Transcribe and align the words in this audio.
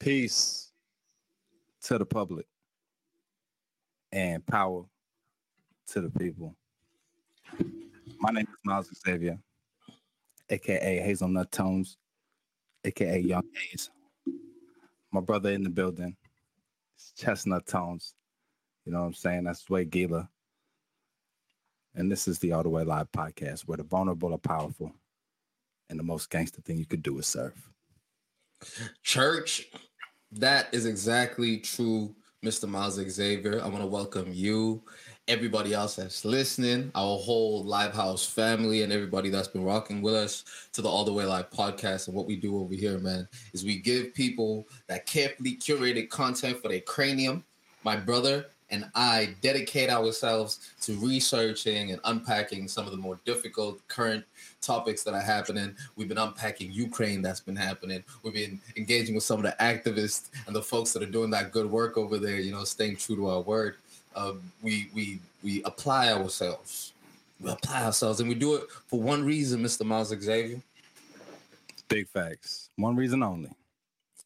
Peace 0.00 0.72
to 1.82 1.98
the 1.98 2.06
public 2.06 2.46
and 4.10 4.44
power 4.46 4.84
to 5.88 6.00
the 6.00 6.08
people. 6.08 6.56
My 8.18 8.30
name 8.30 8.46
is 8.50 8.58
Miles 8.64 8.88
Xavier, 9.04 9.38
aka 10.48 11.00
Hazelnut 11.00 11.52
Tones, 11.52 11.98
aka 12.82 13.20
Young 13.20 13.44
Haze. 13.54 13.90
My 15.12 15.20
brother 15.20 15.50
in 15.50 15.62
the 15.62 15.68
building, 15.68 16.16
Chestnut 17.18 17.66
Tones. 17.66 18.14
You 18.86 18.92
know 18.92 19.00
what 19.00 19.06
I'm 19.08 19.12
saying? 19.12 19.44
That's 19.44 19.68
Way 19.68 19.84
Gila. 19.84 20.30
And 21.94 22.10
this 22.10 22.26
is 22.26 22.38
the 22.38 22.52
All 22.52 22.62
the 22.62 22.70
Way 22.70 22.84
Live 22.84 23.12
podcast 23.12 23.62
where 23.62 23.76
the 23.76 23.82
vulnerable 23.82 24.32
are 24.32 24.38
powerful 24.38 24.94
and 25.90 25.98
the 25.98 26.04
most 26.04 26.30
gangster 26.30 26.62
thing 26.62 26.78
you 26.78 26.86
could 26.86 27.02
do 27.02 27.18
is 27.18 27.26
serve. 27.26 27.70
Church, 29.02 29.66
that 30.32 30.68
is 30.72 30.86
exactly 30.86 31.58
true, 31.58 32.14
Mr. 32.44 32.68
Miles 32.68 32.94
Xavier. 32.94 33.60
I 33.62 33.68
want 33.68 33.80
to 33.80 33.86
welcome 33.86 34.32
you, 34.32 34.82
everybody 35.28 35.74
else 35.74 35.96
that's 35.96 36.24
listening, 36.24 36.90
our 36.94 37.18
whole 37.18 37.64
Live 37.64 37.92
House 37.92 38.26
family, 38.26 38.82
and 38.82 38.92
everybody 38.92 39.28
that's 39.28 39.48
been 39.48 39.64
rocking 39.64 40.02
with 40.02 40.14
us 40.14 40.44
to 40.72 40.82
the 40.82 40.88
All 40.88 41.04
the 41.04 41.12
Way 41.12 41.24
Live 41.24 41.50
podcast. 41.50 42.06
And 42.06 42.16
what 42.16 42.26
we 42.26 42.36
do 42.36 42.58
over 42.58 42.74
here, 42.74 42.98
man, 42.98 43.28
is 43.52 43.64
we 43.64 43.78
give 43.78 44.14
people 44.14 44.68
that 44.86 45.06
carefully 45.06 45.56
curated 45.56 46.08
content 46.10 46.62
for 46.62 46.68
their 46.68 46.80
cranium. 46.80 47.44
My 47.82 47.96
brother 47.96 48.46
and 48.70 48.88
I 48.94 49.34
dedicate 49.40 49.90
ourselves 49.90 50.70
to 50.82 50.94
researching 50.94 51.92
and 51.92 52.00
unpacking 52.04 52.68
some 52.68 52.86
of 52.86 52.92
the 52.92 52.98
more 52.98 53.18
difficult 53.24 53.86
current 53.88 54.24
topics 54.60 55.02
that 55.04 55.14
are 55.14 55.20
happening. 55.20 55.74
We've 55.96 56.08
been 56.08 56.18
unpacking 56.18 56.72
Ukraine 56.72 57.22
that's 57.22 57.40
been 57.40 57.56
happening. 57.56 58.04
We've 58.22 58.34
been 58.34 58.60
engaging 58.76 59.14
with 59.14 59.24
some 59.24 59.38
of 59.38 59.44
the 59.44 59.56
activists 59.60 60.28
and 60.46 60.54
the 60.54 60.62
folks 60.62 60.92
that 60.92 61.02
are 61.02 61.06
doing 61.10 61.30
that 61.30 61.52
good 61.52 61.70
work 61.70 61.96
over 61.96 62.18
there, 62.18 62.40
you 62.40 62.52
know, 62.52 62.64
staying 62.64 62.96
true 62.96 63.16
to 63.16 63.28
our 63.28 63.40
word. 63.40 63.76
Uh, 64.14 64.34
we 64.62 64.88
we 64.94 65.20
we 65.42 65.62
apply 65.64 66.12
ourselves. 66.12 66.92
We 67.40 67.50
apply 67.50 67.84
ourselves 67.84 68.20
and 68.20 68.28
we 68.28 68.34
do 68.34 68.56
it 68.56 68.64
for 68.86 69.00
one 69.00 69.24
reason, 69.24 69.62
Mr. 69.62 69.84
Miles 69.84 70.08
Xavier. 70.08 70.60
Big 71.88 72.06
facts. 72.08 72.70
One 72.76 72.96
reason 72.96 73.22
only. 73.22 73.50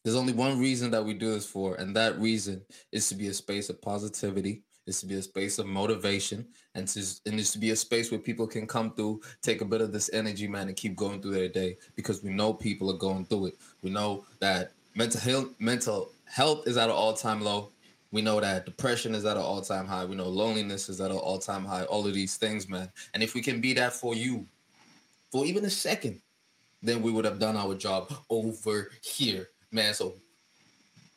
There's 0.05 0.15
only 0.15 0.33
one 0.33 0.59
reason 0.59 0.91
that 0.91 1.03
we 1.03 1.15
do 1.15 1.33
this 1.33 1.47
for, 1.47 1.73
and 1.75 1.95
that 1.95 2.19
reason 2.19 2.61
is 2.91 3.09
to 3.09 3.15
be 3.15 3.29
a 3.29 3.33
space 3.33 3.69
of 3.69 3.81
positivity, 3.81 4.61
is 4.85 4.99
to 4.99 5.07
be 5.07 5.15
a 5.15 5.21
space 5.23 5.57
of 5.57 5.65
motivation, 5.65 6.45
and 6.75 6.87
to 6.89 7.03
and 7.25 7.39
is 7.39 7.51
to 7.53 7.57
be 7.57 7.71
a 7.71 7.75
space 7.75 8.11
where 8.11 8.19
people 8.19 8.45
can 8.45 8.67
come 8.67 8.93
through, 8.93 9.21
take 9.41 9.61
a 9.61 9.65
bit 9.65 9.81
of 9.81 9.91
this 9.91 10.11
energy, 10.13 10.47
man, 10.47 10.67
and 10.67 10.77
keep 10.77 10.95
going 10.95 11.23
through 11.23 11.31
their 11.31 11.49
day 11.49 11.75
because 11.95 12.21
we 12.21 12.29
know 12.29 12.53
people 12.53 12.91
are 12.91 12.97
going 12.99 13.25
through 13.25 13.47
it. 13.47 13.57
We 13.81 13.89
know 13.89 14.27
that 14.41 14.73
mental 14.93 15.19
health 15.19 15.55
mental 15.57 16.11
health 16.25 16.67
is 16.67 16.77
at 16.77 16.91
an 16.91 16.95
all-time 16.95 17.41
low. 17.41 17.71
We 18.11 18.21
know 18.21 18.39
that 18.39 18.67
depression 18.67 19.15
is 19.15 19.25
at 19.25 19.37
an 19.37 19.43
all-time 19.43 19.87
high. 19.87 20.05
We 20.05 20.15
know 20.15 20.29
loneliness 20.29 20.87
is 20.87 21.01
at 21.01 21.09
an 21.09 21.17
all-time 21.17 21.65
high. 21.65 21.85
All 21.85 22.05
of 22.05 22.13
these 22.13 22.37
things, 22.37 22.69
man. 22.69 22.91
And 23.15 23.23
if 23.23 23.33
we 23.33 23.41
can 23.41 23.59
be 23.59 23.73
that 23.73 23.91
for 23.91 24.13
you, 24.13 24.45
for 25.31 25.45
even 25.47 25.65
a 25.65 25.69
second, 25.71 26.21
then 26.83 27.01
we 27.01 27.11
would 27.11 27.25
have 27.25 27.39
done 27.39 27.57
our 27.57 27.73
job 27.73 28.13
over 28.29 28.91
here 29.01 29.49
man. 29.75 29.93
So 29.93 30.13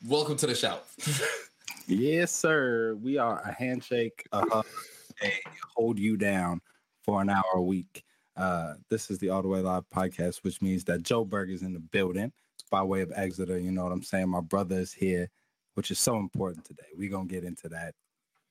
welcome 0.05 0.35
to 0.35 0.45
the 0.45 0.53
shout. 0.53 0.85
yes, 1.87 2.33
sir. 2.33 2.95
We 3.01 3.17
are 3.17 3.39
a 3.39 3.53
handshake, 3.53 4.27
a 4.33 4.41
hug, 4.49 4.65
a 5.23 5.31
hold 5.77 5.97
you 5.97 6.17
down 6.17 6.59
for 7.01 7.21
an 7.21 7.29
hour 7.29 7.45
a 7.55 7.61
week. 7.61 8.03
Uh, 8.35 8.73
this 8.89 9.09
is 9.09 9.17
the 9.17 9.29
All 9.29 9.41
the 9.41 9.47
Way 9.47 9.61
Live 9.61 9.89
podcast, 9.95 10.43
which 10.43 10.61
means 10.61 10.83
that 10.83 11.03
Joburg 11.03 11.49
is 11.49 11.61
in 11.61 11.71
the 11.71 11.79
building 11.79 12.33
by 12.69 12.83
way 12.83 12.99
of 12.99 13.13
Exeter. 13.15 13.57
You 13.57 13.71
know 13.71 13.83
what 13.83 13.93
I'm 13.93 14.03
saying? 14.03 14.27
My 14.27 14.41
brother 14.41 14.77
is 14.77 14.91
here, 14.91 15.29
which 15.75 15.89
is 15.89 15.97
so 15.97 16.17
important 16.17 16.65
today. 16.65 16.83
We're 16.97 17.11
gonna 17.11 17.27
get 17.27 17.45
into 17.45 17.69
that 17.69 17.95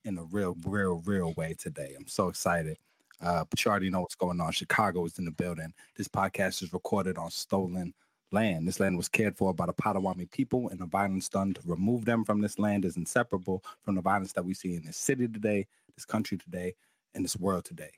in 0.06 0.16
a 0.16 0.25
real, 0.25 0.56
real, 0.64 1.02
real 1.04 1.34
way 1.34 1.54
today. 1.58 1.94
I'm 1.98 2.08
so 2.08 2.28
excited. 2.28 2.78
Uh, 3.20 3.44
but 3.50 3.62
you 3.62 3.70
already 3.70 3.90
know 3.90 4.00
what's 4.00 4.14
going 4.14 4.40
on. 4.40 4.52
Chicago 4.52 5.04
is 5.04 5.19
in 5.19 5.26
the 5.26 5.32
building. 5.32 5.75
This 5.98 6.08
podcast 6.08 6.62
is 6.62 6.72
recorded 6.72 7.19
on 7.19 7.30
stolen 7.30 7.92
land. 8.32 8.66
This 8.66 8.80
land 8.80 8.96
was 8.96 9.08
cared 9.08 9.36
for 9.36 9.54
by 9.54 9.66
the 9.66 9.72
Potawatomi 9.72 10.26
people, 10.26 10.68
and 10.68 10.80
the 10.80 10.86
violence 10.86 11.28
done 11.28 11.54
to 11.54 11.60
remove 11.64 12.04
them 12.04 12.24
from 12.24 12.40
this 12.40 12.58
land 12.58 12.84
is 12.84 12.96
inseparable 12.96 13.62
from 13.82 13.94
the 13.94 14.02
violence 14.02 14.32
that 14.34 14.44
we 14.44 14.54
see 14.54 14.74
in 14.74 14.84
this 14.84 14.96
city 14.96 15.28
today, 15.28 15.66
this 15.94 16.04
country 16.04 16.38
today, 16.38 16.74
and 17.14 17.24
this 17.24 17.36
world 17.36 17.64
today. 17.64 17.90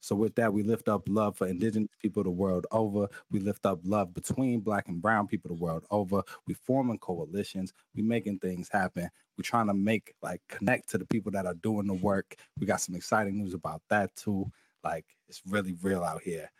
So 0.00 0.16
with 0.16 0.34
that, 0.34 0.52
we 0.52 0.64
lift 0.64 0.88
up 0.88 1.04
love 1.08 1.36
for 1.36 1.46
indigenous 1.46 1.90
people 2.00 2.24
the 2.24 2.30
world 2.30 2.66
over. 2.72 3.08
We 3.30 3.38
lift 3.38 3.64
up 3.64 3.78
love 3.84 4.12
between 4.12 4.60
black 4.60 4.88
and 4.88 5.00
brown 5.00 5.28
people 5.28 5.48
the 5.48 5.62
world 5.62 5.84
over. 5.92 6.22
We 6.46 6.54
forming 6.54 6.98
coalitions. 6.98 7.72
We 7.94 8.02
making 8.02 8.40
things 8.40 8.68
happen. 8.68 9.08
We're 9.38 9.44
trying 9.44 9.68
to 9.68 9.74
make 9.74 10.14
like 10.20 10.40
connect 10.48 10.90
to 10.90 10.98
the 10.98 11.06
people 11.06 11.30
that 11.32 11.46
are 11.46 11.54
doing 11.54 11.86
the 11.86 11.94
work. 11.94 12.34
We 12.58 12.66
got 12.66 12.80
some 12.80 12.96
exciting 12.96 13.38
news 13.38 13.54
about 13.54 13.80
that 13.90 14.14
too. 14.16 14.50
Like 14.82 15.06
it's 15.28 15.40
really 15.46 15.76
real 15.82 16.02
out 16.02 16.22
here. 16.22 16.50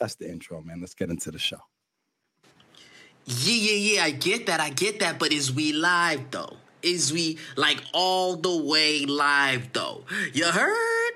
That's 0.00 0.16
the 0.16 0.30
intro, 0.30 0.62
man. 0.62 0.80
Let's 0.80 0.94
get 0.94 1.10
into 1.10 1.30
the 1.30 1.38
show. 1.38 1.60
Yeah, 3.26 3.54
yeah, 3.54 3.94
yeah. 3.94 4.04
I 4.04 4.10
get 4.10 4.46
that. 4.46 4.60
I 4.60 4.70
get 4.70 5.00
that. 5.00 5.18
But 5.18 5.32
is 5.32 5.52
we 5.52 5.72
live 5.72 6.30
though? 6.30 6.56
Is 6.82 7.12
we 7.12 7.38
like 7.56 7.82
all 7.94 8.36
the 8.36 8.62
way 8.64 9.06
live 9.06 9.72
though? 9.72 10.04
You 10.32 10.46
heard? 10.46 11.12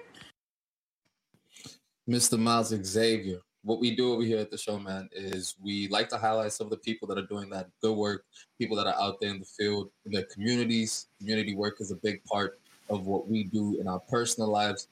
Mr. 2.08 2.38
Miles 2.38 2.68
Xavier. 2.68 3.40
What 3.64 3.80
we 3.80 3.94
do 3.94 4.14
over 4.14 4.22
here 4.22 4.38
at 4.38 4.50
the 4.50 4.56
show, 4.56 4.78
man, 4.78 5.10
is 5.12 5.56
we 5.62 5.88
like 5.88 6.08
to 6.08 6.16
highlight 6.16 6.52
some 6.52 6.68
of 6.68 6.70
the 6.70 6.78
people 6.78 7.06
that 7.08 7.18
are 7.18 7.26
doing 7.26 7.50
that 7.50 7.68
good 7.82 7.94
work, 7.94 8.24
people 8.58 8.76
that 8.78 8.86
are 8.86 8.98
out 8.98 9.20
there 9.20 9.28
in 9.30 9.40
the 9.40 9.44
field, 9.44 9.90
in 10.06 10.12
their 10.12 10.24
communities. 10.32 11.08
Community 11.18 11.54
work 11.54 11.80
is 11.80 11.90
a 11.90 11.96
big 11.96 12.24
part 12.24 12.58
of 12.88 13.04
what 13.04 13.28
we 13.28 13.44
do 13.44 13.78
in 13.78 13.86
our 13.86 13.98
personal 13.98 14.48
lives, 14.48 14.88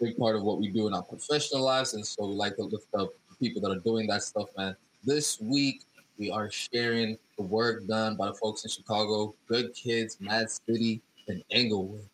big 0.00 0.16
part 0.16 0.36
of 0.36 0.42
what 0.42 0.58
we 0.58 0.68
do 0.68 0.86
in 0.86 0.94
our 0.94 1.02
professional 1.02 1.62
lives. 1.62 1.92
And 1.92 2.06
so 2.06 2.26
we 2.28 2.34
like 2.34 2.56
to 2.56 2.62
lift 2.62 2.86
up 2.98 3.10
people 3.38 3.60
that 3.60 3.70
are 3.70 3.80
doing 3.80 4.06
that 4.06 4.22
stuff, 4.22 4.48
man. 4.56 4.74
This 5.04 5.38
week, 5.40 5.82
we 6.18 6.30
are 6.30 6.50
sharing 6.50 7.18
the 7.36 7.44
work 7.44 7.86
done 7.86 8.16
by 8.16 8.26
the 8.26 8.34
folks 8.34 8.64
in 8.64 8.70
Chicago, 8.70 9.34
Good 9.46 9.74
Kids, 9.74 10.18
Mad 10.20 10.48
City, 10.50 11.02
and 11.28 11.42
Englewood. 11.50 12.08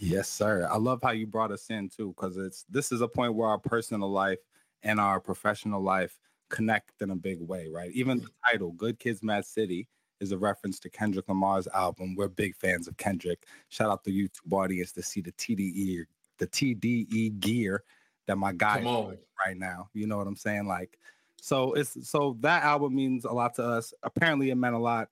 Yes, 0.00 0.28
sir. 0.28 0.68
I 0.70 0.76
love 0.76 1.00
how 1.02 1.10
you 1.10 1.26
brought 1.26 1.50
us 1.50 1.70
in 1.70 1.88
too, 1.88 2.14
because 2.16 2.36
it's 2.36 2.64
this 2.70 2.92
is 2.92 3.00
a 3.00 3.08
point 3.08 3.34
where 3.34 3.48
our 3.48 3.58
personal 3.58 4.10
life 4.10 4.38
and 4.82 5.00
our 5.00 5.20
professional 5.20 5.82
life 5.82 6.18
connect 6.50 7.02
in 7.02 7.10
a 7.10 7.16
big 7.16 7.40
way, 7.40 7.68
right? 7.68 7.90
Even 7.92 8.18
the 8.18 8.28
title, 8.46 8.72
Good 8.72 8.98
Kids 8.98 9.22
Mad 9.22 9.44
City, 9.44 9.88
is 10.20 10.32
a 10.32 10.38
reference 10.38 10.78
to 10.80 10.90
Kendrick 10.90 11.28
Lamar's 11.28 11.68
album. 11.68 12.14
We're 12.16 12.28
big 12.28 12.56
fans 12.56 12.88
of 12.88 12.96
Kendrick. 12.96 13.46
Shout 13.68 13.90
out 13.90 14.04
the 14.04 14.10
YouTube 14.10 14.52
audience 14.52 14.92
to 14.92 15.02
see 15.02 15.20
the 15.20 15.32
TDE, 15.32 16.04
the 16.38 16.46
TDE 16.46 17.38
gear 17.40 17.84
that 18.26 18.36
my 18.36 18.52
guy 18.52 18.82
right 19.44 19.56
now. 19.56 19.88
You 19.94 20.06
know 20.06 20.16
what 20.16 20.26
I'm 20.26 20.36
saying? 20.36 20.66
Like 20.66 20.98
so 21.40 21.72
it's 21.74 22.08
so 22.08 22.36
that 22.40 22.62
album 22.64 22.94
means 22.94 23.24
a 23.24 23.32
lot 23.32 23.54
to 23.56 23.64
us. 23.64 23.92
Apparently, 24.02 24.50
it 24.50 24.56
meant 24.56 24.74
a 24.74 24.78
lot 24.78 25.08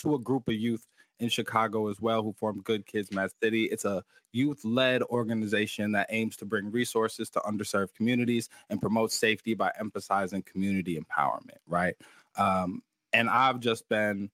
to 0.00 0.14
a 0.14 0.18
group 0.18 0.48
of 0.48 0.54
youth 0.54 0.86
in 1.20 1.28
Chicago 1.28 1.88
as 1.88 2.00
well 2.00 2.22
who 2.22 2.32
formed 2.32 2.64
Good 2.64 2.86
Kids 2.86 3.12
Mad 3.12 3.30
City. 3.42 3.64
It's 3.66 3.84
a 3.84 4.02
youth-led 4.32 5.02
organization 5.04 5.92
that 5.92 6.08
aims 6.10 6.36
to 6.38 6.44
bring 6.44 6.72
resources 6.72 7.30
to 7.30 7.40
underserved 7.40 7.94
communities 7.94 8.48
and 8.68 8.80
promote 8.80 9.12
safety 9.12 9.54
by 9.54 9.70
emphasizing 9.78 10.42
community 10.42 10.98
empowerment. 10.98 11.58
Right, 11.66 11.94
um, 12.36 12.82
and 13.12 13.28
I've 13.28 13.60
just 13.60 13.88
been 13.88 14.30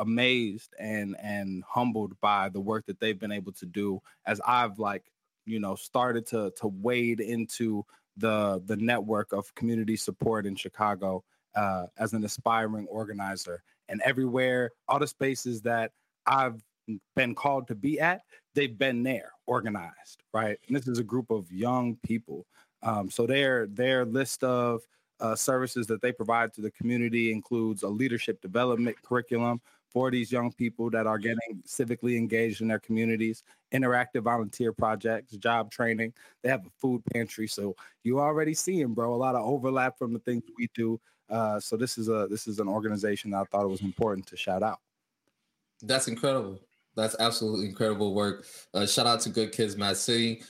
amazed 0.00 0.74
and 0.78 1.16
and 1.22 1.62
humbled 1.68 2.18
by 2.20 2.48
the 2.48 2.60
work 2.60 2.84
that 2.86 2.98
they've 2.98 3.18
been 3.18 3.30
able 3.30 3.52
to 3.52 3.66
do 3.66 4.00
as 4.26 4.40
I've 4.44 4.78
like 4.78 5.04
you 5.46 5.60
know 5.60 5.76
started 5.76 6.26
to 6.28 6.52
to 6.56 6.68
wade 6.68 7.20
into 7.20 7.84
the 8.16 8.62
the 8.66 8.76
network 8.76 9.32
of 9.32 9.54
community 9.54 9.96
support 9.96 10.46
in 10.46 10.54
Chicago 10.56 11.24
uh, 11.54 11.86
as 11.98 12.12
an 12.12 12.24
aspiring 12.24 12.86
organizer. 12.88 13.62
And 13.88 14.00
everywhere, 14.02 14.70
all 14.88 14.98
the 14.98 15.06
spaces 15.06 15.62
that 15.62 15.92
I've 16.26 16.62
been 17.16 17.34
called 17.34 17.68
to 17.68 17.74
be 17.74 18.00
at, 18.00 18.22
they've 18.54 18.76
been 18.76 19.02
there, 19.02 19.32
organized, 19.46 20.22
right? 20.32 20.58
And 20.66 20.76
this 20.76 20.88
is 20.88 20.98
a 20.98 21.04
group 21.04 21.30
of 21.30 21.50
young 21.52 21.96
people. 22.02 22.46
Um, 22.82 23.10
so 23.10 23.26
their 23.26 23.66
their 23.66 24.04
list 24.04 24.44
of 24.44 24.82
uh, 25.20 25.34
services 25.34 25.86
that 25.86 26.02
they 26.02 26.12
provide 26.12 26.52
to 26.54 26.60
the 26.60 26.70
community 26.72 27.32
includes 27.32 27.82
a 27.82 27.88
leadership 27.88 28.40
development 28.40 29.00
curriculum, 29.02 29.60
for 29.94 30.10
these 30.10 30.32
young 30.32 30.52
people 30.52 30.90
that 30.90 31.06
are 31.06 31.18
getting 31.18 31.62
civically 31.66 32.16
engaged 32.16 32.60
in 32.60 32.68
their 32.68 32.80
communities, 32.80 33.44
interactive 33.72 34.22
volunteer 34.22 34.72
projects, 34.72 35.36
job 35.36 35.70
training. 35.70 36.12
They 36.42 36.48
have 36.50 36.66
a 36.66 36.70
food 36.80 37.02
pantry, 37.14 37.46
so 37.46 37.76
you 38.02 38.18
already 38.20 38.54
seeing, 38.54 38.92
bro, 38.92 39.14
a 39.14 39.16
lot 39.16 39.36
of 39.36 39.46
overlap 39.46 39.96
from 39.96 40.12
the 40.12 40.18
things 40.18 40.42
we 40.58 40.68
do. 40.74 41.00
Uh, 41.30 41.60
so 41.60 41.76
this 41.76 41.96
is 41.96 42.08
a 42.08 42.26
this 42.28 42.46
is 42.46 42.58
an 42.58 42.68
organization 42.68 43.30
that 43.30 43.38
I 43.38 43.44
thought 43.44 43.64
it 43.64 43.68
was 43.68 43.80
important 43.80 44.26
to 44.26 44.36
shout 44.36 44.62
out. 44.62 44.80
That's 45.80 46.08
incredible. 46.08 46.60
That's 46.96 47.16
absolutely 47.18 47.66
incredible 47.66 48.14
work. 48.14 48.46
Uh, 48.74 48.86
shout 48.86 49.06
out 49.06 49.20
to 49.20 49.30
Good 49.30 49.52
Kids 49.52 49.76
Mad 49.76 49.96
City. 49.96 50.42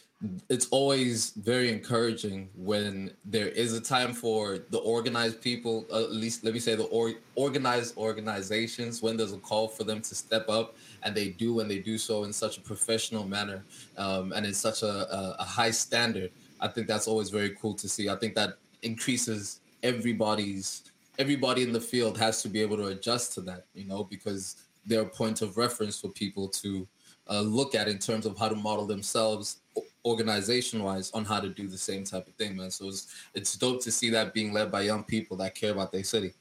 It's 0.48 0.68
always 0.70 1.30
very 1.30 1.70
encouraging 1.70 2.48
when 2.56 3.10
there 3.24 3.48
is 3.48 3.74
a 3.74 3.80
time 3.80 4.12
for 4.12 4.58
the 4.70 4.78
organized 4.78 5.40
people, 5.40 5.86
uh, 5.92 6.04
at 6.04 6.12
least 6.12 6.44
let 6.44 6.54
me 6.54 6.60
say 6.60 6.74
the 6.74 6.84
or, 6.84 7.12
organized 7.34 7.96
organizations, 7.96 9.02
when 9.02 9.16
there's 9.16 9.32
a 9.32 9.38
call 9.38 9.68
for 9.68 9.84
them 9.84 10.00
to 10.00 10.14
step 10.14 10.48
up, 10.48 10.76
and 11.02 11.14
they 11.14 11.28
do, 11.28 11.60
and 11.60 11.70
they 11.70 11.78
do 11.78 11.98
so 11.98 12.24
in 12.24 12.32
such 12.32 12.58
a 12.58 12.60
professional 12.60 13.26
manner 13.26 13.64
um, 13.98 14.32
and 14.32 14.46
in 14.46 14.54
such 14.54 14.82
a, 14.82 14.86
a, 14.86 15.36
a 15.40 15.44
high 15.44 15.70
standard. 15.70 16.30
I 16.60 16.68
think 16.68 16.86
that's 16.86 17.06
always 17.06 17.30
very 17.30 17.50
cool 17.60 17.74
to 17.74 17.88
see. 17.88 18.08
I 18.08 18.16
think 18.16 18.34
that 18.34 18.58
increases 18.82 19.60
everybody's 19.82 20.90
everybody 21.18 21.62
in 21.62 21.72
the 21.72 21.80
field 21.80 22.18
has 22.18 22.42
to 22.42 22.48
be 22.48 22.60
able 22.60 22.76
to 22.76 22.86
adjust 22.86 23.34
to 23.34 23.40
that, 23.42 23.66
you 23.74 23.84
know, 23.84 24.02
because 24.04 24.56
they're 24.86 25.02
a 25.02 25.06
point 25.06 25.42
of 25.42 25.56
reference 25.56 26.00
for 26.00 26.08
people 26.08 26.48
to 26.48 26.86
uh, 27.28 27.40
look 27.40 27.74
at 27.74 27.88
in 27.88 27.98
terms 27.98 28.26
of 28.26 28.38
how 28.38 28.48
to 28.48 28.54
model 28.54 28.86
themselves 28.86 29.58
organization 30.04 30.82
wise 30.82 31.10
on 31.12 31.24
how 31.24 31.40
to 31.40 31.48
do 31.48 31.66
the 31.66 31.78
same 31.78 32.04
type 32.04 32.26
of 32.26 32.34
thing, 32.34 32.56
man. 32.56 32.70
So 32.70 32.88
it's 32.88 33.14
it's 33.34 33.56
dope 33.56 33.82
to 33.82 33.90
see 33.90 34.10
that 34.10 34.34
being 34.34 34.52
led 34.52 34.70
by 34.70 34.82
young 34.82 35.04
people 35.04 35.36
that 35.38 35.54
care 35.54 35.72
about 35.72 35.92
their 35.92 36.04
city. 36.04 36.34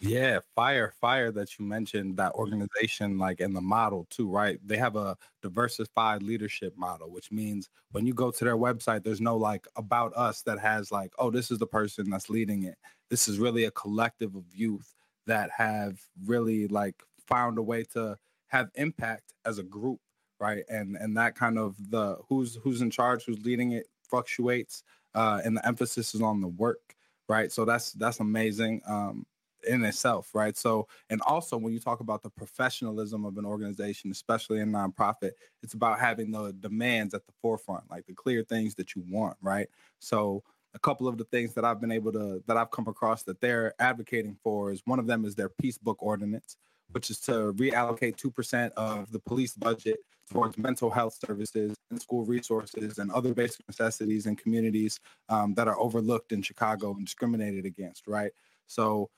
Yeah, 0.00 0.40
fire, 0.54 0.92
fire 1.00 1.32
that 1.32 1.58
you 1.58 1.64
mentioned 1.64 2.18
that 2.18 2.32
organization, 2.32 3.16
like 3.16 3.40
in 3.40 3.54
the 3.54 3.60
model 3.60 4.06
too, 4.10 4.28
right? 4.28 4.58
They 4.66 4.76
have 4.76 4.96
a 4.96 5.16
diversified 5.40 6.22
leadership 6.22 6.76
model, 6.76 7.10
which 7.10 7.32
means 7.32 7.70
when 7.92 8.06
you 8.06 8.12
go 8.12 8.30
to 8.30 8.44
their 8.44 8.56
website, 8.56 9.02
there's 9.02 9.22
no 9.22 9.36
like 9.36 9.66
about 9.76 10.12
us 10.14 10.42
that 10.42 10.58
has 10.58 10.92
like, 10.92 11.12
oh, 11.18 11.30
this 11.30 11.50
is 11.50 11.58
the 11.58 11.66
person 11.66 12.10
that's 12.10 12.28
leading 12.28 12.64
it. 12.64 12.76
This 13.08 13.28
is 13.28 13.38
really 13.38 13.64
a 13.64 13.70
collective 13.70 14.34
of 14.34 14.44
youth 14.52 14.94
that 15.26 15.50
have 15.56 15.98
really 16.26 16.68
like 16.68 17.02
found 17.26 17.56
a 17.56 17.62
way 17.62 17.84
to 17.94 18.18
have 18.48 18.70
impact 18.74 19.32
as 19.46 19.58
a 19.58 19.62
group 19.62 20.00
right? 20.40 20.64
And 20.68 20.96
and 20.96 21.16
that 21.16 21.34
kind 21.34 21.58
of 21.58 21.76
the 21.90 22.18
who's 22.28 22.56
who's 22.56 22.80
in 22.80 22.90
charge, 22.90 23.24
who's 23.24 23.44
leading 23.44 23.72
it 23.72 23.86
fluctuates, 24.08 24.82
uh, 25.14 25.40
and 25.44 25.56
the 25.56 25.66
emphasis 25.66 26.14
is 26.14 26.22
on 26.22 26.40
the 26.40 26.48
work, 26.48 26.94
right? 27.28 27.50
So 27.50 27.64
that's 27.64 27.92
that's 27.92 28.20
amazing 28.20 28.82
um, 28.86 29.26
in 29.66 29.84
itself, 29.84 30.30
right? 30.34 30.56
So 30.56 30.88
and 31.10 31.20
also 31.22 31.56
when 31.56 31.72
you 31.72 31.80
talk 31.80 32.00
about 32.00 32.22
the 32.22 32.30
professionalism 32.30 33.24
of 33.24 33.38
an 33.38 33.44
organization, 33.44 34.10
especially 34.10 34.60
in 34.60 34.72
nonprofit, 34.72 35.32
it's 35.62 35.74
about 35.74 36.00
having 36.00 36.30
the 36.30 36.52
demands 36.60 37.14
at 37.14 37.26
the 37.26 37.32
forefront, 37.40 37.84
like 37.90 38.06
the 38.06 38.14
clear 38.14 38.42
things 38.42 38.74
that 38.76 38.94
you 38.94 39.04
want, 39.08 39.36
right? 39.40 39.68
So 39.98 40.42
a 40.74 40.78
couple 40.78 41.06
of 41.06 41.16
the 41.18 41.24
things 41.24 41.54
that 41.54 41.64
I've 41.64 41.80
been 41.80 41.92
able 41.92 42.12
to 42.12 42.42
that 42.46 42.56
I've 42.56 42.70
come 42.70 42.88
across 42.88 43.22
that 43.24 43.40
they're 43.40 43.74
advocating 43.78 44.36
for 44.42 44.72
is 44.72 44.82
one 44.84 44.98
of 44.98 45.06
them 45.06 45.24
is 45.24 45.34
their 45.34 45.48
peace 45.48 45.78
book 45.78 45.98
ordinance, 46.00 46.56
which 46.92 47.10
is 47.10 47.18
to 47.20 47.52
reallocate 47.54 48.16
2% 48.16 48.70
of 48.72 49.10
the 49.10 49.18
police 49.20 49.54
budget 49.54 49.98
towards 50.30 50.56
mental 50.56 50.90
health 50.90 51.18
services 51.26 51.76
and 51.90 52.00
school 52.00 52.24
resources 52.24 52.98
and 52.98 53.10
other 53.12 53.34
basic 53.34 53.66
necessities 53.68 54.26
in 54.26 54.36
communities 54.36 54.98
um, 55.28 55.52
that 55.54 55.68
are 55.68 55.78
overlooked 55.78 56.32
in 56.32 56.40
Chicago 56.40 56.94
and 56.94 57.04
discriminated 57.04 57.66
against, 57.66 58.06
right? 58.06 58.32
So 58.66 59.10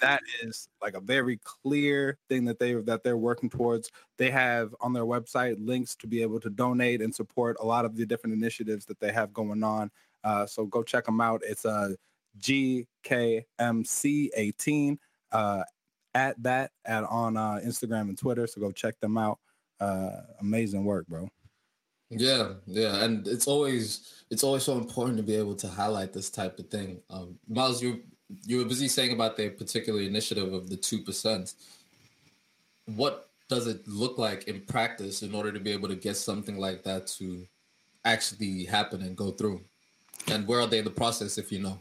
that 0.00 0.22
is 0.42 0.68
like 0.80 0.94
a 0.94 1.00
very 1.00 1.38
clear 1.44 2.16
thing 2.28 2.44
that 2.44 2.58
they 2.58 2.74
that 2.74 3.02
they're 3.02 3.16
working 3.16 3.50
towards. 3.50 3.90
They 4.16 4.30
have 4.30 4.74
on 4.80 4.92
their 4.92 5.04
website 5.04 5.56
links 5.58 5.96
to 5.96 6.06
be 6.06 6.22
able 6.22 6.40
to 6.40 6.50
donate 6.50 7.02
and 7.02 7.14
support 7.14 7.56
a 7.60 7.66
lot 7.66 7.84
of 7.84 7.96
the 7.96 8.06
different 8.06 8.34
initiatives 8.34 8.84
that 8.86 9.00
they 9.00 9.12
have 9.12 9.32
going 9.32 9.62
on. 9.62 9.90
Uh, 10.24 10.46
so 10.46 10.66
go 10.66 10.82
check 10.82 11.04
them 11.04 11.20
out. 11.20 11.42
It's 11.44 11.64
a 11.64 11.68
uh, 11.68 11.90
GKMC18 12.40 14.98
uh, 15.32 15.62
at 16.18 16.42
that 16.42 16.72
at 16.84 17.04
on 17.04 17.36
uh, 17.36 17.60
Instagram 17.64 18.08
and 18.10 18.18
Twitter. 18.18 18.46
So 18.46 18.60
go 18.60 18.72
check 18.72 18.98
them 19.00 19.16
out 19.16 19.38
uh, 19.80 20.10
amazing 20.40 20.84
work, 20.84 21.06
bro. 21.06 21.28
Yeah, 22.10 22.54
yeah, 22.66 23.04
and 23.04 23.26
it's 23.28 23.46
always 23.46 24.24
it's 24.30 24.42
always 24.42 24.62
so 24.62 24.78
important 24.78 25.18
to 25.18 25.22
be 25.22 25.36
able 25.36 25.54
to 25.56 25.68
highlight 25.68 26.12
this 26.12 26.30
type 26.30 26.58
of 26.58 26.68
thing. 26.68 27.00
Um, 27.10 27.38
Miles, 27.48 27.82
you 27.82 28.00
you 28.46 28.58
were 28.58 28.64
busy 28.64 28.88
saying 28.88 29.12
about 29.12 29.36
the 29.36 29.50
particular 29.50 30.00
initiative 30.00 30.52
of 30.52 30.70
the 30.70 30.76
two 30.76 31.00
percent. 31.02 31.54
What 32.86 33.28
does 33.48 33.66
it 33.66 33.86
look 33.86 34.18
like 34.18 34.48
in 34.48 34.60
practice 34.62 35.22
in 35.22 35.34
order 35.34 35.52
to 35.52 35.60
be 35.60 35.72
able 35.72 35.88
to 35.88 35.96
get 35.96 36.16
something 36.16 36.58
like 36.58 36.82
that 36.84 37.06
to 37.18 37.46
actually 38.04 38.64
happen 38.64 39.02
and 39.02 39.16
go 39.16 39.30
through? 39.30 39.60
And 40.28 40.46
where 40.46 40.60
are 40.60 40.66
they 40.66 40.78
in 40.78 40.84
the 40.84 40.90
process, 40.90 41.38
if 41.38 41.52
you 41.52 41.60
know? 41.60 41.78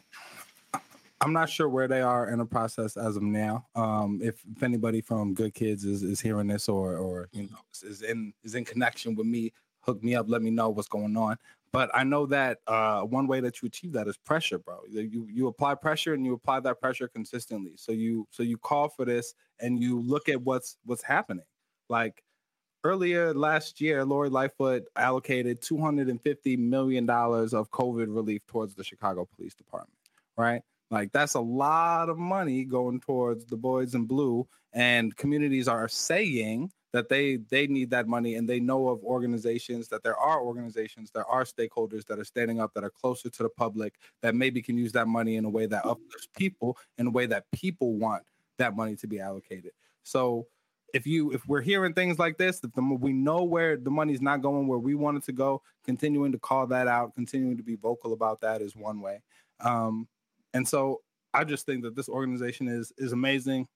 I'm 1.22 1.34
not 1.34 1.50
sure 1.50 1.68
where 1.68 1.88
they 1.88 2.02
are 2.02 2.30
in 2.30 2.38
the 2.38 2.46
process 2.46 2.96
as 2.96 3.16
of 3.16 3.24
now. 3.24 3.66
Um, 3.76 4.20
if, 4.22 4.44
if 4.56 4.62
anybody 4.62 5.02
from 5.02 5.34
Good 5.34 5.54
Kids 5.54 5.84
is, 5.84 6.04
is 6.04 6.22
hearing 6.22 6.48
this 6.48 6.70
or 6.70 6.96
or 6.98 7.28
you 7.32 7.44
know 7.44 7.58
is 7.84 8.04
in 8.04 8.34
is 8.44 8.56
in 8.56 8.66
connection 8.66 9.16
with 9.16 9.26
me, 9.26 9.52
hook 9.82 10.04
me 10.04 10.16
up, 10.16 10.28
let 10.30 10.42
me 10.42 10.52
know 10.52 10.70
what's 10.70 10.88
going 10.88 11.18
on. 11.18 11.38
But 11.74 11.90
I 11.94 12.04
know 12.04 12.26
that 12.28 12.60
uh, 12.68 13.02
one 13.02 13.28
way 13.28 13.40
that 13.42 13.62
you 13.62 13.68
achieve 13.68 13.92
that 13.94 14.08
is 14.08 14.18
pressure, 14.18 14.60
bro. 14.60 14.80
You 14.90 15.28
you 15.30 15.48
apply 15.48 15.76
pressure 15.76 16.14
and 16.14 16.24
you 16.24 16.34
apply 16.34 16.60
that 16.62 16.80
pressure 16.80 17.08
consistently. 17.08 17.74
So 17.78 17.92
you 17.92 18.28
so 18.30 18.44
you 18.44 18.58
call 18.58 18.88
for 18.88 19.04
this 19.04 19.34
and 19.60 19.82
you 19.82 20.00
look 20.00 20.30
at 20.30 20.42
what's 20.42 20.78
what's 20.86 21.04
happening. 21.04 21.46
Like 21.90 22.24
earlier 22.84 23.34
last 23.34 23.82
year, 23.82 24.06
Lori 24.06 24.30
Lightfoot 24.30 24.84
allocated 24.96 25.64
two 25.64 25.80
hundred 25.80 26.10
and 26.10 26.22
fifty 26.22 26.56
million 26.56 27.08
dollars 27.08 27.56
of 27.56 27.72
COVID 27.72 28.16
relief 28.16 28.46
towards 28.46 28.76
the 28.76 28.84
Chicago 28.84 29.28
Police 29.36 29.56
Department. 29.56 29.98
Right 30.38 30.62
like 30.90 31.12
that's 31.12 31.34
a 31.34 31.40
lot 31.40 32.10
of 32.10 32.18
money 32.18 32.64
going 32.64 33.00
towards 33.00 33.46
the 33.46 33.58
boys 33.58 33.96
in 33.96 34.06
blue, 34.06 34.48
and 34.74 35.16
communities 35.16 35.68
are 35.68 35.88
saying 35.88 36.72
that 36.94 37.10
they 37.10 37.38
they 37.50 37.68
need 37.68 37.90
that 37.92 38.08
money, 38.08 38.36
and 38.36 38.48
they 38.48 38.60
know 38.60 38.88
of 38.88 39.04
organizations 39.04 39.88
that 39.90 40.04
there 40.04 40.18
are 40.18 40.42
organizations, 40.42 41.12
there 41.12 41.26
are 41.26 41.44
stakeholders 41.44 42.06
that 42.06 42.20
are 42.20 42.24
standing 42.24 42.62
up, 42.62 42.74
that 42.74 42.84
are 42.84 42.90
closer 42.90 43.30
to 43.30 43.44
the 43.44 43.50
public, 43.50 43.96
that 44.22 44.36
maybe 44.36 44.62
can 44.62 44.78
use 44.78 44.92
that 44.94 45.08
money 45.08 45.36
in 45.36 45.46
a 45.46 45.50
way 45.50 45.66
that 45.66 45.86
uplifts 45.86 46.28
people, 46.38 46.78
in 46.98 47.08
a 47.08 47.12
way 47.12 47.26
that 47.26 47.46
people 47.52 47.96
want 47.96 48.24
that 48.58 48.76
money 48.76 48.96
to 48.96 49.08
be 49.08 49.20
allocated. 49.20 49.72
So 50.04 50.48
if 50.94 51.06
you 51.06 51.32
if 51.32 51.46
we're 51.48 51.62
hearing 51.62 51.94
things 51.94 52.18
like 52.18 52.38
this 52.38 52.62
if 52.64 52.72
the, 52.74 52.82
we 52.82 53.12
know 53.12 53.44
where 53.44 53.78
the 53.78 53.92
money's 53.92 54.22
not 54.22 54.42
going 54.42 54.68
where 54.68 54.80
we 54.80 54.96
want 54.96 55.18
it 55.18 55.24
to 55.24 55.32
go 55.32 55.62
continuing 55.84 56.32
to 56.32 56.40
call 56.40 56.66
that 56.68 56.88
out 56.88 57.14
continuing 57.14 57.58
to 57.58 57.64
be 57.64 57.76
vocal 57.76 58.14
about 58.14 58.40
that 58.42 58.62
is 58.62 58.76
one 58.76 59.02
way 59.02 59.22
um, 59.60 60.08
and 60.54 60.68
so 60.68 61.02
I 61.34 61.44
just 61.44 61.66
think 61.66 61.84
that 61.84 61.96
this 61.96 62.10
organization 62.10 62.68
is 62.68 62.92
is 62.98 63.12
amazing 63.12 63.68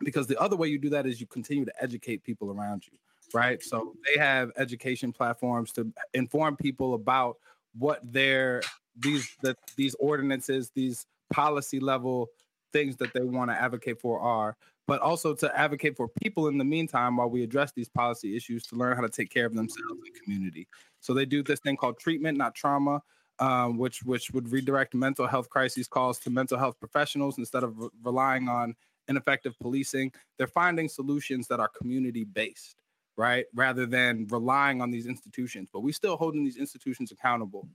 because 0.00 0.26
the 0.26 0.40
other 0.40 0.56
way 0.56 0.68
you 0.68 0.78
do 0.78 0.90
that 0.90 1.06
is 1.06 1.20
you 1.20 1.26
continue 1.26 1.64
to 1.64 1.72
educate 1.82 2.22
people 2.22 2.50
around 2.50 2.84
you, 2.90 2.98
right? 3.32 3.62
So 3.62 3.94
they 4.06 4.18
have 4.18 4.50
education 4.56 5.12
platforms 5.12 5.72
to 5.72 5.92
inform 6.14 6.56
people 6.56 6.94
about 6.94 7.36
what 7.78 8.00
their 8.02 8.62
these 8.96 9.28
that 9.42 9.56
these 9.76 9.94
ordinances, 9.96 10.70
these 10.74 11.06
policy 11.32 11.80
level 11.80 12.28
things 12.72 12.96
that 12.96 13.12
they 13.12 13.22
want 13.22 13.50
to 13.50 13.56
advocate 13.56 14.00
for 14.00 14.20
are, 14.20 14.56
but 14.86 15.00
also 15.00 15.34
to 15.34 15.58
advocate 15.58 15.96
for 15.96 16.08
people 16.22 16.48
in 16.48 16.56
the 16.56 16.64
meantime 16.64 17.16
while 17.16 17.28
we 17.28 17.42
address 17.42 17.72
these 17.72 17.88
policy 17.88 18.36
issues 18.36 18.64
to 18.64 18.76
learn 18.76 18.94
how 18.94 19.02
to 19.02 19.08
take 19.08 19.30
care 19.30 19.46
of 19.46 19.54
themselves 19.54 20.00
and 20.04 20.22
community. 20.22 20.68
So 21.00 21.12
they 21.12 21.24
do 21.24 21.42
this 21.42 21.60
thing 21.60 21.76
called 21.76 21.98
treatment, 21.98 22.38
not 22.38 22.54
trauma 22.54 23.02
um, 23.40 23.78
which 23.78 24.02
which 24.04 24.30
would 24.30 24.52
redirect 24.52 24.94
mental 24.94 25.26
health 25.26 25.48
crises 25.48 25.88
calls 25.88 26.18
to 26.20 26.30
mental 26.30 26.58
health 26.58 26.78
professionals 26.78 27.38
instead 27.38 27.64
of 27.64 27.76
re- 27.78 27.88
relying 28.04 28.48
on 28.48 28.74
ineffective 29.08 29.58
policing. 29.58 30.12
They're 30.38 30.46
finding 30.46 30.88
solutions 30.88 31.48
that 31.48 31.58
are 31.58 31.68
community 31.68 32.24
based, 32.24 32.76
right, 33.16 33.46
rather 33.54 33.86
than 33.86 34.26
relying 34.30 34.80
on 34.82 34.90
these 34.90 35.06
institutions. 35.06 35.70
But 35.72 35.80
we're 35.80 35.94
still 35.94 36.16
holding 36.16 36.44
these 36.44 36.58
institutions 36.58 37.10
accountable 37.10 37.66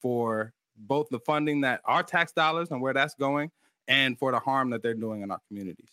for 0.00 0.52
both 0.76 1.08
the 1.08 1.20
funding 1.20 1.62
that 1.62 1.80
our 1.84 2.02
tax 2.02 2.32
dollars 2.32 2.70
and 2.70 2.80
where 2.80 2.92
that's 2.92 3.14
going, 3.14 3.50
and 3.88 4.18
for 4.18 4.30
the 4.30 4.38
harm 4.38 4.70
that 4.70 4.82
they're 4.82 4.94
doing 4.94 5.22
in 5.22 5.30
our 5.30 5.40
communities. 5.48 5.90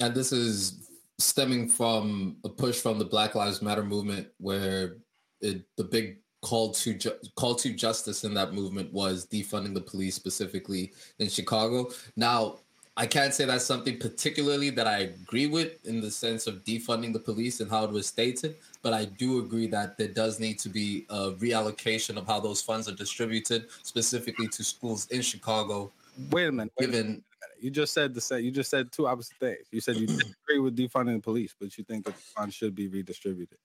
And 0.00 0.14
this 0.14 0.32
is 0.32 0.88
stemming 1.18 1.68
from 1.68 2.38
a 2.44 2.48
push 2.48 2.80
from 2.80 2.98
the 2.98 3.04
Black 3.04 3.34
Lives 3.34 3.60
Matter 3.60 3.84
movement, 3.84 4.28
where 4.38 4.96
it, 5.42 5.64
the 5.76 5.84
big 5.84 6.21
call 6.42 6.72
to 6.72 6.94
ju- 6.94 7.18
call 7.36 7.54
to 7.54 7.72
justice 7.72 8.24
in 8.24 8.34
that 8.34 8.52
movement 8.52 8.92
was 8.92 9.26
defunding 9.26 9.74
the 9.74 9.80
police 9.80 10.14
specifically 10.14 10.92
in 11.18 11.28
Chicago. 11.28 11.88
Now, 12.16 12.58
I 12.96 13.06
can't 13.06 13.32
say 13.32 13.46
that's 13.46 13.64
something 13.64 13.98
particularly 13.98 14.68
that 14.70 14.86
I 14.86 14.98
agree 14.98 15.46
with 15.46 15.84
in 15.86 16.02
the 16.02 16.10
sense 16.10 16.46
of 16.46 16.62
defunding 16.62 17.14
the 17.14 17.18
police 17.18 17.60
and 17.60 17.70
how 17.70 17.84
it 17.84 17.90
was 17.90 18.06
stated, 18.06 18.56
but 18.82 18.92
I 18.92 19.06
do 19.06 19.38
agree 19.38 19.66
that 19.68 19.96
there 19.96 20.08
does 20.08 20.38
need 20.38 20.58
to 20.58 20.68
be 20.68 21.06
a 21.08 21.30
reallocation 21.30 22.18
of 22.18 22.26
how 22.26 22.38
those 22.38 22.60
funds 22.60 22.88
are 22.90 22.94
distributed, 22.94 23.68
specifically 23.82 24.46
to 24.48 24.62
schools 24.62 25.06
in 25.06 25.22
Chicago. 25.22 25.90
Wait 26.30 26.48
a 26.48 26.52
minute. 26.52 26.72
Wait 26.78 26.86
given, 26.86 27.00
a 27.00 27.04
minute. 27.04 27.22
You 27.60 27.70
just 27.70 27.94
said 27.94 28.12
the 28.12 28.20
same. 28.20 28.44
You 28.44 28.50
just 28.50 28.68
said 28.68 28.92
two 28.92 29.06
opposite 29.06 29.38
things. 29.38 29.68
You 29.70 29.80
said 29.80 29.96
you 29.96 30.06
agree 30.44 30.58
with 30.58 30.76
defunding 30.76 31.14
the 31.14 31.22
police, 31.22 31.54
but 31.58 31.78
you 31.78 31.84
think 31.84 32.04
the 32.04 32.12
funds 32.12 32.54
should 32.54 32.74
be 32.74 32.88
redistributed. 32.88 33.56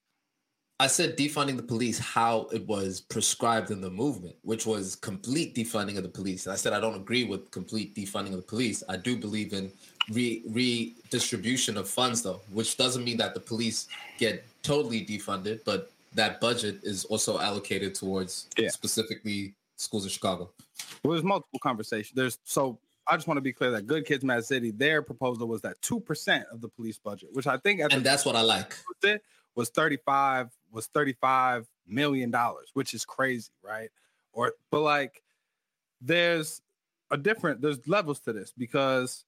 I 0.80 0.86
said 0.88 1.18
defunding 1.18 1.58
the 1.58 1.64
police 1.64 1.98
how 1.98 2.48
it 2.54 2.66
was 2.68 3.02
prescribed 3.02 3.72
in 3.72 3.82
the 3.82 3.90
movement, 3.90 4.36
which 4.44 4.68
was 4.68 4.96
complete 4.96 5.56
defunding 5.56 5.98
of 5.98 6.04
the 6.04 6.10
police. 6.10 6.46
And 6.46 6.54
I 6.54 6.56
said 6.56 6.72
I 6.74 6.80
don't 6.80 6.96
agree 6.96 7.24
with 7.24 7.50
complete 7.50 7.96
defunding 7.96 8.28
of 8.30 8.38
the 8.38 8.42
police. 8.44 8.84
I 8.88 8.96
do 8.98 9.18
believe 9.18 9.54
in 9.54 9.72
re- 10.12 10.44
redistribution 10.48 11.78
of 11.78 11.90
funds, 11.90 12.22
though, 12.22 12.42
which 12.52 12.78
doesn't 12.78 13.04
mean 13.04 13.18
that 13.18 13.34
the 13.34 13.40
police 13.40 13.88
get 14.20 14.46
totally 14.62 15.04
defunded, 15.04 15.62
but 15.66 15.92
that 16.14 16.40
budget 16.40 16.80
is 16.84 17.06
also 17.06 17.40
allocated 17.40 17.96
towards 17.96 18.48
Yeah. 18.58 18.70
specifically 18.70 19.56
schools 19.78 20.04
in 20.04 20.10
Chicago. 20.12 20.52
Well, 21.04 21.14
there's 21.14 21.24
multiple 21.24 21.60
conversations. 21.60 22.14
There's 22.16 22.38
so 22.44 22.78
I 23.10 23.16
just 23.16 23.26
want 23.28 23.38
to 23.38 23.42
be 23.42 23.54
clear 23.54 23.72
that 23.72 23.88
Good 23.88 24.06
Kids 24.06 24.24
Mad 24.24 24.44
City, 24.46 24.70
their 24.72 25.02
proposal 25.02 25.48
was 25.48 25.62
that 25.62 25.82
two 25.82 26.00
percent 26.00 26.46
of 26.52 26.62
the 26.62 26.68
police 26.70 27.00
budget, 27.00 27.30
which 27.34 27.48
I 27.48 27.58
think 27.58 27.82
And 27.82 28.04
that's 28.04 28.26
what 28.26 28.36
I 28.36 28.42
like. 28.42 28.76
was 29.56 29.70
35 29.70 30.50
was 30.72 30.88
35 30.88 31.68
million 31.88 32.32
dollars 32.32 32.70
which 32.74 32.94
is 32.94 33.06
crazy 33.06 33.50
right? 33.64 33.90
Or 34.34 34.54
but 34.72 34.82
like 34.82 35.24
there's 36.02 36.62
a 37.12 37.18
different 37.18 37.62
there's 37.62 37.86
levels 37.88 38.20
to 38.22 38.34
this 38.34 38.54
because 38.58 39.24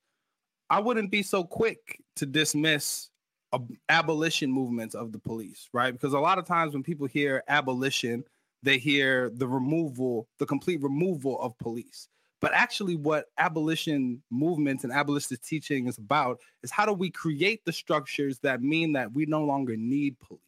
i 0.70 0.80
wouldn't 0.80 1.10
be 1.10 1.24
so 1.24 1.44
quick 1.44 2.02
to 2.16 2.26
dismiss 2.26 3.10
ab- 3.54 3.74
abolition 3.88 4.52
movements 4.52 4.96
of 4.96 5.12
the 5.12 5.20
police 5.20 5.70
right? 5.74 5.94
Because 5.94 6.14
a 6.14 6.20
lot 6.20 6.38
of 6.38 6.46
times 6.46 6.74
when 6.74 6.84
people 6.84 7.08
hear 7.08 7.44
abolition 7.48 8.24
they 8.62 8.78
hear 8.78 9.30
the 9.30 9.48
removal 9.48 10.28
the 10.38 10.46
complete 10.46 10.82
removal 10.82 11.40
of 11.42 11.58
police. 11.58 12.08
But 12.42 12.54
actually 12.54 12.96
what 12.96 13.26
abolition 13.38 14.22
movements 14.30 14.84
and 14.84 14.94
abolitionist 14.94 15.44
teaching 15.44 15.88
is 15.88 15.98
about 15.98 16.40
is 16.64 16.72
how 16.72 16.86
do 16.86 16.94
we 16.94 17.10
create 17.10 17.64
the 17.66 17.74
structures 17.74 18.40
that 18.40 18.62
mean 18.62 18.94
that 18.94 19.12
we 19.14 19.26
no 19.26 19.44
longer 19.44 19.76
need 19.76 20.20
police 20.20 20.42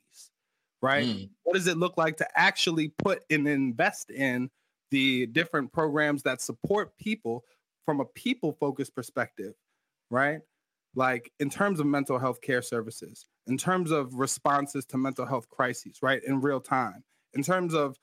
right? 0.81 1.05
Mm. 1.05 1.29
what 1.43 1.53
does 1.53 1.67
it 1.67 1.77
look 1.77 1.97
like 1.97 2.17
to 2.17 2.27
actually 2.39 2.89
put 2.97 3.23
and 3.29 3.47
invest 3.47 4.09
in 4.09 4.49
the 4.89 5.25
different 5.27 5.71
programs 5.71 6.23
that 6.23 6.41
support 6.41 6.97
people 6.97 7.43
from 7.85 7.99
a 7.99 8.05
people 8.05 8.53
focused 8.59 8.95
perspective 8.95 9.53
right? 10.09 10.39
Like 10.93 11.31
in 11.39 11.49
terms 11.49 11.79
of 11.79 11.85
mental 11.85 12.19
health 12.19 12.41
care 12.41 12.61
services 12.61 13.25
in 13.47 13.57
terms 13.57 13.91
of 13.91 14.13
responses 14.15 14.85
to 14.87 14.97
mental 14.97 15.25
health 15.25 15.49
crises 15.49 15.99
right 16.01 16.21
in 16.25 16.41
real 16.41 16.59
time 16.59 17.03
in 17.33 17.43
terms 17.43 17.73
of 17.73 17.97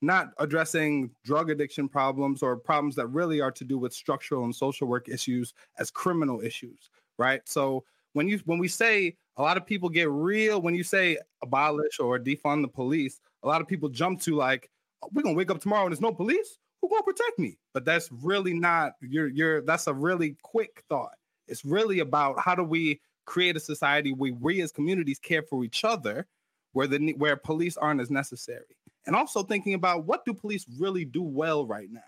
not 0.00 0.28
addressing 0.38 1.10
drug 1.24 1.50
addiction 1.50 1.88
problems 1.88 2.42
or 2.42 2.56
problems 2.56 2.94
that 2.94 3.08
really 3.08 3.40
are 3.40 3.50
to 3.50 3.64
do 3.64 3.76
with 3.76 3.92
structural 3.92 4.44
and 4.44 4.54
social 4.54 4.86
work 4.86 5.08
issues 5.08 5.52
as 5.78 5.90
criminal 5.90 6.40
issues 6.40 6.88
right? 7.18 7.42
So 7.46 7.84
when 8.12 8.28
you 8.28 8.40
when 8.44 8.58
we 8.58 8.68
say 8.68 9.16
a 9.36 9.42
lot 9.42 9.56
of 9.56 9.66
people 9.66 9.88
get 9.88 10.10
real 10.10 10.60
when 10.60 10.74
you 10.74 10.82
say 10.82 11.18
abolish 11.42 12.00
or 12.00 12.18
defund 12.18 12.62
the 12.62 12.68
police 12.68 13.20
a 13.42 13.48
lot 13.48 13.60
of 13.60 13.68
people 13.68 13.88
jump 13.88 14.20
to 14.20 14.34
like 14.34 14.70
"Oh, 15.02 15.08
we're 15.12 15.22
gonna 15.22 15.36
wake 15.36 15.50
up 15.50 15.60
tomorrow 15.60 15.84
and 15.84 15.92
there's 15.92 16.00
no 16.00 16.12
police? 16.12 16.58
Who 16.80 16.88
gonna 16.88 17.02
protect 17.02 17.38
me? 17.38 17.58
But 17.74 17.84
that's 17.84 18.10
really 18.10 18.54
not 18.54 18.92
you're 19.00 19.28
you're 19.28 19.62
that's 19.62 19.86
a 19.86 19.94
really 19.94 20.36
quick 20.42 20.82
thought. 20.88 21.14
It's 21.46 21.64
really 21.64 22.00
about 22.00 22.38
how 22.40 22.54
do 22.54 22.64
we 22.64 23.00
create 23.26 23.56
a 23.56 23.60
society 23.60 24.12
where 24.12 24.32
we 24.32 24.60
as 24.62 24.72
communities 24.72 25.18
care 25.18 25.42
for 25.42 25.64
each 25.64 25.84
other 25.84 26.26
where 26.72 26.86
the 26.86 27.12
where 27.14 27.36
police 27.36 27.76
aren't 27.76 28.00
as 28.00 28.10
necessary. 28.10 28.76
And 29.06 29.16
also 29.16 29.42
thinking 29.42 29.74
about 29.74 30.04
what 30.04 30.24
do 30.24 30.34
police 30.34 30.66
really 30.78 31.04
do 31.04 31.22
well 31.22 31.66
right 31.66 31.90
now? 31.90 32.00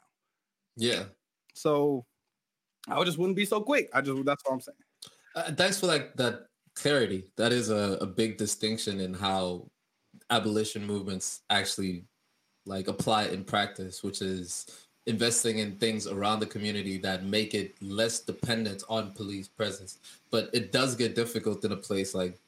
Yeah. 0.76 1.04
so 1.54 2.06
i 2.88 3.02
just 3.04 3.18
wouldn't 3.18 3.36
be 3.36 3.44
so 3.44 3.60
quick. 3.60 3.90
I 3.92 4.00
just 4.00 4.24
that's 4.24 4.42
what 4.44 4.54
i'm 4.54 4.60
saying 4.60 4.76
Uh, 5.34 5.52
thanks 5.52 5.78
for 5.78 5.86
like 5.86 6.14
that 6.14 6.46
clarity. 6.74 7.24
That 7.36 7.52
is 7.52 7.70
a, 7.70 7.98
a 8.00 8.06
big 8.06 8.36
distinction 8.36 9.00
in 9.00 9.14
how 9.14 9.68
abolition 10.30 10.84
movements 10.86 11.42
actually 11.50 12.04
like 12.66 12.88
apply 12.88 13.24
in 13.26 13.44
practice, 13.44 14.02
which 14.02 14.22
is 14.22 14.66
investing 15.06 15.58
in 15.58 15.76
things 15.76 16.06
around 16.06 16.40
the 16.40 16.46
community 16.46 16.98
that 16.98 17.24
make 17.24 17.54
it 17.54 17.74
less 17.82 18.20
dependent 18.20 18.82
on 18.88 19.12
police 19.12 19.48
presence. 19.48 19.98
But 20.30 20.50
it 20.52 20.72
does 20.72 20.94
get 20.94 21.14
difficult 21.14 21.64
in 21.64 21.72
a 21.72 21.76
place 21.76 22.14
like 22.14 22.38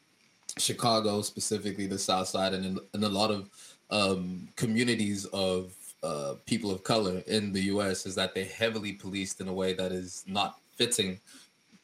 Chicago, 0.58 1.22
specifically 1.22 1.86
the 1.86 1.98
South 1.98 2.28
Side, 2.28 2.54
and 2.54 2.64
in, 2.64 2.78
in 2.94 3.04
a 3.04 3.08
lot 3.08 3.30
of 3.30 3.48
um, 3.90 4.48
communities 4.56 5.24
of 5.26 5.74
uh, 6.02 6.34
people 6.46 6.70
of 6.70 6.84
color 6.84 7.22
in 7.26 7.52
the 7.52 7.62
U.S. 7.62 8.06
is 8.06 8.14
that 8.16 8.34
they're 8.34 8.44
heavily 8.44 8.92
policed 8.92 9.40
in 9.40 9.48
a 9.48 9.52
way 9.52 9.72
that 9.72 9.92
is 9.92 10.24
not 10.26 10.58
fitting 10.76 11.18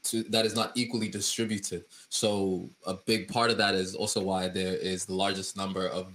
to 0.05 0.23
that 0.25 0.47
is 0.47 0.55
not 0.55 0.73
equally 0.75 1.09
distributed. 1.09 1.85
So 2.09 2.71
a 2.87 2.95
big 2.95 3.29
part 3.29 3.51
of 3.51 3.59
that 3.59 3.75
is 3.75 3.95
also 3.95 4.23
why 4.23 4.49
there 4.49 4.77
is 4.77 5.05
the 5.05 5.15
largest 5.15 5.57
number 5.57 5.89
of 5.89 6.15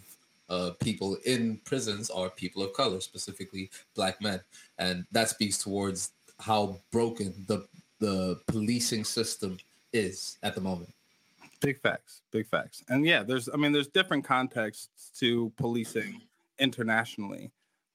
uh, 0.50 0.72
people 0.80 1.18
in 1.26 1.58
prisons 1.66 2.10
are 2.10 2.30
people 2.30 2.64
of 2.64 2.74
color, 2.74 3.00
specifically 3.00 3.70
black 3.96 4.22
men, 4.22 4.40
and 4.78 5.06
that 5.12 5.30
speaks 5.30 5.58
towards 5.58 6.12
how 6.40 6.78
broken 6.92 7.34
the 7.48 7.66
the 8.00 8.40
policing 8.48 9.04
system 9.04 9.58
is 9.94 10.38
at 10.44 10.56
the 10.56 10.62
moment. 10.62 10.94
Big 11.62 11.80
facts, 11.80 12.22
big 12.32 12.46
facts. 12.48 12.84
And 12.90 13.06
yeah, 13.06 13.24
there's 13.24 13.48
I 13.54 13.58
mean 13.58 13.72
there's 13.72 13.88
different 13.88 14.26
contexts 14.26 15.12
to 15.20 15.52
policing 15.58 16.22
internationally. 16.60 17.52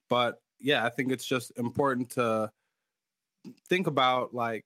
But 0.08 0.40
yeah, 0.58 0.84
I 0.84 0.88
think 0.88 1.12
it's 1.12 1.26
just 1.26 1.52
important 1.58 2.10
to 2.10 2.50
think 3.68 3.86
about 3.86 4.34
like 4.34 4.64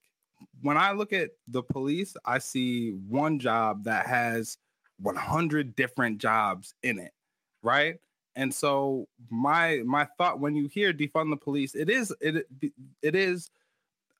when 0.61 0.76
I 0.76 0.92
look 0.92 1.12
at 1.12 1.30
the 1.49 1.62
police, 1.62 2.16
I 2.25 2.38
see 2.38 2.90
one 2.90 3.38
job 3.38 3.84
that 3.84 4.06
has 4.06 4.58
100 5.00 5.75
different 5.75 6.18
jobs 6.18 6.75
in 6.82 6.99
it, 6.99 7.12
right? 7.62 7.96
And 8.34 8.54
so 8.54 9.06
my 9.30 9.82
my 9.84 10.06
thought 10.16 10.40
when 10.40 10.54
you 10.54 10.68
hear 10.68 10.92
defund 10.92 11.30
the 11.30 11.37
police, 11.37 11.75
it 11.75 11.90
is 11.90 12.14
it 12.20 12.46
it 13.02 13.14
is 13.14 13.50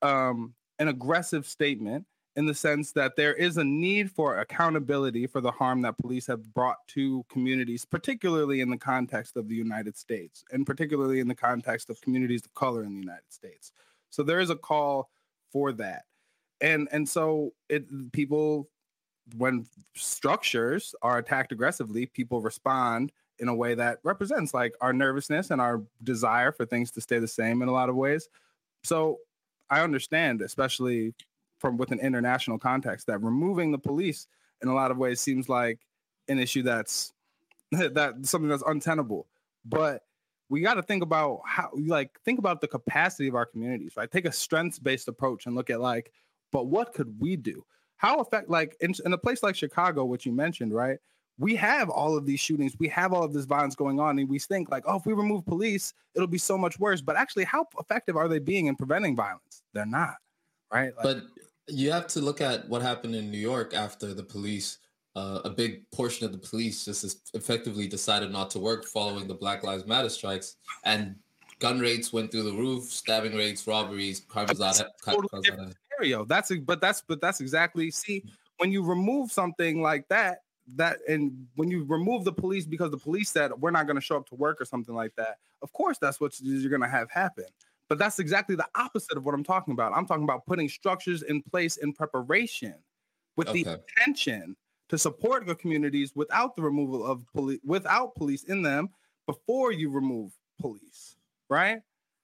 um 0.01 0.53
an 0.79 0.87
aggressive 0.87 1.47
statement 1.47 2.05
in 2.35 2.45
the 2.45 2.53
sense 2.53 2.91
that 2.93 3.15
there 3.15 3.33
is 3.33 3.57
a 3.57 3.63
need 3.63 4.11
for 4.11 4.39
accountability 4.39 5.27
for 5.27 5.39
the 5.39 5.51
harm 5.51 5.81
that 5.81 5.97
police 5.97 6.25
have 6.25 6.53
brought 6.53 6.77
to 6.87 7.23
communities, 7.29 7.85
particularly 7.85 8.61
in 8.61 8.69
the 8.69 8.77
context 8.77 9.37
of 9.37 9.47
the 9.47 9.55
United 9.55 9.95
States, 9.95 10.43
and 10.51 10.65
particularly 10.65 11.19
in 11.19 11.27
the 11.27 11.35
context 11.35 11.89
of 11.89 12.01
communities 12.01 12.43
of 12.45 12.53
color 12.55 12.83
in 12.83 12.93
the 12.93 12.99
United 12.99 13.31
States. 13.31 13.71
So 14.09 14.23
there 14.23 14.39
is 14.39 14.49
a 14.49 14.55
call 14.55 15.09
for 15.51 15.71
that, 15.73 16.05
and 16.63 16.87
and 16.91 17.07
so 17.07 17.53
it 17.69 17.85
people 18.11 18.69
when 19.37 19.67
structures 19.95 20.95
are 21.01 21.19
attacked 21.19 21.51
aggressively, 21.51 22.07
people 22.07 22.41
respond 22.41 23.11
in 23.39 23.47
a 23.47 23.55
way 23.55 23.75
that 23.75 23.99
represents 24.03 24.53
like 24.53 24.73
our 24.81 24.93
nervousness 24.93 25.51
and 25.51 25.61
our 25.61 25.81
desire 26.03 26.51
for 26.51 26.65
things 26.65 26.91
to 26.91 27.01
stay 27.01 27.19
the 27.19 27.27
same 27.27 27.61
in 27.61 27.67
a 27.67 27.71
lot 27.71 27.89
of 27.89 27.95
ways. 27.95 28.29
So 28.83 29.19
I 29.69 29.81
understand, 29.81 30.41
especially 30.41 31.13
from 31.59 31.77
with 31.77 31.91
an 31.91 31.99
international 31.99 32.59
context, 32.59 33.07
that 33.07 33.19
removing 33.19 33.71
the 33.71 33.77
police 33.77 34.27
in 34.61 34.69
a 34.69 34.73
lot 34.73 34.91
of 34.91 34.97
ways 34.97 35.19
seems 35.19 35.49
like 35.49 35.79
an 36.27 36.39
issue 36.39 36.63
that's 36.63 37.13
that 37.71 38.15
something 38.23 38.49
that's 38.49 38.63
untenable. 38.65 39.27
But 39.65 40.03
we 40.49 40.61
got 40.61 40.75
to 40.75 40.83
think 40.83 41.03
about 41.03 41.41
how 41.45 41.71
like 41.75 42.19
think 42.23 42.39
about 42.39 42.61
the 42.61 42.67
capacity 42.67 43.27
of 43.27 43.35
our 43.35 43.45
communities, 43.45 43.93
right? 43.97 44.11
Take 44.11 44.25
a 44.25 44.31
strengths 44.31 44.79
based 44.79 45.07
approach 45.07 45.45
and 45.45 45.55
look 45.55 45.69
at 45.69 45.81
like, 45.81 46.11
but 46.53 46.67
what 46.67 46.93
could 46.93 47.19
we 47.19 47.35
do? 47.35 47.65
How 47.97 48.19
affect 48.19 48.49
like 48.49 48.77
in, 48.79 48.93
in 49.05 49.11
a 49.11 49.17
place 49.17 49.43
like 49.43 49.55
Chicago, 49.55 50.05
which 50.05 50.25
you 50.25 50.31
mentioned, 50.31 50.73
right? 50.73 50.99
We 51.39 51.55
have 51.55 51.89
all 51.89 52.15
of 52.15 52.27
these 52.27 52.39
shootings, 52.39 52.75
we 52.79 52.87
have 52.89 53.11
all 53.11 53.23
of 53.23 53.33
this 53.33 53.45
violence 53.45 53.75
going 53.75 53.99
on, 53.99 54.19
and 54.19 54.29
we 54.29 54.37
think 54.37 54.69
like, 54.69 54.83
oh, 54.85 54.97
if 54.97 55.05
we 55.05 55.13
remove 55.13 55.45
police, 55.45 55.93
it'll 56.13 56.27
be 56.27 56.37
so 56.37 56.57
much 56.57 56.79
worse. 56.79 57.01
But 57.01 57.15
actually, 57.15 57.45
how 57.45 57.65
effective 57.79 58.15
are 58.15 58.27
they 58.27 58.37
being 58.37 58.67
in 58.67 58.75
preventing 58.75 59.15
violence? 59.15 59.63
They're 59.73 59.85
not, 59.85 60.15
right? 60.71 60.95
Like, 60.95 61.03
But 61.03 61.23
you 61.67 61.91
have 61.91 62.05
to 62.07 62.21
look 62.21 62.39
at 62.39 62.69
what 62.69 62.83
happened 62.83 63.15
in 63.15 63.31
New 63.31 63.39
York 63.39 63.73
after 63.73 64.13
the 64.13 64.23
police. 64.23 64.77
Uh, 65.15 65.41
a 65.45 65.49
big 65.49 65.89
portion 65.91 66.25
of 66.25 66.31
the 66.31 66.39
police 66.39 66.85
just 66.85 67.31
effectively 67.35 67.87
decided 67.87 68.31
not 68.31 68.49
to 68.49 68.59
work 68.59 68.83
following 68.83 69.27
the 69.27 69.33
Black 69.33 69.63
Lives 69.63 69.85
Matter 69.85 70.09
strikes, 70.09 70.57
and 70.85 71.15
gun 71.59 71.79
rates 71.79 72.11
went 72.11 72.31
through 72.31 72.43
the 72.43 72.53
roof, 72.53 72.85
stabbing 72.85 73.35
rates, 73.35 73.65
robberies, 73.65 74.19
crime 74.21 74.47
was 74.49 74.59
out. 74.59 74.81
Totally 75.05 75.73
scenario. 76.03 76.25
That's 76.25 76.51
a, 76.51 76.57
but 76.57 76.81
that's 76.81 77.01
but 77.01 77.21
that's 77.21 77.41
exactly 77.41 77.91
see 77.91 78.23
when 78.57 78.71
you 78.71 78.83
remove 78.83 79.31
something 79.31 79.81
like 79.81 80.07
that 80.09 80.39
that 80.75 80.99
and 81.09 81.47
when 81.55 81.69
you 81.69 81.83
remove 81.83 82.23
the 82.23 82.31
police 82.31 82.65
because 82.65 82.91
the 82.91 82.97
police 82.97 83.29
said 83.29 83.51
we're 83.59 83.71
not 83.71 83.85
going 83.85 83.97
to 83.97 84.01
show 84.01 84.15
up 84.17 84.27
to 84.29 84.35
work 84.35 84.61
or 84.61 84.65
something 84.65 84.95
like 84.95 85.15
that. 85.15 85.37
Of 85.61 85.73
course, 85.73 85.97
that's 85.97 86.19
what 86.19 86.39
you're 86.39 86.69
going 86.69 86.81
to 86.81 86.87
have 86.87 87.09
happen. 87.09 87.45
But 87.89 87.97
that's 87.99 88.19
exactly 88.19 88.55
the 88.55 88.67
opposite 88.75 89.17
of 89.17 89.25
what 89.25 89.35
I'm 89.35 89.43
talking 89.43 89.73
about. 89.73 89.91
I'm 89.93 90.05
talking 90.05 90.23
about 90.23 90.45
putting 90.45 90.69
structures 90.69 91.21
in 91.23 91.41
place 91.41 91.77
in 91.77 91.93
preparation 91.93 92.75
with 93.35 93.51
the 93.51 93.65
intention 93.67 94.55
to 94.89 94.97
support 94.97 95.45
the 95.45 95.55
communities 95.55 96.13
without 96.15 96.55
the 96.55 96.61
removal 96.61 97.05
of 97.05 97.25
police 97.33 97.59
without 97.65 98.15
police 98.15 98.43
in 98.45 98.61
them 98.61 98.89
before 99.25 99.71
you 99.71 99.89
remove 99.89 100.31
police, 100.59 101.17
right? 101.49 101.81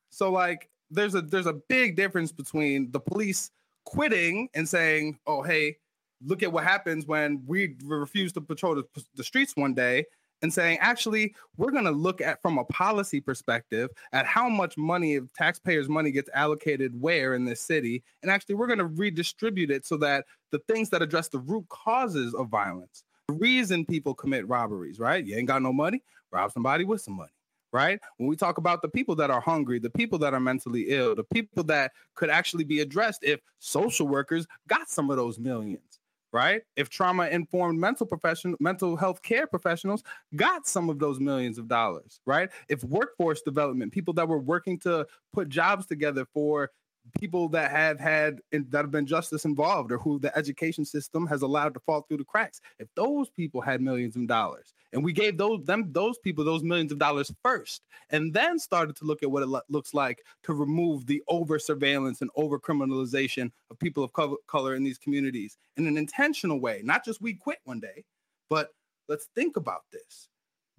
So 0.10 0.32
like 0.32 0.70
there's 0.90 1.16
a 1.16 1.22
there's 1.22 1.46
a 1.46 1.54
big 1.54 1.96
difference 1.96 2.32
between 2.32 2.92
the 2.92 3.00
police 3.00 3.52
quitting 3.86 4.50
and 4.54 4.68
saying, 4.68 5.20
"Oh, 5.28 5.42
hey, 5.42 5.78
look 6.26 6.44
at 6.44 6.52
what 6.52 6.64
happens 6.64 7.06
when 7.06 7.44
we 7.46 7.76
refuse 7.84 8.32
to 8.34 8.42
patrol 8.42 8.76
the, 8.76 8.84
the 9.16 9.24
streets 9.24 9.56
one 9.56 9.74
day," 9.74 10.06
and 10.42 10.54
saying, 10.54 10.78
"Actually, 10.80 11.36
we're 11.58 11.72
going 11.72 11.86
to 11.86 11.92
look 11.92 12.22
at 12.22 12.42
from 12.42 12.58
a 12.58 12.66
policy 12.66 13.20
perspective 13.20 13.90
at 14.14 14.26
how 14.26 14.50
much 14.50 14.78
money 14.78 15.16
of 15.16 15.32
taxpayers' 15.34 15.90
money 15.90 16.12
gets 16.12 16.30
allocated 16.34 17.00
where 17.02 17.34
in 17.34 17.46
this 17.46 17.62
city, 17.62 18.04
and 18.22 18.32
actually 18.32 18.56
we're 18.56 18.68
going 18.68 18.80
to 18.80 18.86
redistribute 18.86 19.72
it 19.72 19.86
so 19.86 19.98
that 19.98 20.26
the 20.52 20.60
things 20.68 20.90
that 20.90 21.02
address 21.02 21.30
the 21.30 21.40
root 21.40 21.68
causes 21.70 22.34
of 22.36 22.48
violence." 22.50 23.04
The 23.28 23.36
reason 23.36 23.86
people 23.86 24.16
commit 24.16 24.48
robberies, 24.48 24.98
right? 24.98 25.24
You 25.24 25.38
ain't 25.38 25.48
got 25.48 25.62
no 25.62 25.72
money, 25.72 26.02
rob 26.32 26.52
somebody 26.52 26.84
with 26.84 27.02
some 27.02 27.16
money, 27.16 27.32
right? 27.72 28.00
When 28.18 28.28
we 28.28 28.36
talk 28.36 28.58
about 28.58 28.82
the 28.82 28.90
people 28.90 29.16
that 29.16 29.30
are 29.30 29.42
hungry, 29.42 29.80
the 29.80 29.90
people 29.90 30.20
that 30.20 30.34
are 30.34 30.40
mentally 30.40 30.86
ill, 30.90 31.16
the 31.16 31.24
people 31.24 31.64
that 31.66 31.92
could 32.16 32.30
actually 32.30 32.64
be 32.64 32.80
addressed 32.80 33.24
if 33.24 33.40
social 33.60 34.08
workers 34.08 34.48
got 34.68 34.90
some 34.90 35.10
of 35.10 35.18
those 35.18 35.40
millions 35.40 36.00
right? 36.32 36.62
If 36.76 36.90
trauma 36.90 37.28
informed 37.28 37.80
mental 37.80 38.06
professional 38.06 38.56
mental 38.60 38.96
health 38.96 39.22
care 39.22 39.48
professionals 39.48 40.04
got 40.36 40.68
some 40.68 40.90
of 40.90 41.00
those 41.00 41.20
millions 41.20 41.58
of 41.58 41.68
dollars, 41.68 42.22
right? 42.26 42.50
If 42.68 42.84
workforce 42.84 43.42
development, 43.42 43.92
people 43.92 44.14
that 44.16 44.28
were 44.28 44.40
working 44.40 44.78
to 44.80 45.08
put 45.34 45.50
jobs 45.50 45.86
together 45.86 46.26
for 46.34 46.72
people 47.20 47.50
that 47.50 47.72
have 47.72 48.00
had 48.00 48.40
that 48.52 48.82
have 48.82 48.92
been 48.92 49.06
justice 49.06 49.46
involved 49.46 49.92
or 49.92 49.98
who 49.98 50.20
the 50.20 50.36
education 50.38 50.86
system 50.86 51.26
has 51.26 51.42
allowed 51.42 51.74
to 51.74 51.80
fall 51.80 52.02
through 52.02 52.18
the 52.18 52.24
cracks. 52.24 52.62
If 52.78 52.88
those 52.96 53.30
people 53.30 53.62
had 53.62 53.82
millions 53.82 54.16
of 54.16 54.28
dollars 54.28 54.74
and 54.94 55.04
we 55.04 55.12
gave 55.12 55.38
those 55.38 55.64
them 55.66 55.92
those 55.92 56.18
people 56.20 56.44
those 56.44 56.64
millions 56.64 56.92
of 56.92 57.00
dollars 57.00 57.32
first 57.44 57.82
and 58.12 58.34
then 58.34 58.60
started 58.60 58.96
to 58.98 59.06
look 59.06 59.24
at 59.24 59.32
what 59.32 59.44
it 59.44 59.48
lo- 59.48 59.62
looks 59.70 59.94
like 59.94 60.24
to 60.44 60.54
remove 60.54 61.06
the 61.06 61.24
over 61.28 61.58
surveillance 61.58 62.22
and 62.22 62.30
over 62.36 62.60
criminalization 62.60 63.52
of 63.72 63.80
people 63.80 64.04
of 64.04 64.14
co- 64.14 64.38
color 64.48 64.76
in 64.76 64.84
these 64.84 64.98
communities 64.98 65.58
in 65.78 65.88
an 65.88 65.98
intentional 65.98 66.60
way 66.60 66.82
not 66.84 67.04
just 67.04 67.22
we 67.22 67.34
quit 67.34 67.60
one 67.66 67.80
day 67.80 68.04
but 68.50 68.70
let's 69.10 69.28
think 69.36 69.58
about 69.58 69.82
this. 69.92 70.30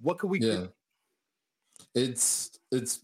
What 0.00 0.18
could 0.18 0.30
we 0.30 0.40
yeah. 0.40 0.66
it's 1.94 2.58
it's 2.72 3.00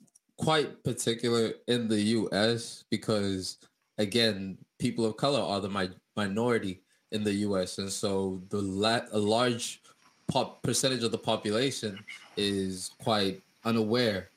quite 0.46 0.84
particular 0.84 1.54
in 1.66 1.88
the 1.88 2.00
US 2.18 2.84
because 2.88 3.56
again, 3.98 4.56
people 4.78 5.04
of 5.04 5.16
color 5.16 5.40
are 5.40 5.60
the 5.60 5.68
mi- 5.68 5.98
minority 6.16 6.82
in 7.10 7.24
the 7.24 7.32
US 7.46 7.78
and 7.78 7.90
so 7.90 8.40
the 8.50 8.62
la- 8.62 9.10
a 9.10 9.18
large 9.18 9.80
pop 10.28 10.62
percentage 10.62 11.02
of 11.02 11.10
the 11.10 11.18
population 11.18 11.98
is 12.36 12.92
quite 13.02 13.42
unaware 13.64 14.28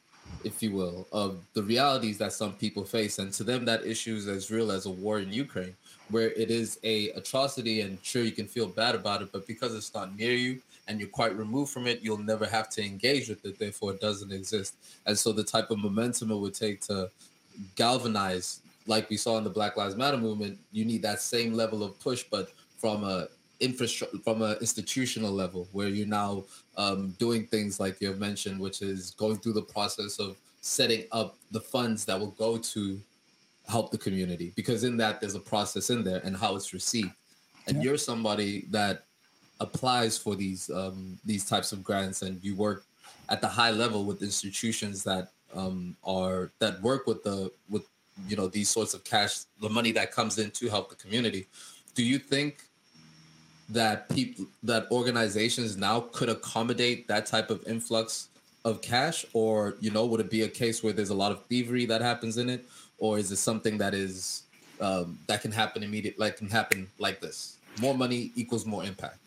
if 0.43 0.63
you 0.63 0.71
will 0.71 1.07
of 1.11 1.45
the 1.53 1.61
realities 1.61 2.17
that 2.17 2.33
some 2.33 2.53
people 2.53 2.83
face. 2.83 3.19
And 3.19 3.31
to 3.33 3.43
them 3.43 3.63
that 3.65 3.85
issue 3.85 4.15
is 4.15 4.27
as 4.27 4.49
real 4.49 4.71
as 4.71 4.87
a 4.87 4.89
war 4.89 5.19
in 5.19 5.31
Ukraine 5.31 5.75
where 6.09 6.31
it 6.31 6.49
is 6.49 6.79
a 6.83 7.11
atrocity 7.11 7.81
and 7.81 7.99
sure 8.01 8.23
you 8.23 8.31
can 8.31 8.47
feel 8.47 8.65
bad 8.65 8.95
about 8.95 9.21
it 9.21 9.29
but 9.31 9.45
because 9.45 9.75
it's 9.75 9.93
not 9.93 10.17
near 10.17 10.33
you 10.33 10.59
and 10.89 10.99
you're 10.99 11.07
quite 11.07 11.37
removed 11.37 11.71
from 11.71 11.87
it, 11.87 12.01
you'll 12.01 12.17
never 12.17 12.45
have 12.45 12.67
to 12.69 12.83
engage 12.83 13.29
with 13.29 13.45
it. 13.45 13.57
Therefore, 13.59 13.91
it 13.91 14.01
doesn't 14.01 14.33
exist. 14.33 14.75
And 15.05 15.17
so, 15.17 15.31
the 15.31 15.43
type 15.43 15.69
of 15.69 15.77
momentum 15.77 16.31
it 16.31 16.37
would 16.37 16.55
take 16.55 16.81
to 16.81 17.09
galvanize, 17.75 18.61
like 18.87 19.09
we 19.09 19.15
saw 19.15 19.37
in 19.37 19.43
the 19.43 19.49
Black 19.49 19.77
Lives 19.77 19.95
Matter 19.95 20.17
movement, 20.17 20.57
you 20.71 20.83
need 20.83 21.03
that 21.03 21.21
same 21.21 21.53
level 21.53 21.83
of 21.83 21.97
push, 21.99 22.23
but 22.29 22.51
from 22.77 23.03
a 23.03 23.27
infrastructure, 23.59 24.17
from 24.23 24.41
an 24.41 24.57
institutional 24.59 25.31
level, 25.31 25.69
where 25.71 25.89
you're 25.89 26.07
now 26.07 26.43
um, 26.75 27.15
doing 27.19 27.45
things 27.45 27.79
like 27.79 28.01
you've 28.01 28.19
mentioned, 28.19 28.59
which 28.59 28.81
is 28.81 29.11
going 29.11 29.37
through 29.37 29.53
the 29.53 29.61
process 29.61 30.19
of 30.19 30.37
setting 30.61 31.03
up 31.11 31.37
the 31.51 31.61
funds 31.61 32.03
that 32.05 32.19
will 32.19 32.31
go 32.31 32.57
to 32.57 32.99
help 33.67 33.91
the 33.91 33.97
community. 33.97 34.51
Because 34.55 34.83
in 34.83 34.97
that, 34.97 35.21
there's 35.21 35.35
a 35.35 35.39
process 35.39 35.89
in 35.89 36.03
there 36.03 36.21
and 36.23 36.35
how 36.35 36.55
it's 36.55 36.73
received. 36.73 37.11
And 37.67 37.77
yeah. 37.77 37.83
you're 37.83 37.97
somebody 37.97 38.65
that 38.71 39.03
applies 39.59 40.17
for 40.17 40.35
these 40.35 40.69
um, 40.69 41.19
these 41.25 41.45
types 41.45 41.71
of 41.71 41.83
grants, 41.83 42.21
and 42.21 42.43
you 42.43 42.55
work 42.55 42.85
at 43.29 43.41
the 43.41 43.47
high 43.47 43.71
level 43.71 44.05
with 44.05 44.21
institutions 44.21 45.03
that 45.03 45.31
um, 45.55 45.95
are 46.03 46.51
that 46.59 46.81
work 46.81 47.07
with 47.07 47.23
the 47.23 47.51
with 47.69 47.83
you 48.27 48.35
know 48.35 48.47
these 48.47 48.69
sorts 48.69 48.93
of 48.93 49.03
cash, 49.03 49.39
the 49.61 49.69
money 49.69 49.91
that 49.91 50.11
comes 50.11 50.37
in 50.37 50.51
to 50.51 50.69
help 50.69 50.89
the 50.89 50.95
community. 50.95 51.47
Do 51.95 52.03
you 52.03 52.19
think 52.19 52.63
that 53.69 54.09
people 54.09 54.45
that 54.63 54.87
organizations 54.91 55.77
now 55.77 56.01
could 56.11 56.29
accommodate 56.29 57.07
that 57.07 57.25
type 57.25 57.49
of 57.51 57.65
influx 57.67 58.29
of 58.65 58.81
cash, 58.81 59.25
or 59.33 59.75
you 59.79 59.91
know, 59.91 60.05
would 60.05 60.19
it 60.19 60.29
be 60.29 60.43
a 60.43 60.47
case 60.47 60.83
where 60.83 60.93
there's 60.93 61.09
a 61.09 61.15
lot 61.15 61.31
of 61.31 61.45
thievery 61.45 61.85
that 61.85 62.01
happens 62.01 62.37
in 62.37 62.49
it, 62.49 62.65
or 62.97 63.19
is 63.19 63.31
it 63.31 63.37
something 63.37 63.77
that 63.77 63.93
is 63.93 64.43
um, 64.81 65.19
that 65.27 65.41
can 65.41 65.51
happen 65.51 65.83
immediate, 65.83 66.17
like 66.19 66.37
can 66.37 66.49
happen 66.49 66.87
like 66.97 67.19
this? 67.19 67.57
More 67.79 67.93
money 67.93 68.31
equals 68.35 68.65
more 68.65 68.83
impact. 68.83 69.19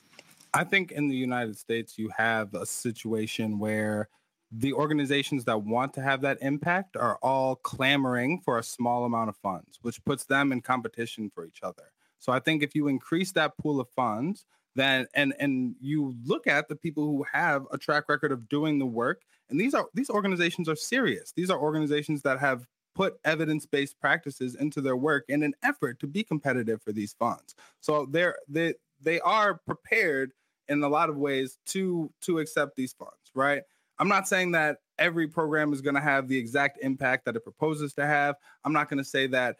I 0.54 0.64
think 0.64 0.92
in 0.92 1.08
the 1.08 1.16
United 1.16 1.56
States, 1.56 1.98
you 1.98 2.10
have 2.16 2.54
a 2.54 2.66
situation 2.66 3.58
where 3.58 4.08
the 4.50 4.74
organizations 4.74 5.46
that 5.46 5.62
want 5.62 5.94
to 5.94 6.02
have 6.02 6.20
that 6.20 6.38
impact 6.42 6.96
are 6.96 7.16
all 7.22 7.56
clamoring 7.56 8.40
for 8.44 8.58
a 8.58 8.62
small 8.62 9.04
amount 9.04 9.30
of 9.30 9.36
funds, 9.36 9.78
which 9.80 10.04
puts 10.04 10.24
them 10.24 10.52
in 10.52 10.60
competition 10.60 11.30
for 11.34 11.46
each 11.46 11.60
other. 11.62 11.90
So 12.18 12.32
I 12.32 12.38
think 12.38 12.62
if 12.62 12.74
you 12.74 12.88
increase 12.88 13.32
that 13.32 13.56
pool 13.56 13.80
of 13.80 13.88
funds, 13.96 14.44
then 14.74 15.06
and 15.14 15.34
and 15.38 15.74
you 15.80 16.14
look 16.24 16.46
at 16.46 16.68
the 16.68 16.76
people 16.76 17.04
who 17.04 17.24
have 17.32 17.66
a 17.72 17.78
track 17.78 18.04
record 18.08 18.30
of 18.30 18.48
doing 18.48 18.78
the 18.78 18.86
work, 18.86 19.22
and 19.50 19.58
these 19.58 19.74
are 19.74 19.86
these 19.94 20.10
organizations 20.10 20.68
are 20.68 20.76
serious. 20.76 21.32
These 21.32 21.50
are 21.50 21.58
organizations 21.58 22.22
that 22.22 22.38
have 22.38 22.66
put 22.94 23.14
evidence-based 23.24 23.98
practices 24.00 24.54
into 24.54 24.82
their 24.82 24.96
work 24.96 25.24
in 25.28 25.42
an 25.42 25.54
effort 25.62 25.98
to 26.00 26.06
be 26.06 26.22
competitive 26.22 26.82
for 26.82 26.92
these 26.92 27.14
funds. 27.18 27.54
So 27.80 28.06
they're 28.10 28.36
they 28.48 28.74
they 29.00 29.18
are 29.20 29.60
prepared 29.66 30.32
in 30.72 30.82
a 30.82 30.88
lot 30.88 31.10
of 31.10 31.16
ways 31.16 31.58
to 31.66 32.10
to 32.22 32.38
accept 32.38 32.76
these 32.76 32.92
funds, 32.92 33.30
right? 33.34 33.62
I'm 33.98 34.08
not 34.08 34.26
saying 34.26 34.52
that 34.52 34.78
every 34.98 35.28
program 35.28 35.72
is 35.72 35.80
going 35.80 35.94
to 35.94 36.00
have 36.00 36.26
the 36.26 36.36
exact 36.36 36.78
impact 36.82 37.24
that 37.26 37.36
it 37.36 37.44
proposes 37.44 37.92
to 37.94 38.06
have. 38.06 38.36
I'm 38.64 38.72
not 38.72 38.88
going 38.88 38.98
to 38.98 39.04
say 39.04 39.26
that 39.28 39.56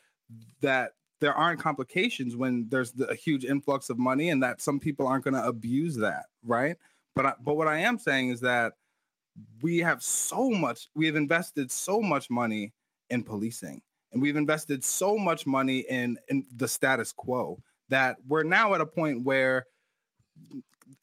that 0.61 0.93
there 1.21 1.35
aren't 1.35 1.61
complications 1.61 2.35
when 2.35 2.67
there's 2.69 2.93
a 3.09 3.15
huge 3.15 3.45
influx 3.45 3.91
of 3.91 3.99
money 3.99 4.31
and 4.31 4.43
that 4.43 4.61
some 4.61 4.81
people 4.81 5.07
aren't 5.07 5.23
going 5.23 5.35
to 5.35 5.47
abuse 5.47 5.97
that, 5.97 6.25
right? 6.45 6.77
But 7.15 7.27
I, 7.27 7.33
but 7.41 7.57
what 7.57 7.69
I 7.69 7.79
am 7.79 7.99
saying 7.99 8.31
is 8.31 8.41
that 8.41 8.73
we 9.63 9.79
have 9.79 10.03
so 10.03 10.51
much 10.51 10.89
we 10.95 11.07
have 11.07 11.17
invested 11.17 11.71
so 11.71 12.01
much 12.01 12.29
money 12.31 12.73
in 13.11 13.23
policing 13.23 13.81
and 14.13 14.21
we've 14.21 14.37
invested 14.37 14.85
so 14.85 15.17
much 15.17 15.47
money 15.47 15.85
in 15.89 16.19
in 16.29 16.45
the 16.57 16.69
status 16.69 17.13
quo 17.13 17.59
that 17.89 18.17
we're 18.27 18.43
now 18.43 18.75
at 18.75 18.81
a 18.81 18.87
point 18.87 19.23
where 19.25 19.67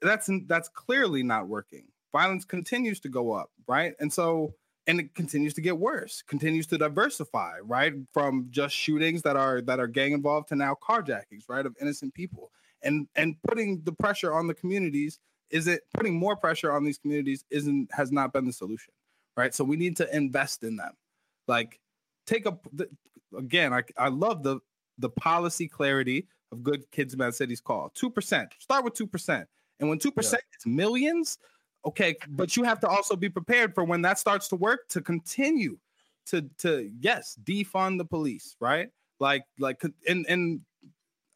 that's 0.01 0.29
that's 0.47 0.69
clearly 0.69 1.23
not 1.23 1.47
working. 1.47 1.85
Violence 2.11 2.45
continues 2.45 2.99
to 3.01 3.09
go 3.09 3.31
up, 3.33 3.51
right? 3.67 3.93
And 3.99 4.11
so 4.11 4.53
and 4.87 4.99
it 4.99 5.13
continues 5.13 5.53
to 5.53 5.61
get 5.61 5.77
worse, 5.77 6.23
continues 6.23 6.65
to 6.67 6.77
diversify, 6.77 7.59
right? 7.63 7.93
From 8.11 8.47
just 8.49 8.73
shootings 8.73 9.21
that 9.21 9.35
are 9.35 9.61
that 9.61 9.79
are 9.79 9.87
gang 9.87 10.13
involved 10.13 10.49
to 10.49 10.55
now 10.55 10.75
carjackings, 10.81 11.47
right, 11.47 11.65
of 11.65 11.75
innocent 11.79 12.13
people. 12.13 12.51
And 12.81 13.07
and 13.15 13.35
putting 13.47 13.81
the 13.83 13.91
pressure 13.91 14.33
on 14.33 14.47
the 14.47 14.53
communities 14.53 15.19
is 15.49 15.67
it 15.67 15.81
putting 15.93 16.17
more 16.17 16.35
pressure 16.35 16.71
on 16.71 16.83
these 16.83 16.97
communities 16.97 17.43
isn't 17.49 17.89
has 17.93 18.11
not 18.11 18.33
been 18.33 18.45
the 18.45 18.53
solution, 18.53 18.93
right? 19.37 19.53
So 19.53 19.63
we 19.63 19.75
need 19.77 19.97
to 19.97 20.15
invest 20.15 20.63
in 20.63 20.77
them. 20.77 20.93
Like 21.47 21.79
take 22.25 22.45
a 22.45 22.57
again, 23.37 23.73
I 23.73 23.83
I 23.97 24.09
love 24.09 24.43
the 24.43 24.59
the 24.97 25.09
policy 25.09 25.67
clarity 25.67 26.27
of 26.51 26.63
good 26.63 26.89
kids 26.91 27.15
mad 27.15 27.35
cities 27.35 27.61
call. 27.61 27.91
2%. 27.95 28.47
Start 28.59 28.83
with 28.83 28.93
2%. 28.95 29.45
And 29.79 29.89
when 29.89 29.99
2% 29.99 30.15
yeah. 30.15 30.37
is 30.57 30.65
millions, 30.65 31.37
okay, 31.85 32.15
but 32.29 32.57
you 32.57 32.63
have 32.63 32.79
to 32.81 32.87
also 32.87 33.15
be 33.15 33.29
prepared 33.29 33.73
for 33.73 33.83
when 33.83 34.01
that 34.01 34.19
starts 34.19 34.47
to 34.49 34.55
work 34.55 34.87
to 34.89 35.01
continue 35.01 35.77
to 36.27 36.43
to 36.59 36.91
yes, 36.99 37.37
defund 37.43 37.97
the 37.97 38.05
police, 38.05 38.55
right? 38.59 38.89
Like 39.19 39.43
like 39.57 39.81
and 40.07 40.25
and 40.27 40.61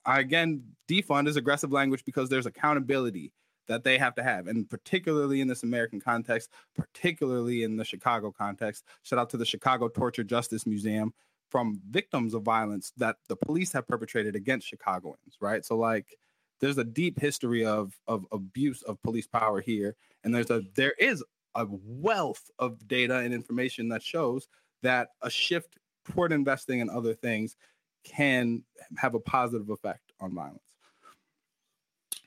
again, 0.06 0.64
defund 0.88 1.28
is 1.28 1.36
aggressive 1.36 1.72
language 1.72 2.06
because 2.06 2.30
there's 2.30 2.46
accountability 2.46 3.32
that 3.68 3.84
they 3.84 3.98
have 3.98 4.14
to 4.16 4.24
have, 4.24 4.48
and 4.48 4.70
particularly 4.70 5.42
in 5.42 5.48
this 5.48 5.64
American 5.64 6.00
context, 6.00 6.50
particularly 6.76 7.64
in 7.64 7.78
the 7.78 7.86
Chicago 7.86 8.32
context. 8.32 8.84
Shout 9.04 9.20
out 9.20 9.30
to 9.32 9.38
the 9.38 9.46
Chicago 9.46 9.88
Torture 9.88 10.24
Justice 10.24 10.66
Museum 10.66 11.14
from 11.50 11.80
victims 11.90 12.34
of 12.34 12.44
violence 12.44 12.92
that 12.98 13.18
the 13.30 13.36
police 13.36 13.72
have 13.72 13.88
perpetrated 13.88 14.36
against 14.36 14.68
Chicagoans, 14.68 15.38
right? 15.40 15.64
So 15.64 15.78
like 15.78 16.18
there's 16.64 16.78
a 16.78 16.84
deep 16.84 17.20
history 17.20 17.66
of 17.66 17.94
of 18.08 18.26
abuse 18.32 18.84
of 18.84 19.02
police 19.04 19.28
power 19.28 19.60
here 19.60 19.98
and 20.24 20.34
there's 20.34 20.50
a 20.50 20.62
there 20.76 20.94
is 20.98 21.22
a 21.56 21.68
wealth 21.70 22.50
of 22.58 22.88
data 22.88 23.18
and 23.18 23.34
information 23.34 23.90
that 23.90 24.02
shows 24.02 24.48
that 24.82 25.10
a 25.24 25.30
shift 25.30 25.78
toward 26.06 26.32
investing 26.32 26.80
in 26.80 26.90
other 26.90 27.14
things 27.14 27.58
can 28.06 28.64
have 28.98 29.14
a 29.14 29.20
positive 29.20 29.70
effect 29.70 30.14
on 30.22 30.34
violence. 30.34 30.64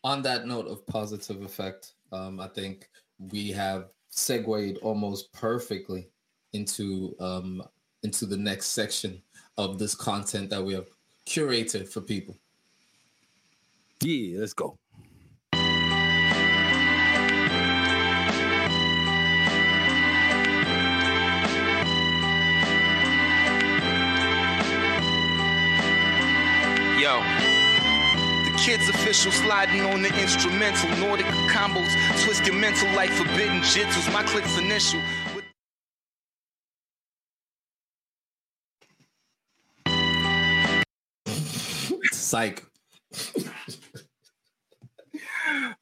On 0.05 0.23
that 0.23 0.47
note 0.47 0.67
of 0.67 0.87
positive 0.87 1.41
effect 1.43 1.95
um, 2.13 2.39
i 2.39 2.49
think 2.49 2.91
we 3.33 3.51
have 3.51 3.89
segued 4.11 4.77
almost 4.83 5.33
perfectly 5.33 6.11
into 6.53 7.17
um, 7.21 7.63
into 8.03 8.27
the 8.27 8.37
next 8.37 8.67
section 8.67 9.23
of 9.57 9.79
this 9.79 9.95
content 9.95 10.51
that 10.51 10.63
we 10.63 10.75
have 10.75 10.91
curated 11.27 11.89
for 11.89 12.03
people 12.03 12.37
yeah, 14.03 14.41
let's 14.41 14.53
go. 14.53 14.77
Yo, 26.99 27.21
the 28.45 28.53
Kids 28.59 28.89
official 28.89 29.31
sliding 29.31 29.83
on 29.83 30.03
the 30.03 30.09
instrumental. 30.21 30.91
Nordic 30.99 31.27
combos, 31.51 31.91
twist 32.25 32.47
your 32.47 32.57
mental 32.57 32.89
like 32.95 33.11
forbidden 33.11 33.61
jitsus. 33.61 34.13
My 34.13 34.23
click's 34.23 34.59
initial. 34.59 35.01
Psych. 42.13 42.63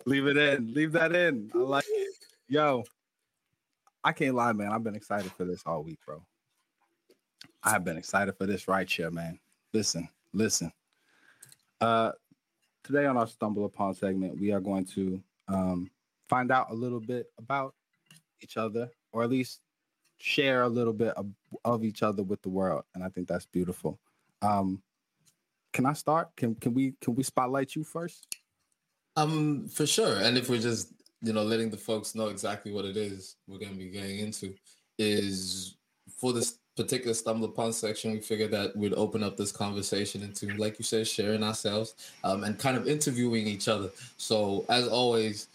Leave 0.06 0.26
it 0.26 0.36
in. 0.36 0.72
Leave 0.74 0.92
that 0.92 1.14
in. 1.14 1.50
I 1.54 1.58
like 1.58 1.84
it. 1.88 2.14
Yo, 2.48 2.84
I 4.02 4.12
can't 4.12 4.34
lie, 4.34 4.52
man. 4.52 4.70
I've 4.70 4.84
been 4.84 4.94
excited 4.94 5.32
for 5.32 5.44
this 5.44 5.62
all 5.64 5.82
week, 5.82 5.98
bro. 6.04 6.22
I 7.62 7.70
have 7.70 7.84
been 7.84 7.96
excited 7.96 8.36
for 8.36 8.46
this 8.46 8.68
right 8.68 8.90
here, 8.90 9.10
man. 9.10 9.38
Listen, 9.72 10.08
listen. 10.32 10.70
Uh 11.80 12.12
today 12.82 13.06
on 13.06 13.16
our 13.16 13.26
stumble 13.26 13.64
upon 13.64 13.94
segment, 13.94 14.38
we 14.38 14.52
are 14.52 14.60
going 14.60 14.84
to 14.84 15.22
um 15.48 15.90
find 16.28 16.50
out 16.52 16.70
a 16.70 16.74
little 16.74 17.00
bit 17.00 17.32
about 17.38 17.74
each 18.42 18.56
other, 18.58 18.90
or 19.12 19.22
at 19.22 19.30
least 19.30 19.60
share 20.18 20.62
a 20.62 20.68
little 20.68 20.92
bit 20.92 21.14
of, 21.16 21.26
of 21.64 21.84
each 21.84 22.02
other 22.02 22.22
with 22.22 22.40
the 22.42 22.48
world. 22.48 22.84
And 22.94 23.02
I 23.02 23.08
think 23.08 23.26
that's 23.26 23.46
beautiful. 23.46 23.98
Um 24.42 24.82
can 25.72 25.86
I 25.86 25.94
start? 25.94 26.28
Can 26.36 26.54
can 26.56 26.74
we 26.74 26.94
can 27.00 27.14
we 27.14 27.22
spotlight 27.22 27.74
you 27.74 27.82
first? 27.82 28.26
Um, 29.16 29.68
for 29.68 29.86
sure. 29.86 30.16
And 30.18 30.36
if 30.36 30.48
we're 30.48 30.60
just, 30.60 30.92
you 31.22 31.32
know, 31.32 31.42
letting 31.42 31.70
the 31.70 31.76
folks 31.76 32.14
know 32.14 32.28
exactly 32.28 32.72
what 32.72 32.84
it 32.84 32.96
is 32.96 33.36
we're 33.46 33.58
gonna 33.58 33.74
be 33.74 33.88
getting 33.88 34.18
into, 34.18 34.54
is 34.98 35.76
for 36.16 36.32
this 36.32 36.58
particular 36.76 37.14
stumble 37.14 37.48
upon 37.48 37.72
section, 37.72 38.12
we 38.12 38.20
figured 38.20 38.50
that 38.50 38.76
we'd 38.76 38.94
open 38.94 39.22
up 39.22 39.36
this 39.36 39.52
conversation 39.52 40.22
into, 40.22 40.52
like 40.56 40.78
you 40.78 40.84
said, 40.84 41.06
sharing 41.06 41.42
ourselves 41.42 41.94
um, 42.24 42.44
and 42.44 42.58
kind 42.58 42.76
of 42.76 42.88
interviewing 42.88 43.46
each 43.46 43.68
other. 43.68 43.90
So 44.16 44.64
as 44.68 44.88
always, 44.88 45.48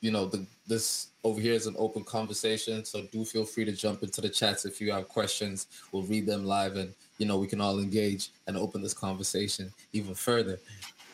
you 0.00 0.10
know, 0.10 0.26
the 0.26 0.46
this 0.66 1.08
over 1.24 1.40
here 1.40 1.52
is 1.52 1.66
an 1.66 1.74
open 1.78 2.04
conversation. 2.04 2.84
So 2.84 3.02
do 3.02 3.24
feel 3.24 3.44
free 3.44 3.64
to 3.64 3.72
jump 3.72 4.02
into 4.02 4.20
the 4.20 4.28
chats 4.28 4.64
if 4.64 4.80
you 4.80 4.92
have 4.92 5.08
questions. 5.08 5.66
We'll 5.92 6.04
read 6.04 6.26
them 6.26 6.44
live 6.44 6.76
and 6.76 6.94
you 7.18 7.26
know 7.26 7.36
we 7.36 7.48
can 7.48 7.60
all 7.60 7.80
engage 7.80 8.30
and 8.46 8.56
open 8.56 8.80
this 8.80 8.94
conversation 8.94 9.72
even 9.92 10.14
further. 10.14 10.58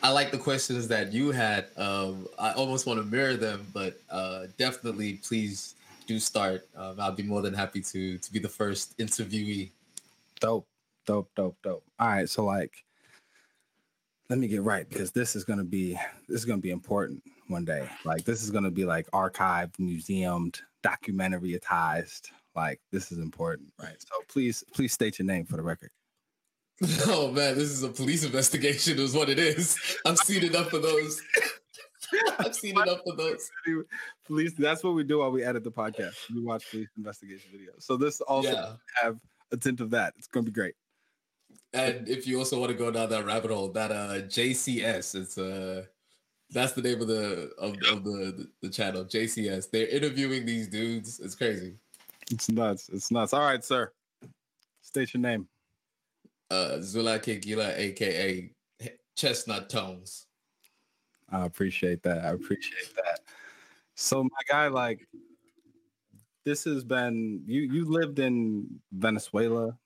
I 0.06 0.10
like 0.10 0.30
the 0.30 0.38
questions 0.38 0.86
that 0.86 1.12
you 1.12 1.32
had. 1.32 1.66
Um, 1.76 2.28
I 2.38 2.52
almost 2.52 2.86
want 2.86 3.00
to 3.00 3.04
mirror 3.04 3.34
them, 3.34 3.66
but 3.74 3.98
uh, 4.08 4.46
definitely 4.56 5.14
please 5.14 5.74
do 6.06 6.20
start. 6.20 6.68
Um, 6.76 7.00
I'll 7.00 7.10
be 7.10 7.24
more 7.24 7.42
than 7.42 7.52
happy 7.52 7.80
to 7.80 8.16
to 8.16 8.32
be 8.32 8.38
the 8.38 8.48
first 8.48 8.96
interviewee. 8.98 9.72
Dope, 10.38 10.68
dope, 11.06 11.28
dope, 11.34 11.56
dope. 11.60 11.82
All 11.98 12.06
right, 12.06 12.30
so 12.30 12.44
like, 12.44 12.84
let 14.30 14.38
me 14.38 14.46
get 14.46 14.62
right 14.62 14.88
because 14.88 15.10
this 15.10 15.34
is 15.34 15.42
gonna 15.42 15.64
be 15.64 15.98
this 16.28 16.38
is 16.38 16.44
gonna 16.44 16.62
be 16.62 16.70
important 16.70 17.20
one 17.48 17.64
day. 17.64 17.88
Like, 18.04 18.24
this 18.24 18.44
is 18.44 18.52
gonna 18.52 18.70
be 18.70 18.84
like 18.84 19.10
archived, 19.10 19.76
museumed, 19.80 20.60
documentaryized. 20.84 22.30
Like, 22.54 22.80
this 22.92 23.10
is 23.10 23.18
important, 23.18 23.72
right? 23.82 23.96
So 23.98 24.22
please, 24.28 24.62
please 24.72 24.92
state 24.92 25.18
your 25.18 25.26
name 25.26 25.46
for 25.46 25.56
the 25.56 25.64
record. 25.64 25.90
Oh 27.06 27.30
man, 27.32 27.54
this 27.54 27.70
is 27.70 27.82
a 27.82 27.88
police 27.88 28.22
investigation, 28.24 28.98
is 28.98 29.14
what 29.14 29.28
it 29.30 29.38
is. 29.38 29.78
I've 30.04 30.18
seen 30.18 30.44
enough 30.44 30.72
of 30.74 30.82
those. 30.82 31.22
I've 32.38 32.54
seen 32.54 32.72
enough 32.80 33.00
of 33.06 33.16
those. 33.16 33.50
Police, 34.26 34.52
that's 34.58 34.84
what 34.84 34.94
we 34.94 35.02
do 35.02 35.20
while 35.20 35.30
we 35.30 35.42
edit 35.42 35.64
the 35.64 35.72
podcast. 35.72 36.14
We 36.34 36.42
watch 36.42 36.70
police 36.70 36.88
investigation 36.96 37.50
videos. 37.54 37.82
So 37.82 37.96
this 37.96 38.20
also 38.20 38.50
Yeah. 38.50 38.72
have 39.02 39.18
a 39.52 39.56
tint 39.56 39.80
of 39.80 39.90
that. 39.90 40.14
It's 40.18 40.26
gonna 40.26 40.44
be 40.44 40.52
great. 40.52 40.74
And 41.72 42.08
if 42.08 42.26
you 42.26 42.38
also 42.38 42.60
want 42.60 42.72
to 42.72 42.78
go 42.78 42.90
down 42.90 43.08
that 43.10 43.24
rabbit 43.24 43.50
hole, 43.50 43.68
that 43.72 43.90
uh 43.90 44.22
JCS, 44.26 45.14
it's 45.14 45.38
uh 45.38 45.84
that's 46.50 46.72
the 46.74 46.82
name 46.82 47.00
of 47.00 47.08
the 47.08 47.50
of, 47.58 47.72
of 47.90 48.04
the 48.04 48.48
the 48.60 48.68
channel, 48.68 49.04
JCS. 49.04 49.70
They're 49.70 49.88
interviewing 49.88 50.44
these 50.46 50.68
dudes. 50.68 51.20
It's 51.20 51.34
crazy. 51.34 51.74
It's 52.30 52.48
nuts. 52.50 52.90
It's 52.92 53.10
nuts. 53.10 53.32
All 53.32 53.40
right, 53.40 53.64
sir. 53.64 53.92
State 54.82 55.14
your 55.14 55.22
name. 55.22 55.48
Uh 56.50 56.80
Zula 56.80 57.18
Kegila, 57.18 57.76
aka 57.76 58.50
Chestnut 59.16 59.68
Tones. 59.68 60.26
I 61.30 61.44
appreciate 61.44 62.02
that. 62.04 62.24
I 62.24 62.28
appreciate 62.28 62.94
that. 62.94 63.20
So 63.96 64.22
my 64.22 64.42
guy, 64.48 64.68
like, 64.68 65.08
this 66.44 66.64
has 66.64 66.84
been 66.84 67.42
you. 67.46 67.62
You 67.62 67.84
lived 67.84 68.20
in 68.20 68.80
Venezuela. 68.92 69.76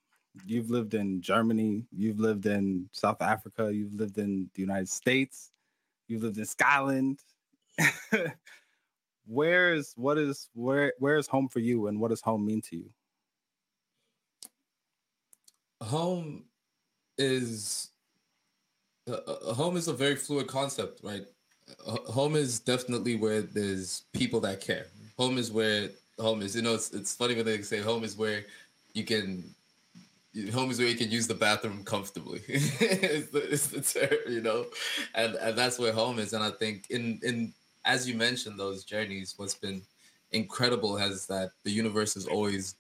You've 0.45 0.71
lived 0.71 0.95
in 0.95 1.23
Germany. 1.23 1.87
You've 1.97 2.21
lived 2.21 2.47
in 2.47 2.89
South 2.93 3.23
Africa. 3.23 3.73
You've 3.73 3.95
lived 3.95 4.19
in 4.19 4.51
the 4.55 4.61
United 4.61 4.89
States. 4.89 5.53
You've 6.09 6.23
lived 6.23 6.39
in 6.39 6.45
Scotland. 6.45 7.21
where 9.27 9.73
is 9.73 9.95
what 9.97 10.19
is 10.19 10.51
where 10.53 10.93
where 10.99 11.17
is 11.17 11.27
home 11.27 11.49
for 11.49 11.61
you, 11.61 11.87
and 11.87 11.99
what 11.99 12.09
does 12.09 12.21
home 12.21 12.45
mean 12.45 12.61
to 12.63 12.77
you? 12.77 12.91
home 15.83 16.45
is 17.21 17.91
home 19.55 19.77
is 19.77 19.89
a 19.89 19.93
very 19.93 20.17
fluid 20.17 20.47
concept 20.47 21.01
right? 21.03 21.27
Home 21.87 22.35
is 22.35 22.59
definitely 22.59 23.15
where 23.15 23.43
there's 23.43 24.03
people 24.13 24.41
that 24.41 24.61
care. 24.61 24.87
Home 25.19 25.39
is 25.39 25.53
where 25.53 25.91
home 26.19 26.43
is 26.43 26.57
you 26.57 26.63
know 26.63 26.75
it's, 26.75 26.93
it's 26.93 27.15
funny 27.15 27.35
when 27.35 27.45
they 27.45 27.63
say 27.63 27.81
home 27.81 28.05
is 28.05 28.17
where 28.17 28.45
you 28.95 29.05
can 29.05 29.45
home 30.53 30.71
is 30.71 30.79
where 30.79 30.89
you 30.89 30.97
can 30.97 31.11
use 31.11 31.27
the 31.27 31.35
bathroom 31.35 31.85
comfortably. 31.85 32.41
It's, 32.49 33.31
the, 33.31 33.53
it's 33.53 33.67
the 33.69 33.81
term 33.83 34.19
you 34.29 34.41
know? 34.41 34.67
And 35.15 35.35
and 35.37 35.57
that's 35.57 35.79
where 35.79 35.93
home 35.93 36.19
is. 36.19 36.33
And 36.33 36.43
i 36.43 36.51
think 36.51 36.87
in 36.91 37.21
in 37.23 37.53
as 37.85 38.09
you 38.09 38.15
mentioned 38.15 38.59
those 38.59 38.85
journeys 38.85 39.35
what's 39.37 39.55
been 39.55 39.83
incredible 40.33 40.97
has 40.97 41.27
that 41.27 41.51
the 41.65 41.71
universe 41.71 42.15
has 42.15 42.27
always 42.27 42.75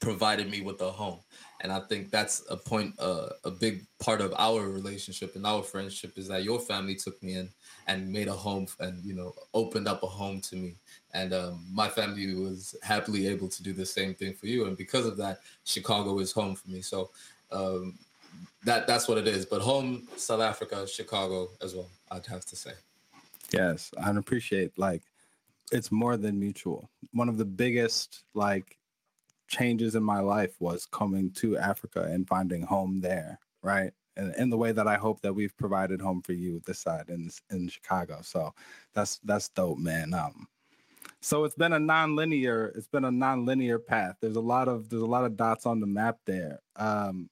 provided 0.00 0.50
me 0.50 0.62
with 0.62 0.80
a 0.80 0.90
home 0.90 1.20
and 1.60 1.72
i 1.72 1.80
think 1.80 2.10
that's 2.10 2.44
a 2.50 2.56
point 2.56 2.94
uh, 2.98 3.28
a 3.44 3.50
big 3.50 3.86
part 3.98 4.20
of 4.20 4.32
our 4.38 4.68
relationship 4.68 5.36
and 5.36 5.46
our 5.46 5.62
friendship 5.62 6.16
is 6.16 6.28
that 6.28 6.44
your 6.44 6.58
family 6.58 6.94
took 6.94 7.22
me 7.22 7.34
in 7.34 7.48
and 7.86 8.10
made 8.10 8.28
a 8.28 8.32
home 8.32 8.66
and 8.78 9.04
you 9.04 9.14
know 9.14 9.34
opened 9.52 9.88
up 9.88 10.02
a 10.02 10.06
home 10.06 10.40
to 10.40 10.56
me. 10.56 10.76
And 11.12 11.32
um, 11.32 11.66
my 11.72 11.88
family 11.88 12.34
was 12.34 12.76
happily 12.82 13.26
able 13.26 13.48
to 13.48 13.62
do 13.62 13.72
the 13.72 13.86
same 13.86 14.14
thing 14.14 14.34
for 14.34 14.46
you. 14.46 14.66
And 14.66 14.76
because 14.76 15.06
of 15.06 15.16
that 15.16 15.40
chicago 15.64 16.18
is 16.20 16.32
home 16.32 16.54
for 16.54 16.70
me. 16.70 16.82
So 16.82 17.10
um, 17.50 17.98
that 18.64 18.86
that's 18.86 19.08
what 19.08 19.18
it 19.18 19.26
is. 19.26 19.44
But 19.44 19.60
home 19.60 20.06
south 20.16 20.40
africa 20.40 20.86
chicago 20.86 21.48
as 21.62 21.74
well 21.74 21.90
i'd 22.12 22.26
have 22.26 22.44
to 22.46 22.56
say. 22.56 22.72
Yes, 23.52 23.90
I 24.02 24.10
appreciate 24.10 24.78
like 24.78 25.02
it's 25.72 25.90
more 25.90 26.16
than 26.16 26.38
mutual. 26.38 26.88
One 27.12 27.28
of 27.28 27.38
the 27.38 27.44
biggest 27.44 28.24
like 28.34 28.76
changes 29.50 29.94
in 29.94 30.02
my 30.02 30.20
life 30.20 30.54
was 30.60 30.86
coming 30.86 31.30
to 31.32 31.58
Africa 31.58 32.04
and 32.04 32.26
finding 32.26 32.62
home 32.62 33.00
there, 33.00 33.38
right? 33.62 33.92
And 34.16 34.34
in 34.36 34.48
the 34.48 34.56
way 34.56 34.72
that 34.72 34.86
I 34.88 34.96
hope 34.96 35.20
that 35.20 35.34
we've 35.34 35.56
provided 35.56 36.00
home 36.00 36.22
for 36.22 36.32
you 36.32 36.62
this 36.66 36.78
side 36.80 37.08
in 37.08 37.30
in 37.50 37.68
Chicago. 37.68 38.20
So 38.22 38.54
that's 38.94 39.18
that's 39.24 39.48
dope, 39.50 39.78
man. 39.78 40.14
Um 40.14 40.46
so 41.20 41.44
it's 41.44 41.54
been 41.54 41.74
a 41.74 41.78
non-linear 41.78 42.72
it's 42.76 42.88
been 42.88 43.04
a 43.04 43.10
non-linear 43.10 43.78
path. 43.78 44.16
There's 44.20 44.36
a 44.36 44.40
lot 44.40 44.68
of 44.68 44.88
there's 44.88 45.02
a 45.02 45.06
lot 45.06 45.24
of 45.24 45.36
dots 45.36 45.66
on 45.66 45.80
the 45.80 45.86
map 45.86 46.18
there. 46.26 46.60
Um 46.76 47.28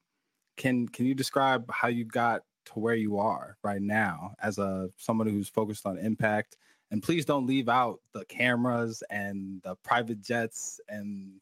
can 0.57 0.89
can 0.89 1.07
you 1.07 1.15
describe 1.15 1.71
how 1.71 1.89
you 1.89 2.05
got 2.05 2.43
to 2.67 2.73
where 2.75 2.97
you 2.97 3.19
are 3.19 3.57
right 3.63 3.81
now 3.81 4.35
as 4.43 4.59
a 4.59 4.91
someone 4.97 5.29
who's 5.29 5.49
focused 5.49 5.87
on 5.87 5.99
impact 5.99 6.57
and 6.91 7.03
please 7.03 7.25
don't 7.25 7.47
leave 7.47 7.69
out 7.69 8.01
the 8.13 8.25
cameras 8.27 9.03
and 9.11 9.61
the 9.63 9.75
private 9.77 10.21
jets 10.23 10.81
and 10.89 11.33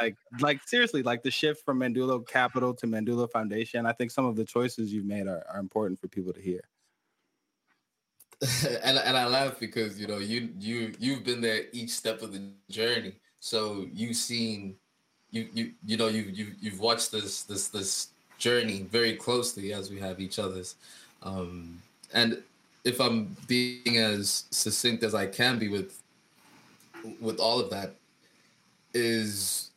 like 0.00 0.16
like 0.40 0.60
seriously 0.66 1.02
like 1.02 1.22
the 1.22 1.30
shift 1.30 1.64
from 1.64 1.80
Mandula 1.80 2.26
Capital 2.26 2.74
to 2.74 2.86
Mandula 2.86 3.30
Foundation 3.30 3.86
I 3.86 3.92
think 3.92 4.10
some 4.10 4.24
of 4.24 4.36
the 4.36 4.44
choices 4.44 4.92
you've 4.92 5.06
made 5.06 5.26
are, 5.26 5.44
are 5.52 5.60
important 5.60 6.00
for 6.00 6.08
people 6.08 6.32
to 6.32 6.40
hear. 6.40 6.60
And 8.82 8.98
and 8.98 9.16
I 9.16 9.26
laugh 9.26 9.58
because 9.58 9.98
you 9.98 10.06
know 10.06 10.18
you 10.18 10.50
you 10.58 10.92
you've 10.98 11.24
been 11.24 11.40
there 11.40 11.62
each 11.72 11.90
step 11.90 12.20
of 12.20 12.32
the 12.32 12.42
journey, 12.68 13.14
so 13.40 13.86
you've 13.92 14.16
seen 14.16 14.76
you 15.30 15.48
you 15.54 15.72
you 15.84 15.96
know 15.96 16.08
you 16.08 16.22
you 16.22 16.52
you've 16.60 16.80
watched 16.80 17.10
this 17.10 17.42
this 17.42 17.68
this 17.68 18.08
journey 18.38 18.82
very 18.90 19.14
closely 19.14 19.72
as 19.72 19.90
we 19.90 19.98
have 20.00 20.20
each 20.20 20.38
other's, 20.38 20.74
um, 21.22 21.80
and 22.12 22.42
if 22.84 23.00
I'm 23.00 23.36
being 23.46 23.96
as 23.98 24.44
succinct 24.50 25.02
as 25.02 25.14
I 25.14 25.26
can 25.26 25.58
be 25.58 25.68
with 25.68 26.00
with 27.20 27.38
all 27.38 27.60
of 27.60 27.70
that, 27.70 27.96
is 28.92 29.70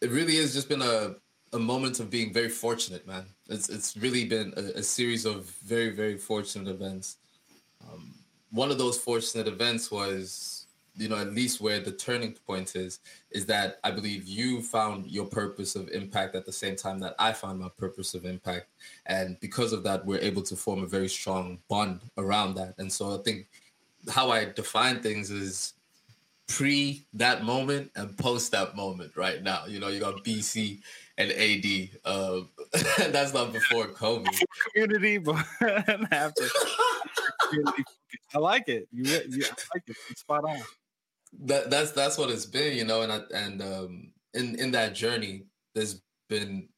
it 0.00 0.10
really 0.10 0.36
has 0.36 0.54
just 0.54 0.68
been 0.68 0.82
a 0.82 1.16
a 1.52 1.58
moment 1.58 2.00
of 2.00 2.10
being 2.10 2.32
very 2.32 2.48
fortunate, 2.48 3.06
man. 3.06 3.26
It's 3.48 3.68
it's 3.68 3.96
really 3.96 4.24
been 4.24 4.52
a, 4.56 4.78
a 4.78 4.82
series 4.82 5.24
of 5.24 5.50
very 5.64 5.90
very 5.90 6.16
fortunate 6.16 6.68
events. 6.68 7.16
Um, 7.82 8.14
one 8.50 8.70
of 8.70 8.78
those 8.78 8.98
fortunate 8.98 9.48
events 9.48 9.90
was 9.90 10.55
you 10.96 11.08
know, 11.08 11.16
at 11.16 11.34
least 11.34 11.60
where 11.60 11.80
the 11.80 11.92
turning 11.92 12.32
point 12.46 12.74
is, 12.74 13.00
is 13.30 13.46
that 13.46 13.78
I 13.84 13.90
believe 13.90 14.26
you 14.26 14.62
found 14.62 15.06
your 15.06 15.26
purpose 15.26 15.76
of 15.76 15.88
impact 15.90 16.34
at 16.34 16.46
the 16.46 16.52
same 16.52 16.76
time 16.76 16.98
that 17.00 17.14
I 17.18 17.32
found 17.32 17.60
my 17.60 17.68
purpose 17.68 18.14
of 18.14 18.24
impact. 18.24 18.66
And 19.06 19.38
because 19.40 19.72
of 19.72 19.82
that, 19.84 20.06
we're 20.06 20.20
able 20.20 20.42
to 20.42 20.56
form 20.56 20.82
a 20.82 20.86
very 20.86 21.08
strong 21.08 21.58
bond 21.68 22.00
around 22.16 22.54
that. 22.54 22.74
And 22.78 22.90
so 22.92 23.14
I 23.14 23.22
think 23.22 23.48
how 24.08 24.30
I 24.30 24.46
define 24.46 25.00
things 25.00 25.30
is 25.30 25.74
pre 26.46 27.04
that 27.14 27.44
moment 27.44 27.90
and 27.96 28.16
post 28.16 28.52
that 28.52 28.76
moment 28.76 29.16
right 29.16 29.42
now. 29.42 29.66
You 29.66 29.80
know, 29.80 29.88
you 29.88 30.00
got 30.00 30.24
BC 30.24 30.80
and 31.18 31.32
AD. 31.32 31.88
Uh, 32.04 32.40
that's 33.10 33.34
not 33.34 33.52
before 33.52 33.86
Kobe. 33.88 34.30
Community, 34.72 35.18
but 35.18 35.44
after. 36.10 36.44
I 38.34 38.38
like 38.38 38.68
it. 38.68 38.88
You, 38.92 39.04
you 39.28 39.44
I 39.44 39.50
like 39.74 39.82
it. 39.86 39.96
It's 40.10 40.20
spot 40.20 40.44
on 40.44 40.58
that 41.44 41.70
that's 41.70 41.92
that's 41.92 42.18
what 42.18 42.30
it's 42.30 42.46
been, 42.46 42.76
you 42.76 42.84
know, 42.84 43.02
and 43.02 43.12
I, 43.12 43.20
and 43.34 43.62
um, 43.62 44.12
in 44.34 44.58
in 44.58 44.70
that 44.72 44.94
journey, 44.94 45.44
there's 45.74 46.00
been, 46.28 46.68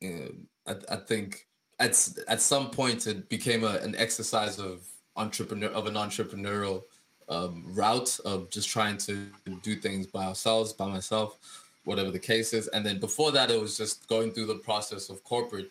you 0.00 0.10
know, 0.10 0.74
I, 0.90 0.94
I 0.94 0.96
think 0.96 1.46
at 1.78 2.08
at 2.28 2.40
some 2.40 2.70
point 2.70 3.06
it 3.06 3.28
became 3.28 3.64
a, 3.64 3.76
an 3.78 3.94
exercise 3.96 4.58
of 4.58 4.86
entrepreneur 5.16 5.68
of 5.68 5.86
an 5.86 5.94
entrepreneurial 5.94 6.82
um, 7.28 7.64
route 7.68 8.18
of 8.24 8.50
just 8.50 8.68
trying 8.68 8.98
to 8.98 9.26
do 9.62 9.76
things 9.76 10.06
by 10.06 10.24
ourselves, 10.24 10.72
by 10.72 10.86
myself, 10.86 11.38
whatever 11.84 12.10
the 12.10 12.18
case 12.18 12.52
is. 12.52 12.68
And 12.68 12.84
then 12.84 12.98
before 12.98 13.32
that, 13.32 13.50
it 13.50 13.60
was 13.60 13.76
just 13.76 14.06
going 14.08 14.32
through 14.32 14.46
the 14.46 14.56
process 14.56 15.08
of 15.10 15.22
corporate 15.24 15.70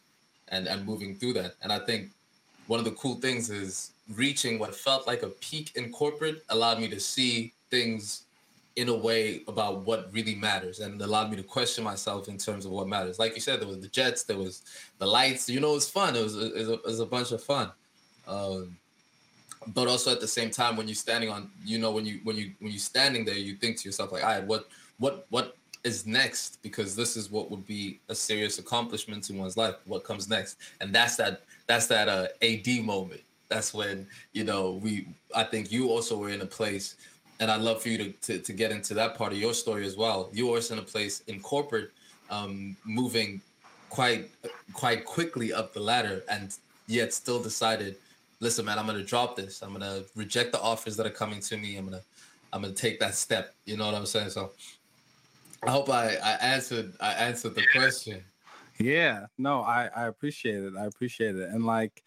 and 0.49 0.67
and 0.67 0.85
moving 0.85 1.15
through 1.15 1.33
that. 1.33 1.55
And 1.61 1.71
I 1.71 1.79
think 1.79 2.11
one 2.67 2.79
of 2.79 2.85
the 2.85 2.91
cool 2.91 3.15
things 3.15 3.49
is 3.49 3.91
reaching 4.15 4.59
what 4.59 4.75
felt 4.75 5.07
like 5.07 5.23
a 5.23 5.29
peak 5.29 5.71
in 5.75 5.91
corporate 5.91 6.43
allowed 6.49 6.79
me 6.79 6.87
to 6.89 6.99
see 6.99 7.53
things 7.73 8.25
in 8.75 8.89
a 8.89 8.95
way 8.95 9.41
about 9.47 9.85
what 9.85 10.11
really 10.11 10.35
matters 10.35 10.79
and 10.79 11.01
allowed 11.01 11.29
me 11.29 11.37
to 11.37 11.43
question 11.43 11.83
myself 11.83 12.27
in 12.27 12.37
terms 12.37 12.65
of 12.65 12.71
what 12.71 12.87
matters. 12.87 13.19
Like 13.19 13.33
you 13.35 13.41
said, 13.41 13.59
there 13.59 13.67
was 13.67 13.79
the 13.79 13.87
jets, 13.87 14.23
there 14.23 14.37
was 14.37 14.63
the 14.99 15.05
lights. 15.05 15.49
You 15.49 15.59
know, 15.59 15.71
it 15.71 15.75
was 15.75 15.89
fun. 15.89 16.15
It 16.15 16.23
was, 16.23 16.35
it 16.35 16.53
was, 16.53 16.69
a, 16.69 16.73
it 16.73 16.85
was 16.85 16.99
a, 16.99 17.05
bunch 17.05 17.31
of 17.31 17.43
fun. 17.43 17.71
Um, 18.27 18.77
but 19.67 19.87
also 19.87 20.11
at 20.11 20.19
the 20.19 20.27
same 20.27 20.49
time, 20.49 20.75
when 20.75 20.87
you're 20.87 20.95
standing 20.95 21.29
on, 21.29 21.49
you 21.63 21.79
know, 21.79 21.91
when 21.91 22.05
you 22.05 22.19
when 22.23 22.35
you 22.35 22.51
when 22.59 22.71
you're 22.71 22.79
standing 22.79 23.23
there, 23.25 23.37
you 23.37 23.55
think 23.55 23.77
to 23.77 23.87
yourself 23.87 24.11
like, 24.11 24.23
all 24.23 24.29
right, 24.29 24.43
what 24.43 24.67
what 24.97 25.25
what 25.29 25.55
is 25.83 26.05
next? 26.05 26.61
Because 26.61 26.95
this 26.95 27.15
is 27.15 27.31
what 27.31 27.49
would 27.49 27.65
be 27.65 27.99
a 28.09 28.15
serious 28.15 28.59
accomplishment 28.59 29.29
in 29.29 29.37
one's 29.37 29.55
life. 29.55 29.75
What 29.85 30.03
comes 30.03 30.27
next? 30.27 30.57
And 30.81 30.93
that's 30.93 31.15
that 31.15 31.43
that's 31.67 31.87
that 31.87 32.09
uh, 32.09 32.27
AD 32.41 32.83
moment. 32.83 33.21
That's 33.47 33.73
when 33.73 34.07
you 34.33 34.43
know 34.43 34.81
we. 34.83 35.07
I 35.33 35.43
think 35.43 35.71
you 35.71 35.89
also 35.89 36.17
were 36.17 36.29
in 36.29 36.41
a 36.41 36.45
place 36.45 36.95
and 37.43 37.51
I'd 37.51 37.59
love 37.59 37.81
for 37.81 37.89
you 37.89 37.97
to, 37.97 38.11
to, 38.11 38.39
to 38.39 38.53
get 38.53 38.71
into 38.71 38.93
that 38.93 39.15
part 39.17 39.33
of 39.33 39.37
your 39.37 39.53
story 39.53 39.85
as 39.85 39.97
well. 39.97 40.29
You 40.31 40.47
were 40.47 40.61
in 40.71 40.79
a 40.79 40.81
place 40.81 41.23
in 41.27 41.41
corporate, 41.41 41.91
um, 42.29 42.77
moving 42.85 43.41
quite 43.89 44.31
quite 44.71 45.03
quickly 45.03 45.51
up 45.51 45.73
the 45.73 45.81
ladder, 45.81 46.23
and 46.29 46.55
yet 46.87 47.13
still 47.13 47.43
decided, 47.43 47.97
listen, 48.39 48.63
man, 48.63 48.79
I'm 48.79 48.87
gonna 48.87 49.03
drop 49.03 49.35
this. 49.35 49.61
I'm 49.61 49.73
gonna 49.73 50.03
reject 50.15 50.53
the 50.53 50.61
offers 50.61 50.95
that 50.95 51.05
are 51.05 51.17
coming 51.23 51.41
to 51.41 51.57
me. 51.57 51.75
I'm 51.75 51.83
gonna 51.83 52.01
I'm 52.53 52.61
gonna 52.61 52.73
take 52.73 52.97
that 53.01 53.13
step. 53.13 53.53
You 53.65 53.75
know 53.75 53.87
what 53.87 53.95
I'm 53.95 54.05
saying? 54.05 54.29
So 54.29 54.53
I 55.67 55.71
hope 55.71 55.89
I, 55.89 56.15
I 56.15 56.31
answered 56.35 56.93
I 57.01 57.11
answered 57.11 57.55
the 57.55 57.65
question. 57.75 58.23
Yeah, 58.79 59.25
no, 59.37 59.63
I 59.63 59.89
I 59.93 60.07
appreciate 60.07 60.63
it. 60.63 60.75
I 60.79 60.85
appreciate 60.85 61.35
it, 61.35 61.49
and 61.49 61.65
like 61.65 62.03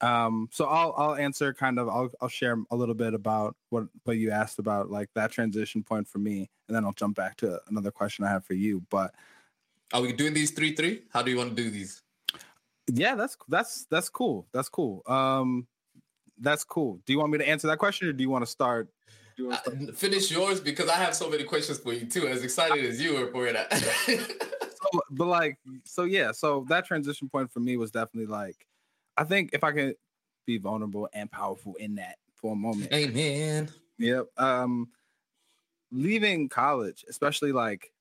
um 0.00 0.48
so 0.52 0.66
i'll 0.66 0.94
i'll 0.96 1.14
answer 1.16 1.52
kind 1.52 1.78
of 1.78 1.88
i'll 1.88 2.08
i'll 2.20 2.28
share 2.28 2.56
a 2.70 2.76
little 2.76 2.94
bit 2.94 3.14
about 3.14 3.56
what 3.70 3.84
what 4.04 4.16
you 4.16 4.30
asked 4.30 4.60
about 4.60 4.90
like 4.90 5.08
that 5.14 5.32
transition 5.32 5.82
point 5.82 6.06
for 6.06 6.18
me 6.18 6.48
and 6.68 6.76
then 6.76 6.84
i'll 6.84 6.92
jump 6.92 7.16
back 7.16 7.36
to 7.36 7.60
another 7.68 7.90
question 7.90 8.24
i 8.24 8.28
have 8.28 8.44
for 8.44 8.54
you 8.54 8.80
but 8.90 9.12
are 9.92 10.02
we 10.02 10.12
doing 10.12 10.34
these 10.34 10.50
three 10.50 10.74
three? 10.74 11.02
How 11.10 11.22
do 11.22 11.30
you 11.30 11.36
want 11.36 11.56
to 11.56 11.62
do 11.62 11.70
these? 11.70 12.02
Yeah 12.90 13.14
that's 13.14 13.36
that's 13.48 13.86
that's 13.90 14.08
cool 14.08 14.46
that's 14.52 14.68
cool. 14.68 15.02
Um 15.06 15.66
that's 16.38 16.64
cool. 16.64 17.00
Do 17.04 17.12
you 17.12 17.18
want 17.18 17.32
me 17.32 17.38
to 17.38 17.48
answer 17.48 17.66
that 17.68 17.78
question 17.78 18.08
or 18.08 18.12
do 18.12 18.22
you 18.22 18.30
want 18.30 18.44
to 18.44 18.50
start? 18.50 18.88
uh, 19.50 19.56
finish 19.94 20.30
yours 20.32 20.60
because 20.60 20.88
I 20.88 20.94
have 20.94 21.14
so 21.14 21.30
many 21.30 21.44
questions 21.44 21.78
for 21.78 21.92
you 21.92 22.06
too. 22.06 22.26
As 22.26 22.42
excited 22.42 22.84
as 22.84 23.00
you 23.00 23.14
were 23.14 23.30
for 23.30 23.52
that. 23.52 23.72
so, 24.12 25.00
but 25.10 25.26
like, 25.26 25.58
so 25.84 26.04
yeah, 26.04 26.32
so 26.32 26.66
that 26.68 26.84
transition 26.84 27.28
point 27.28 27.50
for 27.50 27.60
me 27.60 27.76
was 27.76 27.92
definitely 27.92 28.26
like 28.26 28.66
I 29.18 29.24
think 29.24 29.50
if 29.52 29.64
I 29.64 29.72
could 29.72 29.96
be 30.46 30.58
vulnerable 30.58 31.08
and 31.12 31.30
powerful 31.30 31.74
in 31.74 31.96
that 31.96 32.16
for 32.36 32.52
a 32.52 32.56
moment. 32.56 32.92
Amen. 32.92 33.68
Yep. 33.98 34.28
Um, 34.38 34.88
leaving 35.90 36.48
college, 36.48 37.04
especially 37.08 37.52
like 37.52 37.92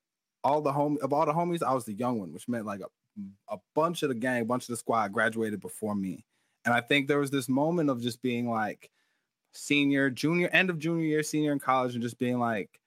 all 0.43 0.62
the 0.62 0.71
home 0.71 0.99
of 1.01 1.12
all 1.12 1.25
the 1.25 1.34
homies, 1.34 1.63
I 1.63 1.73
was 1.73 1.86
the 1.86 1.93
young 1.93 2.19
one, 2.19 2.32
which 2.32 2.47
meant 2.47 2.65
like 2.65 2.82
a, 2.82 3.53
a 3.53 3.58
bunch 3.73 4.03
of 4.03 4.10
the 4.10 4.15
gang, 4.15 4.43
a 4.43 4.45
bunch 4.45 4.63
of 4.63 4.69
the 4.69 4.77
squad 4.77 5.12
graduated 5.12 5.60
before 5.60 5.95
me. 5.95 6.23
And 6.65 6.73
I 6.73 6.82
think 6.82 7.08
there 7.08 7.19
was 7.19 7.32
this 7.32 7.49
moment 7.49 7.89
of 7.89 7.99
just 8.01 8.21
being 8.21 8.47
like 8.47 8.91
senior, 9.53 10.12
junior, 10.12 10.49
end 10.49 10.69
of 10.69 10.77
junior 10.77 11.06
year, 11.06 11.23
senior 11.23 11.51
in 11.51 11.60
college, 11.60 11.95
and 11.95 12.03
just 12.03 12.19
being 12.19 12.38
like, 12.38 12.80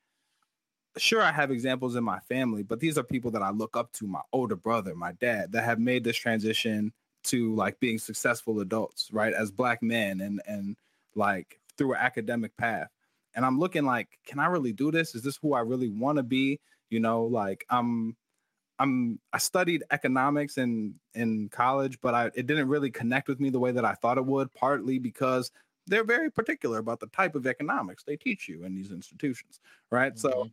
sure, 0.97 1.23
I 1.23 1.33
have 1.33 1.51
examples 1.51 1.97
in 1.97 2.05
my 2.05 2.21
family, 2.21 2.63
but 2.63 2.79
these 2.79 2.97
are 2.97 3.03
people 3.03 3.33
that 3.33 3.43
I 3.43 3.51
look 3.51 3.77
up 3.77 3.93
to, 3.95 4.07
my 4.07 4.21
older 4.33 4.57
brother, 4.57 4.95
my 4.95 5.13
dad, 5.13 5.53
that 5.53 5.65
have 5.65 5.81
made 5.81 6.05
this 6.05 6.17
transition 6.17 6.93
to 7.25 7.55
like 7.55 7.79
being 7.81 7.99
successful 7.99 8.61
adults, 8.61 9.11
right? 9.13 9.33
As 9.33 9.51
black 9.51 9.83
men 9.83 10.21
and 10.21 10.41
and 10.47 10.77
like 11.15 11.61
through 11.77 11.95
an 11.95 12.01
academic 12.01 12.57
path. 12.57 12.89
And 13.35 13.45
I'm 13.47 13.59
looking 13.59 13.85
like, 13.85 14.09
can 14.27 14.39
I 14.39 14.47
really 14.47 14.73
do 14.73 14.91
this? 14.91 15.15
Is 15.15 15.23
this 15.23 15.39
who 15.41 15.55
I 15.55 15.61
really 15.61 15.89
want 15.89 16.17
to 16.17 16.23
be? 16.23 16.59
You 16.89 17.01
know, 17.01 17.25
like 17.25 17.65
I'm 17.71 18.17
I'm 18.79 19.21
I 19.33 19.39
studied 19.39 19.85
economics 19.91 20.59
in 20.59 20.95
in 21.15 21.49
college, 21.51 22.01
but 22.01 22.15
I 22.15 22.27
it 22.35 22.47
didn't 22.47 22.69
really 22.69 22.91
connect 22.91 23.29
with 23.29 23.39
me 23.39 23.51
the 23.51 23.61
way 23.61 23.73
that 23.73 23.85
I 23.85 23.95
thought 23.95 24.19
it 24.19 24.25
would, 24.25 24.53
partly 24.55 24.99
because 24.99 25.53
they're 25.87 26.05
very 26.05 26.31
particular 26.31 26.79
about 26.79 27.01
the 27.01 27.07
type 27.09 27.35
of 27.35 27.47
economics 27.47 28.05
they 28.05 28.17
teach 28.17 28.49
you 28.49 28.65
in 28.65 28.75
these 28.75 28.91
institutions, 28.91 29.61
right? 29.91 30.15
Mm-hmm. 30.15 30.29
So 30.29 30.51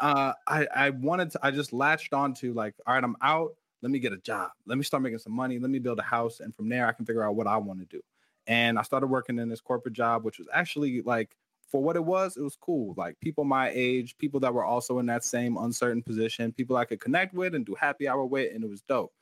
uh, 0.00 0.32
I 0.48 0.66
I 0.74 0.90
wanted 0.90 1.32
to 1.32 1.40
I 1.42 1.50
just 1.50 1.72
latched 1.72 2.14
onto 2.14 2.52
like, 2.54 2.74
all 2.86 2.94
right, 2.94 3.04
I'm 3.04 3.16
out 3.22 3.54
let 3.82 3.90
me 3.90 3.98
get 3.98 4.12
a 4.12 4.18
job. 4.18 4.50
Let 4.66 4.78
me 4.78 4.84
start 4.84 5.02
making 5.02 5.18
some 5.18 5.32
money. 5.32 5.58
Let 5.58 5.70
me 5.70 5.78
build 5.78 5.98
a 5.98 6.02
house. 6.02 6.40
And 6.40 6.54
from 6.54 6.68
there, 6.68 6.86
I 6.86 6.92
can 6.92 7.06
figure 7.06 7.22
out 7.22 7.34
what 7.34 7.46
I 7.46 7.56
want 7.56 7.80
to 7.80 7.86
do. 7.86 8.00
And 8.46 8.78
I 8.78 8.82
started 8.82 9.06
working 9.06 9.38
in 9.38 9.48
this 9.48 9.60
corporate 9.60 9.94
job, 9.94 10.24
which 10.24 10.38
was 10.38 10.48
actually 10.52 11.02
like, 11.02 11.36
for 11.70 11.80
what 11.80 11.94
it 11.94 12.04
was, 12.04 12.36
it 12.36 12.42
was 12.42 12.56
cool. 12.56 12.94
Like 12.96 13.18
people 13.20 13.44
my 13.44 13.70
age, 13.72 14.18
people 14.18 14.40
that 14.40 14.52
were 14.52 14.64
also 14.64 14.98
in 14.98 15.06
that 15.06 15.22
same 15.22 15.56
uncertain 15.56 16.02
position, 16.02 16.52
people 16.52 16.76
I 16.76 16.84
could 16.84 17.00
connect 17.00 17.32
with 17.32 17.54
and 17.54 17.64
do 17.64 17.76
happy 17.76 18.08
hour 18.08 18.24
with. 18.24 18.52
And 18.52 18.64
it 18.64 18.68
was 18.68 18.82
dope. 18.82 19.12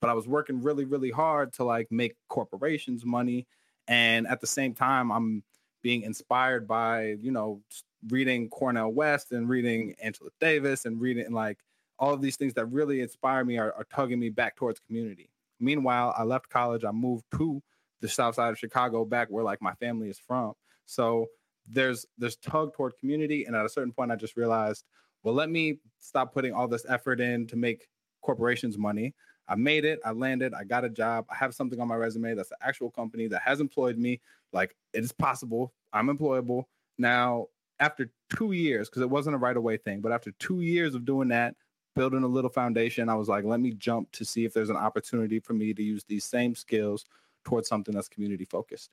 But 0.00 0.10
I 0.10 0.12
was 0.12 0.28
working 0.28 0.60
really, 0.60 0.84
really 0.84 1.10
hard 1.10 1.54
to 1.54 1.64
like 1.64 1.90
make 1.90 2.14
corporations 2.28 3.06
money. 3.06 3.46
And 3.88 4.26
at 4.26 4.40
the 4.40 4.46
same 4.46 4.74
time, 4.74 5.10
I'm 5.10 5.42
being 5.82 6.02
inspired 6.02 6.68
by, 6.68 7.16
you 7.20 7.30
know, 7.30 7.62
reading 8.10 8.50
Cornel 8.50 8.92
West 8.92 9.32
and 9.32 9.48
reading 9.48 9.94
Angela 10.02 10.30
Davis 10.40 10.84
and 10.84 11.00
reading 11.00 11.32
like 11.32 11.58
all 11.98 12.12
of 12.12 12.20
these 12.20 12.36
things 12.36 12.54
that 12.54 12.66
really 12.66 13.00
inspire 13.00 13.44
me 13.44 13.58
are, 13.58 13.72
are 13.74 13.86
tugging 13.92 14.18
me 14.18 14.30
back 14.30 14.56
towards 14.56 14.80
community. 14.80 15.30
Meanwhile, 15.60 16.14
I 16.16 16.24
left 16.24 16.48
college, 16.48 16.84
I 16.84 16.90
moved 16.90 17.24
to 17.36 17.62
the 18.00 18.08
south 18.08 18.34
side 18.34 18.50
of 18.50 18.58
Chicago, 18.58 19.04
back 19.04 19.28
where 19.30 19.44
like 19.44 19.62
my 19.62 19.74
family 19.74 20.10
is 20.10 20.18
from. 20.18 20.52
So 20.86 21.26
there's 21.66 22.04
there's 22.18 22.36
tug 22.36 22.74
toward 22.74 22.98
community, 22.98 23.44
and 23.44 23.56
at 23.56 23.64
a 23.64 23.68
certain 23.68 23.92
point, 23.92 24.10
I 24.10 24.16
just 24.16 24.36
realized, 24.36 24.84
well, 25.22 25.34
let 25.34 25.48
me 25.50 25.78
stop 26.00 26.34
putting 26.34 26.52
all 26.52 26.68
this 26.68 26.84
effort 26.88 27.20
in 27.20 27.46
to 27.46 27.56
make 27.56 27.88
corporations 28.20 28.76
money. 28.76 29.14
I 29.48 29.54
made 29.54 29.84
it, 29.84 30.00
I 30.04 30.12
landed, 30.12 30.54
I 30.54 30.64
got 30.64 30.84
a 30.84 30.88
job, 30.88 31.26
I 31.30 31.36
have 31.36 31.54
something 31.54 31.78
on 31.78 31.88
my 31.88 31.96
resume 31.96 32.34
that's 32.34 32.50
an 32.50 32.56
actual 32.62 32.90
company 32.90 33.26
that 33.28 33.42
has 33.42 33.60
employed 33.60 33.98
me. 33.98 34.20
Like 34.52 34.74
it 34.92 35.04
is 35.04 35.12
possible, 35.12 35.72
I'm 35.92 36.08
employable 36.08 36.64
now. 36.98 37.46
After 37.80 38.08
two 38.34 38.52
years, 38.52 38.88
because 38.88 39.02
it 39.02 39.10
wasn't 39.10 39.34
a 39.34 39.38
right 39.38 39.56
away 39.56 39.78
thing, 39.78 40.00
but 40.00 40.12
after 40.12 40.30
two 40.38 40.60
years 40.60 40.94
of 40.94 41.04
doing 41.04 41.28
that, 41.28 41.56
building 41.94 42.22
a 42.22 42.28
little 42.28 42.50
foundation, 42.50 43.08
I 43.08 43.14
was 43.14 43.28
like, 43.28 43.44
let 43.44 43.60
me 43.60 43.72
jump 43.72 44.10
to 44.12 44.24
see 44.24 44.44
if 44.44 44.52
there's 44.52 44.70
an 44.70 44.76
opportunity 44.76 45.40
for 45.40 45.52
me 45.52 45.72
to 45.72 45.82
use 45.82 46.04
these 46.04 46.24
same 46.24 46.54
skills 46.54 47.06
towards 47.44 47.68
something 47.68 47.94
that's 47.94 48.08
community 48.08 48.44
focused. 48.44 48.90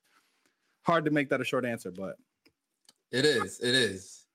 Hard 0.84 1.06
to 1.06 1.12
make 1.12 1.30
that 1.30 1.42
a 1.42 1.46
short 1.46 1.66
answer, 1.66 1.92
but 1.92 2.18
it 3.12 3.26
is. 3.26 3.60
It 3.60 3.76
is. 3.76 4.26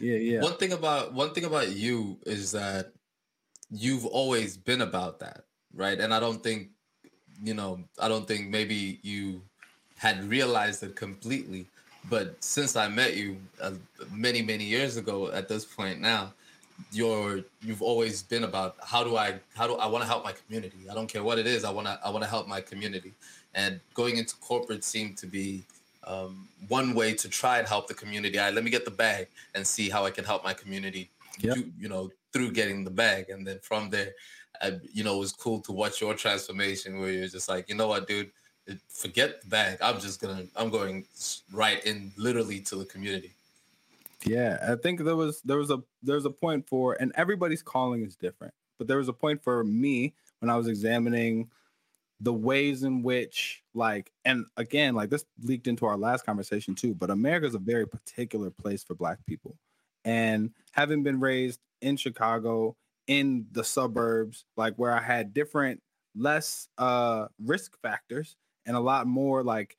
Yeah, 0.00 0.16
yeah. 0.16 0.40
One 0.42 0.56
thing 0.56 0.72
about 0.72 1.14
one 1.14 1.32
thing 1.32 1.44
about 1.44 1.70
you 1.70 2.18
is 2.26 2.52
that 2.52 2.92
you've 3.70 4.06
always 4.06 4.56
been 4.56 4.82
about 4.82 5.18
that, 5.20 5.44
right? 5.74 5.98
And 5.98 6.12
I 6.12 6.20
don't 6.20 6.42
think, 6.42 6.68
you 7.42 7.54
know, 7.54 7.80
I 7.98 8.08
don't 8.08 8.28
think 8.28 8.48
maybe 8.48 9.00
you 9.02 9.42
had 9.96 10.22
realized 10.24 10.82
it 10.82 10.94
completely, 10.96 11.66
but 12.10 12.42
since 12.44 12.76
I 12.76 12.88
met 12.88 13.16
you 13.16 13.38
uh, 13.60 13.72
many 14.12 14.42
many 14.42 14.64
years 14.64 14.96
ago, 14.96 15.30
at 15.32 15.48
this 15.48 15.64
point 15.64 16.00
now, 16.00 16.34
you're 16.92 17.40
you've 17.62 17.82
always 17.82 18.22
been 18.22 18.44
about 18.44 18.76
how 18.82 19.02
do 19.02 19.16
I 19.16 19.38
how 19.54 19.66
do 19.66 19.74
I 19.74 19.86
want 19.86 20.02
to 20.02 20.08
help 20.08 20.24
my 20.24 20.32
community. 20.32 20.88
I 20.90 20.94
don't 20.94 21.08
care 21.08 21.22
what 21.22 21.38
it 21.38 21.46
is. 21.46 21.64
I 21.64 21.70
want 21.70 21.86
to 21.86 21.98
I 22.04 22.10
want 22.10 22.24
to 22.24 22.30
help 22.30 22.46
my 22.46 22.60
community. 22.60 23.14
And 23.54 23.80
going 23.94 24.18
into 24.18 24.36
corporate 24.36 24.84
seemed 24.84 25.16
to 25.18 25.26
be 25.26 25.64
um, 26.04 26.48
one 26.68 26.94
way 26.94 27.14
to 27.14 27.28
try 27.28 27.58
and 27.58 27.66
help 27.66 27.88
the 27.88 27.94
community. 27.94 28.38
I 28.38 28.50
let 28.50 28.64
me 28.64 28.70
get 28.70 28.84
the 28.84 28.90
bag 28.90 29.28
and 29.54 29.66
see 29.66 29.88
how 29.88 30.04
I 30.04 30.10
can 30.10 30.24
help 30.24 30.44
my 30.44 30.54
community. 30.54 31.10
Yep. 31.40 31.54
do- 31.54 31.72
you 31.78 31.88
know, 31.88 32.10
through 32.32 32.52
getting 32.52 32.84
the 32.84 32.90
bag, 32.90 33.30
and 33.30 33.46
then 33.46 33.58
from 33.60 33.90
there, 33.90 34.12
I, 34.62 34.78
you 34.92 35.04
know, 35.04 35.16
it 35.16 35.20
was 35.20 35.32
cool 35.32 35.60
to 35.60 35.72
watch 35.72 36.00
your 36.00 36.14
transformation 36.14 37.00
where 37.00 37.10
you're 37.10 37.28
just 37.28 37.48
like, 37.48 37.68
you 37.68 37.74
know 37.74 37.88
what, 37.88 38.06
dude, 38.06 38.30
forget 38.88 39.40
the 39.42 39.48
bag. 39.48 39.78
I'm 39.80 40.00
just 40.00 40.20
gonna, 40.20 40.44
I'm 40.56 40.70
going 40.70 41.04
right 41.52 41.84
in, 41.84 42.12
literally 42.16 42.60
to 42.60 42.76
the 42.76 42.84
community. 42.84 43.35
Yeah, 44.24 44.58
I 44.66 44.76
think 44.76 45.00
there 45.04 45.16
was 45.16 45.40
there 45.42 45.58
was 45.58 45.70
a 45.70 45.82
there's 46.02 46.24
a 46.24 46.30
point 46.30 46.68
for 46.68 46.94
and 46.94 47.12
everybody's 47.16 47.62
calling 47.62 48.02
is 48.02 48.16
different. 48.16 48.54
But 48.78 48.88
there 48.88 48.98
was 48.98 49.08
a 49.08 49.12
point 49.12 49.42
for 49.42 49.62
me 49.64 50.14
when 50.40 50.50
I 50.50 50.56
was 50.56 50.68
examining 50.68 51.50
the 52.20 52.32
ways 52.32 52.82
in 52.84 53.02
which 53.02 53.62
like 53.74 54.12
and 54.24 54.46
again 54.56 54.94
like 54.94 55.10
this 55.10 55.24
leaked 55.42 55.68
into 55.68 55.86
our 55.86 55.96
last 55.98 56.26
conversation 56.26 56.74
too, 56.74 56.94
but 56.94 57.10
America's 57.10 57.54
a 57.54 57.58
very 57.60 57.86
particular 57.88 58.50
place 58.50 58.84
for 58.84 58.94
black 58.94 59.24
people. 59.26 59.56
And 60.04 60.52
having 60.72 61.02
been 61.02 61.20
raised 61.20 61.60
in 61.82 61.96
Chicago 61.96 62.76
in 63.06 63.46
the 63.52 63.64
suburbs 63.64 64.44
like 64.56 64.74
where 64.76 64.92
I 64.92 65.02
had 65.02 65.34
different 65.34 65.82
less 66.16 66.68
uh 66.78 67.28
risk 67.44 67.78
factors 67.82 68.36
and 68.66 68.76
a 68.76 68.80
lot 68.80 69.06
more 69.06 69.44
like 69.44 69.76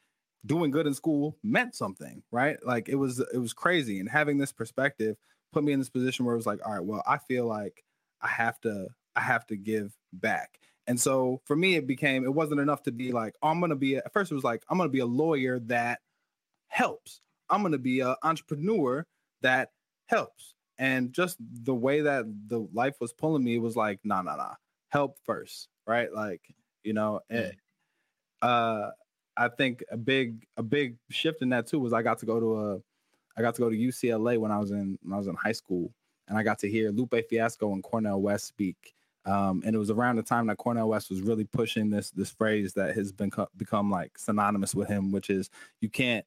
doing 0.47 0.71
good 0.71 0.87
in 0.87 0.93
school 0.93 1.37
meant 1.43 1.75
something, 1.75 2.23
right? 2.31 2.57
Like 2.65 2.89
it 2.89 2.95
was 2.95 3.19
it 3.19 3.37
was 3.37 3.53
crazy. 3.53 3.99
And 3.99 4.09
having 4.09 4.37
this 4.37 4.51
perspective 4.51 5.17
put 5.53 5.63
me 5.63 5.73
in 5.73 5.79
this 5.79 5.89
position 5.89 6.25
where 6.25 6.33
it 6.33 6.37
was 6.37 6.47
like, 6.47 6.65
all 6.65 6.73
right, 6.73 6.83
well, 6.83 7.03
I 7.05 7.17
feel 7.17 7.45
like 7.45 7.83
I 8.21 8.27
have 8.29 8.59
to 8.61 8.87
I 9.15 9.21
have 9.21 9.45
to 9.47 9.57
give 9.57 9.95
back. 10.13 10.59
And 10.87 10.99
so 10.99 11.41
for 11.45 11.55
me, 11.55 11.75
it 11.75 11.85
became 11.85 12.23
it 12.23 12.33
wasn't 12.33 12.61
enough 12.61 12.83
to 12.83 12.91
be 12.91 13.11
like, 13.11 13.35
oh, 13.43 13.49
I'm 13.49 13.59
gonna 13.61 13.75
be 13.75 13.95
a, 13.95 13.99
at 13.99 14.13
first 14.13 14.31
it 14.31 14.35
was 14.35 14.43
like 14.43 14.63
I'm 14.69 14.77
gonna 14.77 14.89
be 14.89 14.99
a 14.99 15.05
lawyer 15.05 15.59
that 15.67 15.99
helps. 16.67 17.21
I'm 17.49 17.61
gonna 17.61 17.77
be 17.77 17.99
an 18.01 18.15
entrepreneur 18.23 19.05
that 19.41 19.71
helps. 20.07 20.55
And 20.79 21.11
just 21.11 21.37
the 21.39 21.75
way 21.75 22.01
that 22.01 22.25
the 22.47 22.67
life 22.73 22.97
was 23.01 23.11
pulling 23.11 23.43
me, 23.43 23.57
was 23.57 23.75
like, 23.75 23.99
nah, 24.03 24.21
nah, 24.21 24.35
nah, 24.35 24.53
help 24.89 25.17
first, 25.25 25.69
right? 25.87 26.13
Like, 26.13 26.41
you 26.83 26.93
know, 26.93 27.21
eh, 27.31 27.51
uh 28.41 28.91
I 29.37 29.49
think 29.49 29.83
a 29.91 29.97
big 29.97 30.45
a 30.57 30.63
big 30.63 30.97
shift 31.09 31.41
in 31.41 31.49
that 31.49 31.67
too 31.67 31.79
was 31.79 31.93
I 31.93 32.01
got 32.01 32.19
to 32.19 32.25
go 32.25 32.39
to 32.39 32.57
a 32.57 32.81
I 33.37 33.41
got 33.41 33.55
to 33.55 33.61
go 33.61 33.69
to 33.69 33.75
UCLA 33.75 34.37
when 34.37 34.51
I 34.51 34.57
was 34.57 34.71
in 34.71 34.97
when 35.03 35.13
I 35.13 35.17
was 35.17 35.27
in 35.27 35.35
high 35.35 35.51
school, 35.51 35.93
and 36.27 36.37
I 36.37 36.43
got 36.43 36.59
to 36.59 36.69
hear 36.69 36.91
Lupe 36.91 37.15
Fiasco 37.29 37.73
and 37.73 37.83
Cornel 37.83 38.21
West 38.21 38.47
speak. 38.47 38.93
Um, 39.25 39.61
and 39.65 39.75
it 39.75 39.79
was 39.79 39.91
around 39.91 40.15
the 40.15 40.23
time 40.23 40.47
that 40.47 40.57
Cornel 40.57 40.87
West 40.89 41.09
was 41.09 41.21
really 41.21 41.43
pushing 41.43 41.89
this 41.89 42.11
this 42.11 42.31
phrase 42.31 42.73
that 42.73 42.95
has 42.95 43.11
been 43.11 43.29
co- 43.29 43.49
become 43.57 43.91
like 43.91 44.17
synonymous 44.17 44.73
with 44.73 44.87
him, 44.87 45.11
which 45.11 45.29
is 45.29 45.49
you 45.81 45.89
can't 45.89 46.25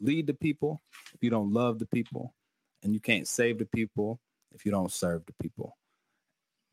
lead 0.00 0.26
the 0.26 0.34
people 0.34 0.82
if 1.14 1.22
you 1.22 1.30
don't 1.30 1.52
love 1.52 1.78
the 1.78 1.86
people, 1.86 2.34
and 2.82 2.92
you 2.92 3.00
can't 3.00 3.26
save 3.26 3.58
the 3.58 3.66
people 3.66 4.20
if 4.52 4.66
you 4.66 4.72
don't 4.72 4.92
serve 4.92 5.24
the 5.26 5.34
people. 5.40 5.76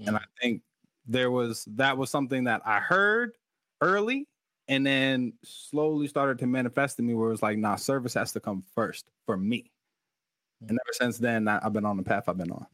And 0.05 0.15
I 0.17 0.23
think 0.41 0.61
there 1.05 1.31
was 1.31 1.65
that 1.71 1.97
was 1.97 2.09
something 2.09 2.43
that 2.45 2.61
I 2.65 2.79
heard 2.79 3.37
early 3.81 4.27
and 4.67 4.85
then 4.85 5.33
slowly 5.43 6.07
started 6.07 6.39
to 6.39 6.47
manifest 6.47 6.99
in 6.99 7.07
me 7.07 7.13
where 7.13 7.27
it 7.29 7.31
was 7.31 7.43
like, 7.43 7.57
nah, 7.57 7.75
service 7.75 8.13
has 8.13 8.31
to 8.33 8.39
come 8.39 8.63
first 8.73 9.09
for 9.25 9.37
me. 9.37 9.71
And 10.61 10.71
ever 10.71 10.93
since 10.93 11.17
then, 11.17 11.47
I- 11.47 11.59
I've 11.63 11.73
been 11.73 11.85
on 11.85 11.97
the 11.97 12.03
path 12.03 12.27
I've 12.27 12.37
been 12.37 12.51
on. 12.51 12.65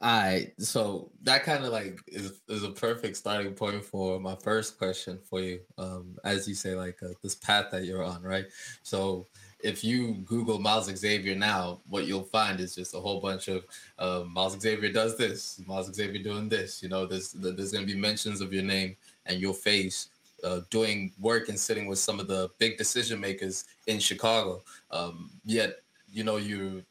All 0.00 0.10
right, 0.10 0.52
so 0.58 1.12
that 1.22 1.44
kind 1.44 1.64
of 1.64 1.70
like 1.70 2.00
is, 2.08 2.40
is 2.48 2.64
a 2.64 2.70
perfect 2.70 3.16
starting 3.16 3.54
point 3.54 3.84
for 3.84 4.18
my 4.18 4.34
first 4.34 4.76
question 4.76 5.20
for 5.22 5.40
you. 5.40 5.60
Um, 5.78 6.18
as 6.24 6.48
you 6.48 6.56
say, 6.56 6.74
like 6.74 7.00
uh, 7.04 7.10
this 7.22 7.36
path 7.36 7.70
that 7.70 7.84
you're 7.84 8.02
on, 8.02 8.20
right? 8.20 8.46
So 8.82 9.28
if 9.62 9.84
you 9.84 10.14
Google 10.24 10.58
Miles 10.58 10.86
Xavier 10.86 11.36
now, 11.36 11.82
what 11.88 12.06
you'll 12.06 12.24
find 12.24 12.58
is 12.58 12.74
just 12.74 12.96
a 12.96 12.98
whole 13.00 13.20
bunch 13.20 13.46
of 13.46 13.64
uh, 13.96 14.24
Miles 14.28 14.60
Xavier 14.60 14.90
does 14.92 15.16
this, 15.16 15.62
Miles 15.68 15.94
Xavier 15.94 16.20
doing 16.20 16.48
this. 16.48 16.82
You 16.82 16.88
know, 16.88 17.06
there's 17.06 17.30
there's 17.30 17.70
to 17.70 17.86
be 17.86 17.94
mentions 17.94 18.40
of 18.40 18.52
your 18.52 18.64
name 18.64 18.96
and 19.26 19.38
your 19.38 19.54
face 19.54 20.08
uh, 20.42 20.60
doing 20.70 21.12
work 21.18 21.48
and 21.48 21.58
sitting 21.58 21.86
with 21.86 21.98
some 21.98 22.20
of 22.20 22.26
the 22.26 22.50
big 22.58 22.76
decision 22.78 23.20
makers 23.20 23.64
in 23.86 23.98
Chicago. 23.98 24.62
Um, 24.90 25.30
yet, 25.44 25.76
you 26.10 26.24
know, 26.24 26.36
you, 26.36 26.84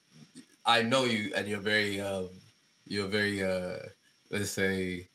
I 0.65 0.81
know 0.81 1.05
you, 1.05 1.31
and 1.35 1.47
you're 1.47 1.59
very, 1.59 1.99
um, 2.01 2.29
you're 2.87 3.07
very, 3.07 3.43
uh, 3.43 3.77
let's 4.29 4.51
say, 4.51 5.07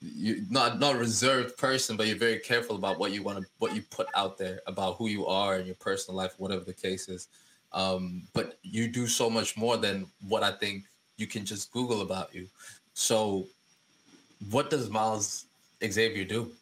you 0.00 0.44
not 0.50 0.78
not 0.78 0.96
a 0.96 0.98
reserved 0.98 1.56
person, 1.56 1.96
but 1.96 2.06
you're 2.06 2.16
very 2.16 2.38
careful 2.38 2.76
about 2.76 2.98
what 2.98 3.12
you 3.12 3.22
want 3.22 3.38
to, 3.38 3.44
what 3.58 3.74
you 3.74 3.82
put 3.90 4.06
out 4.14 4.36
there 4.36 4.60
about 4.66 4.96
who 4.96 5.08
you 5.08 5.26
are 5.26 5.58
in 5.58 5.66
your 5.66 5.76
personal 5.76 6.16
life, 6.16 6.34
whatever 6.38 6.64
the 6.64 6.74
case 6.74 7.08
is. 7.08 7.28
Um, 7.72 8.28
but 8.34 8.58
you 8.62 8.86
do 8.86 9.06
so 9.06 9.30
much 9.30 9.56
more 9.56 9.76
than 9.76 10.06
what 10.28 10.42
I 10.42 10.52
think 10.52 10.84
you 11.16 11.26
can 11.26 11.44
just 11.44 11.72
Google 11.72 12.02
about 12.02 12.34
you. 12.34 12.46
So, 12.92 13.46
what 14.50 14.70
does 14.70 14.90
Miles 14.90 15.46
Xavier 15.82 16.24
do? 16.24 16.52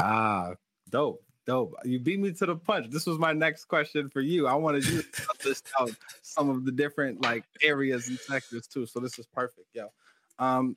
Ah, 0.00 0.54
dope, 0.90 1.22
dope. 1.46 1.74
You 1.84 1.98
beat 1.98 2.20
me 2.20 2.32
to 2.32 2.46
the 2.46 2.56
punch. 2.56 2.90
This 2.90 3.06
was 3.06 3.18
my 3.18 3.32
next 3.32 3.66
question 3.66 4.08
for 4.08 4.20
you. 4.20 4.46
I 4.46 4.54
wanted 4.54 4.86
you 4.86 5.02
to 5.02 5.22
list 5.44 5.68
out 5.80 5.90
some 6.22 6.50
of 6.50 6.64
the 6.64 6.72
different 6.72 7.22
like 7.22 7.44
areas 7.62 8.08
and 8.08 8.18
sectors 8.18 8.66
too. 8.66 8.86
So 8.86 9.00
this 9.00 9.18
is 9.18 9.26
perfect. 9.26 9.68
Yeah. 9.74 9.86
Um, 10.38 10.76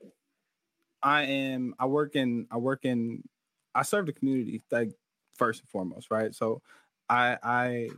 I 1.02 1.24
am. 1.24 1.76
I 1.80 1.86
work 1.86 2.16
in. 2.16 2.48
I 2.52 2.58
work 2.58 2.86
in. 2.86 3.24
I 3.74 3.84
serve 3.84 4.06
the 4.06 4.14
community 4.14 4.62
like 4.72 4.92
first 5.36 5.62
and 5.62 5.70
foremost, 5.70 6.12
right? 6.12 6.34
So, 6.36 6.62
I 7.08 7.38
I 7.42 7.90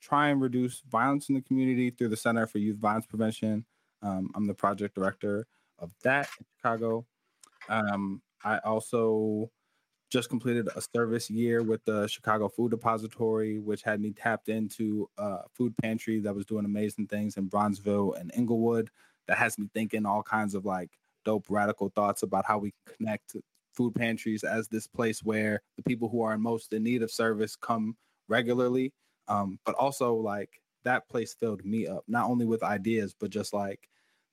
try 0.00 0.28
and 0.28 0.40
reduce 0.40 0.82
violence 0.90 1.28
in 1.28 1.34
the 1.34 1.42
community 1.42 1.90
through 1.90 2.08
the 2.08 2.16
Center 2.16 2.46
for 2.46 2.58
Youth 2.58 2.78
Violence 2.78 3.06
Prevention. 3.06 3.64
Um, 4.02 4.30
I'm 4.34 4.46
the 4.46 4.54
project 4.54 4.94
director 4.94 5.46
of 5.78 5.92
that 6.02 6.28
in 6.38 6.46
Chicago. 6.56 7.06
Um, 7.68 8.22
I 8.44 8.58
also 8.58 9.50
just 10.16 10.30
completed 10.30 10.66
a 10.74 10.80
service 10.80 11.28
year 11.28 11.62
with 11.62 11.84
the 11.84 12.06
Chicago 12.06 12.48
Food 12.48 12.70
Depository, 12.70 13.58
which 13.58 13.82
had 13.82 14.00
me 14.00 14.12
tapped 14.12 14.48
into 14.48 15.10
a 15.18 15.40
food 15.54 15.76
pantry 15.82 16.20
that 16.20 16.34
was 16.34 16.46
doing 16.46 16.64
amazing 16.64 17.06
things 17.06 17.36
in 17.36 17.50
Bronzeville 17.50 18.18
and 18.18 18.30
Englewood. 18.34 18.88
That 19.28 19.36
has 19.36 19.58
me 19.58 19.68
thinking 19.74 20.06
all 20.06 20.22
kinds 20.22 20.54
of 20.54 20.64
like 20.64 20.88
dope 21.26 21.44
radical 21.50 21.90
thoughts 21.90 22.22
about 22.22 22.46
how 22.46 22.56
we 22.56 22.72
connect 22.96 23.36
food 23.74 23.94
pantries 23.94 24.42
as 24.42 24.68
this 24.68 24.86
place 24.86 25.22
where 25.22 25.60
the 25.76 25.82
people 25.82 26.08
who 26.08 26.22
are 26.22 26.38
most 26.38 26.72
in 26.72 26.82
need 26.82 27.02
of 27.02 27.10
service 27.10 27.54
come 27.54 27.94
regularly. 28.26 28.94
Um, 29.28 29.58
but 29.66 29.74
also 29.74 30.14
like 30.14 30.62
that 30.84 31.06
place 31.10 31.36
filled 31.38 31.62
me 31.62 31.88
up, 31.88 32.04
not 32.08 32.30
only 32.30 32.46
with 32.46 32.62
ideas, 32.62 33.14
but 33.20 33.28
just 33.28 33.52
like 33.52 33.86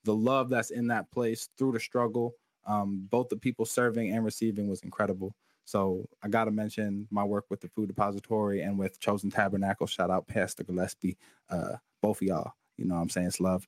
the 0.04 0.14
love 0.14 0.48
that's 0.48 0.70
in 0.70 0.86
that 0.86 1.10
place 1.10 1.50
through 1.58 1.72
the 1.72 1.80
struggle. 1.80 2.32
Um, 2.66 3.06
both 3.10 3.28
the 3.28 3.36
people 3.36 3.66
serving 3.66 4.12
and 4.12 4.24
receiving 4.24 4.66
was 4.66 4.80
incredible. 4.80 5.34
So 5.64 6.08
I 6.22 6.28
got 6.28 6.44
to 6.44 6.50
mention 6.50 7.08
my 7.10 7.24
work 7.24 7.46
with 7.50 7.60
the 7.60 7.68
Food 7.68 7.88
Depository 7.88 8.62
and 8.62 8.78
with 8.78 9.00
Chosen 9.00 9.30
Tabernacle. 9.30 9.86
Shout 9.86 10.10
out 10.10 10.26
Pastor 10.26 10.64
Gillespie, 10.64 11.16
uh, 11.50 11.76
both 12.02 12.20
of 12.20 12.28
y'all. 12.28 12.52
You 12.76 12.84
know 12.84 12.96
what 12.96 13.02
I'm 13.02 13.08
saying? 13.08 13.28
It's 13.28 13.40
love. 13.40 13.66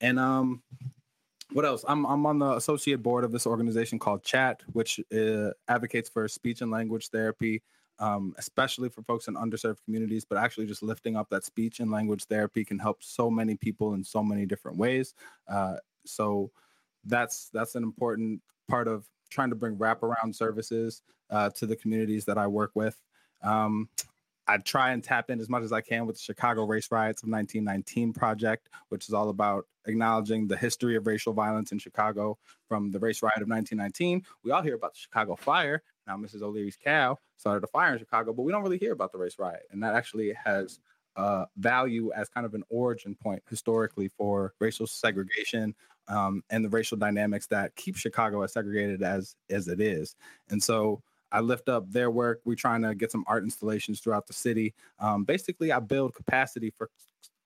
And 0.00 0.18
um, 0.18 0.62
what 1.52 1.64
else? 1.64 1.84
I'm 1.88 2.04
I'm 2.06 2.26
on 2.26 2.38
the 2.38 2.56
associate 2.56 3.02
board 3.02 3.24
of 3.24 3.32
this 3.32 3.46
organization 3.46 3.98
called 3.98 4.22
Chat, 4.22 4.62
which 4.72 5.00
uh, 5.14 5.50
advocates 5.68 6.08
for 6.08 6.28
speech 6.28 6.60
and 6.60 6.70
language 6.70 7.08
therapy, 7.08 7.62
um, 7.98 8.34
especially 8.38 8.88
for 8.88 9.02
folks 9.02 9.28
in 9.28 9.34
underserved 9.34 9.78
communities. 9.84 10.24
But 10.24 10.38
actually, 10.38 10.66
just 10.66 10.82
lifting 10.82 11.16
up 11.16 11.28
that 11.30 11.44
speech 11.44 11.80
and 11.80 11.90
language 11.90 12.24
therapy 12.24 12.64
can 12.64 12.78
help 12.78 13.02
so 13.02 13.30
many 13.30 13.56
people 13.56 13.94
in 13.94 14.04
so 14.04 14.22
many 14.22 14.46
different 14.46 14.78
ways. 14.78 15.14
Uh, 15.48 15.76
so 16.06 16.50
that's 17.04 17.50
that's 17.52 17.74
an 17.74 17.82
important 17.82 18.40
part 18.68 18.88
of 18.88 19.06
trying 19.30 19.50
to 19.50 19.56
bring 19.56 19.76
wraparound 19.76 20.34
services 20.34 21.02
uh, 21.30 21.50
to 21.50 21.66
the 21.66 21.76
communities 21.76 22.24
that 22.26 22.38
I 22.38 22.46
work 22.46 22.72
with. 22.74 23.00
Um, 23.42 23.88
I 24.46 24.58
try 24.58 24.90
and 24.90 25.02
tap 25.02 25.30
in 25.30 25.40
as 25.40 25.48
much 25.48 25.62
as 25.62 25.72
I 25.72 25.80
can 25.80 26.06
with 26.06 26.16
the 26.16 26.22
Chicago 26.22 26.64
Race 26.64 26.88
Riots 26.90 27.22
of 27.22 27.28
1919 27.28 28.12
project, 28.12 28.68
which 28.88 29.06
is 29.06 29.14
all 29.14 29.28
about 29.28 29.66
acknowledging 29.86 30.48
the 30.48 30.56
history 30.56 30.96
of 30.96 31.06
racial 31.06 31.32
violence 31.32 31.70
in 31.70 31.78
Chicago 31.78 32.36
from 32.68 32.90
the 32.90 32.98
race 32.98 33.22
riot 33.22 33.42
of 33.42 33.48
1919. 33.48 34.24
We 34.42 34.50
all 34.50 34.62
hear 34.62 34.74
about 34.74 34.94
the 34.94 34.98
Chicago 34.98 35.36
fire. 35.36 35.82
Now, 36.06 36.16
Mrs. 36.16 36.42
O'Leary's 36.42 36.76
cow 36.76 37.16
started 37.36 37.62
a 37.62 37.68
fire 37.68 37.92
in 37.92 38.00
Chicago, 38.00 38.32
but 38.32 38.42
we 38.42 38.50
don't 38.50 38.62
really 38.62 38.78
hear 38.78 38.92
about 38.92 39.12
the 39.12 39.18
race 39.18 39.38
riot. 39.38 39.62
And 39.70 39.80
that 39.84 39.94
actually 39.94 40.34
has 40.44 40.80
uh, 41.16 41.44
value 41.56 42.10
as 42.12 42.28
kind 42.28 42.44
of 42.44 42.54
an 42.54 42.64
origin 42.70 43.14
point 43.14 43.42
historically 43.48 44.08
for 44.08 44.54
racial 44.58 44.86
segregation 44.86 45.74
um, 46.08 46.42
and 46.50 46.64
the 46.64 46.68
racial 46.68 46.96
dynamics 46.96 47.46
that 47.46 47.74
keep 47.76 47.96
Chicago 47.96 48.42
as 48.42 48.52
segregated 48.52 49.02
as 49.02 49.36
as 49.48 49.68
it 49.68 49.80
is. 49.80 50.16
And 50.48 50.62
so 50.62 51.02
I 51.32 51.40
lift 51.40 51.68
up 51.68 51.90
their 51.90 52.10
work. 52.10 52.40
We're 52.44 52.54
trying 52.54 52.82
to 52.82 52.94
get 52.94 53.12
some 53.12 53.24
art 53.26 53.44
installations 53.44 54.00
throughout 54.00 54.26
the 54.26 54.32
city. 54.32 54.74
Um, 54.98 55.24
basically, 55.24 55.72
I 55.72 55.80
build 55.80 56.14
capacity 56.14 56.70
for 56.70 56.90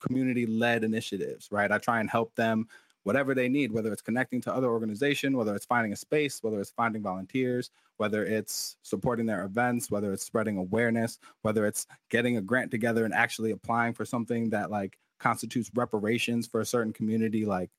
community 0.01 0.47
led 0.47 0.85
initiatives, 0.85 1.49
right? 1.51 1.70
I 1.70 1.78
try 1.78 2.01
and 2.01 2.11
help 2.11 2.35
them 2.35 2.66
whatever 3.05 3.35
they 3.35 3.49
need, 3.49 3.70
whether 3.70 3.93
it's 3.93 4.03
connecting 4.03 4.41
to 4.43 4.53
other 4.53 4.68
organization, 4.68 5.37
whether 5.37 5.55
it's 5.55 5.66
finding 5.66 5.93
a 5.93 5.97
space, 5.97 6.43
whether 6.43 6.61
it's 6.61 6.70
finding 6.70 7.03
volunteers, 7.03 7.70
whether 7.99 8.24
it's 8.24 8.76
supporting 8.82 9.26
their 9.26 9.45
events, 9.45 9.91
whether 9.91 10.12
it's 10.12 10.24
spreading 10.24 10.57
awareness, 10.57 11.18
whether 11.43 11.66
it's 11.66 11.87
getting 12.11 12.37
a 12.39 12.41
grant 12.41 12.70
together 12.70 13.05
and 13.05 13.14
actually 13.14 13.51
applying 13.51 13.93
for 13.95 14.05
something 14.05 14.51
that 14.51 14.70
like 14.70 14.99
constitutes 15.20 15.70
reparations 15.74 16.47
for 16.47 16.61
a 16.61 16.66
certain 16.66 16.93
community, 16.93 17.45
like 17.45 17.70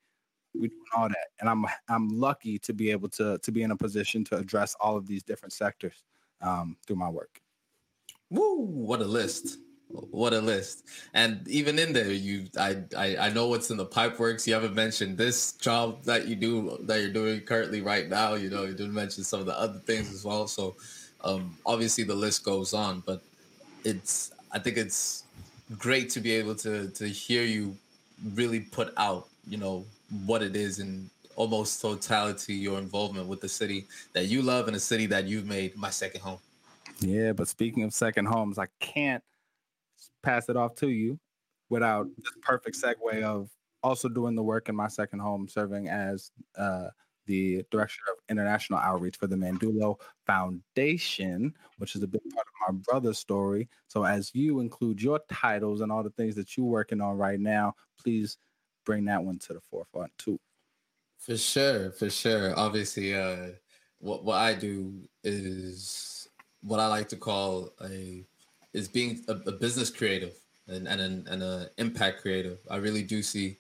we 0.60 0.68
do 0.70 0.76
all 0.95 1.10
that. 1.10 1.28
And 1.39 1.49
I'm 1.49 1.66
I'm 1.89 2.20
lucky 2.20 2.60
to 2.60 2.74
be 2.74 2.91
able 2.91 3.10
to 3.10 3.38
to 3.38 3.51
be 3.51 3.64
in 3.64 3.72
a 3.72 3.78
position 3.78 4.24
to 4.26 4.38
address 4.38 4.76
all 4.80 4.97
of 4.97 5.08
these 5.08 5.24
different 5.24 5.53
sectors 5.53 6.03
um, 6.41 6.78
through 6.86 6.97
my 6.97 7.10
work. 7.10 7.41
Woo! 8.30 8.62
What 8.62 9.01
a 9.01 9.06
list! 9.06 9.60
What 9.88 10.34
a 10.34 10.41
list! 10.41 10.86
And 11.14 11.47
even 11.47 11.78
in 11.78 11.93
there, 11.93 12.12
you, 12.12 12.47
I, 12.58 12.78
I, 12.97 13.18
I 13.18 13.30
know 13.30 13.47
what's 13.47 13.70
in 13.70 13.78
the 13.78 13.86
pipe 13.86 14.20
works. 14.20 14.47
You 14.47 14.53
haven't 14.53 14.74
mentioned 14.74 15.18
this 15.18 15.53
job 15.53 16.03
that 16.03 16.28
you 16.28 16.36
do 16.36 16.78
that 16.82 17.01
you're 17.01 17.14
doing 17.14 17.41
currently 17.41 17.82
right 17.82 18.10
now. 18.10 18.34
You 18.34 18.49
know, 18.49 18.64
you 18.64 18.74
didn't 18.74 18.93
mention 18.93 19.24
some 19.24 19.39
of 19.39 19.45
the 19.45 19.58
other 19.58 19.80
things 19.80 20.12
as 20.12 20.26
well. 20.26 20.47
So, 20.47 20.76
um, 21.24 21.56
obviously, 21.66 22.03
the 22.03 22.16
list 22.16 22.43
goes 22.43 22.74
on. 22.74 23.03
But 23.06 23.22
it's, 23.84 24.32
I 24.51 24.60
think 24.60 24.78
it's 24.78 25.24
great 25.78 26.10
to 26.12 26.20
be 26.20 26.32
able 26.32 26.56
to 26.56 26.89
to 26.89 27.08
hear 27.08 27.43
you 27.43 27.78
really 28.34 28.60
put 28.60 28.93
out, 28.97 29.28
you 29.47 29.58
know, 29.58 29.86
what 30.26 30.41
it 30.41 30.56
is 30.56 30.80
in 30.80 31.10
almost 31.36 31.82
totality 31.82 32.53
your 32.53 32.80
involvement 32.80 33.28
with 33.28 33.41
the 33.41 33.49
city 33.49 33.86
that 34.14 34.28
you 34.28 34.41
love 34.41 34.68
and 34.68 34.76
a 34.76 34.80
city 34.80 35.06
that 35.06 35.26
you've 35.26 35.45
made 35.45 35.76
my 35.76 35.89
second 35.89 36.22
home. 36.22 36.39
Yeah, 36.99 37.34
but 37.34 37.47
speaking 37.47 37.84
of 37.84 37.93
second 37.93 38.26
homes, 38.26 38.58
I 38.58 38.68
can't 38.80 39.24
pass 40.24 40.49
it 40.49 40.56
off 40.56 40.76
to 40.76 40.89
you 40.89 41.20
without 41.70 42.08
this 42.18 42.32
perfect 42.41 42.78
segue 42.82 43.24
of 43.24 43.49
also 43.84 44.08
doing 44.08 44.36
the 44.36 44.43
work 44.43 44.70
in 44.70 44.76
my 44.76 44.88
second 44.88 45.20
home, 45.20 45.47
serving 45.47 45.89
as 45.89 46.32
uh, 46.58 46.88
the 47.28 47.64
director 47.72 48.01
of 48.12 48.18
international 48.30 48.80
outreach 48.80 49.18
for 49.18 49.28
the 49.28 49.36
Mandulo 49.36 49.99
Foundation, 50.26 51.53
which 51.78 51.95
is 51.95 52.03
a 52.03 52.08
big 52.08 52.22
part 52.34 52.47
of 52.47 52.76
my 52.76 52.82
brother's 52.84 53.20
story. 53.20 53.68
So, 53.88 54.03
as 54.03 54.32
you 54.34 54.60
include 54.60 55.01
your 55.01 55.20
titles 55.32 55.82
and 55.82 55.91
all 55.91 56.03
the 56.03 56.10
things 56.12 56.36
that 56.36 56.56
you're 56.56 56.66
working 56.66 57.01
on 57.01 57.18
right 57.18 57.39
now, 57.39 57.76
please 57.99 58.38
bring 58.86 59.05
that 59.05 59.23
one 59.23 59.39
to 59.39 59.53
the 59.53 59.59
forefront 59.59 60.11
too. 60.17 60.39
For 61.19 61.38
sure, 61.38 61.91
for 61.91 62.09
sure. 62.09 62.57
Obviously, 62.57 63.15
uh, 63.15 63.47
what 63.99 64.23
what 64.23 64.38
I 64.38 64.53
do 64.53 64.93
is 65.23 66.27
what 66.61 66.79
I 66.79 66.88
like 66.88 67.09
to 67.09 67.15
call 67.15 67.73
a 67.83 68.23
is 68.73 68.88
being 68.88 69.23
a, 69.27 69.33
a 69.33 69.51
business 69.51 69.89
creative 69.89 70.36
and 70.67 70.88
and 70.88 71.01
an, 71.01 71.27
and 71.29 71.43
a 71.43 71.69
impact 71.77 72.21
creative. 72.21 72.59
I 72.69 72.77
really 72.77 73.03
do 73.03 73.23
see 73.23 73.57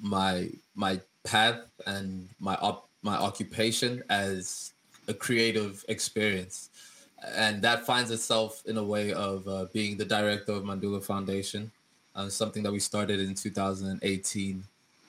my 0.00 0.50
my 0.74 1.00
path 1.24 1.60
and 1.86 2.28
my 2.38 2.54
op, 2.56 2.88
my 3.02 3.16
occupation 3.16 4.02
as 4.08 4.72
a 5.08 5.14
creative 5.14 5.84
experience, 5.88 6.70
and 7.34 7.62
that 7.62 7.86
finds 7.86 8.10
itself 8.10 8.62
in 8.66 8.76
a 8.76 8.84
way 8.84 9.12
of 9.12 9.46
uh, 9.48 9.66
being 9.72 9.96
the 9.96 10.04
director 10.04 10.52
of 10.52 10.64
Mandula 10.64 11.02
Foundation, 11.02 11.70
uh, 12.16 12.28
something 12.28 12.62
that 12.62 12.72
we 12.72 12.80
started 12.80 13.20
in 13.20 13.34
2018, 13.34 14.64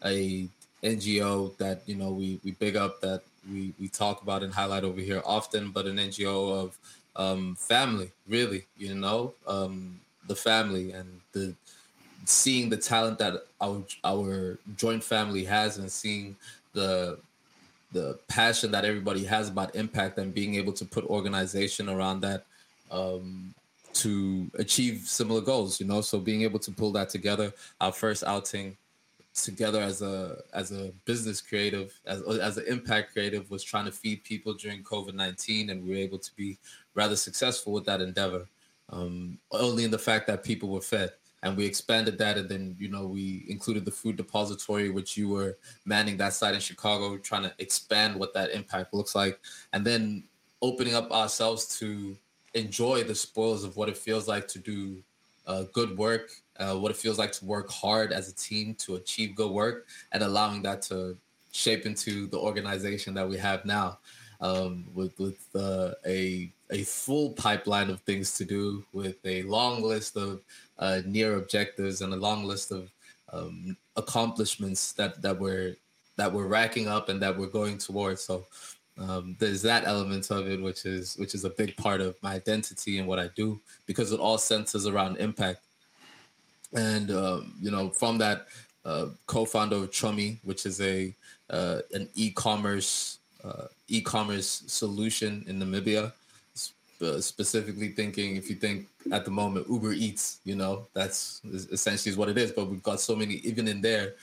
a 0.05 0.47
NGO 0.83 1.57
that 1.57 1.81
you 1.87 1.95
know 1.95 2.11
we 2.11 2.39
we 2.43 2.51
big 2.51 2.75
up 2.75 3.01
that 3.01 3.23
we 3.51 3.73
we 3.79 3.87
talk 3.87 4.21
about 4.21 4.43
and 4.43 4.53
highlight 4.53 4.83
over 4.83 4.99
here 5.01 5.21
often, 5.25 5.71
but 5.71 5.85
an 5.85 5.97
NGO 5.97 6.63
of 6.63 6.77
um, 7.15 7.55
family, 7.55 8.11
really, 8.27 8.65
you 8.77 8.93
know, 8.93 9.33
um, 9.47 9.99
the 10.27 10.35
family 10.35 10.91
and 10.91 11.07
the 11.31 11.55
seeing 12.25 12.69
the 12.69 12.77
talent 12.77 13.17
that 13.19 13.45
our 13.61 13.81
our 14.03 14.59
joint 14.75 15.03
family 15.03 15.43
has 15.45 15.77
and 15.77 15.91
seeing 15.91 16.35
the 16.73 17.17
the 17.93 18.19
passion 18.27 18.69
that 18.71 18.83
everybody 18.83 19.23
has 19.23 19.47
about 19.47 19.73
impact 19.75 20.17
and 20.17 20.33
being 20.33 20.55
able 20.55 20.73
to 20.73 20.83
put 20.83 21.05
organization 21.05 21.87
around 21.87 22.19
that 22.19 22.45
um, 22.91 23.53
to 24.01 24.49
achieve 24.55 25.01
similar 25.05 25.41
goals 25.41 25.79
you 25.79 25.85
know? 25.85 26.01
So 26.01 26.19
being 26.19 26.41
able 26.43 26.59
to 26.59 26.71
pull 26.71 26.91
that 26.93 27.09
together 27.09 27.53
our 27.81 27.91
first 27.91 28.23
outing 28.23 28.77
together 29.33 29.81
as 29.81 30.01
a 30.01 30.41
as 30.53 30.71
a 30.71 30.91
business 31.05 31.41
creative 31.41 31.99
as 32.07 32.23
as 32.23 32.57
an 32.57 32.65
impact 32.67 33.13
creative 33.13 33.51
was 33.51 33.63
trying 33.63 33.85
to 33.85 33.91
feed 33.91 34.23
people 34.23 34.51
during 34.51 34.81
covid-19 34.83 35.69
and 35.69 35.83
we 35.83 35.91
were 35.91 35.95
able 35.95 36.17
to 36.17 36.35
be 36.35 36.57
rather 36.95 37.15
successful 37.15 37.71
with 37.71 37.85
that 37.85 38.01
endeavor 38.01 38.47
um, 38.89 39.37
only 39.51 39.83
in 39.83 39.91
the 39.91 39.97
fact 39.97 40.27
that 40.27 40.43
people 40.43 40.69
were 40.69 40.81
fed. 40.81 41.11
And 41.43 41.55
we 41.55 41.65
expanded 41.65 42.17
that 42.17 42.37
and 42.37 42.49
then 42.49 42.75
you 42.79 42.89
know 42.89 43.05
we 43.05 43.45
included 43.47 43.85
the 43.85 43.91
food 43.91 44.17
depository 44.17 44.89
which 44.89 45.15
you 45.15 45.29
were 45.29 45.57
manning 45.85 46.17
that 46.17 46.33
site 46.33 46.55
in 46.55 46.59
chicago 46.59 47.15
trying 47.17 47.43
to 47.43 47.53
expand 47.59 48.19
what 48.19 48.33
that 48.33 48.51
impact 48.51 48.93
looks 48.93 49.13
like. 49.13 49.39
And 49.71 49.85
then 49.85 50.23
opening 50.63 50.95
up 50.95 51.11
ourselves 51.11 51.77
to 51.79 52.17
enjoy 52.57 53.03
the 53.03 53.15
spoils 53.15 53.63
of 53.63 53.75
what 53.77 53.89
it 53.89 53.97
feels 53.97 54.27
like 54.27 54.47
to 54.47 54.59
do 54.59 55.01
uh, 55.45 55.63
good 55.73 55.97
work 55.97 56.31
uh, 56.59 56.75
what 56.75 56.91
it 56.91 56.97
feels 56.97 57.17
like 57.17 57.31
to 57.31 57.45
work 57.45 57.69
hard 57.69 58.11
as 58.11 58.29
a 58.29 58.35
team 58.35 58.73
to 58.75 58.95
achieve 58.95 59.35
good 59.35 59.51
work 59.51 59.87
and 60.11 60.23
allowing 60.23 60.61
that 60.61 60.81
to 60.81 61.15
shape 61.51 61.85
into 61.85 62.27
the 62.27 62.37
organization 62.37 63.13
that 63.13 63.27
we 63.27 63.37
have 63.37 63.63
now 63.65 63.97
um, 64.41 64.85
with 64.93 65.17
with 65.19 65.47
uh, 65.55 65.91
a 66.05 66.51
a 66.71 66.83
full 66.83 67.31
pipeline 67.31 67.89
of 67.89 68.01
things 68.01 68.35
to 68.37 68.45
do 68.45 68.83
with 68.91 69.17
a 69.25 69.41
long 69.43 69.81
list 69.81 70.17
of 70.17 70.41
uh, 70.79 71.01
near 71.05 71.37
objectives 71.37 72.01
and 72.01 72.13
a 72.13 72.17
long 72.17 72.43
list 72.43 72.71
of 72.71 72.91
um, 73.31 73.75
accomplishments 73.95 74.91
that 74.93 75.21
that 75.21 75.39
we're 75.39 75.75
that 76.17 76.31
we're 76.31 76.47
racking 76.47 76.87
up 76.87 77.09
and 77.09 77.21
that 77.21 77.37
we're 77.37 77.47
going 77.47 77.77
towards. 77.77 78.21
So 78.21 78.45
um, 78.99 79.35
there's 79.39 79.61
that 79.61 79.85
element 79.85 80.31
of 80.31 80.47
it 80.47 80.61
which 80.61 80.85
is 80.85 81.15
which 81.17 81.35
is 81.35 81.45
a 81.45 81.49
big 81.49 81.75
part 81.77 82.01
of 82.01 82.15
my 82.21 82.33
identity 82.33 82.99
and 82.99 83.07
what 83.07 83.19
i 83.19 83.29
do 83.35 83.59
because 83.85 84.11
it 84.11 84.19
all 84.19 84.37
centers 84.37 84.87
around 84.87 85.17
impact 85.17 85.61
and 86.73 87.11
um, 87.11 87.53
you 87.61 87.71
know 87.71 87.89
from 87.89 88.17
that 88.17 88.47
uh, 88.87 89.07
co-founder 89.25 89.75
of 89.75 89.91
Chummy, 89.91 90.39
which 90.43 90.65
is 90.65 90.79
a 90.79 91.13
uh, 91.49 91.79
an 91.93 92.07
e-commerce 92.15 93.19
uh, 93.43 93.67
e-commerce 93.89 94.63
solution 94.67 95.43
in 95.47 95.59
Namibia. 95.59 96.13
Uh, 96.99 97.21
specifically 97.21 97.89
thinking, 97.89 98.37
if 98.37 98.49
you 98.49 98.55
think 98.55 98.87
at 99.11 99.23
the 99.23 99.29
moment 99.29 99.67
Uber 99.69 99.93
Eats, 99.93 100.39
you 100.45 100.55
know 100.55 100.87
that's 100.93 101.41
essentially 101.71 102.11
is 102.11 102.17
what 102.17 102.29
it 102.29 102.37
is. 102.37 102.51
But 102.51 102.69
we've 102.69 102.81
got 102.81 102.99
so 102.99 103.15
many, 103.15 103.35
even 103.43 103.67
in 103.67 103.81
there, 103.81 104.13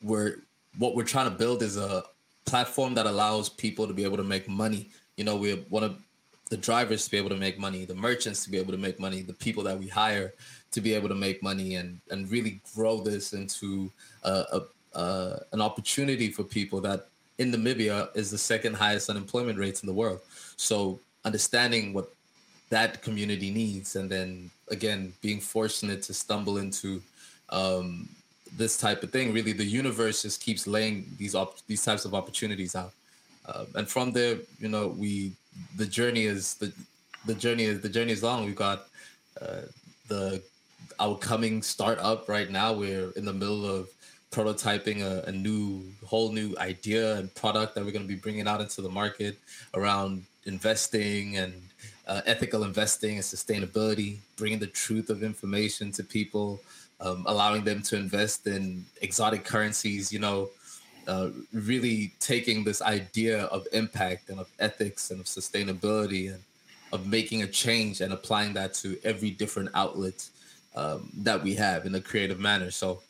we're 0.00 0.36
what 0.78 0.94
we're 0.94 1.04
trying 1.04 1.28
to 1.28 1.36
build 1.36 1.62
is 1.62 1.76
a 1.76 2.04
platform 2.44 2.94
that 2.94 3.06
allows 3.06 3.48
people 3.48 3.86
to 3.86 3.94
be 3.94 4.04
able 4.04 4.16
to 4.16 4.24
make 4.24 4.48
money. 4.48 4.90
You 5.16 5.24
know, 5.24 5.36
we 5.36 5.64
want 5.70 5.96
the 6.50 6.56
drivers 6.56 7.04
to 7.04 7.10
be 7.10 7.16
able 7.16 7.30
to 7.30 7.36
make 7.36 7.58
money, 7.58 7.84
the 7.84 7.94
merchants 7.94 8.44
to 8.44 8.50
be 8.50 8.58
able 8.58 8.72
to 8.72 8.78
make 8.78 9.00
money, 9.00 9.22
the 9.22 9.32
people 9.32 9.62
that 9.64 9.78
we 9.78 9.88
hire 9.88 10.34
to 10.70 10.80
be 10.80 10.92
able 10.92 11.08
to 11.08 11.14
make 11.14 11.42
money 11.42 11.76
and 11.76 12.00
and 12.10 12.30
really 12.30 12.60
grow 12.74 13.00
this 13.00 13.32
into 13.32 13.90
a, 14.24 14.44
a, 14.52 14.98
a, 14.98 15.40
an 15.52 15.60
opportunity 15.60 16.30
for 16.30 16.42
people 16.42 16.80
that 16.80 17.08
in 17.38 17.50
Namibia 17.50 18.14
is 18.14 18.30
the 18.30 18.38
second 18.38 18.74
highest 18.74 19.10
unemployment 19.10 19.58
rates 19.58 19.82
in 19.82 19.86
the 19.86 19.92
world. 19.92 20.20
So 20.56 21.00
understanding 21.24 21.92
what 21.92 22.12
that 22.70 23.02
community 23.02 23.50
needs, 23.50 23.96
and 23.96 24.10
then 24.10 24.50
again 24.68 25.12
being 25.20 25.40
fortunate 25.40 26.02
to 26.02 26.14
stumble 26.14 26.58
into 26.58 27.02
um, 27.50 28.08
this 28.56 28.76
type 28.76 29.02
of 29.02 29.10
thing. 29.10 29.32
Really, 29.32 29.52
the 29.52 29.64
universe 29.64 30.22
just 30.22 30.42
keeps 30.42 30.66
laying 30.66 31.06
these 31.18 31.34
op- 31.34 31.64
these 31.66 31.84
types 31.84 32.04
of 32.04 32.14
opportunities 32.14 32.74
out, 32.74 32.92
uh, 33.46 33.64
and 33.74 33.88
from 33.88 34.12
there, 34.12 34.38
you 34.58 34.68
know, 34.68 34.88
we 34.88 35.32
the 35.76 35.86
journey 35.86 36.24
is 36.24 36.54
the 36.54 36.72
the 37.26 37.34
journey 37.34 37.64
is 37.64 37.80
the 37.80 37.88
journey 37.88 38.12
is 38.12 38.22
long. 38.22 38.44
We've 38.44 38.56
got 38.56 38.86
uh, 39.40 39.62
the 40.08 40.42
our 41.00 41.16
coming 41.16 41.62
startup 41.62 42.28
right 42.28 42.50
now. 42.50 42.72
We're 42.72 43.10
in 43.12 43.24
the 43.24 43.32
middle 43.32 43.66
of 43.66 43.88
prototyping 44.30 45.00
a, 45.02 45.28
a, 45.28 45.32
new 45.32 45.84
whole 46.04 46.32
new 46.32 46.56
idea 46.58 47.16
and 47.16 47.32
product 47.36 47.74
that 47.74 47.84
we're 47.84 47.92
going 47.92 48.02
to 48.02 48.08
be 48.08 48.16
bringing 48.16 48.48
out 48.48 48.60
into 48.60 48.82
the 48.82 48.88
market 48.88 49.38
around 49.74 50.24
investing 50.44 51.36
and 51.36 51.54
uh, 52.08 52.20
ethical 52.26 52.64
investing 52.64 53.14
and 53.14 53.22
sustainability 53.22 54.16
bringing 54.36 54.58
the 54.58 54.66
truth 54.66 55.08
of 55.08 55.22
information 55.22 55.92
to 55.92 56.02
people 56.02 56.60
um, 57.00 57.24
allowing 57.26 57.64
them 57.64 57.82
to 57.82 57.96
invest 57.96 58.46
in 58.46 58.84
exotic 59.02 59.44
currencies 59.44 60.12
you 60.12 60.18
know 60.18 60.48
uh, 61.06 61.28
really 61.52 62.12
taking 62.18 62.64
this 62.64 62.80
idea 62.80 63.44
of 63.44 63.66
impact 63.72 64.30
and 64.30 64.40
of 64.40 64.48
ethics 64.58 65.10
and 65.10 65.20
of 65.20 65.26
sustainability 65.26 66.32
and 66.32 66.42
of 66.92 67.06
making 67.06 67.42
a 67.42 67.46
change 67.46 68.00
and 68.00 68.12
applying 68.12 68.54
that 68.54 68.72
to 68.72 68.96
every 69.04 69.30
different 69.30 69.68
outlet 69.74 70.28
um, 70.76 71.10
that 71.18 71.42
we 71.42 71.54
have 71.54 71.86
in 71.86 71.94
a 71.94 72.00
creative 72.00 72.40
manner. 72.40 72.70
So 72.70 73.02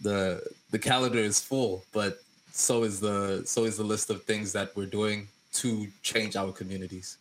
the 0.00 0.42
the 0.70 0.78
calendar 0.78 1.18
is 1.18 1.40
full, 1.40 1.84
but 1.92 2.22
so 2.52 2.84
is 2.84 3.00
the 3.00 3.42
so 3.44 3.64
is 3.64 3.76
the 3.76 3.84
list 3.84 4.10
of 4.10 4.22
things 4.24 4.52
that 4.52 4.74
we're 4.76 4.86
doing 4.86 5.28
to 5.54 5.86
change 6.02 6.36
our 6.36 6.52
communities. 6.52 7.18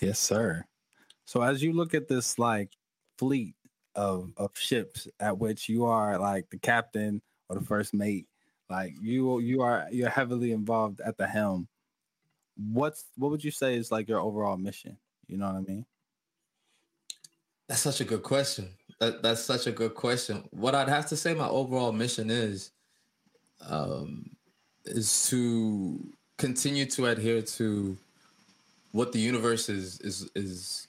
Yes, 0.00 0.18
sir. 0.18 0.64
So 1.24 1.42
as 1.42 1.62
you 1.62 1.72
look 1.72 1.94
at 1.94 2.08
this 2.08 2.38
like 2.38 2.70
fleet 3.16 3.54
of 3.98 4.30
of 4.36 4.52
ships 4.54 5.08
at 5.18 5.36
which 5.36 5.68
you 5.68 5.84
are 5.84 6.16
like 6.18 6.48
the 6.50 6.58
captain 6.58 7.20
or 7.48 7.58
the 7.58 7.64
first 7.64 7.92
mate, 7.92 8.26
Like 8.70 8.94
you 9.02 9.40
you 9.40 9.60
are 9.62 9.86
you're 9.90 10.08
heavily 10.08 10.52
involved 10.52 11.00
at 11.00 11.18
the 11.18 11.26
helm. 11.26 11.66
What's 12.56 13.06
what 13.16 13.32
would 13.32 13.42
you 13.42 13.50
say 13.50 13.74
is 13.74 13.90
like 13.90 14.08
your 14.08 14.20
overall 14.20 14.56
mission? 14.56 14.96
You 15.26 15.36
know 15.36 15.46
what 15.46 15.56
I 15.56 15.60
mean? 15.60 15.84
That's 17.68 17.80
such 17.80 18.00
a 18.00 18.04
good 18.04 18.22
question. 18.22 18.68
That, 19.00 19.22
that's 19.22 19.42
such 19.42 19.66
a 19.66 19.72
good 19.72 19.94
question. 19.94 20.44
What 20.50 20.74
I'd 20.74 20.88
have 20.88 21.06
to 21.08 21.16
say 21.16 21.34
my 21.34 21.48
overall 21.48 21.92
mission 21.92 22.30
is 22.30 22.70
um, 23.68 24.30
is 24.84 25.26
to 25.28 25.98
continue 26.36 26.86
to 26.86 27.06
adhere 27.06 27.42
to 27.42 27.96
what 28.92 29.12
the 29.12 29.18
universe 29.18 29.68
is 29.68 30.00
is 30.00 30.30
is 30.36 30.87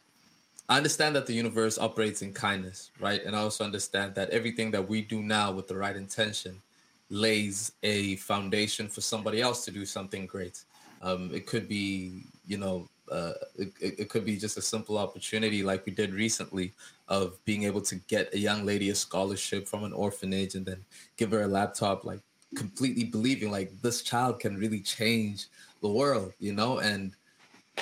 I 0.70 0.78
understand 0.78 1.16
that 1.16 1.26
the 1.26 1.34
universe 1.34 1.80
operates 1.80 2.22
in 2.22 2.32
kindness, 2.32 2.92
right? 3.00 3.24
And 3.26 3.36
I 3.36 3.40
also 3.40 3.64
understand 3.64 4.14
that 4.16 4.30
everything 4.30 4.70
that 4.72 4.88
we 4.88 5.02
do 5.02 5.24
now 5.24 5.52
with 5.52 5.68
the 5.68 5.76
right 5.76 5.96
intention 5.96 6.62
lays 7.10 7.72
a 7.82 8.18
foundation 8.18 8.88
for 8.88 9.02
somebody 9.02 9.42
else 9.42 9.66
to 9.66 9.72
do 9.72 9.84
something 9.84 10.28
great. 10.28 10.64
Um, 11.02 11.32
it 11.34 11.48
could 11.48 11.68
be, 11.68 12.26
you 12.46 12.58
know, 12.60 12.88
uh, 13.12 13.34
it, 13.58 13.74
it 13.82 14.10
could 14.10 14.24
be 14.24 14.38
just 14.38 14.58
a 14.58 14.62
simple 14.62 15.00
opportunity 15.00 15.64
like 15.64 15.84
we 15.88 15.92
did 15.92 16.14
recently 16.14 16.72
of 17.08 17.44
being 17.46 17.64
able 17.64 17.82
to 17.82 17.96
get 18.08 18.32
a 18.36 18.38
young 18.38 18.64
lady 18.64 18.92
a 18.92 18.96
scholarship 18.96 19.68
from 19.68 19.84
an 19.84 19.94
orphanage 19.94 20.54
and 20.54 20.64
then 20.68 20.86
give 21.18 21.32
her 21.32 21.42
a 21.42 21.48
laptop 21.48 22.06
like 22.06 22.20
completely 22.56 23.04
believing 23.04 23.50
like 23.50 23.72
this 23.82 24.04
child 24.04 24.40
can 24.40 24.58
really 24.58 24.80
change 24.80 25.48
the 25.82 25.90
world 25.90 26.34
you 26.40 26.54
know 26.54 26.80
and 26.80 27.16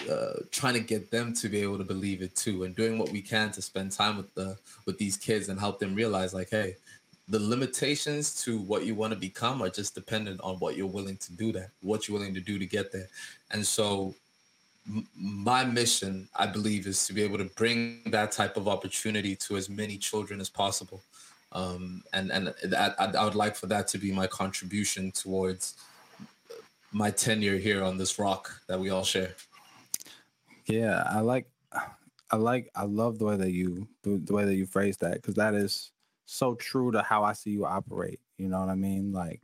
uh, 0.10 0.42
trying 0.52 0.74
to 0.74 0.80
get 0.80 1.12
them 1.12 1.34
to 1.34 1.50
be 1.50 1.62
able 1.62 1.78
to 1.78 1.84
believe 1.84 2.22
it 2.22 2.36
too 2.36 2.64
and 2.64 2.76
doing 2.76 2.98
what 2.98 3.12
we 3.12 3.22
can 3.22 3.52
to 3.52 3.62
spend 3.62 3.92
time 3.92 4.18
with 4.18 4.34
the 4.36 4.58
with 4.86 4.98
these 4.98 5.18
kids 5.18 5.50
and 5.50 5.60
help 5.60 5.80
them 5.80 5.96
realize 5.96 6.34
like 6.34 6.50
hey 6.50 6.76
the 7.30 7.40
limitations 7.40 8.42
to 8.44 8.60
what 8.60 8.86
you 8.86 8.96
want 8.96 9.12
to 9.12 9.20
become 9.20 9.62
are 9.62 9.70
just 9.70 9.94
dependent 9.94 10.40
on 10.42 10.56
what 10.58 10.78
you're 10.78 10.88
willing 10.88 11.18
to 11.18 11.34
do 11.34 11.52
that 11.52 11.70
what 11.82 12.08
you're 12.08 12.18
willing 12.18 12.34
to 12.34 12.40
do 12.40 12.58
to 12.58 12.66
get 12.66 12.92
there 12.92 13.08
and 13.52 13.66
so 13.66 14.14
my 15.16 15.66
mission, 15.66 16.30
I 16.36 16.48
believe, 16.48 16.88
is 16.88 17.06
to 17.08 17.14
be 17.14 17.22
able 17.22 17.38
to 17.40 17.46
bring 17.56 18.02
that 18.08 18.32
type 18.32 18.58
of 18.58 18.68
opportunity 18.68 19.36
to 19.36 19.58
as 19.58 19.70
many 19.70 19.98
children 19.98 20.40
as 20.40 20.50
possible. 20.50 21.02
Um, 21.52 22.04
and 22.14 22.32
and 22.32 22.54
I, 22.76 22.94
I 22.98 23.24
would 23.24 23.36
like 23.36 23.56
for 23.56 23.68
that 23.68 23.88
to 23.90 23.98
be 23.98 24.12
my 24.12 24.28
contribution 24.28 25.12
towards 25.12 25.76
my 26.92 27.12
tenure 27.12 27.58
here 27.58 27.84
on 27.84 27.98
this 27.98 28.18
rock 28.18 28.62
that 28.68 28.80
we 28.80 28.90
all 28.90 29.04
share. 29.04 29.34
Yeah, 30.68 31.04
I 31.10 31.22
like, 31.22 31.48
I 32.30 32.36
like, 32.36 32.70
I 32.76 32.84
love 32.84 33.20
the 33.20 33.26
way 33.26 33.38
that 33.38 33.52
you 33.52 33.88
the, 34.04 34.34
way 34.34 34.44
that 34.46 34.56
you 34.56 34.66
phrase 34.66 34.98
that 34.98 35.14
because 35.14 35.36
that 35.36 35.56
is 35.56 35.92
so 36.26 36.56
true 36.56 36.92
to 36.92 37.02
how 37.02 37.24
I 37.24 37.34
see 37.34 37.52
you 37.52 37.66
operate. 37.66 38.20
You 38.38 38.50
know 38.50 38.60
what 38.60 38.70
I 38.70 38.76
mean? 38.76 39.14
Like, 39.14 39.42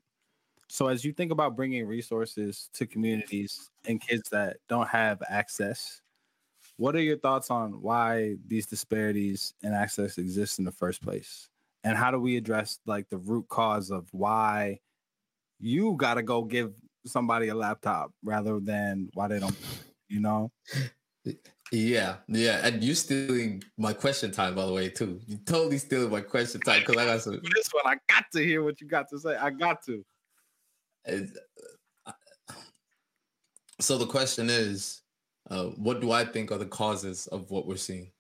so 0.68 0.88
as 0.88 1.06
you 1.06 1.14
think 1.14 1.32
about 1.32 1.56
bringing 1.56 1.86
resources 1.86 2.70
to 2.74 2.86
communities 2.86 3.70
and 3.88 4.02
kids 4.02 4.30
that 4.32 4.58
don't 4.68 4.88
have 4.90 5.22
access, 5.30 6.02
what 6.78 6.96
are 6.96 7.02
your 7.02 7.18
thoughts 7.18 7.50
on 7.50 7.82
why 7.82 8.36
these 8.48 8.66
disparities 8.66 9.54
in 9.62 9.74
access 9.74 10.18
exist 10.18 10.60
in 10.60 10.66
the 10.66 10.72
first 10.72 11.02
place? 11.02 11.48
And 11.86 11.98
how 11.98 12.12
do 12.12 12.20
we 12.20 12.38
address 12.38 12.80
like 12.86 13.10
the 13.10 13.18
root 13.18 13.48
cause 13.48 13.92
of 13.92 14.08
why 14.12 14.80
you 15.60 15.96
got 15.96 16.16
to 16.16 16.24
go 16.24 16.44
give 16.44 16.74
somebody 17.06 17.50
a 17.50 17.56
laptop 17.56 18.12
rather 18.24 18.60
than 18.60 19.10
why 19.14 19.28
they 19.28 19.40
don't, 19.40 19.56
you 20.10 20.20
know? 20.20 20.52
Yeah, 21.72 22.18
yeah, 22.28 22.66
and 22.68 22.84
you're 22.84 22.94
stealing 22.94 23.64
my 23.78 23.94
question 23.94 24.32
time, 24.32 24.54
by 24.54 24.66
the 24.66 24.74
way, 24.74 24.90
too. 24.90 25.20
You 25.26 25.38
totally 25.38 25.80
stealing 25.80 26.12
my 26.12 26.22
question 26.22 26.62
time 26.62 26.82
because 26.82 26.98
I 26.98 27.06
got 27.06 27.22
some. 27.22 27.42
this 27.56 27.70
one, 27.72 27.84
I 27.86 27.96
got 28.08 28.26
to 28.34 28.46
hear 28.46 28.64
what 28.64 28.80
you 28.80 28.88
got 28.88 29.10
to 29.10 29.18
say. 29.18 29.36
I 29.36 29.50
got 29.50 29.84
to. 29.86 30.06
Uh, 31.08 32.12
so 33.80 33.98
the 33.98 34.06
question 34.06 34.52
is, 34.52 35.02
uh, 35.50 35.66
what 35.66 36.00
do 36.00 36.12
I 36.12 36.26
think 36.26 36.52
are 36.52 36.60
the 36.60 36.66
causes 36.66 37.26
of 37.28 37.50
what 37.50 37.66
we're 37.66 37.78
seeing? 37.78 38.12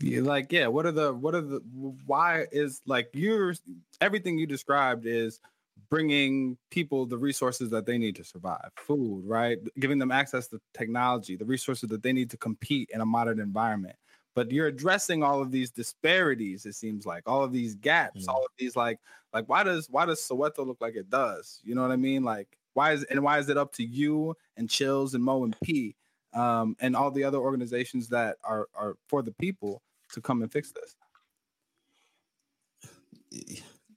Yeah, 0.00 0.20
like 0.20 0.52
yeah, 0.52 0.66
what 0.66 0.84
are 0.84 0.92
the 0.92 1.14
what 1.14 1.34
are 1.34 1.40
the 1.40 1.60
why 2.06 2.46
is 2.52 2.82
like 2.86 3.08
you're 3.14 3.54
everything 4.02 4.38
you 4.38 4.46
described 4.46 5.06
is 5.06 5.40
bringing 5.90 6.56
people 6.70 7.06
the 7.06 7.18
resources 7.18 7.70
that 7.70 7.86
they 7.86 7.98
need 7.98 8.16
to 8.16 8.24
survive. 8.24 8.70
Food 8.76 9.24
right? 9.26 9.58
Giving 9.78 9.98
them 9.98 10.10
access 10.10 10.48
to 10.48 10.60
technology 10.72 11.36
the 11.36 11.44
resources 11.44 11.88
that 11.90 12.02
they 12.02 12.12
need 12.12 12.30
to 12.30 12.36
compete 12.36 12.90
in 12.92 13.00
a 13.00 13.06
modern 13.06 13.40
environment. 13.40 13.96
But 14.34 14.50
you're 14.50 14.66
addressing 14.66 15.22
all 15.22 15.40
of 15.40 15.52
these 15.52 15.70
disparities 15.70 16.66
it 16.66 16.74
seems 16.74 17.06
like 17.06 17.22
all 17.26 17.42
of 17.42 17.52
these 17.52 17.74
gaps 17.76 18.26
mm. 18.26 18.28
all 18.28 18.42
of 18.42 18.50
these 18.58 18.76
like 18.76 18.98
like 19.32 19.48
why 19.48 19.62
does 19.62 19.88
why 19.90 20.06
does 20.06 20.20
soweto 20.20 20.66
look 20.66 20.80
like 20.80 20.96
it 20.96 21.10
does? 21.10 21.60
You 21.64 21.74
know 21.74 21.82
what 21.82 21.92
i 21.92 21.96
mean? 21.96 22.24
Like 22.24 22.58
why 22.74 22.92
is 22.92 23.04
and 23.04 23.22
why 23.22 23.38
is 23.38 23.48
it 23.48 23.56
up 23.56 23.72
to 23.74 23.84
you 23.84 24.36
and 24.56 24.68
chills 24.68 25.14
and 25.14 25.24
mo 25.24 25.44
and 25.44 25.56
p 25.62 25.96
um, 26.34 26.76
and 26.80 26.96
all 26.96 27.10
the 27.10 27.24
other 27.24 27.38
organizations 27.38 28.08
that 28.08 28.36
are 28.44 28.68
are 28.74 28.96
for 29.08 29.22
the 29.22 29.32
people 29.32 29.82
to 30.12 30.20
come 30.20 30.42
and 30.42 30.52
fix 30.52 30.72
this 30.72 30.96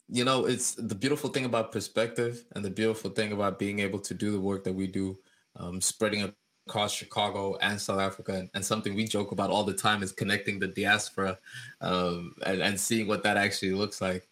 you 0.10 0.24
know 0.24 0.46
it's 0.46 0.76
the 0.76 0.96
beautiful 0.96 1.30
thing 1.30 1.46
about 1.46 1.72
perspective 1.72 2.46
and 2.56 2.64
the 2.64 2.70
beautiful 2.70 3.10
thing 3.10 3.32
about 3.34 3.60
being 3.60 3.80
able 3.80 4.00
to 4.00 4.14
do 4.14 4.32
the 4.32 4.40
work 4.40 4.64
that 4.64 4.74
we 4.74 4.88
do 4.88 5.18
um, 5.58 5.82
spreading 5.82 6.34
across 6.68 6.92
Chicago 6.92 7.58
and 7.62 7.80
South 7.80 8.00
Africa. 8.00 8.34
And, 8.34 8.50
and, 8.54 8.66
something 8.66 8.94
we 8.94 9.06
joke 9.06 9.32
about 9.32 9.50
all 9.50 9.64
the 9.64 9.74
time 9.74 10.04
is 10.04 10.12
connecting 10.12 10.60
the 10.60 10.68
diaspora 10.68 11.38
um, 11.82 12.36
and, 12.46 12.62
and 12.62 12.80
seeing 12.80 13.08
what 13.08 13.24
that 13.24 13.38
actually 13.38 13.72
looks 13.72 14.02
like. 14.02 14.28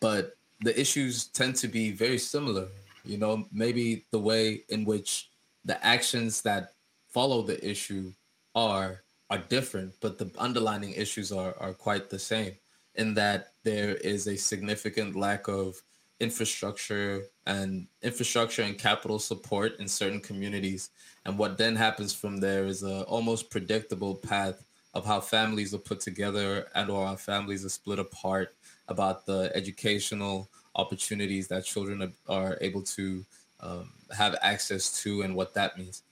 But 0.00 0.36
the 0.60 0.78
issues 0.78 1.26
tend 1.26 1.56
to 1.56 1.68
be 1.68 1.90
very 1.90 2.18
similar. 2.18 2.68
You 3.04 3.18
know, 3.18 3.46
maybe 3.50 4.04
the 4.12 4.20
way 4.20 4.62
in 4.68 4.84
which 4.84 5.30
the 5.64 5.84
actions 5.84 6.42
that 6.42 6.74
follow 7.08 7.42
the 7.42 7.58
issue 7.68 8.12
are 8.54 9.02
are 9.30 9.38
different, 9.38 9.92
but 10.00 10.18
the 10.18 10.30
underlining 10.38 10.92
issues 10.92 11.32
are 11.32 11.54
are 11.58 11.72
quite 11.72 12.10
the 12.10 12.18
same. 12.18 12.52
In 12.96 13.14
that 13.14 13.52
there 13.62 13.94
is 13.96 14.26
a 14.26 14.36
significant 14.36 15.16
lack 15.16 15.48
of 15.48 15.80
infrastructure 16.20 17.22
and 17.46 17.86
infrastructure 18.02 18.62
and 18.62 18.78
capital 18.78 19.18
support 19.18 19.78
in 19.80 19.88
certain 19.88 20.20
communities. 20.20 20.90
And 21.24 21.38
what 21.38 21.56
then 21.56 21.74
happens 21.76 22.12
from 22.12 22.36
there 22.38 22.66
is 22.66 22.82
a 22.82 23.02
almost 23.04 23.50
predictable 23.50 24.14
path 24.14 24.62
of 24.94 25.06
how 25.06 25.20
families 25.20 25.72
are 25.72 25.78
put 25.78 26.00
together 26.00 26.66
and 26.74 26.90
or 26.90 27.06
how 27.06 27.16
families 27.16 27.64
are 27.64 27.70
split 27.70 27.98
apart 27.98 28.54
about 28.88 29.24
the 29.24 29.50
educational 29.54 30.50
opportunities 30.74 31.48
that 31.48 31.64
children 31.64 32.12
are, 32.28 32.58
able 32.60 32.82
to 32.82 33.24
um, 33.60 33.90
have 34.16 34.36
access 34.42 35.02
to 35.02 35.22
and 35.22 35.34
what 35.34 35.54
that 35.54 35.78
means. 35.78 36.02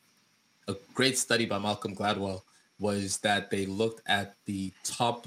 A 0.69 0.77
great 0.95 1.19
study 1.19 1.47
by 1.47 1.59
malcolm 1.59 1.95
gladwell 1.95 2.43
was 2.79 3.19
that 3.19 3.51
they 3.51 3.67
looked 3.67 4.03
at 4.07 4.37
the 4.45 4.73
top 4.85 5.27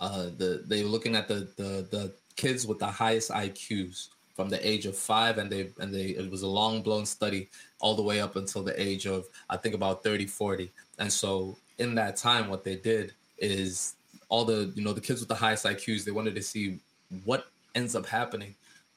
uh, 0.00 0.24
the 0.36 0.62
they 0.66 0.82
were 0.82 0.88
looking 0.88 1.16
at 1.16 1.28
the, 1.28 1.48
the 1.56 1.86
the 1.90 2.12
kids 2.36 2.66
with 2.66 2.78
the 2.78 2.86
highest 2.86 3.30
iqs 3.30 4.08
from 4.34 4.48
the 4.48 4.68
age 4.68 4.86
of 4.86 4.96
five 4.96 5.38
and 5.38 5.50
they 5.50 5.70
and 5.78 5.94
they 5.94 6.06
it 6.06 6.30
was 6.30 6.42
a 6.42 6.46
long 6.46 6.82
blown 6.82 7.06
study 7.06 7.48
all 7.80 7.94
the 7.94 8.02
way 8.02 8.20
up 8.20 8.36
until 8.36 8.62
the 8.62 8.80
age 8.80 9.06
of 9.06 9.26
i 9.50 9.56
think 9.56 9.74
about 9.74 10.02
30 10.02 10.26
40 10.26 10.72
and 10.98 11.12
so 11.12 11.56
in 11.78 11.94
that 11.94 12.16
time 12.16 12.48
what 12.48 12.64
they 12.64 12.76
did 12.76 13.12
is 13.38 13.94
all 14.28 14.44
the 14.44 14.72
you 14.74 14.82
know 14.82 14.92
the 14.92 15.00
kids 15.00 15.20
with 15.20 15.28
the 15.28 15.34
highest 15.34 15.64
iqs 15.66 16.04
they 16.04 16.10
wanted 16.10 16.34
to 16.34 16.42
see 16.42 16.78
what 17.24 17.46
ends 17.74 17.94
up 17.94 18.06
happening 18.06 18.54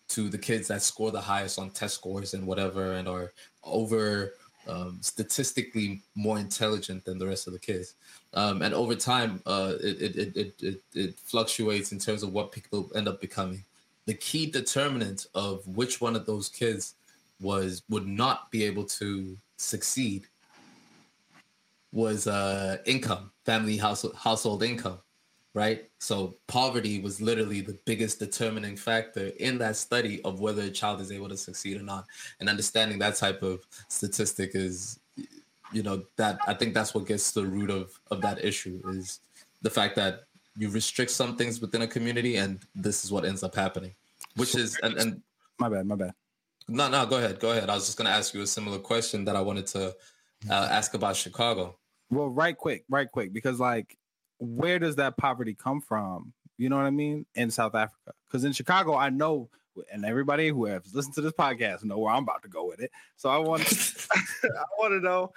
to 0.07 0.29
the 0.29 0.37
kids 0.37 0.69
that 0.69 0.81
score 0.81 1.11
the 1.11 1.21
highest 1.21 1.59
on 1.59 1.69
test 1.69 1.95
scores 1.95 2.33
and 2.33 2.45
whatever 2.47 2.93
and 2.93 3.07
are 3.07 3.33
over 3.63 4.33
um, 4.68 4.97
statistically 5.01 6.01
more 6.15 6.39
intelligent 6.39 7.05
than 7.05 7.18
the 7.18 7.28
rest 7.28 7.47
of 7.47 7.53
the 7.53 7.59
kids. 7.59 7.95
Um, 8.34 8.61
and 8.61 8.74
over 8.74 8.95
time, 8.95 9.41
uh, 9.45 9.74
it, 9.82 10.15
it, 10.15 10.38
it, 10.38 10.53
it, 10.61 10.82
it 10.93 11.20
fluctuates 11.20 11.91
in 11.91 11.99
terms 11.99 12.24
of 12.24 12.34
what 12.34 12.51
people 12.51 12.91
end 12.95 13.07
up 13.07 13.22
becoming 13.22 13.63
the 14.07 14.13
key 14.15 14.49
determinant 14.49 15.28
of 15.36 15.68
which 15.68 16.01
one 16.01 16.15
of 16.15 16.26
those 16.26 16.49
kids 16.49 16.95
was 17.39 17.84
would 17.89 18.07
not 18.07 18.49
be 18.49 18.63
able 18.63 18.86
to 18.86 19.38
succeed 19.57 20.26
was 21.91 22.26
uh 22.26 22.78
income 22.86 23.32
family 23.45 23.78
household 23.78 24.15
household 24.15 24.63
income 24.63 24.97
right 25.61 25.79
so 25.99 26.35
poverty 26.47 26.95
was 26.99 27.15
literally 27.29 27.61
the 27.61 27.77
biggest 27.85 28.19
determining 28.19 28.75
factor 28.75 29.27
in 29.39 29.57
that 29.57 29.75
study 29.75 30.15
of 30.23 30.39
whether 30.39 30.63
a 30.63 30.69
child 30.69 31.01
is 31.01 31.11
able 31.11 31.29
to 31.29 31.37
succeed 31.37 31.75
or 31.81 31.83
not 31.83 32.05
and 32.39 32.49
understanding 32.49 32.97
that 32.99 33.15
type 33.15 33.41
of 33.41 33.65
statistic 33.87 34.51
is 34.53 34.99
you 35.77 35.83
know 35.87 35.97
that 36.15 36.37
i 36.47 36.53
think 36.53 36.73
that's 36.73 36.93
what 36.93 37.05
gets 37.05 37.31
to 37.33 37.41
the 37.41 37.47
root 37.47 37.71
of 37.79 37.99
of 38.11 38.21
that 38.21 38.37
issue 38.43 38.77
is 38.89 39.19
the 39.61 39.69
fact 39.69 39.95
that 39.95 40.27
you 40.57 40.69
restrict 40.69 41.11
some 41.11 41.35
things 41.35 41.61
within 41.61 41.83
a 41.83 41.87
community, 41.87 42.37
and 42.37 42.59
this 42.75 43.05
is 43.05 43.11
what 43.11 43.25
ends 43.25 43.43
up 43.43 43.55
happening. 43.55 43.93
Which 44.35 44.55
is 44.55 44.77
and, 44.83 44.97
and 44.97 45.21
my 45.59 45.69
bad, 45.69 45.85
my 45.85 45.95
bad. 45.95 46.13
No, 46.67 46.89
no, 46.89 47.05
go 47.05 47.17
ahead, 47.17 47.39
go 47.39 47.51
ahead. 47.51 47.69
I 47.69 47.75
was 47.75 47.85
just 47.85 47.97
going 47.97 48.07
to 48.07 48.11
ask 48.11 48.33
you 48.33 48.41
a 48.41 48.47
similar 48.47 48.79
question 48.79 49.23
that 49.25 49.35
I 49.35 49.41
wanted 49.41 49.67
to 49.67 49.95
uh, 50.49 50.67
ask 50.69 50.95
about 50.95 51.15
Chicago. 51.15 51.77
Well, 52.09 52.29
right 52.29 52.57
quick, 52.57 52.83
right 52.89 53.09
quick, 53.09 53.31
because 53.31 53.59
like, 53.59 53.97
where 54.39 54.79
does 54.79 54.95
that 54.97 55.17
poverty 55.17 55.53
come 55.53 55.81
from? 55.81 56.33
You 56.57 56.69
know 56.69 56.77
what 56.77 56.85
I 56.85 56.91
mean? 56.91 57.25
In 57.35 57.51
South 57.51 57.75
Africa, 57.75 58.13
because 58.27 58.43
in 58.43 58.53
Chicago, 58.53 58.95
I 58.95 59.09
know 59.09 59.49
and 59.91 60.05
everybody 60.05 60.49
who 60.49 60.65
has 60.65 60.93
listened 60.93 61.15
to 61.15 61.21
this 61.21 61.33
podcast 61.33 61.83
know 61.83 61.99
where 61.99 62.13
I'm 62.13 62.23
about 62.23 62.41
to 62.43 62.49
go 62.49 62.65
with 62.65 62.79
it. 62.79 62.91
So 63.15 63.29
I 63.29 63.38
want 63.38 63.61
I 64.43 64.63
want 64.79 64.93
to 64.93 64.99
know 64.99 65.33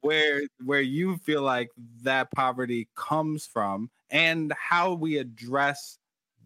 where 0.00 0.42
where 0.64 0.80
you 0.80 1.16
feel 1.18 1.42
like 1.42 1.70
that 2.02 2.30
poverty 2.32 2.88
comes 2.94 3.46
from 3.46 3.90
and 4.10 4.52
how 4.52 4.94
we 4.94 5.18
address 5.18 5.98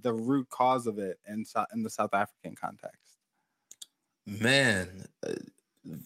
the 0.03 0.13
root 0.13 0.49
cause 0.51 0.87
of 0.87 0.99
it 0.99 1.19
in 1.29 1.45
in 1.73 1.83
the 1.83 1.91
South 1.91 2.15
African 2.15 2.55
context. 2.55 2.99
Man, 4.27 5.07
uh, 5.27 5.33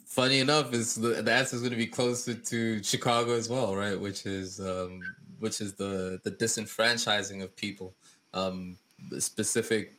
funny 0.07 0.41
enough, 0.41 0.73
is 0.73 0.97
the, 0.97 1.23
the 1.23 1.33
answer 1.33 1.55
is 1.55 1.63
going 1.63 1.71
to 1.71 1.77
be 1.79 1.87
closer 1.87 2.35
to 2.35 2.83
Chicago 2.83 3.33
as 3.33 3.49
well, 3.49 3.77
right? 3.77 3.99
Which 3.99 4.27
is 4.27 4.61
um, 4.61 5.01
which 5.39 5.61
is 5.61 5.75
the 5.75 6.21
the 6.25 6.31
disenfranchising 6.31 7.43
of 7.43 7.55
people, 7.57 7.95
um, 8.35 8.77
specific 9.19 9.95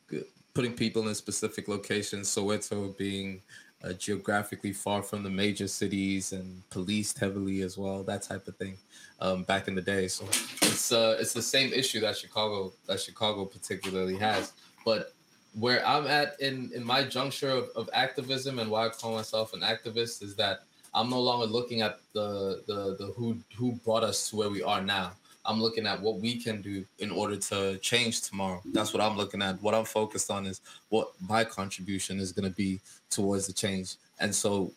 putting 0.53 0.73
people 0.73 1.07
in 1.07 1.15
specific 1.15 1.67
locations. 1.67 2.27
Soweto 2.27 2.95
being 2.97 3.41
uh, 3.83 3.93
geographically 3.93 4.73
far 4.73 5.01
from 5.01 5.23
the 5.23 5.29
major 5.29 5.67
cities 5.67 6.33
and 6.33 6.67
policed 6.69 7.17
heavily 7.17 7.61
as 7.61 7.77
well, 7.77 8.03
that 8.03 8.21
type 8.21 8.47
of 8.47 8.55
thing. 8.57 8.77
Um, 9.21 9.43
back 9.43 9.67
in 9.67 9.75
the 9.75 9.81
day, 9.81 10.07
so 10.07 10.25
it's 10.25 10.93
uh, 10.93 11.17
it's 11.19 11.33
the 11.33 11.41
same 11.41 11.73
issue 11.73 11.99
that 11.99 12.15
Chicago 12.15 12.71
that 12.87 13.01
Chicago 13.01 13.43
particularly 13.43 14.15
has. 14.17 14.53
But 14.85 15.13
where 15.53 15.85
I'm 15.85 16.07
at 16.07 16.39
in 16.39 16.71
in 16.73 16.85
my 16.85 17.03
juncture 17.03 17.49
of, 17.49 17.69
of 17.75 17.89
activism 17.91 18.59
and 18.59 18.71
why 18.71 18.85
I 18.85 18.89
call 18.89 19.15
myself 19.15 19.53
an 19.53 19.59
activist 19.59 20.23
is 20.23 20.35
that 20.37 20.61
I'm 20.93 21.09
no 21.09 21.19
longer 21.19 21.45
looking 21.45 21.81
at 21.81 21.99
the 22.13 22.63
the 22.65 22.95
the 22.97 23.13
who 23.17 23.37
who 23.57 23.73
brought 23.83 24.03
us 24.03 24.29
to 24.29 24.37
where 24.37 24.49
we 24.49 24.63
are 24.63 24.81
now. 24.81 25.11
I'm 25.49 25.59
looking 25.59 25.87
at 25.87 25.99
what 25.99 26.19
we 26.19 26.39
can 26.39 26.61
do 26.61 26.85
in 26.99 27.09
order 27.09 27.35
to 27.35 27.79
change 27.79 28.21
tomorrow. 28.21 28.61
That's 28.71 28.93
what 28.93 29.01
I'm 29.01 29.17
looking 29.17 29.41
at. 29.41 29.59
What 29.63 29.73
I'm 29.73 29.83
focused 29.83 30.29
on 30.29 30.45
is 30.45 30.61
what 30.89 31.11
my 31.19 31.43
contribution 31.43 32.19
is 32.19 32.31
going 32.31 32.47
to 32.47 32.55
be 32.55 32.81
towards 33.09 33.47
the 33.47 33.53
change. 33.53 33.95
And 34.19 34.33
so, 34.33 34.71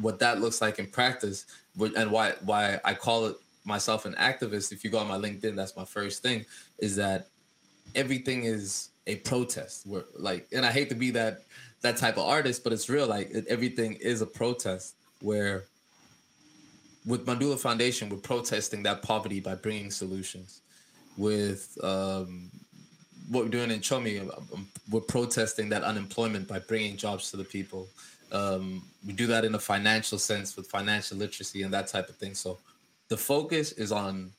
what 0.00 0.18
that 0.18 0.40
looks 0.40 0.60
like 0.60 0.80
in 0.80 0.88
practice, 0.88 1.46
and 1.78 2.10
why 2.10 2.32
why 2.40 2.80
I 2.84 2.94
call 2.94 3.26
it 3.26 3.36
myself 3.64 4.04
an 4.04 4.14
activist. 4.14 4.72
If 4.72 4.82
you 4.82 4.90
go 4.90 4.98
on 4.98 5.06
my 5.06 5.18
LinkedIn, 5.18 5.54
that's 5.54 5.76
my 5.76 5.84
first 5.84 6.20
thing. 6.20 6.44
Is 6.78 6.96
that 6.96 7.28
everything 7.94 8.42
is 8.42 8.88
a 9.06 9.16
protest. 9.16 9.86
Where 9.86 10.04
like, 10.18 10.48
and 10.52 10.66
I 10.66 10.72
hate 10.72 10.88
to 10.88 10.96
be 10.96 11.12
that 11.12 11.42
that 11.82 11.96
type 11.96 12.16
of 12.16 12.26
artist, 12.26 12.64
but 12.64 12.72
it's 12.72 12.88
real. 12.88 13.06
Like 13.06 13.30
it, 13.30 13.46
everything 13.46 13.92
is 13.94 14.20
a 14.20 14.26
protest. 14.26 14.96
Where 15.20 15.66
with 17.04 17.26
Mandula 17.26 17.58
Foundation, 17.58 18.08
we're 18.08 18.16
protesting 18.18 18.82
that 18.84 19.02
poverty 19.02 19.40
by 19.40 19.54
bringing 19.54 19.90
solutions. 19.90 20.60
With 21.16 21.76
um, 21.82 22.50
what 23.28 23.44
we're 23.44 23.50
doing 23.50 23.70
in 23.70 23.80
Chomi, 23.80 24.20
um, 24.52 24.68
we're 24.90 25.00
protesting 25.00 25.68
that 25.70 25.82
unemployment 25.82 26.48
by 26.48 26.60
bringing 26.60 26.96
jobs 26.96 27.30
to 27.30 27.36
the 27.36 27.44
people. 27.44 27.88
Um, 28.30 28.82
we 29.06 29.12
do 29.12 29.26
that 29.26 29.44
in 29.44 29.54
a 29.54 29.58
financial 29.58 30.18
sense 30.18 30.56
with 30.56 30.66
financial 30.66 31.18
literacy 31.18 31.62
and 31.62 31.74
that 31.74 31.88
type 31.88 32.08
of 32.08 32.16
thing. 32.16 32.34
So 32.34 32.58
the 33.08 33.16
focus 33.16 33.72
is 33.72 33.92
on 33.92 34.32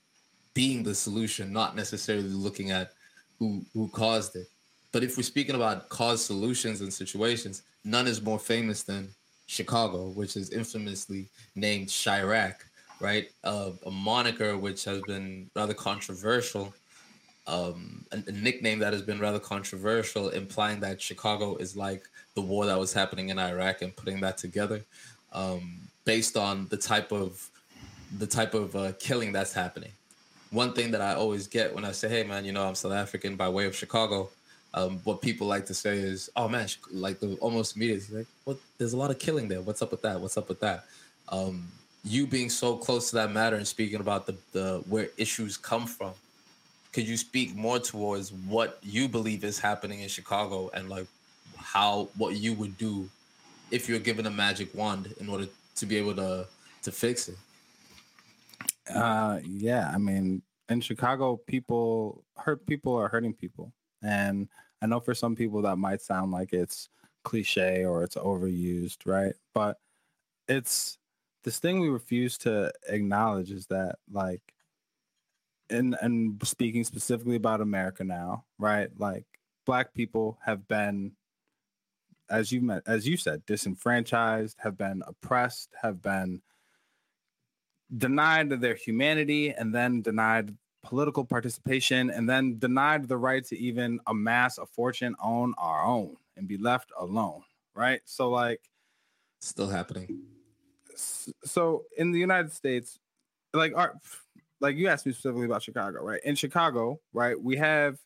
being 0.53 0.83
the 0.83 0.95
solution, 0.95 1.53
not 1.53 1.75
necessarily 1.75 2.29
looking 2.29 2.71
at 2.71 2.93
who 3.39 3.63
who 3.73 3.87
caused 3.89 4.35
it. 4.35 4.47
But 4.91 5.03
if 5.03 5.17
we're 5.17 5.23
speaking 5.23 5.55
about 5.55 5.89
cause 5.89 6.23
solutions 6.23 6.81
and 6.81 6.93
situations, 6.93 7.63
none 7.83 8.07
is 8.07 8.21
more 8.21 8.39
famous 8.39 8.83
than 8.83 9.09
Chicago, 9.53 10.07
which 10.09 10.35
is 10.35 10.49
infamously 10.49 11.27
named 11.55 11.87
Chiraq, 11.87 12.55
right? 12.99 13.29
Uh, 13.43 13.71
a 13.85 13.91
moniker 13.91 14.57
which 14.57 14.83
has 14.85 15.01
been 15.01 15.49
rather 15.55 15.73
controversial, 15.73 16.73
um, 17.45 18.03
a, 18.11 18.17
a, 18.27 18.31
nickname 18.31 18.79
that 18.79 18.93
has 18.93 19.01
been 19.01 19.19
rather 19.19 19.39
controversial, 19.39 20.29
implying 20.29 20.79
that 20.79 21.01
Chicago 21.01 21.55
is 21.57 21.75
like 21.75 22.03
the 22.35 22.41
war 22.41 22.65
that 22.65 22.79
was 22.79 22.93
happening 22.93 23.29
in 23.29 23.37
Iraq 23.37 23.81
and 23.81 23.95
putting 23.95 24.19
that 24.21 24.37
together, 24.37 24.83
um, 25.33 25.79
based 26.05 26.35
on 26.35 26.67
the 26.69 26.77
type 26.77 27.11
of 27.11 27.49
the 28.17 28.27
type 28.27 28.53
of 28.53 28.75
uh, 28.75 28.93
killing 28.99 29.31
that's 29.31 29.53
happening. 29.53 29.91
One 30.51 30.73
thing 30.73 30.91
that 30.91 31.01
I 31.01 31.15
always 31.15 31.47
get 31.47 31.73
when 31.75 31.83
I 31.83 31.91
say, 31.91 32.07
"Hey, 32.09 32.23
man, 32.23 32.45
you 32.45 32.53
know, 32.53 32.65
I'm 32.67 32.75
South 32.75 32.93
African 32.93 33.35
by 33.35 33.49
way 33.49 33.65
of 33.65 33.75
Chicago," 33.75 34.29
um, 34.73 34.99
what 35.03 35.21
people 35.21 35.47
like 35.47 35.65
to 35.67 35.73
say 35.73 35.97
is, 35.97 36.29
"Oh 36.35 36.47
man, 36.47 36.67
like 36.91 37.19
the 37.19 37.35
almost 37.35 37.75
immediately 37.75 38.17
like, 38.17 38.27
what? 38.45 38.57
There's 38.77 38.93
a 38.93 38.97
lot 38.97 39.11
of 39.11 39.19
killing 39.19 39.47
there. 39.47 39.61
What's 39.61 39.81
up 39.81 39.91
with 39.91 40.01
that? 40.01 40.19
What's 40.19 40.37
up 40.37 40.49
with 40.49 40.59
that?" 40.61 40.85
Um, 41.29 41.67
you 42.03 42.27
being 42.27 42.49
so 42.49 42.75
close 42.75 43.09
to 43.11 43.15
that 43.17 43.31
matter 43.31 43.55
and 43.55 43.67
speaking 43.67 43.99
about 43.99 44.25
the 44.25 44.35
the 44.51 44.83
where 44.89 45.09
issues 45.17 45.57
come 45.57 45.85
from, 45.85 46.13
could 46.91 47.07
you 47.07 47.17
speak 47.17 47.55
more 47.55 47.79
towards 47.79 48.33
what 48.33 48.79
you 48.81 49.07
believe 49.07 49.43
is 49.43 49.59
happening 49.59 50.01
in 50.01 50.09
Chicago 50.09 50.71
and 50.73 50.89
like 50.89 51.07
how 51.55 52.09
what 52.17 52.35
you 52.35 52.53
would 52.53 52.77
do 52.77 53.07
if 53.69 53.87
you're 53.87 53.99
given 53.99 54.25
a 54.25 54.31
magic 54.31 54.73
wand 54.73 55.13
in 55.19 55.29
order 55.29 55.45
to 55.75 55.85
be 55.85 55.97
able 55.97 56.15
to 56.15 56.47
to 56.81 56.91
fix 56.91 57.29
it? 57.29 57.37
Uh, 58.93 59.39
yeah, 59.43 59.91
I 59.93 59.97
mean, 59.99 60.41
in 60.67 60.81
Chicago, 60.81 61.39
people 61.45 62.23
hurt 62.37 62.65
people 62.65 62.95
are 62.95 63.07
hurting 63.07 63.33
people 63.33 63.71
and 64.03 64.49
I 64.81 64.85
know 64.85 64.99
for 64.99 65.15
some 65.15 65.35
people 65.35 65.61
that 65.63 65.77
might 65.77 66.01
sound 66.01 66.31
like 66.31 66.53
it's 66.53 66.89
cliche 67.23 67.85
or 67.85 68.03
it's 68.03 68.15
overused, 68.15 69.05
right? 69.05 69.33
But 69.53 69.77
it's 70.47 70.97
this 71.43 71.59
thing 71.59 71.79
we 71.79 71.89
refuse 71.89 72.37
to 72.39 72.71
acknowledge 72.87 73.51
is 73.51 73.67
that 73.67 73.95
like 74.11 74.41
and 75.69 75.95
and 76.01 76.41
speaking 76.45 76.83
specifically 76.83 77.35
about 77.35 77.61
America 77.61 78.03
now, 78.03 78.45
right? 78.59 78.89
Like 78.97 79.25
black 79.65 79.93
people 79.93 80.37
have 80.43 80.67
been 80.67 81.13
as 82.29 82.51
you 82.51 82.61
met 82.61 82.83
as 82.85 83.07
you 83.07 83.17
said 83.17 83.45
disenfranchised, 83.45 84.57
have 84.59 84.77
been 84.77 85.01
oppressed, 85.07 85.69
have 85.81 86.01
been 86.01 86.41
denied 87.97 88.49
their 88.49 88.75
humanity 88.75 89.51
and 89.51 89.73
then 89.73 90.01
denied 90.01 90.55
political 90.83 91.25
participation, 91.25 92.09
and 92.09 92.29
then 92.29 92.59
denied 92.59 93.07
the 93.07 93.17
right 93.17 93.43
to 93.45 93.57
even 93.57 93.99
amass 94.07 94.57
a 94.57 94.65
fortune 94.65 95.15
on 95.19 95.53
our 95.57 95.83
own 95.83 96.15
and 96.37 96.47
be 96.47 96.57
left 96.57 96.91
alone. 96.99 97.41
Right. 97.75 98.01
So, 98.05 98.29
like, 98.29 98.61
still 99.41 99.69
happening. 99.69 100.21
So, 101.43 101.85
in 101.97 102.11
the 102.11 102.19
United 102.19 102.51
States, 102.51 102.99
like, 103.53 103.75
our, 103.75 103.95
like 104.63 104.77
you 104.77 104.87
asked 104.87 105.05
me 105.05 105.11
specifically 105.11 105.45
about 105.45 105.61
Chicago, 105.61 106.01
right? 106.03 106.21
In 106.23 106.35
Chicago, 106.35 106.99
right, 107.13 107.39
we 107.39 107.57
have 107.57 107.99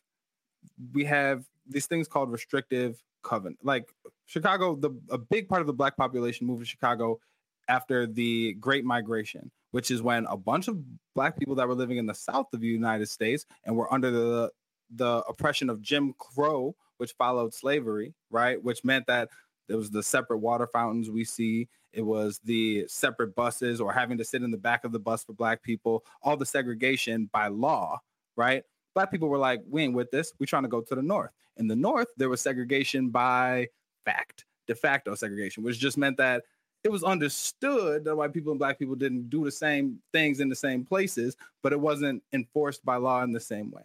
we 0.92 1.04
have 1.04 1.44
these 1.66 1.86
things 1.86 2.08
called 2.08 2.30
restrictive 2.32 3.00
covenant. 3.22 3.58
Like 3.62 3.94
Chicago, 4.26 4.74
the 4.74 4.90
a 5.10 5.16
big 5.16 5.48
part 5.48 5.60
of 5.60 5.66
the 5.66 5.72
black 5.72 5.96
population 5.96 6.46
moved 6.46 6.60
to 6.60 6.66
Chicago 6.66 7.20
after 7.68 8.06
the 8.06 8.54
Great 8.54 8.84
Migration, 8.84 9.50
which 9.70 9.90
is 9.90 10.02
when 10.02 10.26
a 10.26 10.36
bunch 10.36 10.68
of 10.68 10.78
black 11.14 11.38
people 11.38 11.54
that 11.54 11.68
were 11.68 11.74
living 11.74 11.98
in 11.98 12.06
the 12.06 12.14
south 12.14 12.46
of 12.52 12.60
the 12.60 12.66
United 12.66 13.08
States 13.08 13.46
and 13.64 13.76
were 13.76 13.92
under 13.92 14.10
the 14.10 14.50
the 14.90 15.22
oppression 15.28 15.68
of 15.68 15.82
Jim 15.82 16.14
Crow, 16.18 16.74
which 16.96 17.12
followed 17.12 17.52
slavery, 17.52 18.14
right? 18.30 18.62
Which 18.62 18.84
meant 18.84 19.06
that 19.06 19.28
there 19.68 19.76
was 19.76 19.90
the 19.90 20.02
separate 20.02 20.38
water 20.38 20.66
fountains 20.66 21.10
we 21.10 21.24
see. 21.24 21.68
It 21.92 22.02
was 22.02 22.40
the 22.44 22.86
separate 22.88 23.34
buses 23.34 23.80
or 23.80 23.92
having 23.92 24.18
to 24.18 24.24
sit 24.24 24.42
in 24.42 24.50
the 24.50 24.56
back 24.56 24.84
of 24.84 24.92
the 24.92 24.98
bus 24.98 25.24
for 25.24 25.34
black 25.34 25.62
people, 25.62 26.04
all 26.22 26.36
the 26.36 26.46
segregation 26.46 27.28
by 27.32 27.48
law, 27.48 28.00
right? 28.36 28.62
Black 28.94 29.10
people 29.10 29.28
were 29.28 29.38
like, 29.38 29.60
we 29.68 29.82
ain't 29.84 29.94
with 29.94 30.10
this. 30.10 30.32
We're 30.38 30.46
trying 30.46 30.62
to 30.62 30.68
go 30.68 30.80
to 30.80 30.94
the 30.94 31.02
north. 31.02 31.30
In 31.56 31.66
the 31.66 31.76
north, 31.76 32.08
there 32.16 32.28
was 32.28 32.40
segregation 32.40 33.10
by 33.10 33.68
fact, 34.04 34.44
de 34.66 34.74
facto 34.74 35.14
segregation, 35.14 35.62
which 35.62 35.78
just 35.78 35.98
meant 35.98 36.16
that 36.16 36.44
it 36.84 36.90
was 36.90 37.02
understood 37.02 38.04
that 38.04 38.16
white 38.16 38.32
people 38.32 38.52
and 38.52 38.58
black 38.58 38.78
people 38.78 38.94
didn't 38.94 39.30
do 39.30 39.44
the 39.44 39.50
same 39.50 39.98
things 40.12 40.40
in 40.40 40.48
the 40.48 40.54
same 40.54 40.84
places, 40.84 41.36
but 41.62 41.72
it 41.72 41.80
wasn't 41.80 42.22
enforced 42.32 42.84
by 42.84 42.96
law 42.96 43.22
in 43.22 43.32
the 43.32 43.40
same 43.40 43.70
way, 43.70 43.82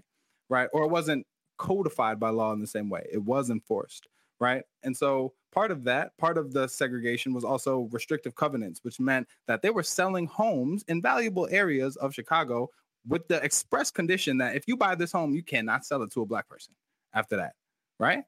right? 0.49 0.69
Or 0.73 0.83
it 0.83 0.89
wasn't 0.89 1.25
codified 1.57 2.19
by 2.19 2.29
law 2.29 2.53
in 2.53 2.59
the 2.59 2.67
same 2.67 2.89
way. 2.89 3.07
It 3.11 3.23
was 3.23 3.49
enforced, 3.49 4.07
right? 4.39 4.63
And 4.83 4.95
so 4.95 5.33
part 5.51 5.71
of 5.71 5.83
that, 5.85 6.15
part 6.17 6.37
of 6.37 6.53
the 6.53 6.67
segregation 6.67 7.33
was 7.33 7.43
also 7.43 7.89
restrictive 7.91 8.35
covenants, 8.35 8.83
which 8.83 8.99
meant 8.99 9.27
that 9.47 9.61
they 9.61 9.69
were 9.69 9.83
selling 9.83 10.27
homes 10.27 10.83
in 10.87 11.01
valuable 11.01 11.47
areas 11.51 11.95
of 11.97 12.13
Chicago 12.13 12.69
with 13.07 13.27
the 13.27 13.43
express 13.43 13.91
condition 13.91 14.37
that 14.37 14.55
if 14.55 14.67
you 14.67 14.77
buy 14.77 14.95
this 14.95 15.11
home, 15.11 15.33
you 15.33 15.43
cannot 15.43 15.85
sell 15.85 16.03
it 16.03 16.11
to 16.11 16.21
a 16.21 16.25
black 16.25 16.47
person 16.47 16.73
after 17.13 17.35
that, 17.37 17.53
right? 17.99 18.23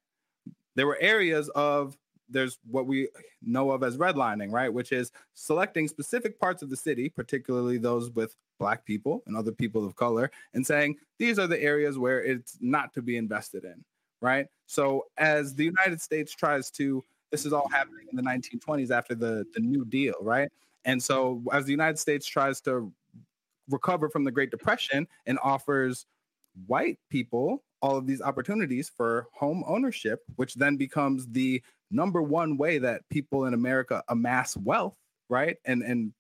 There 0.76 0.88
were 0.88 0.98
areas 1.00 1.50
of 1.50 1.98
there's 2.30 2.60
what 2.70 2.88
we 2.88 3.10
know 3.42 3.72
of 3.72 3.84
as 3.84 3.98
redlining, 3.98 4.52
right? 4.52 4.74
Which 4.74 4.92
is 4.92 5.12
selecting 5.34 5.88
specific 5.88 6.40
parts 6.40 6.62
of 6.62 6.70
the 6.70 6.78
city, 6.78 7.10
particularly 7.10 7.78
those 7.78 8.10
with 8.12 8.36
black 8.60 8.86
people 8.86 9.24
and 9.28 9.36
other 9.36 9.52
people 9.52 9.86
of 9.86 9.96
color, 9.96 10.32
and 10.54 10.66
saying 10.66 10.98
these 11.20 11.40
are 11.40 11.48
the 11.48 11.62
areas 11.62 11.98
where 11.98 12.24
it's 12.24 12.58
not 12.62 12.94
to 12.94 13.02
be 13.02 13.18
invested 13.18 13.64
in, 13.64 13.84
right? 14.22 14.48
So 14.66 15.06
as 15.18 15.54
the 15.56 15.66
United 15.66 16.02
States 16.02 16.34
tries 16.34 16.72
to, 16.72 17.04
this 17.32 17.46
is 17.46 17.54
all 17.54 17.70
happening 17.70 18.08
in 18.10 18.16
the 18.16 18.24
1920s 18.24 18.92
after 18.92 19.16
the, 19.16 19.46
the 19.54 19.60
New 19.60 19.86
Deal, 19.86 20.16
right? 20.22 20.50
And 20.86 21.02
so 21.02 21.42
as 21.52 21.66
the 21.66 21.72
United 21.72 22.00
States 22.00 22.28
tries 22.28 22.62
to 22.62 22.92
recover 23.70 24.10
from 24.10 24.24
the 24.24 24.32
Great 24.32 24.52
Depression 24.52 25.08
and 25.26 25.40
offers 25.44 26.06
white 26.68 27.00
people 27.10 27.64
all 27.82 27.98
of 27.98 28.08
these 28.08 28.22
opportunities 28.22 28.90
for 28.90 29.28
home 29.34 29.64
ownership, 29.68 30.24
which 30.38 30.56
then 30.56 30.76
becomes 30.76 31.28
the 31.28 31.62
number 31.92 32.22
one 32.22 32.58
way 32.58 32.78
that 32.80 33.02
people 33.10 33.46
in 33.46 33.54
America 33.54 34.04
amass 34.10 34.58
wealth, 34.58 34.96
right? 35.30 35.58
And 35.66 35.82
and 35.82 36.14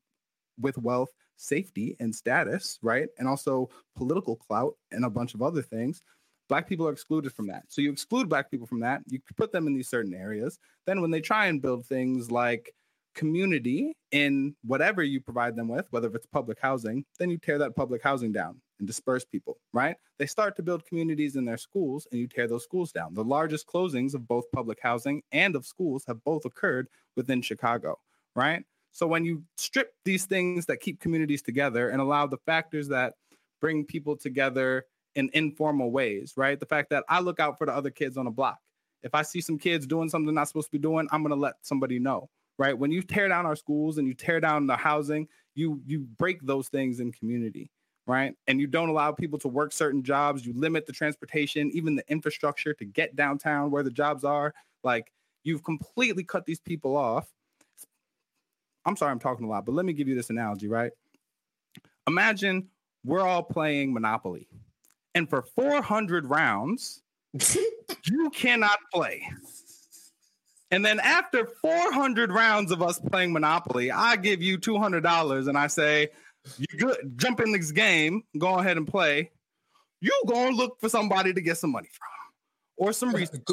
with 0.60 0.78
wealth, 0.78 1.12
safety 1.38 1.96
and 2.00 2.14
status, 2.14 2.80
right? 2.82 3.10
And 3.20 3.28
also 3.28 3.70
political 3.96 4.36
clout 4.36 4.76
and 4.92 5.06
a 5.06 5.10
bunch 5.10 5.34
of 5.34 5.42
other 5.42 5.62
things. 5.62 6.02
Black 6.48 6.70
people 6.70 6.88
are 6.88 6.92
excluded 6.92 7.34
from 7.34 7.48
that. 7.48 7.64
So 7.70 7.82
you 7.82 7.92
exclude 7.92 8.30
black 8.30 8.52
people 8.52 8.68
from 8.68 8.80
that, 8.82 9.02
you 9.08 9.20
put 9.36 9.52
them 9.52 9.68
in 9.68 9.74
these 9.74 9.90
certain 9.90 10.14
areas. 10.14 10.60
Then 10.86 11.02
when 11.02 11.12
they 11.12 11.22
try 11.22 11.48
and 11.48 11.62
build 11.62 11.86
things 11.86 12.30
like 12.30 12.72
community 13.16 13.96
in 14.12 14.56
whatever 14.64 15.02
you 15.02 15.20
provide 15.20 15.56
them 15.56 15.68
with, 15.68 15.88
whether 15.90 16.08
it's 16.14 16.28
public 16.28 16.60
housing, 16.62 17.04
then 17.18 17.30
you 17.30 17.38
tear 17.38 17.58
that 17.58 17.76
public 17.76 18.04
housing 18.04 18.32
down 18.32 18.62
and 18.80 18.88
disperse 18.88 19.26
people, 19.26 19.58
right? 19.74 19.96
They 20.18 20.26
start 20.26 20.56
to 20.58 20.64
build 20.64 20.86
communities 20.86 21.36
in 21.36 21.46
their 21.46 21.58
schools 21.58 22.08
and 22.12 22.20
you 22.20 22.28
tear 22.28 22.48
those 22.48 22.64
schools 22.64 22.92
down. 22.92 23.14
The 23.14 23.24
largest 23.24 23.68
closings 23.68 24.14
of 24.14 24.28
both 24.28 24.46
public 24.52 24.80
housing 24.82 25.22
and 25.32 25.56
of 25.56 25.66
schools 25.66 26.04
have 26.08 26.24
both 26.24 26.46
occurred 26.46 26.88
within 27.16 27.42
Chicago, 27.42 28.00
right? 28.36 28.64
So 28.92 29.08
when 29.08 29.26
you 29.26 29.44
strip 29.58 29.94
these 30.06 30.26
things 30.26 30.66
that 30.68 30.80
keep 30.80 31.00
communities 31.00 31.42
together 31.42 31.90
and 31.90 32.02
allow 32.02 32.28
the 32.28 32.38
factors 32.46 32.88
that 32.90 33.14
bring 33.62 33.86
people 33.86 34.16
together 34.16 34.86
in 35.16 35.30
informal 35.34 35.92
ways, 35.92 36.34
right? 36.38 36.60
The 36.60 36.66
fact 36.66 36.90
that 36.90 37.04
I 37.10 37.20
look 37.20 37.40
out 37.40 37.58
for 37.58 37.66
the 37.66 37.74
other 37.74 37.90
kids 37.90 38.18
on 38.18 38.26
the 38.26 38.32
block. 38.32 38.60
If 39.04 39.14
I 39.14 39.22
see 39.22 39.40
some 39.40 39.58
kids 39.58 39.86
doing 39.86 40.10
something 40.10 40.34
not 40.34 40.48
supposed 40.48 40.68
to 40.68 40.72
be 40.72 40.80
doing, 40.80 41.08
I'm 41.12 41.22
going 41.22 41.36
to 41.36 41.40
let 41.40 41.56
somebody 41.62 42.00
know, 42.00 42.30
right? 42.58 42.78
When 42.78 42.92
you 42.92 43.02
tear 43.02 43.28
down 43.28 43.46
our 43.46 43.56
schools 43.56 43.98
and 43.98 44.08
you 44.08 44.14
tear 44.14 44.40
down 44.40 44.68
the 44.68 44.76
housing, 44.76 45.28
you 45.54 45.82
you 45.86 46.02
break 46.18 46.42
those 46.42 46.70
things 46.70 47.00
in 47.00 47.12
community 47.12 47.70
right? 48.08 48.36
And 48.48 48.60
you 48.60 48.68
don't 48.68 48.90
allow 48.90 49.12
people 49.12 49.40
to 49.40 49.48
work 49.48 49.72
certain 49.72 50.04
jobs. 50.04 50.46
You 50.46 50.54
limit 50.54 50.86
the 50.86 50.94
transportation, 50.94 51.72
even 51.74 51.96
the 51.96 52.10
infrastructure 52.10 52.74
to 52.74 52.86
get 52.86 53.16
downtown 53.16 53.72
where 53.72 53.84
the 53.84 53.92
jobs 53.92 54.24
are. 54.24 54.54
Like 54.84 55.12
you've 55.44 55.64
completely 55.64 56.24
cut 56.24 56.46
these 56.46 56.60
people 56.60 56.96
off. 56.96 57.28
I'm 58.86 58.96
sorry, 58.96 59.12
I'm 59.12 59.20
talking 59.20 59.46
a 59.46 59.50
lot, 59.50 59.66
but 59.66 59.74
let 59.74 59.86
me 59.86 59.94
give 59.94 60.08
you 60.08 60.16
this 60.16 60.30
analogy, 60.30 60.68
right? 60.68 60.92
Imagine 62.08 62.68
we're 63.04 63.22
all 63.22 63.42
playing 63.42 63.94
Monopoly, 63.94 64.48
and 65.16 65.28
for 65.28 65.42
400 65.42 66.28
rounds, 66.28 67.02
you 68.06 68.30
cannot 68.32 68.78
play. 68.94 69.28
And 70.72 70.84
then 70.84 71.00
after 71.00 71.46
400 71.46 72.32
rounds 72.32 72.72
of 72.72 72.82
us 72.82 73.00
playing 73.00 73.32
Monopoly, 73.32 73.92
I 73.92 74.16
give 74.18 74.42
you 74.42 74.58
$200 74.58 75.48
and 75.48 75.58
I 75.58 75.68
say, 75.68 76.10
you 76.58 76.66
good. 76.78 76.98
Jump 77.18 77.40
in 77.40 77.52
this 77.52 77.72
game. 77.72 78.24
Go 78.38 78.60
ahead 78.60 78.78
and 78.78 78.88
play. 78.88 79.32
You 80.02 80.24
go 80.28 80.48
and 80.48 80.56
look 80.56 80.80
for 80.80 80.90
somebody 80.90 81.34
to 81.34 81.42
get 81.42 81.58
some 81.58 81.72
money 81.72 81.90
from, 81.92 82.08
or 82.78 82.94
some 82.94 83.14
reason, 83.14 83.44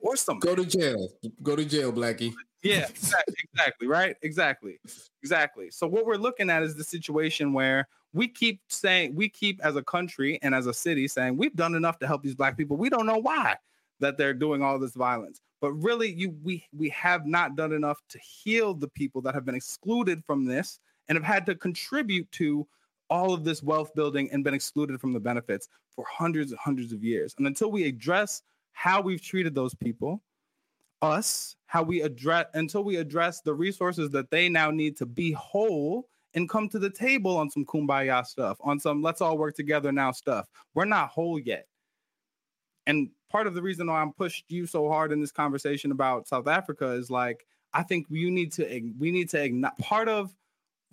or 0.00 0.16
some. 0.16 0.38
Go 0.38 0.54
to 0.54 0.64
jail. 0.64 1.08
Go 1.42 1.56
to 1.56 1.64
jail, 1.64 1.92
Blackie. 1.92 2.32
Yeah, 2.62 2.86
exactly, 2.88 3.36
exactly. 3.52 3.86
Right. 3.86 4.16
Exactly. 4.22 4.78
Exactly. 5.22 5.70
So 5.70 5.86
what 5.86 6.04
we're 6.06 6.16
looking 6.16 6.50
at 6.50 6.62
is 6.62 6.74
the 6.74 6.84
situation 6.84 7.52
where 7.52 7.88
we 8.12 8.28
keep 8.28 8.60
saying 8.68 9.14
we 9.14 9.28
keep 9.28 9.60
as 9.64 9.76
a 9.76 9.82
country 9.82 10.38
and 10.42 10.54
as 10.54 10.66
a 10.66 10.74
city 10.74 11.08
saying 11.08 11.36
we've 11.36 11.54
done 11.54 11.74
enough 11.74 11.98
to 12.00 12.06
help 12.06 12.22
these 12.22 12.34
black 12.34 12.56
people. 12.56 12.76
We 12.76 12.90
don't 12.90 13.06
know 13.06 13.18
why 13.18 13.56
that 14.00 14.18
they're 14.18 14.34
doing 14.34 14.62
all 14.62 14.78
this 14.78 14.94
violence 14.94 15.40
but 15.60 15.72
really 15.72 16.10
you 16.10 16.34
we 16.42 16.66
we 16.76 16.88
have 16.88 17.26
not 17.26 17.54
done 17.56 17.72
enough 17.72 18.00
to 18.08 18.18
heal 18.18 18.74
the 18.74 18.88
people 18.88 19.20
that 19.20 19.34
have 19.34 19.44
been 19.44 19.54
excluded 19.54 20.24
from 20.24 20.44
this 20.44 20.80
and 21.10 21.16
have 21.16 21.24
had 21.24 21.44
to 21.44 21.54
contribute 21.56 22.30
to 22.30 22.66
all 23.10 23.34
of 23.34 23.42
this 23.44 23.62
wealth 23.62 23.92
building 23.94 24.30
and 24.32 24.44
been 24.44 24.54
excluded 24.54 25.00
from 25.00 25.12
the 25.12 25.18
benefits 25.18 25.68
for 25.90 26.06
hundreds 26.08 26.52
and 26.52 26.60
hundreds 26.60 26.92
of 26.92 27.02
years. 27.02 27.34
And 27.36 27.46
until 27.48 27.72
we 27.72 27.84
address 27.84 28.42
how 28.72 29.02
we've 29.02 29.20
treated 29.20 29.52
those 29.52 29.74
people, 29.74 30.22
us, 31.02 31.56
how 31.66 31.82
we 31.82 32.02
address 32.02 32.46
until 32.54 32.84
we 32.84 32.96
address 32.96 33.40
the 33.40 33.52
resources 33.52 34.10
that 34.10 34.30
they 34.30 34.48
now 34.48 34.70
need 34.70 34.96
to 34.98 35.06
be 35.06 35.32
whole 35.32 36.06
and 36.34 36.48
come 36.48 36.68
to 36.68 36.78
the 36.78 36.90
table 36.90 37.36
on 37.36 37.50
some 37.50 37.64
kumbaya 37.64 38.24
stuff, 38.24 38.58
on 38.60 38.78
some 38.78 39.02
let's 39.02 39.20
all 39.20 39.36
work 39.36 39.56
together 39.56 39.90
now 39.90 40.12
stuff. 40.12 40.48
We're 40.74 40.84
not 40.84 41.08
whole 41.08 41.40
yet. 41.40 41.66
And 42.86 43.10
part 43.30 43.48
of 43.48 43.54
the 43.54 43.62
reason 43.62 43.88
why 43.88 44.00
I'm 44.00 44.12
pushed 44.12 44.44
you 44.48 44.64
so 44.64 44.88
hard 44.88 45.10
in 45.10 45.20
this 45.20 45.32
conversation 45.32 45.90
about 45.90 46.28
South 46.28 46.46
Africa 46.46 46.92
is 46.92 47.10
like 47.10 47.44
I 47.72 47.82
think 47.82 48.06
you 48.10 48.30
need 48.30 48.52
to 48.52 48.92
we 48.96 49.10
need 49.10 49.28
to 49.30 49.72
part 49.80 50.08
of 50.08 50.32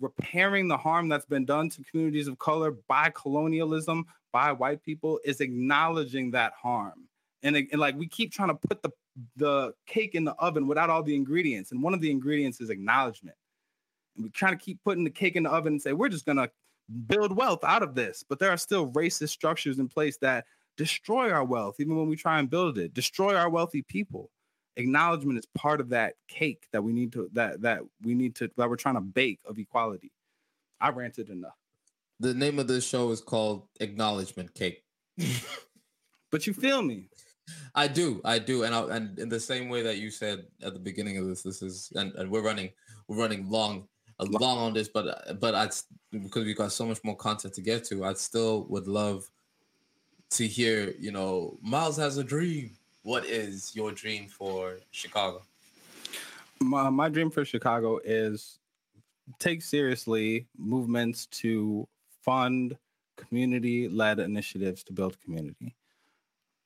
repairing 0.00 0.68
the 0.68 0.76
harm 0.76 1.08
that's 1.08 1.26
been 1.26 1.44
done 1.44 1.68
to 1.70 1.82
communities 1.84 2.28
of 2.28 2.38
color 2.38 2.72
by 2.88 3.10
colonialism, 3.14 4.06
by 4.32 4.52
white 4.52 4.82
people, 4.82 5.20
is 5.24 5.40
acknowledging 5.40 6.30
that 6.32 6.52
harm. 6.60 7.08
And, 7.42 7.56
and 7.56 7.80
like 7.80 7.96
we 7.96 8.06
keep 8.08 8.32
trying 8.32 8.48
to 8.48 8.54
put 8.54 8.82
the 8.82 8.90
the 9.36 9.72
cake 9.86 10.14
in 10.14 10.24
the 10.24 10.34
oven 10.34 10.68
without 10.68 10.90
all 10.90 11.02
the 11.02 11.16
ingredients. 11.16 11.72
And 11.72 11.82
one 11.82 11.92
of 11.92 12.00
the 12.00 12.10
ingredients 12.10 12.60
is 12.60 12.70
acknowledgement. 12.70 13.36
And 14.14 14.24
we're 14.24 14.30
trying 14.30 14.56
to 14.56 14.64
keep 14.64 14.78
putting 14.84 15.02
the 15.02 15.10
cake 15.10 15.34
in 15.34 15.42
the 15.42 15.50
oven 15.50 15.72
and 15.72 15.82
say, 15.82 15.92
we're 15.92 16.08
just 16.08 16.24
gonna 16.24 16.48
build 17.06 17.36
wealth 17.36 17.64
out 17.64 17.82
of 17.82 17.96
this. 17.96 18.24
But 18.28 18.38
there 18.38 18.50
are 18.50 18.56
still 18.56 18.90
racist 18.92 19.30
structures 19.30 19.80
in 19.80 19.88
place 19.88 20.18
that 20.18 20.44
destroy 20.76 21.32
our 21.32 21.44
wealth, 21.44 21.80
even 21.80 21.96
when 21.96 22.08
we 22.08 22.14
try 22.14 22.38
and 22.38 22.48
build 22.48 22.78
it, 22.78 22.94
destroy 22.94 23.34
our 23.34 23.50
wealthy 23.50 23.82
people 23.82 24.30
acknowledgement 24.78 25.38
is 25.38 25.46
part 25.54 25.80
of 25.80 25.90
that 25.90 26.14
cake 26.28 26.66
that 26.72 26.82
we 26.82 26.92
need 26.92 27.12
to 27.12 27.28
that 27.34 27.60
that 27.60 27.80
we 28.02 28.14
need 28.14 28.34
to 28.36 28.50
that 28.56 28.70
we're 28.70 28.76
trying 28.76 28.94
to 28.94 29.00
bake 29.00 29.40
of 29.46 29.58
equality. 29.58 30.10
I 30.80 30.90
ranted 30.90 31.28
enough. 31.28 31.56
The 32.20 32.32
name 32.32 32.58
of 32.58 32.68
this 32.68 32.86
show 32.86 33.10
is 33.10 33.20
called 33.20 33.68
Acknowledgement 33.80 34.54
Cake. 34.54 34.82
but 36.30 36.46
you 36.46 36.54
feel 36.54 36.82
me? 36.82 37.08
I 37.74 37.88
do, 37.88 38.20
I 38.24 38.38
do, 38.38 38.64
and 38.64 38.74
I, 38.74 38.96
and 38.96 39.18
in 39.18 39.28
the 39.28 39.40
same 39.40 39.68
way 39.68 39.82
that 39.82 39.98
you 39.98 40.10
said 40.10 40.46
at 40.62 40.74
the 40.74 40.78
beginning 40.78 41.16
of 41.18 41.26
this, 41.26 41.42
this 41.42 41.62
is 41.62 41.92
and, 41.94 42.12
and 42.14 42.30
we're 42.30 42.42
running 42.42 42.70
we're 43.08 43.18
running 43.18 43.48
long 43.50 43.88
uh, 44.20 44.26
long 44.30 44.58
on 44.58 44.74
this, 44.74 44.88
but 44.88 45.40
but 45.40 45.54
I 45.54 45.68
because 46.12 46.44
we've 46.44 46.56
got 46.56 46.72
so 46.72 46.86
much 46.86 47.02
more 47.02 47.16
content 47.16 47.54
to 47.54 47.62
get 47.62 47.84
to, 47.84 48.04
I 48.04 48.14
still 48.14 48.64
would 48.68 48.86
love 48.86 49.28
to 50.30 50.46
hear. 50.46 50.94
You 50.98 51.10
know, 51.12 51.58
Miles 51.62 51.96
has 51.96 52.18
a 52.18 52.24
dream 52.24 52.77
what 53.02 53.24
is 53.24 53.74
your 53.74 53.92
dream 53.92 54.28
for 54.28 54.78
Chicago? 54.90 55.42
My, 56.60 56.90
my 56.90 57.08
dream 57.08 57.30
for 57.30 57.44
Chicago 57.44 58.00
is 58.04 58.58
take 59.38 59.62
seriously 59.62 60.46
movements 60.56 61.26
to 61.26 61.86
fund 62.22 62.76
community 63.16 63.88
led 63.88 64.18
initiatives 64.18 64.82
to 64.84 64.92
build 64.92 65.20
community. 65.20 65.74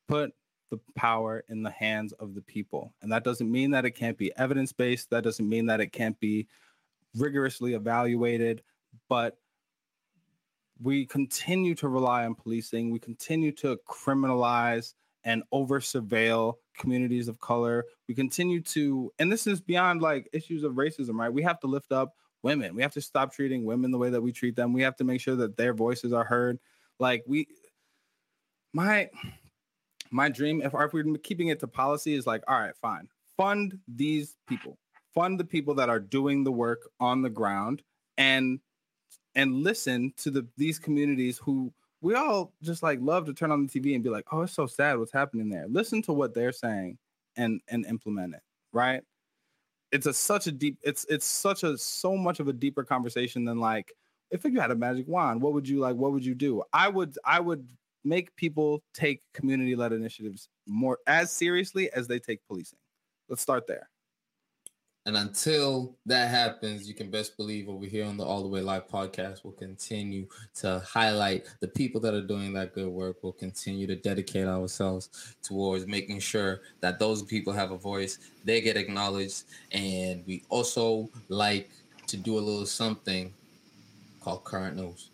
Put 0.09 0.35
the 0.71 0.81
power 0.95 1.45
in 1.49 1.63
the 1.63 1.71
hands 1.71 2.13
of 2.15 2.35
the 2.35 2.41
people. 2.41 2.95
And 3.03 3.13
that 3.13 3.25
doesn't 3.25 3.51
mean 3.51 3.71
that 3.73 3.85
it 3.85 3.93
can't 3.93 4.17
be 4.17 4.35
evidence 4.37 4.73
based, 4.73 5.11
that 5.11 5.25
doesn't 5.25 5.49
mean 5.49 5.67
that 5.67 5.81
it 5.81 5.93
can't 5.93 6.19
be 6.19 6.47
rigorously 7.15 7.75
evaluated, 7.75 8.63
but 9.09 9.37
we 10.81 11.05
continue 11.07 11.75
to 11.77 11.89
rely 11.89 12.25
on 12.25 12.35
policing, 12.35 12.91
we 12.91 12.99
continue 12.99 13.53
to 13.53 13.79
criminalize 13.89 14.95
and 15.25 15.43
over 15.53 15.81
surveil 15.81 16.55
communities 16.77 17.29
of 17.29 17.41
color. 17.41 17.85
We 18.09 18.15
continue 18.15 18.61
to, 18.63 19.13
and 19.19 19.31
this 19.31 19.47
is 19.47 19.61
beyond 19.61 20.03
like 20.03 20.29
issues 20.33 20.65
of 20.65 20.73
racism, 20.73 21.19
right? 21.19 21.33
We 21.33 21.43
have 21.43 21.61
to 21.61 21.67
lift 21.67 21.93
up 21.93 22.15
women. 22.43 22.75
We 22.75 22.83
have 22.83 22.93
to 22.95 23.01
stop 23.01 23.33
treating 23.33 23.65
women 23.65 23.91
the 23.91 23.99
way 23.99 24.11
that 24.11 24.21
we 24.21 24.33
treat 24.33 24.57
them. 24.57 24.73
We 24.73 24.83
have 24.83 24.97
to 24.97 25.05
make 25.05 25.21
sure 25.21 25.37
that 25.37 25.57
their 25.57 25.75
voices 25.75 26.13
are 26.13 26.25
heard. 26.25 26.59
Like 26.99 27.23
we, 27.27 27.47
my, 28.73 29.11
my 30.11 30.29
dream, 30.29 30.61
if, 30.63 30.75
if 30.75 30.93
we're 30.93 31.17
keeping 31.23 31.49
it 31.49 31.61
to 31.61 31.67
policy, 31.67 32.15
is 32.15 32.27
like, 32.27 32.43
all 32.49 32.59
right, 32.59 32.77
fine, 32.81 33.09
fund 33.37 33.79
these 33.89 34.37
people, 34.49 34.79
fund 35.15 35.39
the 35.39 35.45
people 35.45 35.75
that 35.75 35.89
are 35.89 36.01
doing 36.01 36.45
the 36.45 36.53
work 36.53 36.89
on 37.01 37.23
the 37.23 37.31
ground, 37.31 37.83
and 38.19 38.61
and 39.35 39.63
listen 39.65 40.13
to 40.19 40.31
the 40.31 40.47
these 40.59 40.79
communities 40.79 41.39
who 41.39 41.73
we 42.03 42.15
all 42.15 42.53
just 42.63 42.83
like 42.83 42.99
love 43.01 43.27
to 43.27 43.35
turn 43.35 43.51
on 43.53 43.67
the 43.67 43.69
TV 43.81 43.95
and 43.95 44.05
be 44.05 44.11
like, 44.11 44.27
"Oh, 44.33 44.43
it's 44.43 44.53
so 44.53 44.67
sad 44.67 44.99
what's 44.99 45.13
happening 45.13 45.49
there." 45.49 45.67
Listen 45.69 46.03
to 46.03 46.13
what 46.13 46.35
they're 46.35 46.53
saying 46.53 46.99
and 47.37 47.61
and 47.69 47.87
implement 47.87 48.35
it, 48.35 48.43
right? 48.73 49.03
It's 49.93 50.07
a 50.07 50.15
such 50.15 50.47
a 50.49 50.53
deep 50.53 50.79
it's 50.83 51.07
it's 51.11 51.27
such 51.27 51.65
a 51.65 51.79
so 51.79 52.17
much 52.17 52.41
of 52.41 52.49
a 52.49 52.53
deeper 52.53 52.85
conversation 52.85 53.45
than 53.45 53.61
like 53.61 53.93
if 54.31 54.45
you 54.45 54.61
had 54.61 54.71
a 54.73 54.77
magic 54.77 55.07
wand, 55.09 55.43
what 55.43 55.53
would 55.55 55.69
you 55.69 55.81
like 55.81 55.97
what 55.97 56.13
would 56.13 56.25
you 56.25 56.35
do? 56.35 56.63
I 56.73 56.89
would 56.89 57.17
I 57.25 57.41
would 57.41 57.69
make 58.05 58.35
people 58.37 58.83
take 58.95 59.23
community 59.35 59.77
led 59.77 59.93
initiatives 59.93 60.49
more 60.67 60.99
as 61.07 61.31
seriously 61.33 61.91
as 61.93 62.09
they 62.09 62.19
take 62.19 62.41
policing. 62.49 62.79
Let's 63.29 63.43
start 63.43 63.67
there. 63.69 63.92
And 65.05 65.17
until 65.17 65.97
that 66.07 66.31
happens, 66.31 66.87
you 66.87 66.95
can 66.95 67.11
best 67.11 67.37
believe 67.37 67.69
over 67.69 67.85
here 67.87 68.05
on 68.07 68.17
the 68.17 68.25
All 68.25 68.43
the 68.43 68.49
Way 68.49 68.61
Live 68.61 68.87
podcast, 68.87 69.43
we'll 69.43 69.53
continue 69.55 70.29
to 70.57 70.81
highlight 70.87 71.47
the 71.59 71.67
people 71.67 72.01
that 72.03 72.15
are 72.15 72.23
doing 72.23 72.53
that 72.53 72.73
good 72.73 72.87
work. 72.87 73.17
We'll 73.21 73.33
continue 73.33 73.89
to 73.89 73.97
dedicate 73.97 74.47
ourselves 74.47 75.35
towards 75.43 75.89
making 75.89 76.21
sure 76.21 76.61
that 76.81 77.01
those 77.01 77.25
people 77.25 77.53
have 77.53 77.73
a 77.73 77.77
voice, 77.77 78.19
they 78.45 78.61
get 78.61 78.77
acknowledged. 78.77 79.43
And 79.73 80.25
we 80.25 80.45
also 80.49 81.11
like 81.29 81.71
to 82.07 82.17
do 82.17 82.39
a 82.39 82.41
little 82.41 82.67
something 82.67 83.35
called 84.21 84.45
current 84.45 84.77
news. 84.77 85.11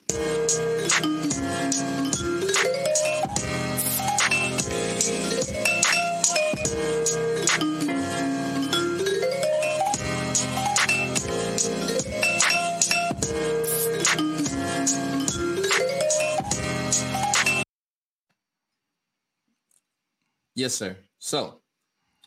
Yes, 20.58 20.74
sir. 20.74 20.96
So, 21.20 21.60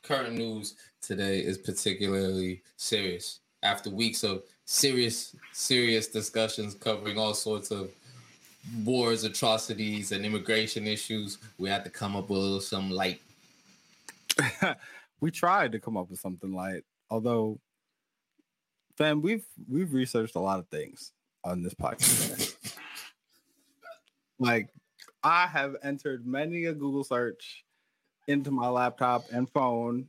current 0.04 0.38
news 0.38 0.76
today 1.02 1.40
is 1.40 1.58
particularly 1.58 2.64
serious. 2.78 3.42
After 3.62 3.90
weeks 3.90 4.24
of 4.24 4.44
serious, 4.64 5.36
serious 5.52 6.08
discussions 6.08 6.74
covering 6.74 7.18
all 7.18 7.34
sorts 7.34 7.72
of 7.72 7.92
wars, 8.86 9.26
atrocities, 9.26 10.14
and 10.14 10.26
immigration 10.26 10.88
issues, 10.88 11.40
we 11.58 11.68
had 11.68 11.84
to 11.84 11.90
come 11.90 12.16
up 12.16 12.30
with 12.30 12.40
a 12.40 12.42
little 12.42 12.62
some 12.62 12.90
light. 12.90 13.20
we 15.20 15.30
tried 15.30 15.74
to 15.74 15.80
come 15.82 15.98
up 15.98 16.10
with 16.10 16.22
something 16.22 16.54
light, 16.54 16.84
although, 17.10 17.60
fam, 18.98 19.22
we've 19.22 19.46
we've 19.70 19.94
researched 19.94 20.38
a 20.38 20.40
lot 20.40 20.58
of 20.58 20.70
things 20.70 21.12
on 21.44 21.62
this 21.62 21.74
podcast. 21.74 22.78
like, 24.40 24.70
I 25.22 25.48
have 25.48 25.76
entered 25.84 26.26
many 26.26 26.68
a 26.68 26.74
Google 26.74 27.04
search 27.04 27.66
into 28.32 28.50
my 28.50 28.70
laptop 28.70 29.26
and 29.32 29.50
phone 29.50 30.08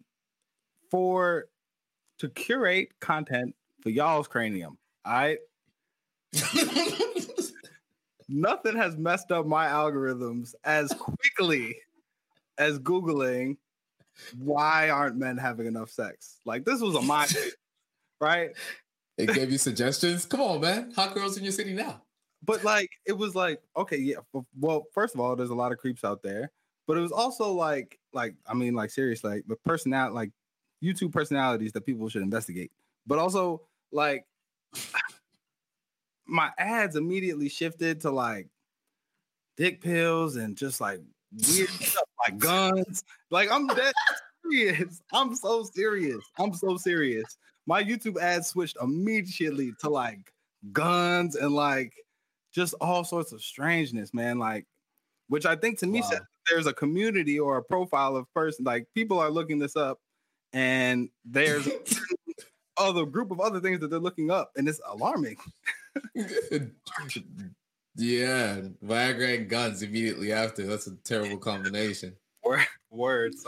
for 0.90 1.46
to 2.18 2.28
curate 2.28 2.88
content 3.00 3.54
for 3.82 3.90
y'all's 3.90 4.28
cranium. 4.28 4.78
I 5.04 5.38
Nothing 8.28 8.76
has 8.76 8.96
messed 8.96 9.32
up 9.32 9.44
my 9.46 9.66
algorithms 9.66 10.54
as 10.64 10.92
quickly 10.94 11.76
as 12.56 12.78
Googling 12.78 13.56
why 14.38 14.90
aren't 14.90 15.16
men 15.16 15.36
having 15.36 15.66
enough 15.66 15.90
sex? 15.90 16.38
Like 16.46 16.64
this 16.64 16.80
was 16.80 16.94
a 16.94 17.02
mind, 17.02 17.36
right? 18.20 18.50
It 19.18 19.34
gave 19.34 19.50
you 19.50 19.58
suggestions. 19.58 20.24
Come 20.24 20.40
on, 20.40 20.60
man. 20.60 20.92
Hot 20.92 21.14
girls 21.14 21.36
in 21.36 21.42
your 21.42 21.52
city 21.52 21.74
now. 21.74 22.02
But 22.44 22.62
like 22.64 22.90
it 23.04 23.12
was 23.12 23.34
like, 23.34 23.60
okay, 23.76 23.98
yeah. 23.98 24.16
Well, 24.58 24.84
first 24.94 25.14
of 25.14 25.20
all, 25.20 25.34
there's 25.36 25.50
a 25.50 25.54
lot 25.54 25.72
of 25.72 25.78
creeps 25.78 26.04
out 26.04 26.22
there 26.22 26.50
but 26.86 26.96
it 26.96 27.00
was 27.00 27.12
also 27.12 27.52
like 27.52 27.98
like 28.12 28.34
I 28.46 28.54
mean 28.54 28.74
like 28.74 28.90
seriously 28.90 29.30
like 29.30 29.44
the 29.46 29.56
personality 29.56 30.14
like 30.14 30.30
YouTube 30.82 31.12
personalities 31.12 31.72
that 31.72 31.86
people 31.86 32.08
should 32.08 32.22
investigate. 32.22 32.72
But 33.06 33.18
also 33.18 33.62
like 33.92 34.24
my 36.26 36.50
ads 36.58 36.96
immediately 36.96 37.48
shifted 37.48 38.00
to 38.02 38.10
like 38.10 38.48
dick 39.56 39.80
pills 39.80 40.36
and 40.36 40.56
just 40.56 40.80
like 40.80 41.00
weird 41.32 41.68
stuff 41.80 42.04
like 42.26 42.38
guns. 42.38 43.04
Like 43.30 43.50
I'm 43.50 43.66
dead 43.66 43.92
serious. 44.50 45.02
I'm 45.12 45.34
so 45.34 45.64
serious. 45.64 46.24
I'm 46.38 46.54
so 46.54 46.76
serious. 46.76 47.38
My 47.66 47.82
YouTube 47.82 48.20
ads 48.20 48.48
switched 48.48 48.76
immediately 48.82 49.72
to 49.80 49.88
like 49.88 50.32
guns 50.72 51.36
and 51.36 51.52
like 51.52 51.92
just 52.52 52.74
all 52.80 53.04
sorts 53.04 53.32
of 53.32 53.42
strangeness, 53.42 54.12
man. 54.12 54.38
Like, 54.38 54.66
which 55.28 55.46
I 55.46 55.56
think 55.56 55.78
to 55.78 55.86
me 55.86 56.00
wow. 56.00 56.08
said 56.10 56.22
there's 56.48 56.66
a 56.66 56.72
community 56.72 57.38
or 57.38 57.58
a 57.58 57.62
profile 57.62 58.16
of 58.16 58.32
person 58.34 58.64
like 58.64 58.86
people 58.94 59.18
are 59.18 59.30
looking 59.30 59.58
this 59.58 59.76
up 59.76 59.98
and 60.52 61.08
there's 61.24 61.68
other 62.76 63.04
group 63.04 63.30
of 63.30 63.40
other 63.40 63.60
things 63.60 63.80
that 63.80 63.88
they're 63.88 63.98
looking 63.98 64.30
up 64.30 64.52
and 64.56 64.68
it's 64.68 64.80
alarming. 64.86 65.36
Yeah 67.94 68.62
viagra 68.82 69.36
and 69.36 69.50
guns 69.50 69.82
immediately 69.82 70.32
after. 70.32 70.64
That's 70.64 70.86
a 70.86 70.96
terrible 71.04 71.36
combination. 71.36 72.16
Words. 72.90 73.46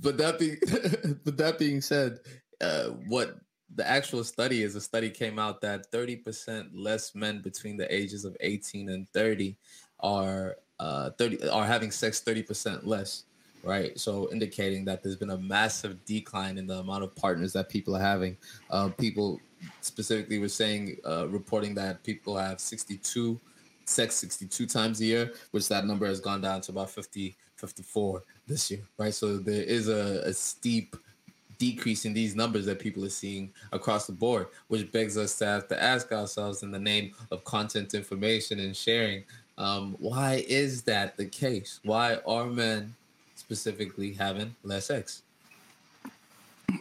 But 0.00 0.18
that 0.18 0.40
being 0.40 0.56
but 1.24 1.36
that 1.36 1.58
being 1.58 1.80
said 1.80 2.18
uh, 2.60 2.86
what 3.06 3.38
the 3.74 3.88
actual 3.88 4.24
study 4.24 4.62
is 4.62 4.74
a 4.74 4.80
study 4.80 5.08
came 5.08 5.38
out 5.38 5.60
that 5.60 5.90
30% 5.92 6.70
less 6.74 7.14
men 7.14 7.40
between 7.40 7.76
the 7.76 7.92
ages 7.94 8.24
of 8.24 8.36
18 8.40 8.88
and 8.88 9.08
30 9.10 9.56
are 10.00 10.56
uh, 10.80 11.10
30 11.10 11.48
are 11.50 11.66
having 11.66 11.90
sex 11.90 12.22
30% 12.26 12.86
less, 12.86 13.24
right? 13.62 13.98
So 14.00 14.32
indicating 14.32 14.84
that 14.86 15.02
there's 15.02 15.16
been 15.16 15.30
a 15.30 15.38
massive 15.38 16.02
decline 16.06 16.56
in 16.56 16.66
the 16.66 16.78
amount 16.78 17.04
of 17.04 17.14
partners 17.14 17.52
that 17.52 17.68
people 17.68 17.94
are 17.94 18.00
having. 18.00 18.36
Uh, 18.70 18.88
people 18.88 19.38
specifically 19.82 20.38
were 20.38 20.48
saying, 20.48 20.96
uh, 21.06 21.28
reporting 21.28 21.74
that 21.74 22.02
people 22.02 22.36
have 22.36 22.60
62 22.60 23.38
sex 23.84 24.14
62 24.16 24.66
times 24.66 25.00
a 25.00 25.04
year, 25.04 25.32
which 25.50 25.68
that 25.68 25.84
number 25.84 26.06
has 26.06 26.20
gone 26.20 26.40
down 26.40 26.60
to 26.62 26.72
about 26.72 26.90
50, 26.90 27.36
54 27.56 28.22
this 28.46 28.70
year, 28.70 28.80
right? 28.96 29.12
So 29.12 29.36
there 29.36 29.62
is 29.62 29.88
a, 29.88 30.22
a 30.24 30.32
steep 30.32 30.96
decrease 31.58 32.06
in 32.06 32.14
these 32.14 32.34
numbers 32.34 32.64
that 32.66 32.78
people 32.78 33.04
are 33.04 33.10
seeing 33.10 33.52
across 33.72 34.06
the 34.06 34.12
board, 34.12 34.46
which 34.68 34.90
begs 34.90 35.18
us 35.18 35.36
to 35.38 35.44
have 35.44 35.68
to 35.68 35.80
ask 35.80 36.10
ourselves 36.10 36.62
in 36.62 36.70
the 36.70 36.78
name 36.78 37.12
of 37.30 37.44
content 37.44 37.92
information 37.92 38.60
and 38.60 38.74
sharing, 38.74 39.22
um, 39.60 39.94
why 39.98 40.42
is 40.48 40.82
that 40.82 41.18
the 41.18 41.26
case? 41.26 41.80
Why 41.84 42.16
are 42.26 42.46
men 42.46 42.94
specifically 43.34 44.14
having 44.14 44.56
less 44.62 44.86
sex? 44.86 45.22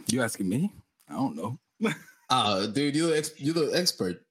You 0.08 0.22
asking 0.22 0.48
me? 0.48 0.72
I 1.10 1.14
don't 1.14 1.36
know. 1.36 1.60
uh, 2.30 2.68
dude, 2.68 2.96
you're 2.96 3.16
ex- 3.16 3.38
you're 3.38 3.54
the 3.54 3.72
expert. 3.78 4.22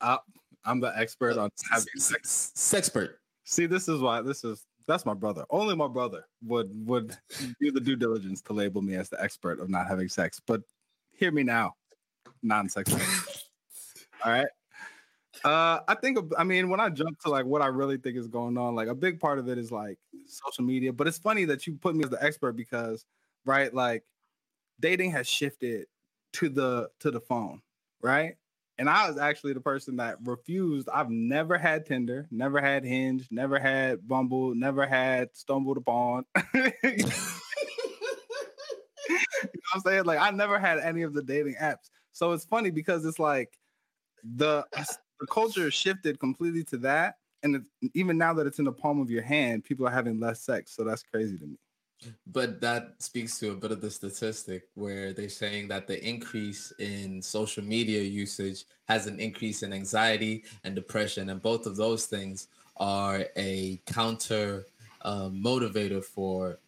Uh, 0.00 0.16
I'm 0.64 0.80
the 0.80 0.96
expert 0.98 1.36
on 1.36 1.50
having 1.70 1.88
sex. 1.96 2.52
Sexpert. 2.56 3.16
See, 3.44 3.66
this 3.66 3.86
is 3.86 4.00
why 4.00 4.22
this 4.22 4.44
is 4.44 4.64
that's 4.86 5.04
my 5.04 5.14
brother. 5.14 5.44
Only 5.50 5.76
my 5.76 5.88
brother 5.88 6.24
would 6.42 6.70
would 6.86 7.18
do 7.60 7.70
the 7.70 7.80
due 7.80 7.96
diligence 7.96 8.40
to 8.42 8.54
label 8.54 8.80
me 8.80 8.94
as 8.94 9.10
the 9.10 9.22
expert 9.22 9.60
of 9.60 9.68
not 9.68 9.88
having 9.88 10.08
sex. 10.08 10.40
But 10.46 10.62
hear 11.12 11.32
me 11.32 11.42
now, 11.42 11.74
non-sex. 12.42 12.94
All 14.24 14.32
right. 14.32 14.48
Uh, 15.44 15.80
I 15.88 15.94
think 15.94 16.18
I 16.36 16.44
mean 16.44 16.68
when 16.68 16.80
I 16.80 16.90
jump 16.90 17.18
to 17.20 17.30
like 17.30 17.46
what 17.46 17.62
I 17.62 17.66
really 17.66 17.96
think 17.96 18.16
is 18.16 18.26
going 18.26 18.58
on, 18.58 18.74
like 18.74 18.88
a 18.88 18.94
big 18.94 19.20
part 19.20 19.38
of 19.38 19.48
it 19.48 19.58
is 19.58 19.72
like 19.72 19.98
social 20.26 20.64
media. 20.64 20.92
But 20.92 21.06
it's 21.06 21.18
funny 21.18 21.44
that 21.46 21.66
you 21.66 21.74
put 21.74 21.94
me 21.96 22.04
as 22.04 22.10
the 22.10 22.22
expert 22.22 22.52
because, 22.52 23.04
right, 23.44 23.72
like 23.72 24.04
dating 24.80 25.12
has 25.12 25.28
shifted 25.28 25.86
to 26.34 26.48
the 26.48 26.90
to 27.00 27.10
the 27.10 27.20
phone, 27.20 27.62
right? 28.02 28.36
And 28.78 28.88
I 28.88 29.08
was 29.08 29.18
actually 29.18 29.52
the 29.52 29.60
person 29.60 29.96
that 29.96 30.16
refused. 30.24 30.88
I've 30.88 31.10
never 31.10 31.58
had 31.58 31.84
Tinder, 31.84 32.26
never 32.30 32.60
had 32.60 32.82
Hinge, 32.82 33.28
never 33.30 33.58
had 33.58 34.06
Bumble, 34.08 34.54
never 34.54 34.86
had 34.86 35.28
Stumbled 35.34 35.76
Upon. 35.76 36.24
you 36.54 36.60
know 36.68 37.10
what 39.08 39.74
I'm 39.74 39.80
saying? 39.82 40.04
Like 40.04 40.18
I 40.18 40.30
never 40.30 40.58
had 40.58 40.78
any 40.78 41.02
of 41.02 41.12
the 41.12 41.22
dating 41.22 41.56
apps. 41.60 41.90
So 42.12 42.32
it's 42.32 42.44
funny 42.44 42.70
because 42.70 43.04
it's 43.04 43.18
like 43.18 43.58
the 44.36 44.64
the 45.20 45.26
culture 45.26 45.70
shifted 45.70 46.18
completely 46.18 46.64
to 46.64 46.78
that. 46.78 47.16
And 47.42 47.64
even 47.94 48.18
now 48.18 48.34
that 48.34 48.46
it's 48.46 48.58
in 48.58 48.64
the 48.64 48.72
palm 48.72 49.00
of 49.00 49.10
your 49.10 49.22
hand, 49.22 49.64
people 49.64 49.86
are 49.86 49.90
having 49.90 50.18
less 50.18 50.40
sex. 50.40 50.72
So 50.72 50.84
that's 50.84 51.02
crazy 51.02 51.38
to 51.38 51.46
me. 51.46 51.56
But 52.26 52.60
that 52.62 52.94
speaks 52.98 53.38
to 53.40 53.50
a 53.50 53.54
bit 53.54 53.72
of 53.72 53.80
the 53.80 53.90
statistic 53.90 54.68
where 54.74 55.12
they're 55.12 55.28
saying 55.28 55.68
that 55.68 55.86
the 55.86 56.02
increase 56.06 56.72
in 56.78 57.20
social 57.20 57.62
media 57.62 58.00
usage 58.02 58.64
has 58.88 59.06
an 59.06 59.20
increase 59.20 59.62
in 59.62 59.72
anxiety 59.72 60.44
and 60.64 60.74
depression. 60.74 61.28
And 61.28 61.42
both 61.42 61.66
of 61.66 61.76
those 61.76 62.06
things 62.06 62.48
are 62.78 63.26
a 63.36 63.80
counter 63.86 64.66
uh, 65.02 65.28
motivator 65.28 66.02
for 66.02 66.58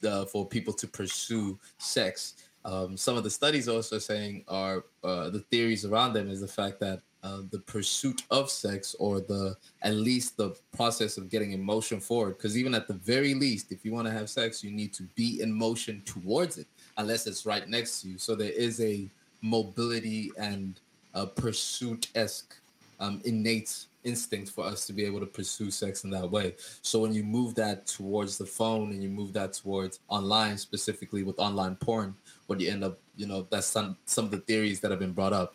the, 0.00 0.26
for 0.26 0.46
people 0.46 0.74
to 0.74 0.86
pursue 0.86 1.58
sex. 1.78 2.34
Um, 2.66 2.96
some 2.96 3.16
of 3.16 3.24
the 3.24 3.30
studies 3.30 3.68
also 3.68 3.98
saying 3.98 4.44
are 4.48 4.84
uh, 5.02 5.30
the 5.30 5.40
theories 5.50 5.84
around 5.84 6.12
them 6.12 6.30
is 6.30 6.40
the 6.40 6.48
fact 6.48 6.80
that 6.80 7.00
uh, 7.24 7.38
the 7.50 7.58
pursuit 7.60 8.22
of 8.30 8.50
sex 8.50 8.94
or 8.98 9.18
the 9.18 9.56
at 9.82 9.94
least 9.94 10.36
the 10.36 10.54
process 10.76 11.16
of 11.16 11.30
getting 11.30 11.52
emotion 11.52 11.98
forward. 11.98 12.36
Because 12.36 12.56
even 12.56 12.74
at 12.74 12.86
the 12.86 12.94
very 12.94 13.32
least 13.32 13.72
if 13.72 13.82
you 13.82 13.92
want 13.92 14.06
to 14.06 14.12
have 14.12 14.28
sex 14.28 14.62
you 14.62 14.70
need 14.70 14.92
to 14.92 15.04
be 15.14 15.40
in 15.40 15.50
motion 15.50 16.02
towards 16.04 16.58
it 16.58 16.66
unless 16.98 17.26
it's 17.26 17.46
right 17.46 17.66
next 17.66 18.02
to 18.02 18.08
you. 18.08 18.18
So 18.18 18.34
there 18.34 18.52
is 18.52 18.78
a 18.80 19.08
mobility 19.40 20.32
and 20.36 20.78
a 21.14 21.26
pursuit-esque 21.26 22.54
um, 23.00 23.22
innate 23.24 23.86
instinct 24.04 24.50
for 24.50 24.66
us 24.66 24.86
to 24.86 24.92
be 24.92 25.04
able 25.04 25.20
to 25.20 25.26
pursue 25.26 25.70
sex 25.70 26.04
in 26.04 26.10
that 26.10 26.30
way. 26.30 26.54
So 26.82 27.00
when 27.00 27.14
you 27.14 27.24
move 27.24 27.54
that 27.54 27.86
towards 27.86 28.36
the 28.36 28.44
phone 28.44 28.90
and 28.90 29.02
you 29.02 29.08
move 29.08 29.32
that 29.32 29.54
towards 29.54 30.00
online 30.08 30.58
specifically 30.58 31.22
with 31.22 31.38
online 31.38 31.76
porn 31.76 32.14
what 32.46 32.60
you 32.60 32.70
end 32.70 32.84
up 32.84 32.98
you 33.16 33.26
know 33.26 33.46
that's 33.48 33.66
some 33.66 33.96
some 34.04 34.26
of 34.26 34.30
the 34.30 34.38
theories 34.38 34.80
that 34.80 34.90
have 34.90 35.00
been 35.00 35.12
brought 35.12 35.32
up 35.32 35.54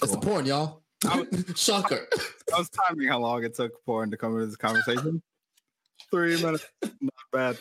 that's 0.00 0.12
the 0.12 0.18
porn, 0.18 0.46
y'all. 0.46 0.82
Was, 1.04 1.26
Shocker. 1.56 2.06
I 2.54 2.58
was 2.58 2.70
timing 2.70 3.08
how 3.08 3.18
long 3.18 3.44
it 3.44 3.54
took 3.54 3.84
porn 3.84 4.10
to 4.10 4.16
come 4.16 4.34
into 4.34 4.46
this 4.46 4.56
conversation. 4.56 5.22
Three 6.10 6.40
minutes. 6.42 6.66
Not 6.82 7.14
bad. 7.32 7.58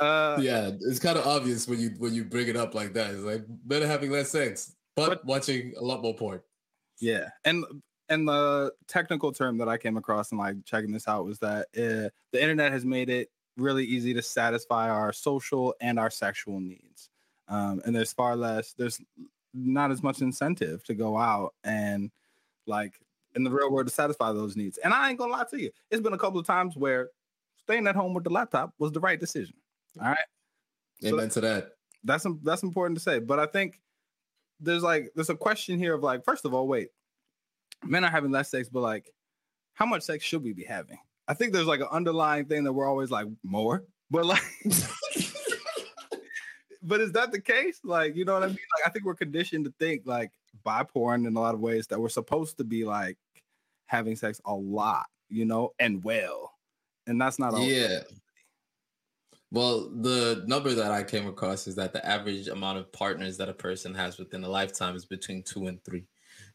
Uh, 0.00 0.38
yeah, 0.40 0.70
it's 0.80 0.98
kind 0.98 1.16
of 1.16 1.26
obvious 1.26 1.68
when 1.68 1.78
you 1.78 1.90
when 1.98 2.12
you 2.12 2.24
bring 2.24 2.48
it 2.48 2.56
up 2.56 2.74
like 2.74 2.92
that. 2.94 3.10
It's 3.10 3.22
like 3.22 3.44
better 3.64 3.86
having 3.86 4.10
less 4.10 4.30
sex, 4.30 4.74
but, 4.96 5.08
but 5.08 5.24
watching 5.24 5.72
a 5.78 5.82
lot 5.82 6.02
more 6.02 6.14
porn. 6.14 6.40
Yeah, 7.00 7.28
and 7.44 7.64
and 8.08 8.26
the 8.26 8.72
technical 8.88 9.32
term 9.32 9.58
that 9.58 9.68
I 9.68 9.78
came 9.78 9.96
across 9.96 10.32
in 10.32 10.38
like 10.38 10.56
checking 10.64 10.92
this 10.92 11.06
out 11.06 11.24
was 11.24 11.38
that 11.38 11.66
uh, 11.76 12.10
the 12.32 12.42
internet 12.42 12.72
has 12.72 12.84
made 12.84 13.08
it 13.08 13.30
really 13.56 13.84
easy 13.84 14.12
to 14.14 14.22
satisfy 14.22 14.90
our 14.90 15.12
social 15.12 15.74
and 15.80 15.98
our 15.98 16.10
sexual 16.10 16.60
needs. 16.60 17.08
Um, 17.48 17.82
and 17.84 17.94
there's 17.94 18.12
far 18.12 18.36
less, 18.36 18.72
there's 18.72 19.00
not 19.54 19.90
as 19.90 20.02
much 20.02 20.20
incentive 20.20 20.84
to 20.84 20.94
go 20.94 21.16
out 21.16 21.54
and 21.62 22.10
like 22.66 22.98
in 23.34 23.44
the 23.44 23.50
real 23.50 23.70
world 23.70 23.86
to 23.86 23.92
satisfy 23.92 24.32
those 24.32 24.56
needs. 24.56 24.78
And 24.78 24.92
I 24.92 25.08
ain't 25.08 25.18
gonna 25.18 25.32
lie 25.32 25.44
to 25.50 25.60
you, 25.60 25.70
it's 25.90 26.02
been 26.02 26.12
a 26.12 26.18
couple 26.18 26.40
of 26.40 26.46
times 26.46 26.76
where 26.76 27.10
staying 27.62 27.86
at 27.86 27.96
home 27.96 28.14
with 28.14 28.24
the 28.24 28.30
laptop 28.30 28.72
was 28.78 28.92
the 28.92 29.00
right 29.00 29.18
decision. 29.18 29.54
All 30.00 30.08
right. 30.08 30.18
Amen 31.04 31.30
so 31.30 31.40
to 31.40 31.46
that. 31.46 31.68
That's 32.02 32.26
that's 32.42 32.62
important 32.62 32.98
to 32.98 33.02
say. 33.02 33.18
But 33.18 33.38
I 33.38 33.46
think 33.46 33.80
there's 34.60 34.82
like 34.82 35.10
there's 35.14 35.30
a 35.30 35.36
question 35.36 35.78
here 35.78 35.94
of 35.94 36.02
like, 36.02 36.24
first 36.24 36.44
of 36.44 36.54
all, 36.54 36.68
wait, 36.68 36.88
men 37.82 38.04
are 38.04 38.10
having 38.10 38.30
less 38.30 38.50
sex, 38.50 38.68
but 38.68 38.80
like, 38.80 39.10
how 39.74 39.86
much 39.86 40.02
sex 40.02 40.24
should 40.24 40.42
we 40.42 40.52
be 40.52 40.64
having? 40.64 40.98
I 41.26 41.34
think 41.34 41.52
there's 41.52 41.66
like 41.66 41.80
an 41.80 41.88
underlying 41.90 42.44
thing 42.44 42.64
that 42.64 42.72
we're 42.72 42.88
always 42.88 43.10
like 43.10 43.26
more, 43.42 43.84
but 44.10 44.26
like 44.26 44.42
but 46.84 47.00
is 47.00 47.12
that 47.12 47.32
the 47.32 47.40
case? 47.40 47.80
Like, 47.82 48.14
you 48.14 48.24
know 48.24 48.34
what 48.34 48.42
I 48.42 48.48
mean? 48.48 48.56
Like, 48.78 48.86
I 48.86 48.90
think 48.90 49.04
we're 49.04 49.14
conditioned 49.14 49.64
to 49.64 49.74
think 49.78 50.02
like 50.04 50.30
by 50.62 50.84
porn 50.84 51.26
in 51.26 51.36
a 51.36 51.40
lot 51.40 51.54
of 51.54 51.60
ways 51.60 51.86
that 51.88 52.00
we're 52.00 52.08
supposed 52.08 52.58
to 52.58 52.64
be 52.64 52.84
like 52.84 53.16
having 53.86 54.16
sex 54.16 54.40
a 54.44 54.54
lot, 54.54 55.06
you 55.28 55.44
know, 55.44 55.72
and 55.78 56.02
well. 56.04 56.52
And 57.06 57.20
that's 57.20 57.38
not 57.38 57.54
all. 57.54 57.64
yeah. 57.64 58.00
Well, 59.50 59.88
the 59.88 60.42
number 60.46 60.74
that 60.74 60.90
I 60.90 61.04
came 61.04 61.28
across 61.28 61.66
is 61.66 61.76
that 61.76 61.92
the 61.92 62.04
average 62.04 62.48
amount 62.48 62.78
of 62.78 62.90
partners 62.92 63.36
that 63.36 63.48
a 63.48 63.52
person 63.52 63.94
has 63.94 64.18
within 64.18 64.42
a 64.42 64.48
lifetime 64.48 64.96
is 64.96 65.04
between 65.04 65.42
two 65.42 65.68
and 65.68 65.82
three. 65.84 66.06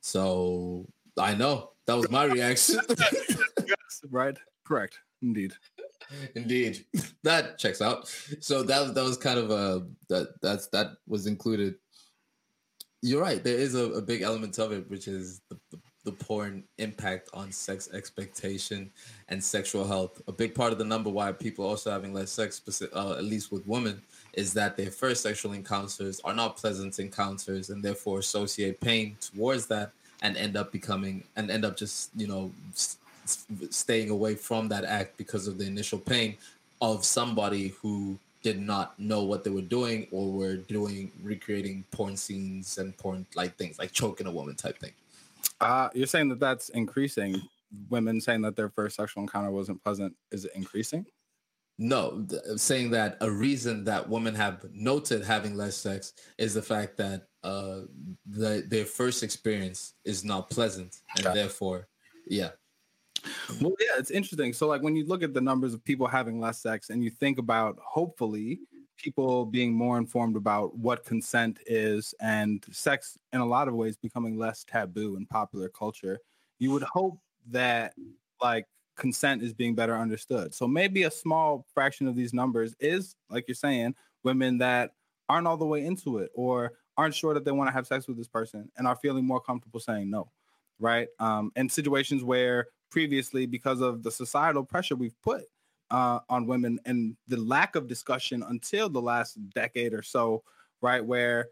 So 0.02 0.86
I 1.18 1.34
know 1.34 1.72
that 1.86 1.96
was 1.96 2.10
my 2.10 2.26
reaction. 2.26 2.80
yes, 2.90 4.02
right. 4.12 4.38
Correct. 4.66 5.00
Indeed. 5.22 5.54
Indeed, 6.36 6.86
that 7.24 7.58
checks 7.58 7.82
out. 7.82 8.08
So 8.40 8.64
that 8.64 8.94
that 8.94 9.04
was 9.04 9.18
kind 9.18 9.40
of 9.40 9.52
a 9.52 9.86
that 10.08 10.42
that's 10.42 10.68
that 10.68 10.98
was 11.08 11.28
included. 11.28 11.76
You're 13.02 13.22
right. 13.22 13.44
There 13.44 13.58
is 13.58 13.76
a, 13.76 13.86
a 13.92 14.02
big 14.02 14.24
element 14.24 14.60
of 14.60 14.74
it, 14.74 14.90
which 14.90 15.08
is 15.08 15.42
the, 15.50 15.58
the, 15.72 15.80
the 16.04 16.12
porn 16.12 16.64
impact 16.80 17.30
on 17.34 17.50
sex 17.50 17.90
expectation 17.94 18.92
and 19.30 19.42
sexual 19.42 19.88
health. 19.88 20.22
A 20.28 20.34
big 20.34 20.54
part 20.54 20.74
of 20.74 20.80
the 20.80 20.84
number 20.84 21.10
why 21.10 21.32
people 21.32 21.66
also 21.66 21.92
having 21.92 22.14
less 22.14 22.30
sex, 22.30 22.62
uh, 22.94 23.12
at 23.14 23.24
least 23.24 23.54
with 23.54 23.66
women, 23.66 24.02
is 24.34 24.52
that 24.54 24.76
their 24.76 24.92
first 24.92 25.24
sexual 25.24 25.54
encounters 25.54 26.20
are 26.26 26.34
not 26.34 26.58
pleasant 26.58 27.00
encounters, 27.00 27.70
and 27.70 27.82
therefore 27.82 28.20
associate 28.20 28.82
pain 28.82 29.16
towards 29.22 29.68
that, 29.68 29.92
and 30.22 30.36
end 30.36 30.58
up 30.58 30.72
becoming 30.72 31.24
and 31.36 31.50
end 31.50 31.64
up 31.64 31.78
just 31.78 32.10
you 32.16 32.28
know 32.28 32.52
staying 33.70 34.10
away 34.10 34.36
from 34.36 34.68
that 34.70 34.84
act 34.84 35.18
because 35.18 35.48
of 35.48 35.58
the 35.58 35.66
initial 35.66 36.00
pain 36.00 36.38
of 36.82 37.04
somebody 37.04 37.70
who 37.82 38.18
did 38.42 38.60
not 38.60 38.98
know 39.00 39.24
what 39.24 39.44
they 39.44 39.50
were 39.50 39.62
doing 39.62 40.08
or 40.12 40.32
were 40.32 40.56
doing 40.56 41.12
recreating 41.22 41.84
porn 41.92 42.16
scenes 42.16 42.78
and 42.78 42.98
porn 42.98 43.26
like 43.36 43.56
things 43.58 43.78
like 43.78 43.92
choking 43.92 44.28
a 44.28 44.32
woman 44.32 44.56
type 44.56 44.80
thing. 44.80 44.94
Uh, 45.60 45.90
you're 45.94 46.08
saying 46.08 46.30
that 46.30 46.40
that's 46.40 46.70
increasing. 46.70 47.42
Women 47.90 48.22
saying 48.22 48.42
that 48.44 48.56
their 48.56 48.70
first 48.70 48.96
sexual 48.96 49.24
encounter 49.24 49.52
wasn't 49.52 49.84
pleasant 49.84 50.16
is 50.32 50.46
it 50.46 50.52
increasing? 50.56 51.06
No, 51.78 52.26
saying 52.58 52.92
that 52.92 53.18
a 53.22 53.32
reason 53.32 53.86
that 53.86 54.10
women 54.10 54.36
have 54.36 54.66
noted 54.74 55.24
having 55.24 55.56
less 55.56 55.78
sex 55.78 56.14
is 56.38 56.54
the 56.54 56.62
fact 56.62 56.98
that 56.98 57.28
uh, 57.42 57.82
the, 58.26 58.66
their 58.68 58.84
first 58.84 59.24
experience 59.24 59.94
is 60.04 60.26
not 60.26 60.50
pleasant, 60.50 60.98
and 61.16 61.34
therefore, 61.34 61.88
yeah, 62.28 62.50
well, 63.62 63.74
yeah, 63.80 63.98
it's 63.98 64.12
interesting. 64.12 64.54
So, 64.54 64.68
like, 64.68 64.82
when 64.82 64.96
you 64.96 65.06
look 65.06 65.24
at 65.24 65.34
the 65.34 65.42
numbers 65.42 65.74
of 65.74 65.84
people 65.84 66.08
having 66.08 66.40
less 66.40 66.62
sex 66.62 66.90
and 66.90 67.04
you 67.04 67.10
think 67.10 67.40
about 67.40 67.78
hopefully 67.84 68.60
people 68.98 69.46
being 69.46 69.74
more 69.74 69.98
informed 69.98 70.36
about 70.36 70.78
what 70.78 71.06
consent 71.06 71.60
is 71.66 72.14
and 72.20 72.66
sex 72.72 73.18
in 73.32 73.40
a 73.40 73.46
lot 73.46 73.68
of 73.68 73.74
ways 73.74 73.96
becoming 73.96 74.38
less 74.38 74.66
taboo 74.66 75.16
in 75.16 75.26
popular 75.26 75.70
culture, 75.70 76.20
you 76.60 76.72
would 76.72 76.84
hope 76.84 77.20
that, 77.48 77.94
like, 78.42 78.66
consent 78.98 79.42
is 79.42 79.54
being 79.54 79.76
better 79.76 79.98
understood. 79.98 80.54
So, 80.54 80.68
maybe 80.68 81.04
a 81.04 81.12
small 81.12 81.66
fraction 81.74 82.08
of 82.08 82.16
these 82.16 82.34
numbers 82.34 82.76
is, 82.80 83.16
like 83.30 83.46
you're 83.48 83.56
saying, 83.56 83.96
women 84.24 84.58
that 84.60 84.92
aren't 85.30 85.48
all 85.48 85.58
the 85.58 85.66
way 85.66 85.86
into 85.86 86.18
it 86.18 86.32
or 86.34 86.74
aren't 86.98 87.16
sure 87.16 87.34
that 87.34 87.46
they 87.46 87.52
want 87.52 87.70
to 87.70 87.72
have 87.72 87.88
sex 87.88 88.08
with 88.08 88.18
this 88.18 88.28
person 88.28 88.70
and 88.78 88.86
are 88.86 88.96
feeling 88.96 89.24
more 89.24 89.40
comfortable 89.40 89.80
saying 89.80 90.10
no 90.10 90.30
right 90.80 91.08
um, 91.20 91.52
and 91.56 91.72
situations 91.72 92.24
where 92.24 92.68
previously 92.90 93.46
because 93.46 93.82
of 93.82 94.04
the 94.04 94.12
societal 94.12 94.64
pressure 94.64 94.96
we've 94.96 95.20
put 95.22 95.46
uh, 95.92 96.20
on 96.30 96.46
women 96.46 96.80
and 96.86 97.16
the 97.28 97.38
lack 97.38 97.76
of 97.76 97.88
discussion 97.88 98.44
until 98.50 98.90
the 98.90 99.02
last 99.02 99.38
decade 99.52 99.94
or 99.94 100.02
so, 100.02 100.44
right? 100.82 101.04
Where 101.04 101.50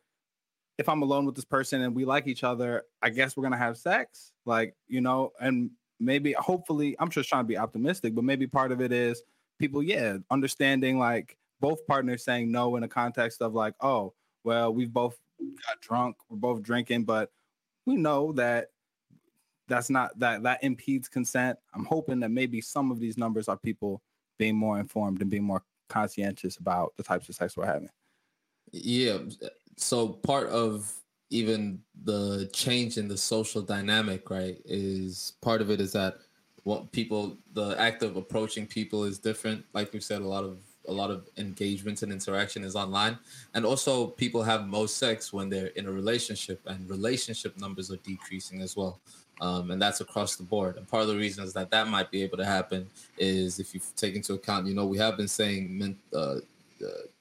if 0.77 0.87
I'm 0.87 1.01
alone 1.01 1.25
with 1.25 1.35
this 1.35 1.45
person 1.45 1.81
and 1.81 1.95
we 1.95 2.05
like 2.05 2.27
each 2.27 2.43
other, 2.43 2.83
I 3.01 3.09
guess 3.09 3.35
we're 3.35 3.43
gonna 3.43 3.57
have 3.57 3.77
sex, 3.77 4.31
like 4.45 4.75
you 4.87 5.01
know, 5.01 5.31
and 5.39 5.71
maybe 5.99 6.33
hopefully 6.33 6.95
I'm 6.99 7.09
just 7.09 7.29
trying 7.29 7.43
to 7.43 7.47
be 7.47 7.57
optimistic, 7.57 8.13
but 8.13 8.23
maybe 8.23 8.47
part 8.47 8.71
of 8.71 8.81
it 8.81 8.91
is 8.91 9.23
people, 9.59 9.81
yeah, 9.81 10.17
understanding 10.29 10.99
like 10.99 11.37
both 11.59 11.85
partners 11.87 12.23
saying 12.23 12.51
no 12.51 12.75
in 12.75 12.83
a 12.83 12.87
context 12.87 13.41
of 13.41 13.53
like, 13.53 13.73
oh, 13.81 14.13
well, 14.43 14.73
we've 14.73 14.93
both 14.93 15.17
got 15.67 15.81
drunk, 15.81 16.15
we're 16.29 16.37
both 16.37 16.61
drinking, 16.61 17.03
but 17.03 17.31
we 17.85 17.95
know 17.95 18.31
that 18.33 18.67
that's 19.67 19.89
not 19.89 20.17
that 20.19 20.43
that 20.43 20.63
impedes 20.63 21.07
consent. 21.07 21.57
I'm 21.73 21.85
hoping 21.85 22.19
that 22.21 22.29
maybe 22.29 22.61
some 22.61 22.91
of 22.91 22.99
these 22.99 23.17
numbers 23.17 23.47
are 23.47 23.57
people 23.57 24.01
being 24.37 24.55
more 24.55 24.79
informed 24.79 25.21
and 25.21 25.29
being 25.29 25.43
more 25.43 25.63
conscientious 25.89 26.57
about 26.57 26.93
the 26.97 27.03
types 27.03 27.29
of 27.29 27.35
sex 27.35 27.57
we're 27.57 27.65
having. 27.65 27.89
Yeah. 28.71 29.19
So 29.77 30.09
part 30.09 30.47
of 30.49 30.93
even 31.29 31.81
the 32.03 32.49
change 32.53 32.97
in 32.97 33.07
the 33.07 33.17
social 33.17 33.61
dynamic, 33.61 34.29
right, 34.29 34.57
is 34.65 35.33
part 35.41 35.61
of 35.61 35.69
it 35.69 35.81
is 35.81 35.91
that 35.93 36.17
what 36.63 36.91
people 36.91 37.37
the 37.53 37.75
act 37.79 38.03
of 38.03 38.15
approaching 38.15 38.65
people 38.65 39.03
is 39.03 39.19
different. 39.19 39.65
Like 39.73 39.93
we 39.93 39.99
said, 39.99 40.21
a 40.21 40.27
lot 40.27 40.43
of 40.43 40.59
a 40.87 40.91
lot 40.91 41.11
of 41.11 41.27
engagements 41.37 42.01
and 42.01 42.13
interaction 42.13 42.63
is 42.63 42.75
online. 42.75 43.19
And 43.53 43.65
also 43.65 44.07
people 44.07 44.41
have 44.43 44.67
most 44.67 44.97
sex 44.97 45.33
when 45.33 45.49
they're 45.49 45.67
in 45.67 45.85
a 45.85 45.91
relationship 45.91 46.61
and 46.65 46.89
relationship 46.89 47.59
numbers 47.59 47.91
are 47.91 47.97
decreasing 47.97 48.61
as 48.61 48.77
well 48.77 49.01
um, 49.41 49.71
and 49.71 49.81
that's 49.81 50.01
across 50.01 50.35
the 50.35 50.43
board. 50.43 50.77
And 50.77 50.87
part 50.87 51.03
of 51.03 51.09
the 51.09 51.17
reasons 51.17 51.53
that 51.53 51.69
that 51.71 51.87
might 51.87 52.11
be 52.11 52.23
able 52.23 52.37
to 52.37 52.45
happen 52.45 52.89
is 53.17 53.59
if 53.59 53.73
you 53.73 53.81
take 53.95 54.15
into 54.15 54.33
account, 54.33 54.67
you 54.67 54.73
know, 54.73 54.85
we 54.85 54.97
have 54.97 55.17
been 55.17 55.27
saying 55.27 55.97
uh, 56.13 56.17
uh, 56.17 56.39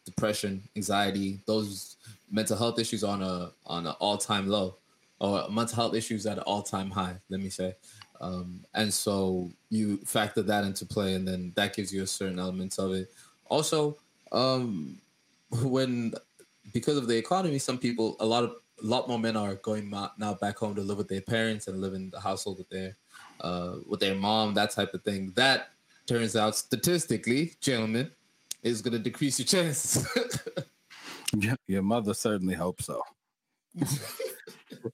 depression, 0.05 0.62
anxiety, 0.77 1.41
those 1.47 1.97
mental 2.31 2.57
health 2.57 2.79
issues 2.79 3.05
on 3.05 3.23
a 3.23 3.51
on 3.67 3.87
an 3.87 3.95
all 3.99 4.17
time 4.17 4.49
low, 4.49 4.77
or 5.21 5.49
mental 5.51 5.77
health 5.77 5.95
issues 5.95 6.27
at 6.27 6.39
an 6.39 6.45
all 6.45 6.62
time 6.62 6.91
high. 6.91 7.17
Let 7.29 7.41
me 7.41 7.51
say. 7.51 7.75
Um, 8.21 8.64
and 8.75 8.93
so 8.93 9.51
you 9.69 9.99
factor 9.99 10.43
that 10.43 10.64
into 10.64 10.87
play, 10.87 11.14
and 11.14 11.29
then 11.29 11.53
that 11.57 11.77
gives 11.77 11.93
you 11.93 12.03
a 12.03 12.07
certain 12.07 12.39
element 12.39 12.79
of 12.79 12.93
it. 12.93 13.12
Also, 13.49 13.99
um, 14.33 14.99
when 15.62 16.14
because 16.73 16.97
of 16.97 17.07
the 17.07 17.17
economy, 17.17 17.59
some 17.59 17.79
people, 17.79 18.17
a 18.21 18.27
lot 18.27 18.45
of 18.45 18.57
a 18.83 18.87
lot 18.87 19.09
more 19.09 19.18
men 19.18 19.37
are 19.37 19.55
going 19.57 19.91
now 19.91 20.35
back 20.35 20.59
home 20.59 20.74
to 20.74 20.83
live 20.83 20.99
with 20.99 21.09
their 21.09 21.20
parents 21.20 21.66
and 21.66 21.81
live 21.81 21.95
in 21.95 22.11
the 22.11 22.20
household 22.20 22.59
with 22.59 22.68
their 22.68 22.97
uh, 23.41 23.77
with 23.87 24.01
their 24.01 24.14
mom, 24.14 24.55
that 24.55 24.70
type 24.70 24.95
of 24.95 25.03
thing. 25.03 25.33
That 25.37 25.68
turns 26.07 26.37
out 26.37 26.57
statistically, 26.57 27.55
gentlemen, 27.61 28.11
is 28.62 28.83
going 28.83 28.93
to 28.93 28.99
decrease 28.99 29.39
your 29.39 29.47
chances. 29.47 30.07
your 31.66 31.83
mother 31.83 32.14
certainly 32.14 32.55
hopes 32.55 32.87
so. 32.87 33.03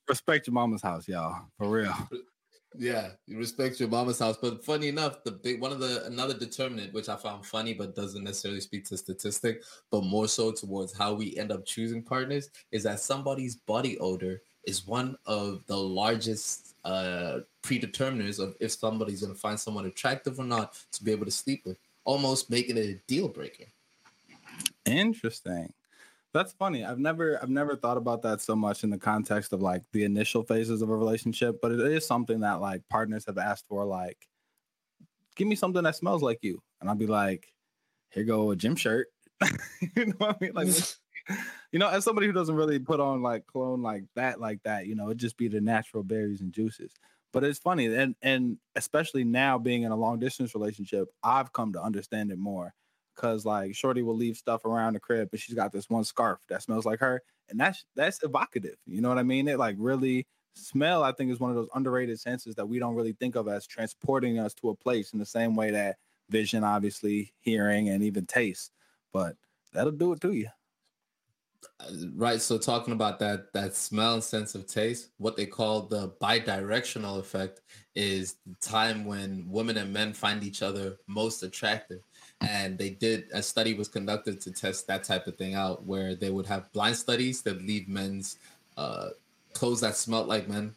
Respect 0.09 0.47
your 0.47 0.55
mama's 0.55 0.83
house, 0.83 1.07
y'all, 1.07 1.47
for 1.57 1.69
real. 1.69 1.95
Yeah, 2.79 3.11
you 3.27 3.39
respect 3.39 3.81
your 3.81 3.89
mama's 3.89 4.19
house. 4.19 4.37
But 4.41 4.65
funny 4.65 4.89
enough, 4.89 5.25
the 5.25 5.33
big 5.33 5.61
one 5.61 5.73
of 5.73 5.81
the 5.81 6.05
another 6.07 6.35
determinant, 6.35 6.93
which 6.93 7.09
I 7.09 7.17
found 7.17 7.45
funny 7.45 7.75
but 7.75 7.95
doesn't 7.95 8.25
necessarily 8.25 8.61
speak 8.61 8.85
to 8.87 8.97
statistic, 8.97 9.63
but 9.91 10.05
more 10.05 10.29
so 10.29 10.53
towards 10.53 10.97
how 10.97 11.13
we 11.13 11.37
end 11.37 11.53
up 11.53 11.67
choosing 11.67 12.03
partners, 12.03 12.51
is 12.71 12.83
that 12.85 13.01
somebody's 13.01 13.57
body 13.57 13.99
odor 13.99 14.43
is 14.65 14.87
one 14.87 15.17
of 15.27 15.65
the 15.67 15.77
largest 15.77 16.75
uh 16.85 17.41
predeterminers 17.63 18.39
of 18.39 18.55
if 18.61 18.73
somebody's 18.73 19.23
gonna 19.23 19.35
find 19.35 19.59
someone 19.59 19.87
attractive 19.87 20.39
or 20.39 20.45
not 20.45 20.77
to 20.93 21.05
be 21.05 21.13
able 21.13 21.25
to 21.25 21.31
sleep 21.31 21.63
with, 21.65 21.79
almost 22.05 22.51
making 22.51 22.77
it 22.77 22.87
a 22.87 23.01
deal 23.07 23.29
breaker. 23.29 23.65
Interesting. 24.87 25.73
That's 26.33 26.53
funny. 26.53 26.85
I've 26.85 26.99
never 26.99 27.39
I've 27.43 27.51
never 27.51 27.77
thought 27.77 27.99
about 27.99 28.23
that 28.23 28.41
so 28.41 28.57
much 28.57 28.85
in 28.85 28.91
the 28.91 28.99
context 28.99 29.53
of 29.53 29.61
like 29.61 29.83
the 29.93 30.05
initial 30.05 30.43
phases 30.43 30.81
of 30.81 30.89
a 30.89 30.97
relationship, 30.97 31.61
but 31.61 31.73
it 31.73 31.81
is 31.81 32.07
something 32.07 32.41
that 32.41 32.61
like 32.61 32.89
partners 32.89 33.25
have 33.27 33.37
asked 33.37 33.67
for 33.69 33.85
like 33.85 34.29
give 35.37 35.49
me 35.49 35.55
something 35.57 35.83
that 35.83 35.97
smells 35.97 36.23
like 36.23 36.39
you. 36.43 36.63
And 36.81 36.89
I'll 36.89 36.97
be 36.97 37.07
like, 37.07 37.53
here 38.11 38.25
go 38.25 38.51
a 38.51 38.57
gym 38.57 38.77
shirt. 38.77 39.09
you 39.97 40.07
know 40.07 40.15
what 40.19 40.37
I 40.41 40.45
mean? 40.45 40.53
Like 40.55 40.69
you 41.73 41.79
know, 41.79 41.89
as 41.89 42.05
somebody 42.05 42.27
who 42.27 42.33
doesn't 42.33 42.55
really 42.55 42.79
put 42.79 43.01
on 43.01 43.23
like 43.23 43.47
cologne 43.47 43.83
like 43.83 44.05
that, 44.17 44.41
like 44.41 44.63
that, 44.65 44.87
you 44.87 44.95
know, 44.95 45.07
it'd 45.07 45.19
just 45.19 45.37
be 45.37 45.49
the 45.49 45.61
natural 45.61 46.03
berries 46.03 46.41
and 46.41 46.53
juices. 46.53 46.95
But 47.33 47.45
it's 47.45 47.59
funny, 47.59 47.87
and 47.95 48.15
and 48.23 48.59
especially 48.75 49.25
now 49.25 49.59
being 49.59 49.83
in 49.83 49.93
a 49.93 49.97
long 49.97 50.19
distance 50.19 50.55
relationship, 50.55 51.09
I've 51.23 51.53
come 51.53 51.73
to 51.75 51.83
understand 51.83 52.31
it 52.31 52.39
more 52.39 52.75
because 53.15 53.45
like 53.45 53.75
Shorty 53.75 54.03
will 54.03 54.17
leave 54.17 54.37
stuff 54.37 54.65
around 54.65 54.95
the 54.95 55.01
crib, 55.01 55.29
but 55.31 55.41
she's 55.41 55.55
got 55.55 55.73
this 55.73 55.91
one 55.91 56.05
scarf 56.05 56.41
that 56.49 56.63
smells 56.63 56.87
like 56.87 57.01
her, 57.01 57.23
and 57.49 57.59
that's 57.59 57.85
that's 57.95 58.23
evocative. 58.23 58.77
You 58.87 59.01
know 59.01 59.09
what 59.09 59.19
I 59.19 59.23
mean? 59.23 59.49
It 59.49 59.59
like 59.59 59.77
really 59.79 60.27
smell. 60.55 61.03
I 61.03 61.13
think 61.13 61.31
is 61.31 61.41
one 61.41 61.51
of 61.51 61.57
those 61.57 61.69
underrated 61.75 62.21
senses 62.21 62.55
that 62.57 62.69
we 62.69 62.79
don't 62.79 62.95
really 62.95 63.13
think 63.13 63.37
of 63.37 63.49
as 63.49 63.67
transporting 63.67 64.39
us 64.39 64.55
to 64.55 64.71
a 64.71 64.75
place 64.75 65.13
in 65.13 65.19
the 65.19 65.27
same 65.27 65.55
way 65.57 65.71
that 65.71 65.97
vision, 66.29 66.65
obviously, 66.65 67.33
hearing, 67.41 67.89
and 67.89 68.03
even 68.03 68.27
taste. 68.27 68.73
But 69.13 69.37
that'll 69.73 69.93
do 69.93 70.13
it 70.13 70.21
to 70.23 70.33
you. 70.33 70.49
Right. 72.15 72.41
So 72.41 72.59
talking 72.59 72.93
about 72.93 73.19
that 73.21 73.53
that 73.53 73.75
smell 73.75 74.15
and 74.15 74.25
sense 74.25 74.55
of 74.55 74.67
taste, 74.67 75.11
what 75.19 75.37
they 75.37 75.47
call 75.47 75.83
the 75.83 76.11
bidirectional 76.21 77.19
effect 77.19 77.61
is 77.95 78.37
the 78.47 78.55
time 78.61 79.05
when 79.05 79.47
women 79.49 79.77
and 79.77 79.93
men 79.93 80.13
find 80.13 80.43
each 80.43 80.63
other 80.63 80.97
most 81.07 81.43
attractive. 81.43 82.01
And 82.49 82.79
they 82.79 82.91
did 82.91 83.27
a 83.33 83.43
study 83.43 83.75
was 83.75 83.89
conducted 83.89 84.41
to 84.43 84.51
test 84.51 84.87
that 84.87 85.05
type 85.05 85.27
of 85.27 85.37
thing 85.37 85.55
out, 85.55 85.85
where 85.87 86.15
they 86.15 86.31
would 86.31 86.47
have 86.47 86.73
blind 86.73 86.97
studies 86.97 87.43
that 87.43 87.63
leave 87.63 87.89
men's 87.89 88.39
uh, 88.77 89.11
clothes 89.53 89.81
that 89.81 89.97
smelled 89.97 90.29
like 90.29 90.49
men 90.49 90.75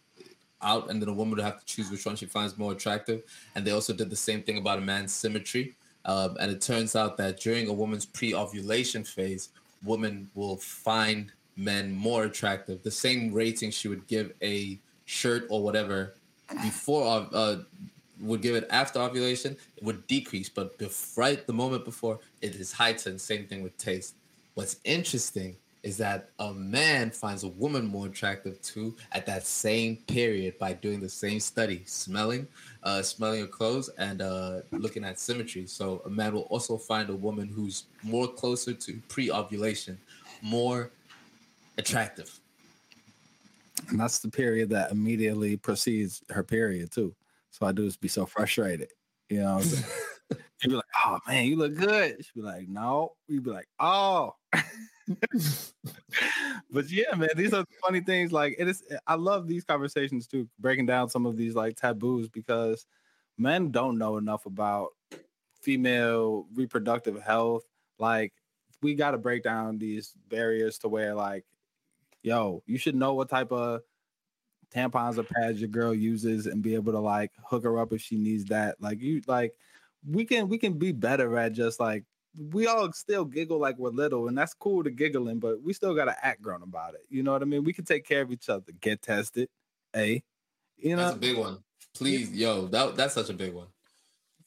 out, 0.62 0.90
and 0.90 1.02
then 1.02 1.10
a 1.10 1.14
woman 1.14 1.36
would 1.36 1.44
have 1.44 1.60
to 1.60 1.66
choose 1.66 1.92
which 1.92 2.06
one 2.06 2.16
she 2.16 2.26
finds 2.26 2.58
more 2.58 2.72
attractive. 2.72 3.24
And 3.56 3.66
they 3.66 3.72
also 3.72 3.94
did 3.94 4.10
the 4.10 4.16
same 4.16 4.42
thing 4.42 4.58
about 4.58 4.80
a 4.80 4.82
man's 4.82 5.14
symmetry. 5.14 5.76
Um, 6.06 6.38
and 6.40 6.52
it 6.52 6.62
turns 6.62 6.96
out 6.96 7.18
that 7.18 7.40
during 7.40 7.68
a 7.68 7.74
woman's 7.74 8.06
pre-ovulation 8.06 9.04
phase, 9.04 9.50
women 9.84 10.30
will 10.36 10.58
find 10.58 11.32
men 11.56 11.92
more 11.92 12.26
attractive. 12.26 12.84
The 12.84 12.92
same 12.92 13.34
rating 13.34 13.72
she 13.72 13.88
would 13.88 14.06
give 14.08 14.34
a 14.42 14.80
shirt 15.06 15.46
or 15.50 15.64
whatever 15.64 16.16
before 16.62 17.28
uh, 17.34 17.58
would 18.20 18.42
give 18.42 18.56
it 18.56 18.68
after 18.70 19.00
ovulation 19.00 19.58
it 19.78 19.84
would 19.84 20.06
decrease, 20.08 20.50
but 20.50 20.78
bef- 20.78 21.18
right 21.18 21.46
the 21.46 21.54
moment 21.54 21.86
before 21.86 22.20
it 22.42 22.56
is 22.56 22.72
heightened. 22.72 23.20
Same 23.20 23.46
thing 23.46 23.64
with 23.64 23.78
taste. 23.78 24.16
What's 24.54 24.78
interesting 24.84 25.58
is 25.86 25.98
that 25.98 26.30
a 26.40 26.52
man 26.52 27.12
finds 27.12 27.44
a 27.44 27.48
woman 27.48 27.86
more 27.86 28.08
attractive 28.08 28.60
too 28.64 28.96
at 29.12 29.24
that 29.28 29.46
same 29.46 29.98
period 30.08 30.58
by 30.58 30.74
doing 30.74 31.00
the 31.00 31.08
same 31.08 31.40
study, 31.40 31.84
smelling, 31.86 32.48
uh, 32.82 33.04
smelling 33.04 33.42
her 33.42 33.48
clothes 33.48 33.90
and 34.00 34.20
uh, 34.22 34.62
looking 34.72 35.04
at 35.04 35.20
symmetry. 35.20 35.68
So 35.68 36.02
a 36.06 36.10
man 36.10 36.34
will 36.34 36.48
also 36.50 36.76
find 36.76 37.12
a 37.12 37.16
woman 37.16 37.48
who's 37.48 37.84
more 38.02 38.28
closer 38.28 38.74
to 38.74 39.00
pre-ovulation, 39.10 40.00
more 40.42 40.90
attractive. 41.78 42.40
And 43.90 44.00
that's 44.00 44.18
the 44.18 44.30
period 44.30 44.72
that 44.72 44.92
immediately 44.92 45.56
precedes 45.56 46.24
her 46.32 46.44
period 46.44 46.92
too. 46.92 47.14
So 47.56 47.66
I 47.66 47.72
do 47.72 47.86
is 47.86 47.96
be 47.96 48.10
so 48.10 48.26
frustrated. 48.26 48.92
You 49.30 49.40
know, 49.40 49.60
you'd 49.60 49.86
be 50.62 50.76
like, 50.76 50.84
"Oh 51.06 51.20
man, 51.26 51.46
you 51.46 51.56
look 51.56 51.74
good." 51.74 52.18
She'd 52.18 52.36
be 52.36 52.42
like, 52.42 52.68
"No." 52.68 53.14
You'd 53.30 53.46
be 53.46 53.52
like, 53.52 53.70
"Oh." 53.80 54.36
but 56.70 56.90
yeah, 56.90 57.16
man, 57.16 57.30
these 57.38 57.54
are 57.54 57.64
funny 57.82 58.02
things. 58.02 58.34
Like 58.34 58.58
it 58.60 58.68
is, 58.68 58.84
I 59.08 59.16
love 59.16 59.48
these 59.48 59.64
conversations 59.64 60.28
too, 60.28 60.50
breaking 60.60 60.88
down 60.88 61.08
some 61.08 61.26
of 61.26 61.38
these 61.38 61.56
like 61.56 61.78
taboos 61.78 62.28
because 62.28 62.86
men 63.38 63.72
don't 63.72 63.98
know 63.98 64.18
enough 64.18 64.46
about 64.46 64.90
female 65.62 66.48
reproductive 66.54 67.22
health. 67.22 67.64
Like 68.00 68.34
we 68.82 68.96
got 68.96 69.12
to 69.12 69.18
break 69.18 69.44
down 69.44 69.78
these 69.78 70.14
barriers 70.28 70.78
to 70.80 70.90
where 70.90 71.16
like, 71.16 71.46
yo, 72.22 72.64
you 72.66 72.78
should 72.78 72.96
know 72.96 73.14
what 73.14 73.30
type 73.30 73.54
of 73.54 73.80
tampons 74.76 75.18
or 75.18 75.24
pads 75.24 75.60
your 75.60 75.70
girl 75.70 75.94
uses 75.94 76.48
and 76.48 76.62
be 76.62 76.76
able 76.76 76.92
to 76.92 77.00
like 77.00 77.32
hook 77.44 77.64
her 77.64 77.80
up 77.80 77.94
if 77.94 78.02
she 78.02 78.18
needs 78.18 78.46
that. 78.46 78.76
Like 78.80 79.02
you 79.02 79.22
like 79.28 79.54
we 80.08 80.26
can 80.26 80.48
we 80.48 80.58
can 80.58 80.74
be 80.74 80.92
better 80.92 81.38
at 81.38 81.54
just 81.54 81.80
like 81.80 82.04
we 82.52 82.68
all 82.68 82.92
still 82.92 83.26
giggle 83.26 83.60
like 83.60 83.78
we're 83.78 83.90
little, 83.90 84.28
and 84.28 84.38
that's 84.38 84.54
cool 84.54 84.84
to 84.84 84.92
giggling, 84.92 85.40
but 85.40 85.62
we 85.62 85.74
still 85.74 85.96
gotta 85.96 86.16
act 86.26 86.42
grown 86.42 86.64
about 86.64 86.94
it. 86.94 87.06
You 87.10 87.24
know 87.24 87.32
what 87.32 87.42
I 87.42 87.46
mean? 87.46 87.64
We 87.64 87.74
can 87.74 87.86
take 87.86 88.06
care 88.06 88.22
of 88.22 88.32
each 88.32 88.50
other, 88.50 88.72
get 88.82 89.02
tested, 89.02 89.50
a, 89.96 90.22
you 90.78 90.96
know, 90.96 91.04
that's 91.04 91.16
a 91.16 91.20
big 91.20 91.38
one. 91.38 91.60
Please, 91.96 92.32
yo, 92.34 92.68
that 92.68 92.96
that's 92.96 93.14
such 93.14 93.30
a 93.30 93.34
big 93.34 93.54
one. 93.54 93.68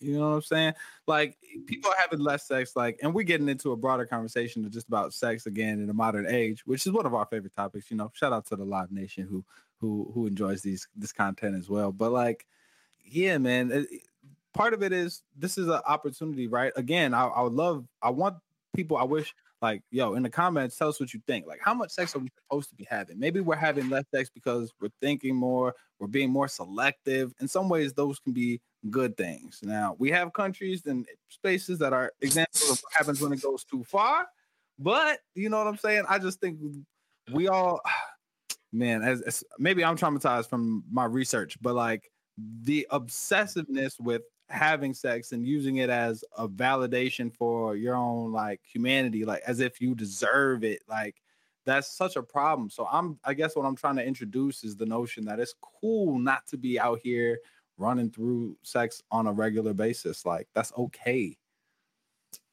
You 0.01 0.19
know 0.19 0.29
what 0.29 0.37
I'm 0.37 0.43
saying? 0.43 0.75
Like 1.07 1.37
people 1.67 1.91
are 1.91 1.97
having 1.97 2.21
less 2.21 2.47
sex, 2.47 2.77
like, 2.77 3.01
and 3.03 3.15
we're 3.15 3.25
getting 3.25 3.49
into 3.49 3.73
a 3.73 3.77
broader 3.77 4.07
conversation 4.07 4.65
of 4.65 4.71
just 4.71 4.87
about 4.87 5.13
sex 5.13 5.47
again 5.47 5.81
in 5.81 5.87
the 5.87 5.95
modern 5.95 6.27
age, 6.29 6.65
which 6.67 6.87
is 6.87 6.93
one 6.93 7.07
of 7.07 7.15
our 7.15 7.27
favorite 7.27 7.57
topics. 7.57 7.91
You 7.91 7.97
know, 7.97 8.13
shout 8.15 8.33
out 8.33 8.47
to 8.47 8.57
the 8.57 8.65
Live 8.65 8.93
Nation 8.93 9.27
who 9.27 9.45
who 9.81 10.11
who 10.15 10.27
enjoys 10.27 10.63
these 10.63 10.89
this 10.97 11.13
content 11.13 11.57
as 11.57 11.69
well. 11.69 11.93
But 11.93 12.13
like, 12.13 12.47
yeah, 13.05 13.39
man, 13.39 13.71
it, 13.71 13.89
part 14.55 14.75
of 14.75 14.83
it 14.83 14.93
is 14.93 15.23
this 15.37 15.57
is 15.59 15.69
an 15.69 15.81
opportunity, 15.87 16.47
right? 16.49 16.73
Again, 16.77 17.15
I, 17.15 17.27
I 17.27 17.43
would 17.43 17.53
love, 17.53 17.87
I 18.03 18.11
want 18.11 18.37
people, 18.75 18.97
I 18.97 19.05
wish, 19.05 19.35
like, 19.63 19.83
yo, 19.91 20.15
in 20.15 20.23
the 20.23 20.31
comments, 20.31 20.77
tell 20.77 20.89
us 20.89 21.01
what 21.01 21.15
you 21.15 21.21
think. 21.27 21.47
Like, 21.47 21.61
how 21.63 21.75
much 21.75 21.91
sex 21.91 22.15
are 22.15 22.19
we 22.19 22.29
supposed 22.35 22.69
to 22.71 22.75
be 22.75 22.87
having? 22.89 23.19
Maybe 23.19 23.41
we're 23.41 23.57
having 23.57 23.89
less 23.89 24.05
sex 24.15 24.31
because 24.31 24.73
we're 24.81 24.89
thinking 25.01 25.37
more, 25.37 25.75
we're 25.99 26.07
being 26.07 26.31
more 26.31 26.49
selective. 26.49 27.33
In 27.41 27.49
some 27.49 27.69
ways, 27.69 27.93
those 27.93 28.19
can 28.19 28.33
be 28.33 28.61
good 28.91 29.17
things. 29.17 29.61
Now, 29.63 29.97
we 29.99 30.11
have 30.11 30.33
countries 30.33 30.87
and 30.87 31.07
spaces 31.29 31.79
that 31.79 31.93
are 31.93 32.13
examples 32.21 32.71
of 32.71 32.81
what 32.83 32.93
happens 32.93 33.21
when 33.21 33.33
it 33.33 33.43
goes 33.43 33.65
too 33.65 33.85
far. 33.85 34.27
But 34.79 35.21
you 35.35 35.49
know 35.49 35.59
what 35.59 35.67
I'm 35.67 35.77
saying? 35.77 36.05
I 36.09 36.19
just 36.19 36.41
think 36.41 36.59
we 37.33 37.49
all, 37.49 37.81
man, 38.73 39.03
as, 39.03 39.23
as 39.23 39.45
maybe 39.59 39.85
I'm 39.85 39.97
traumatized 39.97 40.49
from 40.49 40.85
my 40.91 41.05
research, 41.05 41.57
but 41.61 41.75
like 41.75 42.11
the 42.63 42.87
obsessiveness 42.93 43.99
with 44.01 44.23
having 44.49 44.95
sex 44.95 45.33
and 45.33 45.47
using 45.47 45.77
it 45.77 45.91
as 45.91 46.25
a 46.37 46.49
validation 46.49 47.35
for 47.35 47.77
your 47.77 47.95
own 47.95 48.33
like 48.33 48.61
humanity 48.65 49.25
like 49.25 49.43
as 49.47 49.61
if 49.61 49.81
you 49.81 49.95
deserve 49.95 50.65
it 50.65 50.81
like 50.89 51.21
that's 51.67 51.95
such 51.95 52.17
a 52.17 52.23
problem 52.23 52.71
so 52.71 52.89
i'm 52.91 53.19
i 53.25 53.35
guess 53.35 53.55
what 53.55 53.67
i'm 53.67 53.77
trying 53.77 53.97
to 53.97 54.05
introduce 54.05 54.65
is 54.65 54.75
the 54.75 54.87
notion 54.87 55.25
that 55.25 55.39
it's 55.39 55.55
cool 55.61 56.19
not 56.19 56.47
to 56.47 56.57
be 56.57 56.81
out 56.81 56.99
here 57.03 57.39
running 57.77 58.11
through 58.11 58.57
sex 58.63 59.03
on 59.11 59.27
a 59.27 59.33
regular 59.33 59.75
basis 59.75 60.25
like 60.25 60.49
that's 60.55 60.73
okay 60.79 61.37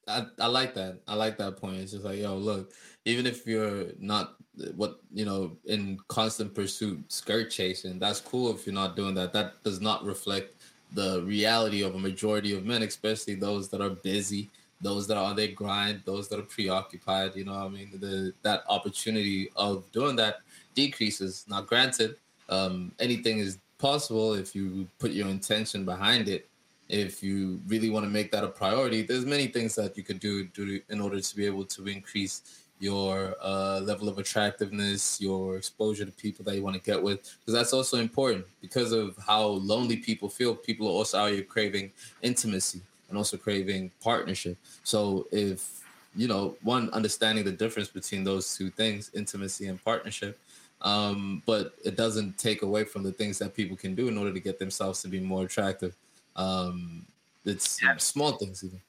I, 0.08 0.28
I 0.40 0.46
like 0.46 0.76
that. 0.76 1.02
I 1.08 1.16
like 1.16 1.38
that 1.40 1.58
point. 1.58 1.78
It's 1.78 1.94
just 1.94 2.04
like, 2.04 2.20
yo, 2.20 2.38
look, 2.38 2.74
even 3.06 3.26
if 3.26 3.48
you're 3.48 3.86
not 3.98 4.36
what 4.76 5.00
you 5.14 5.26
know 5.26 5.56
in 5.66 6.00
constant 6.08 6.54
pursuit, 6.54 7.04
skirt 7.12 7.52
chasing, 7.52 8.00
that's 8.00 8.22
cool 8.22 8.54
if 8.54 8.66
you're 8.66 8.76
not 8.76 8.96
doing 8.96 9.16
that. 9.16 9.34
That 9.34 9.62
does 9.64 9.82
not 9.82 10.04
reflect 10.06 10.54
the 10.94 11.24
reality 11.24 11.82
of 11.84 11.96
a 11.96 12.00
majority 12.00 12.56
of 12.56 12.66
men, 12.66 12.84
especially 12.84 13.36
those 13.36 13.70
that 13.70 13.82
are 13.82 13.90
busy, 13.90 14.50
those 14.82 15.08
that 15.08 15.18
are 15.18 15.26
on 15.26 15.36
their 15.36 15.50
grind, 15.50 16.02
those 16.06 16.28
that 16.30 16.40
are 16.40 16.44
preoccupied. 16.44 17.36
You 17.36 17.46
know, 17.46 17.56
I 17.56 17.68
mean, 17.68 17.92
the 18.00 18.34
that 18.44 18.64
opportunity 18.70 19.50
of 19.56 19.90
doing 19.92 20.16
that 20.18 20.40
decreases. 20.74 21.46
Now, 21.50 21.62
granted, 21.62 22.16
um, 22.50 22.92
anything 23.00 23.40
is 23.40 23.58
possible 23.78 24.34
if 24.34 24.56
you 24.56 24.88
put 25.00 25.12
your 25.12 25.28
intention 25.28 25.86
behind 25.86 26.30
it. 26.30 26.48
If 26.88 27.24
you 27.24 27.60
really 27.68 27.90
want 27.90 28.06
to 28.06 28.12
make 28.12 28.32
that 28.32 28.44
a 28.44 28.48
priority, 28.48 29.02
there's 29.02 29.26
many 29.26 29.48
things 29.48 29.74
that 29.76 29.98
you 29.98 30.04
could 30.04 30.20
do, 30.20 30.46
do 30.46 30.80
in 30.90 31.02
order 31.02 31.20
to 31.20 31.36
be 31.36 31.46
able 31.46 31.66
to 31.66 31.88
increase 31.88 32.65
your 32.80 33.36
uh, 33.42 33.80
level 33.80 34.10
of 34.10 34.18
attractiveness, 34.18 35.22
your 35.22 35.58
exposure 35.58 36.06
to 36.06 36.12
people 36.12 36.44
that 36.46 36.56
you 36.56 36.64
want 36.64 36.76
to 36.76 36.82
get 36.82 37.02
with, 37.02 37.22
because 37.40 37.54
that's 37.54 37.74
also 37.74 37.98
important. 37.98 38.46
Because 38.62 38.92
of 38.92 39.18
how 39.18 39.46
lonely 39.46 39.98
people 39.98 40.30
feel, 40.30 40.56
people 40.56 40.88
are 40.88 40.92
also 40.92 41.20
out 41.20 41.32
here 41.32 41.44
craving 41.44 41.92
intimacy 42.22 42.82
and 43.10 43.18
also 43.18 43.38
craving 43.38 43.92
partnership. 44.02 44.58
So 44.84 45.28
if 45.32 45.84
you 46.16 46.28
know, 46.28 46.56
one 46.62 46.90
understanding 46.92 47.44
the 47.44 47.52
difference 47.52 47.90
between 47.90 48.24
those 48.24 48.56
two 48.56 48.70
things, 48.70 49.12
intimacy 49.14 49.68
and 49.68 49.84
partnership, 49.84 50.40
um, 50.82 51.42
but 51.46 51.74
it 51.84 51.96
doesn't 51.96 52.38
take 52.38 52.62
away 52.62 52.84
from 52.84 53.04
the 53.04 53.12
things 53.12 53.38
that 53.40 53.54
people 53.54 53.76
can 53.76 53.96
do 53.96 54.08
in 54.08 54.18
order 54.18 54.32
to 54.32 54.40
get 54.40 54.60
themselves 54.60 55.02
to 55.02 55.08
be 55.08 55.20
more 55.20 55.44
attractive. 55.44 55.96
Um, 56.36 57.06
it's 57.44 57.82
yeah. 57.82 57.98
small 57.98 58.34
things 58.34 58.64
even. 58.64 58.82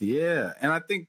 Yeah, 0.00 0.52
and 0.60 0.72
I 0.72 0.80
think, 0.80 1.06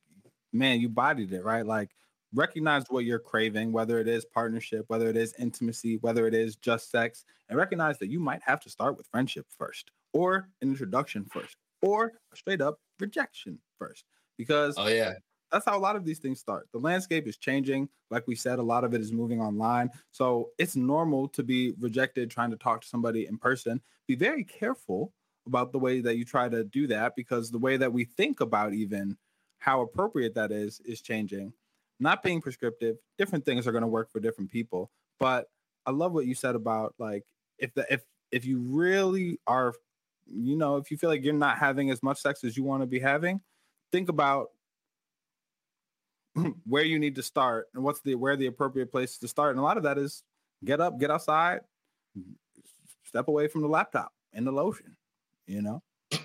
man, 0.54 0.80
you 0.80 0.90
bodied 0.90 1.34
it 1.34 1.44
right. 1.44 1.66
Like 1.66 1.90
recognize 2.36 2.84
what 2.90 3.06
you're 3.06 3.20
craving, 3.20 3.72
whether 3.72 4.00
it 4.00 4.08
is 4.08 4.26
partnership, 4.26 4.86
whether 4.88 5.10
it 5.10 5.18
is 5.18 5.34
intimacy, 5.40 5.98
whether 5.98 6.28
it 6.28 6.34
is 6.34 6.56
just 6.56 6.92
sex, 6.92 7.26
and 7.50 7.58
recognize 7.58 7.98
that 8.00 8.10
you 8.10 8.20
might 8.20 8.42
have 8.44 8.60
to 8.62 8.70
start 8.70 8.98
with 8.98 9.08
friendship 9.08 9.46
first, 9.58 9.92
or 10.14 10.50
an 10.62 10.70
introduction 10.70 11.26
first, 11.26 11.58
or 11.82 12.14
a 12.34 12.36
straight 12.36 12.62
up 12.62 12.80
rejection 13.00 13.60
first. 13.80 14.06
Because 14.38 14.76
oh 14.78 14.88
yeah, 14.88 15.14
that's 15.52 15.66
how 15.66 15.78
a 15.78 15.80
lot 15.80 15.96
of 15.96 16.04
these 16.04 16.20
things 16.20 16.40
start. 16.40 16.68
The 16.74 16.80
landscape 16.80 17.28
is 17.28 17.38
changing. 17.38 17.90
Like 18.12 18.28
we 18.28 18.36
said, 18.36 18.60
a 18.60 18.64
lot 18.64 18.84
of 18.84 18.94
it 18.94 19.02
is 19.02 19.12
moving 19.12 19.42
online. 19.42 19.90
So 20.12 20.50
it's 20.58 20.76
normal 20.76 21.30
to 21.30 21.44
be 21.44 21.74
rejected 21.80 22.30
trying 22.30 22.52
to 22.52 22.58
talk 22.58 22.82
to 22.82 22.88
somebody 22.88 23.28
in 23.28 23.38
person. 23.38 23.82
Be 24.08 24.16
very 24.16 24.44
careful 24.44 25.14
about 25.48 25.72
the 25.72 25.80
way 25.80 26.02
that 26.02 26.18
you 26.18 26.26
try 26.26 26.50
to 26.50 26.64
do 26.64 26.88
that 26.88 27.16
because 27.16 27.52
the 27.52 27.60
way 27.60 27.78
that 27.78 27.94
we 27.94 28.04
think 28.04 28.42
about 28.42 28.74
even 28.74 29.18
how 29.60 29.82
appropriate 29.82 30.36
that 30.36 30.52
is 30.52 30.82
is 30.82 31.02
changing 31.02 31.54
not 32.00 32.24
being 32.24 32.42
prescriptive 32.42 32.98
different 33.18 33.46
things 33.46 33.68
are 33.68 33.72
going 33.72 33.82
to 33.82 33.88
work 33.88 34.12
for 34.12 34.20
different 34.20 34.52
people 34.52 34.92
but 35.20 35.48
i 35.86 35.92
love 35.92 36.12
what 36.12 36.26
you 36.26 36.36
said 36.36 36.56
about 36.56 36.94
like 36.98 37.24
if 37.58 37.74
the 37.74 37.86
if 37.92 38.04
if 38.32 38.46
you 38.46 38.60
really 38.60 39.40
are 39.48 39.74
you 40.28 40.58
know 40.58 40.78
if 40.78 40.92
you 40.92 40.98
feel 40.98 41.10
like 41.10 41.24
you're 41.24 41.34
not 41.34 41.58
having 41.58 41.90
as 41.90 42.04
much 42.04 42.20
sex 42.20 42.44
as 42.44 42.58
you 42.58 42.64
want 42.64 42.82
to 42.82 42.88
be 42.88 43.00
having 43.00 43.40
think 43.92 44.10
about 44.10 44.50
where 46.66 46.84
you 46.84 47.00
need 47.00 47.16
to 47.16 47.24
start 47.24 47.68
and 47.74 47.84
what's 47.84 48.02
the 48.02 48.16
where 48.16 48.36
the 48.36 48.48
appropriate 48.48 48.92
place 48.92 49.18
to 49.18 49.28
start. 49.28 49.52
And 49.52 49.60
a 49.60 49.64
lot 49.64 49.78
of 49.78 49.84
that 49.84 49.98
is 49.98 50.24
get 50.64 50.82
up, 50.82 51.00
get 51.00 51.12
outside, 51.12 51.62
step 53.04 53.28
away 53.28 53.48
from 53.48 53.62
the 53.62 53.68
laptop 53.68 54.12
and 54.34 54.46
the 54.46 54.52
lotion. 54.52 54.96
You 55.48 55.62
know, 55.62 55.84
you 56.12 56.18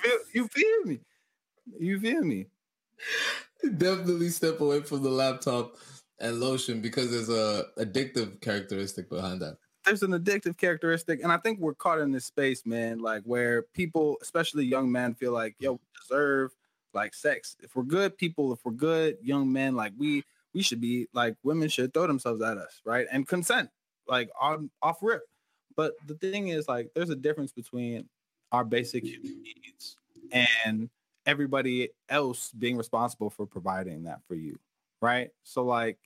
feel 0.00 0.18
you 0.32 0.48
feel 0.48 0.84
me? 0.84 1.00
You 1.78 2.00
feel 2.00 2.22
me? 2.22 2.46
Definitely 3.76 4.28
step 4.30 4.60
away 4.60 4.82
from 4.82 5.02
the 5.02 5.10
laptop 5.10 5.76
and 6.20 6.40
lotion 6.40 6.80
because 6.80 7.10
there's 7.10 7.28
a 7.28 7.66
addictive 7.78 8.40
characteristic 8.40 9.08
behind 9.08 9.40
that. 9.42 9.58
There's 9.84 10.02
an 10.02 10.10
addictive 10.10 10.58
characteristic, 10.58 11.22
and 11.22 11.32
I 11.32 11.38
think 11.38 11.60
we're 11.60 11.74
caught 11.74 12.00
in 12.00 12.12
this 12.12 12.26
space, 12.26 12.66
man. 12.66 12.98
Like 12.98 13.22
where 13.22 13.62
people, 13.74 14.18
especially 14.22 14.64
young 14.64 14.92
men, 14.92 15.14
feel 15.14 15.32
like, 15.32 15.54
yo, 15.58 15.72
we 15.72 15.78
deserve 16.00 16.52
like 16.94 17.14
sex. 17.14 17.56
If 17.60 17.74
we're 17.76 17.84
good 17.84 18.16
people, 18.18 18.52
if 18.52 18.60
we're 18.64 18.72
good 18.72 19.16
young 19.22 19.52
men, 19.52 19.74
like 19.74 19.92
we 19.96 20.24
we 20.54 20.62
should 20.62 20.80
be 20.80 21.08
like 21.12 21.36
women 21.42 21.68
should 21.68 21.94
throw 21.94 22.06
themselves 22.06 22.42
at 22.42 22.58
us, 22.58 22.80
right? 22.84 23.06
And 23.10 23.26
consent, 23.26 23.70
like 24.06 24.30
on 24.40 24.70
off 24.82 24.98
rip. 25.02 25.22
But 25.76 25.94
the 26.06 26.14
thing 26.14 26.48
is, 26.48 26.66
like, 26.66 26.90
there's 26.94 27.10
a 27.10 27.16
difference 27.16 27.52
between 27.52 28.08
our 28.50 28.64
basic 28.64 29.04
human 29.04 29.42
needs 29.42 29.96
and 30.32 30.90
everybody 31.28 31.90
else 32.08 32.50
being 32.52 32.76
responsible 32.76 33.28
for 33.28 33.46
providing 33.46 34.02
that 34.04 34.20
for 34.26 34.34
you, 34.34 34.58
right? 35.02 35.30
So, 35.44 35.62
like, 35.62 35.98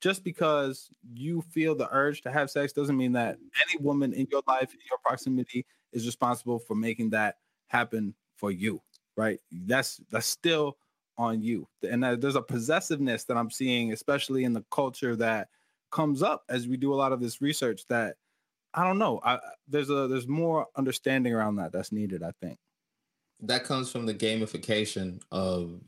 just 0.00 0.24
because 0.24 0.90
you 1.14 1.42
feel 1.42 1.74
the 1.76 1.88
urge 1.92 2.22
to 2.22 2.32
have 2.32 2.50
sex 2.50 2.72
doesn't 2.72 2.96
mean 2.96 3.12
that 3.12 3.38
any 3.68 3.82
woman 3.82 4.12
in 4.12 4.26
your 4.30 4.42
life, 4.48 4.74
in 4.74 4.80
your 4.90 4.98
proximity, 5.04 5.64
is 5.92 6.06
responsible 6.06 6.58
for 6.58 6.74
making 6.74 7.10
that 7.10 7.36
happen 7.68 8.14
for 8.36 8.50
you, 8.50 8.82
right? 9.16 9.40
That's 9.52 10.00
that's 10.10 10.26
still 10.26 10.76
on 11.16 11.40
you. 11.40 11.68
And 11.88 12.02
there's 12.02 12.36
a 12.36 12.42
possessiveness 12.42 13.24
that 13.24 13.36
I'm 13.36 13.50
seeing, 13.50 13.92
especially 13.92 14.44
in 14.44 14.52
the 14.52 14.64
culture 14.72 15.14
that 15.16 15.48
comes 15.90 16.22
up 16.22 16.42
as 16.48 16.66
we 16.66 16.76
do 16.76 16.92
a 16.92 16.96
lot 16.96 17.12
of 17.12 17.20
this 17.20 17.40
research 17.40 17.82
that 17.88 18.16
I 18.74 18.84
don't 18.84 18.98
know. 18.98 19.20
I, 19.24 19.38
there's 19.68 19.90
a 19.90 20.08
there's 20.08 20.28
more 20.28 20.66
understanding 20.76 21.32
around 21.32 21.56
that 21.56 21.72
that's 21.72 21.92
needed. 21.92 22.22
I 22.24 22.32
think 22.42 22.58
that 23.42 23.64
comes 23.64 23.90
from 23.90 24.06
the 24.06 24.14
gamification 24.14 25.20
of 25.30 25.80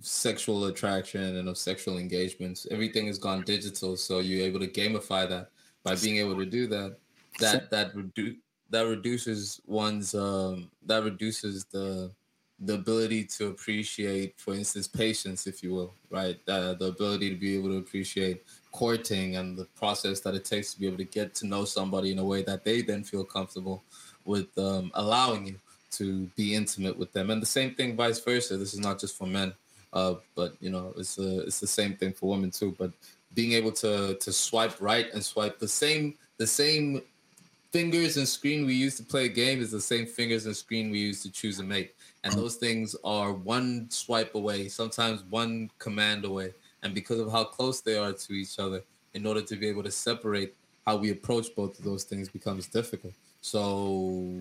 sexual 0.00 0.66
attraction 0.66 1.36
and 1.36 1.48
of 1.48 1.56
sexual 1.56 1.98
engagements. 1.98 2.66
Everything 2.70 3.06
has 3.06 3.18
gone 3.18 3.42
digital, 3.42 3.96
so 3.96 4.20
you're 4.20 4.44
able 4.44 4.60
to 4.60 4.68
gamify 4.68 5.28
that 5.28 5.50
by 5.82 5.96
being 5.96 6.18
able 6.18 6.36
to 6.36 6.46
do 6.46 6.66
that. 6.68 6.96
That 7.40 7.70
that 7.70 7.94
reduce 7.94 8.36
that 8.70 8.82
reduces 8.82 9.60
one's 9.66 10.14
um, 10.14 10.70
that 10.86 11.02
reduces 11.02 11.64
the 11.64 12.12
the 12.60 12.74
ability 12.74 13.24
to 13.24 13.48
appreciate, 13.48 14.38
for 14.38 14.54
instance, 14.54 14.86
patience, 14.86 15.46
if 15.46 15.62
you 15.62 15.74
will, 15.74 15.92
right? 16.08 16.38
Uh, 16.46 16.74
the 16.74 16.86
ability 16.86 17.28
to 17.28 17.36
be 17.36 17.56
able 17.56 17.68
to 17.70 17.78
appreciate 17.78 18.44
courting 18.70 19.36
and 19.36 19.58
the 19.58 19.64
process 19.76 20.20
that 20.20 20.34
it 20.34 20.44
takes 20.44 20.72
to 20.72 20.80
be 20.80 20.86
able 20.86 20.96
to 20.96 21.04
get 21.04 21.34
to 21.34 21.46
know 21.46 21.64
somebody 21.64 22.12
in 22.12 22.18
a 22.20 22.24
way 22.24 22.42
that 22.42 22.64
they 22.64 22.80
then 22.80 23.02
feel 23.02 23.24
comfortable 23.24 23.82
with 24.24 24.56
um, 24.56 24.90
allowing 24.94 25.46
you 25.46 25.58
to 25.98 26.26
be 26.36 26.54
intimate 26.54 26.98
with 26.98 27.12
them. 27.12 27.30
And 27.30 27.40
the 27.40 27.46
same 27.46 27.74
thing, 27.74 27.96
vice 27.96 28.20
versa. 28.20 28.56
This 28.56 28.74
is 28.74 28.80
not 28.80 29.00
just 29.00 29.16
for 29.16 29.26
men, 29.26 29.52
uh, 29.92 30.14
but 30.34 30.54
you 30.60 30.70
know, 30.70 30.92
it's 30.96 31.18
a, 31.18 31.40
it's 31.40 31.60
the 31.60 31.66
same 31.66 31.94
thing 31.96 32.12
for 32.12 32.30
women 32.30 32.50
too. 32.50 32.74
But 32.78 32.92
being 33.34 33.52
able 33.52 33.72
to 33.72 34.14
to 34.14 34.32
swipe 34.32 34.80
right 34.80 35.06
and 35.12 35.24
swipe 35.24 35.58
the 35.58 35.68
same 35.68 36.14
the 36.38 36.46
same 36.46 37.02
fingers 37.72 38.16
and 38.16 38.28
screen 38.28 38.64
we 38.66 38.74
use 38.74 38.96
to 38.96 39.02
play 39.02 39.24
a 39.24 39.28
game 39.28 39.60
is 39.60 39.72
the 39.72 39.80
same 39.80 40.06
fingers 40.06 40.46
and 40.46 40.56
screen 40.56 40.92
we 40.92 40.98
use 40.98 41.22
to 41.22 41.30
choose 41.32 41.58
a 41.58 41.64
mate. 41.64 41.94
And 42.22 42.32
those 42.32 42.54
things 42.54 42.94
are 43.02 43.32
one 43.32 43.90
swipe 43.90 44.36
away, 44.36 44.68
sometimes 44.68 45.24
one 45.28 45.68
command 45.80 46.24
away. 46.24 46.54
And 46.84 46.94
because 46.94 47.18
of 47.18 47.32
how 47.32 47.42
close 47.42 47.80
they 47.80 47.98
are 47.98 48.12
to 48.12 48.32
each 48.32 48.60
other, 48.60 48.82
in 49.14 49.26
order 49.26 49.40
to 49.40 49.56
be 49.56 49.66
able 49.68 49.82
to 49.82 49.90
separate 49.90 50.54
how 50.86 50.96
we 50.96 51.10
approach 51.10 51.54
both 51.56 51.78
of 51.78 51.84
those 51.84 52.04
things 52.04 52.28
becomes 52.28 52.66
difficult. 52.66 53.14
So 53.40 54.40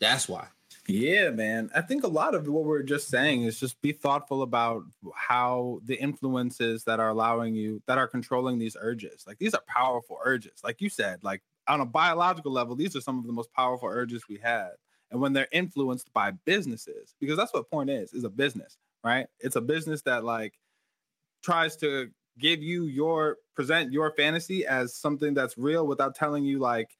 that's 0.00 0.28
why. 0.28 0.48
Yeah, 0.88 1.30
man. 1.30 1.70
I 1.74 1.80
think 1.80 2.04
a 2.04 2.08
lot 2.08 2.34
of 2.34 2.46
what 2.46 2.64
we're 2.64 2.82
just 2.82 3.08
saying 3.08 3.42
is 3.42 3.58
just 3.58 3.80
be 3.82 3.92
thoughtful 3.92 4.42
about 4.42 4.84
how 5.14 5.80
the 5.84 5.96
influences 5.96 6.84
that 6.84 7.00
are 7.00 7.08
allowing 7.08 7.54
you, 7.56 7.82
that 7.86 7.98
are 7.98 8.06
controlling 8.06 8.58
these 8.58 8.76
urges. 8.80 9.24
Like 9.26 9.38
these 9.38 9.54
are 9.54 9.62
powerful 9.66 10.18
urges. 10.24 10.60
Like 10.62 10.80
you 10.80 10.88
said, 10.88 11.24
like 11.24 11.42
on 11.66 11.80
a 11.80 11.86
biological 11.86 12.52
level, 12.52 12.76
these 12.76 12.94
are 12.94 13.00
some 13.00 13.18
of 13.18 13.26
the 13.26 13.32
most 13.32 13.52
powerful 13.52 13.88
urges 13.88 14.28
we 14.28 14.38
have 14.44 14.72
and 15.10 15.20
when 15.20 15.32
they're 15.32 15.48
influenced 15.52 16.12
by 16.12 16.30
businesses 16.44 17.14
because 17.20 17.36
that's 17.36 17.52
what 17.52 17.68
porn 17.70 17.88
is 17.88 18.12
is 18.12 18.24
a 18.24 18.28
business 18.28 18.76
right 19.04 19.26
it's 19.40 19.56
a 19.56 19.60
business 19.60 20.02
that 20.02 20.24
like 20.24 20.54
tries 21.42 21.76
to 21.76 22.08
give 22.38 22.62
you 22.62 22.84
your 22.84 23.36
present 23.54 23.92
your 23.92 24.10
fantasy 24.12 24.66
as 24.66 24.94
something 24.94 25.34
that's 25.34 25.56
real 25.56 25.86
without 25.86 26.14
telling 26.14 26.44
you 26.44 26.58
like 26.58 26.90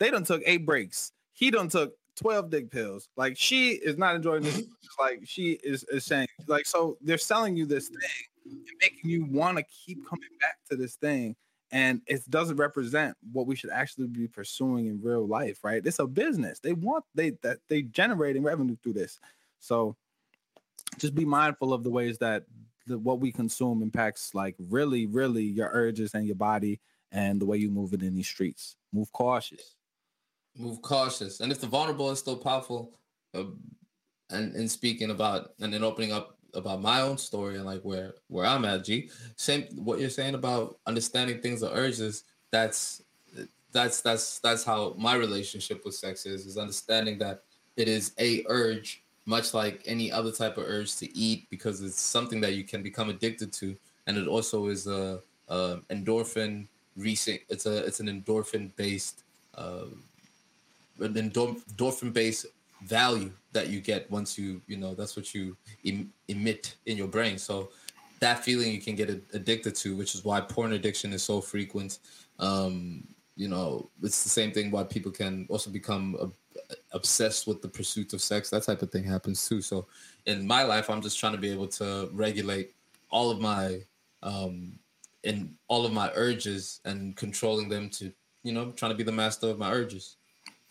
they 0.00 0.10
don't 0.10 0.26
took 0.26 0.42
eight 0.46 0.66
breaks 0.66 1.12
he 1.32 1.50
don't 1.50 1.70
took 1.72 1.94
12 2.16 2.50
dick 2.50 2.70
pills. 2.70 3.08
Like 3.16 3.36
she 3.36 3.70
is 3.70 3.98
not 3.98 4.14
enjoying 4.14 4.42
this. 4.42 4.62
Like 4.96 5.22
she 5.24 5.58
is, 5.64 5.82
is 5.90 6.04
saying 6.04 6.28
like 6.46 6.66
so 6.66 6.96
they're 7.00 7.18
selling 7.18 7.56
you 7.56 7.66
this 7.66 7.88
thing 7.88 7.98
and 8.44 8.60
making 8.80 9.10
you 9.10 9.24
want 9.24 9.58
to 9.58 9.64
keep 9.64 10.08
coming 10.08 10.28
back 10.40 10.56
to 10.70 10.76
this 10.76 10.94
thing 10.94 11.34
and 11.72 12.00
it 12.06 12.22
doesn't 12.30 12.58
represent 12.58 13.16
what 13.32 13.48
we 13.48 13.56
should 13.56 13.70
actually 13.70 14.06
be 14.06 14.28
pursuing 14.28 14.86
in 14.86 15.00
real 15.02 15.26
life 15.26 15.58
right? 15.64 15.84
It's 15.84 15.98
a 15.98 16.06
business. 16.06 16.60
They 16.60 16.74
want 16.74 17.04
they 17.16 17.30
that 17.42 17.58
they 17.68 17.82
generating 17.82 18.44
revenue 18.44 18.76
through 18.84 18.92
this. 18.92 19.18
So 19.58 19.96
just 20.98 21.16
be 21.16 21.24
mindful 21.24 21.72
of 21.72 21.82
the 21.82 21.90
ways 21.90 22.18
that 22.18 22.44
the, 22.86 22.96
what 22.96 23.18
we 23.18 23.32
consume 23.32 23.82
impacts 23.82 24.32
like 24.32 24.54
really 24.60 25.06
really 25.06 25.42
your 25.42 25.70
urges 25.72 26.14
and 26.14 26.24
your 26.24 26.36
body 26.36 26.80
and 27.10 27.40
the 27.40 27.46
way 27.46 27.56
you 27.56 27.68
move 27.68 27.94
it 27.94 28.02
in 28.04 28.14
these 28.14 28.28
streets. 28.28 28.76
Move 28.92 29.10
cautious 29.10 29.73
move 30.56 30.80
cautious 30.82 31.40
and 31.40 31.50
if 31.50 31.60
the 31.60 31.66
vulnerable 31.66 32.10
is 32.10 32.18
still 32.18 32.36
powerful 32.36 32.92
uh, 33.34 33.44
and 34.30 34.54
and 34.54 34.70
speaking 34.70 35.10
about 35.10 35.54
and 35.60 35.72
then 35.72 35.82
opening 35.82 36.12
up 36.12 36.34
about 36.54 36.80
my 36.80 37.00
own 37.00 37.18
story 37.18 37.56
and 37.56 37.64
like 37.64 37.82
where 37.82 38.14
where 38.28 38.46
I'm 38.46 38.64
at, 38.64 38.84
G. 38.84 39.10
Same 39.36 39.64
what 39.76 39.98
you're 39.98 40.10
saying 40.10 40.34
about 40.34 40.78
understanding 40.86 41.40
things 41.40 41.62
are 41.62 41.72
urges. 41.74 42.24
That's 42.50 43.02
that's 43.72 44.00
that's 44.00 44.38
that's 44.38 44.64
how 44.64 44.94
my 44.96 45.14
relationship 45.14 45.84
with 45.84 45.94
sex 45.94 46.26
is. 46.26 46.46
Is 46.46 46.56
understanding 46.56 47.18
that 47.18 47.42
it 47.76 47.88
is 47.88 48.12
a 48.18 48.44
urge, 48.48 49.02
much 49.26 49.52
like 49.52 49.82
any 49.84 50.10
other 50.12 50.30
type 50.32 50.56
of 50.56 50.64
urge 50.64 50.96
to 50.96 51.16
eat, 51.16 51.48
because 51.50 51.82
it's 51.82 52.00
something 52.00 52.40
that 52.40 52.54
you 52.54 52.64
can 52.64 52.82
become 52.82 53.10
addicted 53.10 53.52
to, 53.54 53.76
and 54.06 54.16
it 54.16 54.28
also 54.28 54.68
is 54.68 54.86
a, 54.86 55.20
a 55.48 55.78
endorphin 55.90 56.68
recent. 56.96 57.40
It's 57.48 57.66
a 57.66 57.84
it's 57.84 58.00
an 58.00 58.06
endorphin 58.06 58.74
based. 58.76 59.24
Uh, 61.02 61.08
then 61.08 61.30
endorphin 61.30 62.12
based 62.12 62.46
value 62.84 63.32
that 63.52 63.68
you 63.68 63.80
get 63.80 64.10
once 64.10 64.38
you 64.38 64.60
you 64.66 64.76
know 64.76 64.94
that's 64.94 65.16
what 65.16 65.34
you 65.34 65.56
em- 65.84 66.12
emit 66.28 66.76
in 66.86 66.96
your 66.96 67.08
brain. 67.08 67.38
So 67.38 67.70
that 68.20 68.44
feeling 68.44 68.72
you 68.72 68.80
can 68.80 68.94
get 68.94 69.10
addicted 69.32 69.74
to 69.76 69.96
which 69.96 70.14
is 70.14 70.24
why 70.24 70.40
porn 70.40 70.72
addiction 70.72 71.12
is 71.12 71.22
so 71.22 71.40
frequent. 71.40 71.98
Um 72.38 73.06
you 73.36 73.48
know 73.48 73.90
it's 74.02 74.22
the 74.22 74.28
same 74.28 74.52
thing 74.52 74.70
why 74.70 74.84
people 74.84 75.10
can 75.10 75.46
also 75.48 75.70
become 75.70 76.32
obsessed 76.92 77.46
with 77.48 77.60
the 77.62 77.68
pursuit 77.68 78.12
of 78.12 78.22
sex. 78.22 78.50
That 78.50 78.62
type 78.62 78.82
of 78.82 78.90
thing 78.92 79.04
happens 79.04 79.48
too. 79.48 79.60
So 79.60 79.86
in 80.26 80.46
my 80.46 80.62
life 80.62 80.88
i'm 80.90 81.02
just 81.02 81.18
trying 81.18 81.32
to 81.32 81.38
be 81.38 81.50
able 81.50 81.68
to 81.68 82.08
regulate 82.12 82.74
all 83.10 83.30
of 83.30 83.40
my 83.40 83.80
um 84.22 84.78
in 85.22 85.54
all 85.68 85.86
of 85.86 85.92
my 85.92 86.10
urges 86.14 86.80
and 86.84 87.16
controlling 87.16 87.68
them 87.68 87.88
to 87.88 88.12
you 88.42 88.52
know 88.52 88.70
trying 88.72 88.90
to 88.90 88.96
be 88.96 89.04
the 89.04 89.12
master 89.12 89.48
of 89.48 89.58
my 89.58 89.70
urges 89.70 90.16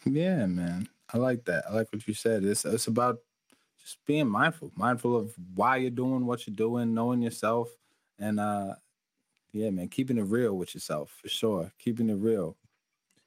yeah 0.06 0.46
man 0.46 0.88
I 1.14 1.18
like 1.20 1.46
that. 1.46 1.66
I 1.70 1.74
like 1.74 1.94
what 1.94 2.08
you 2.08 2.14
said. 2.14 2.44
It's 2.44 2.66
it's 2.66 2.88
about 2.88 3.20
just 3.80 4.04
being 4.06 4.28
mindful, 4.28 4.72
mindful 4.76 5.16
of 5.16 5.34
why 5.54 5.78
you're 5.78 5.92
doing 5.92 6.26
what 6.26 6.48
you're 6.48 6.56
doing, 6.56 6.94
knowing 6.94 7.22
yourself, 7.22 7.70
and 8.18 8.40
uh, 8.40 8.74
yeah, 9.52 9.70
man, 9.70 9.90
keeping 9.90 10.18
it 10.18 10.24
real 10.24 10.58
with 10.58 10.74
yourself 10.74 11.16
for 11.22 11.30
sure. 11.30 11.72
Keeping 11.78 12.10
it 12.10 12.16
real. 12.16 12.58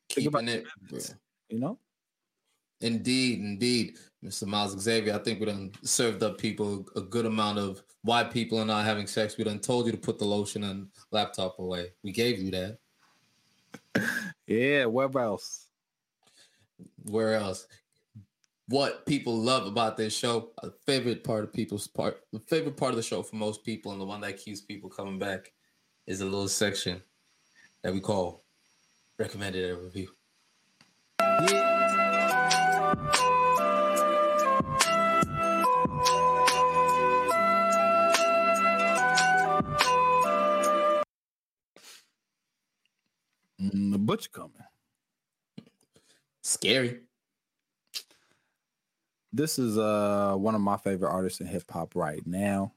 Keeping 0.09 0.49
it 0.49 0.67
real. 0.91 1.03
You 1.49 1.61
know. 1.61 1.79
Indeed, 2.83 3.39
indeed, 3.39 3.97
Mr. 4.23 4.47
Miles 4.47 4.79
Xavier. 4.79 5.15
I 5.15 5.19
think 5.19 5.41
we 5.41 5.47
done 5.47 5.73
served 5.83 6.23
up 6.23 6.37
people 6.37 6.87
a 6.95 7.01
good 7.01 7.25
amount 7.25 7.59
of 7.59 7.83
why 8.03 8.23
people 8.25 8.59
are 8.59 8.67
not 8.67 8.85
having 8.85 9.07
sex. 9.07 9.39
We 9.39 9.45
done 9.45 9.61
told 9.61 9.87
you 9.87 9.93
to 9.93 9.99
put 9.99 10.19
the 10.19 10.27
lotion 10.27 10.65
and 10.65 10.89
laptop 11.11 11.59
away. 11.59 11.93
We 12.03 12.13
gave 12.13 12.39
you 12.39 12.51
that. 12.51 12.79
yeah. 14.47 14.85
Where 14.85 15.09
else? 15.19 15.66
where 17.09 17.35
else? 17.35 17.67
What 18.69 19.07
people 19.07 19.37
love 19.37 19.67
about 19.67 19.97
this 19.97 20.17
show, 20.17 20.51
a 20.63 20.71
favorite 20.87 21.23
part 21.23 21.45
of 21.45 21.53
people's 21.53 21.87
part, 21.87 22.21
the 22.33 22.41
favorite 22.41 22.77
part 22.77 22.91
of 22.91 22.97
the 22.97 23.03
show 23.03 23.23
for 23.23 23.37
most 23.37 23.65
people, 23.65 23.93
and 23.93 24.01
the 24.01 24.05
one 24.05 24.21
that 24.23 24.39
keeps 24.39 24.61
people 24.61 24.91
coming 24.91 25.19
back, 25.19 25.53
is 26.07 26.21
a 26.21 26.25
little 26.25 26.49
section 26.49 27.01
that 27.83 27.93
we 27.93 28.01
call 28.01 28.45
recommended 29.19 29.71
and 29.71 29.83
review. 29.83 30.09
Mm, 43.61 43.93
the 43.93 43.99
butcher 43.99 44.31
coming. 44.33 44.53
Scary. 46.47 47.01
This 49.33 49.59
is 49.59 49.77
uh 49.77 50.37
one 50.37 50.55
of 50.55 50.61
my 50.61 50.77
favorite 50.77 51.11
artists 51.11 51.41
in 51.41 51.49
hip 51.49 51.65
hop 51.69 51.97
right 51.97 52.25
now. 52.25 52.73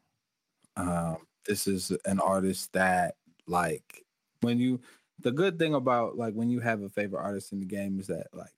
Um, 0.76 1.18
this 1.46 1.68
is 1.68 1.92
an 2.06 2.20
artist 2.20 2.74
that 2.74 3.14
like 3.46 4.04
when 4.42 4.58
you 4.58 4.82
the 5.20 5.32
good 5.32 5.60
thing 5.60 5.76
about 5.76 6.18
like 6.18 6.34
when 6.34 6.50
you 6.50 6.60
have 6.62 6.82
a 6.82 6.90
favorite 6.90 7.22
artist 7.22 7.52
in 7.52 7.60
the 7.60 7.66
game 7.68 8.00
is 8.00 8.08
that 8.08 8.26
like 8.34 8.56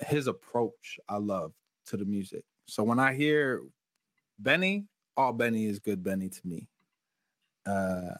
his 0.00 0.26
approach 0.26 0.98
I 1.08 1.18
love 1.18 1.52
to 1.86 1.96
the 1.96 2.04
music. 2.04 2.44
So 2.66 2.82
when 2.82 2.98
I 2.98 3.14
hear 3.14 3.62
Benny, 4.40 4.86
all 5.16 5.32
Benny 5.32 5.66
is 5.66 5.78
good 5.78 6.02
Benny 6.02 6.30
to 6.30 6.40
me. 6.44 6.66
Uh 7.64 8.14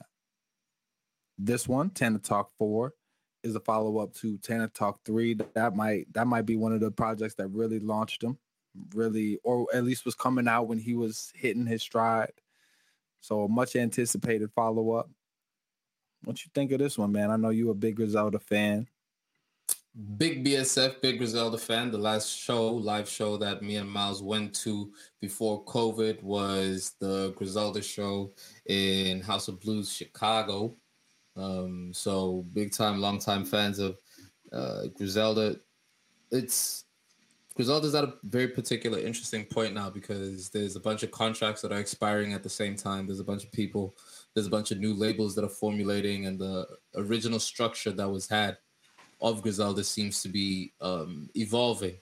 this 1.37 1.67
one, 1.67 1.91
Tana 1.91 2.21
Talk 2.21 2.53
4, 2.59 2.93
is 3.45 3.55
a 3.55 3.61
follow-up 3.61 4.13
to 4.15 4.39
Tana 4.39 4.69
Talk 4.69 4.99
3. 5.05 5.39
That 5.55 5.77
might 5.77 6.13
that 6.13 6.27
might 6.27 6.47
be 6.47 6.57
one 6.57 6.73
of 6.73 6.81
the 6.81 6.91
projects 6.91 7.35
that 7.35 7.49
really 7.49 7.79
launched 7.79 8.25
him, 8.25 8.39
really, 8.95 9.39
or 9.45 9.67
at 9.73 9.85
least 9.85 10.05
was 10.05 10.15
coming 10.15 10.49
out 10.49 10.67
when 10.67 10.79
he 10.79 10.95
was 10.95 11.33
hitting 11.37 11.67
his 11.67 11.83
stride. 11.83 12.33
So 13.21 13.45
a 13.45 13.49
much 13.49 13.77
anticipated 13.77 14.51
follow-up. 14.53 15.09
What 16.25 16.45
you 16.45 16.51
think 16.55 16.73
of 16.73 16.79
this 16.79 16.99
one, 16.99 17.13
man? 17.13 17.31
I 17.31 17.37
know 17.37 17.51
you 17.51 17.71
a 17.71 17.75
big 17.75 17.97
Griselda 17.97 18.39
fan. 18.39 18.89
Big 20.17 20.45
BSF, 20.45 21.01
big 21.01 21.19
Griselda 21.19 21.57
fan. 21.57 21.91
The 21.91 21.99
last 21.99 22.37
show, 22.37 22.69
live 22.69 23.09
show 23.09 23.37
that 23.37 23.63
me 23.63 23.77
and 23.77 23.89
Miles 23.89 24.23
went 24.23 24.53
to 24.57 24.93
before 25.21 25.65
COVID 25.67 26.23
was 26.23 26.95
the 26.99 27.33
Griselda 27.37 27.81
show 27.81 28.33
in 28.67 29.21
House 29.21 29.47
of 29.49 29.61
Blues, 29.61 29.93
Chicago. 29.93 30.75
Um, 31.37 31.93
so 31.93 32.45
big 32.53 32.73
time, 32.73 33.01
long 33.01 33.19
time 33.19 33.45
fans 33.45 33.79
of 33.79 33.99
uh, 34.53 34.87
Griselda. 34.97 35.57
It's 36.31 36.85
Griselda's 37.57 37.95
at 37.95 38.05
a 38.05 38.15
very 38.25 38.49
particular, 38.49 38.99
interesting 38.99 39.45
point 39.45 39.75
now 39.75 39.89
because 39.89 40.49
there's 40.51 40.75
a 40.75 40.81
bunch 40.81 41.05
of 41.05 41.13
contracts 41.13 41.63
that 41.63 41.71
are 41.71 41.79
expiring 41.79 42.33
at 42.33 42.43
the 42.43 42.51
same 42.51 42.75
time. 42.75 43.07
There's 43.07 43.21
a 43.21 43.25
bunch 43.25 43.45
of 43.45 43.53
people, 43.53 43.97
there's 44.35 44.49
a 44.49 44.51
bunch 44.51 44.73
of 44.73 44.79
new 44.79 44.93
labels 44.93 45.35
that 45.37 45.45
are 45.45 45.49
formulating, 45.49 46.27
and 46.27 46.39
the 46.39 46.67
original 46.97 47.39
structure 47.39 47.93
that 47.93 48.09
was 48.09 48.29
had 48.29 48.59
of 49.21 49.43
Griselda 49.43 49.85
seems 49.85 50.21
to 50.23 50.29
be 50.29 50.73
um, 50.81 51.31
evolving, 51.37 51.97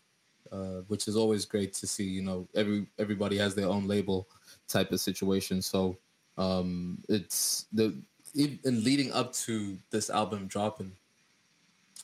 uh, 0.50 0.80
which 0.88 1.06
is 1.06 1.16
always 1.16 1.44
great 1.44 1.74
to 1.74 1.86
see. 1.86 2.04
You 2.04 2.22
know, 2.22 2.48
every 2.56 2.86
everybody 2.98 3.36
has 3.36 3.54
their 3.54 3.68
own 3.68 3.86
label 3.86 4.28
type 4.68 4.90
of 4.90 5.00
situation. 5.00 5.60
So 5.60 5.98
um, 6.38 6.98
it's 7.10 7.66
the 7.72 8.00
in 8.34 8.60
leading 8.64 9.12
up 9.12 9.32
to 9.32 9.78
this 9.90 10.10
album 10.10 10.46
dropping, 10.46 10.92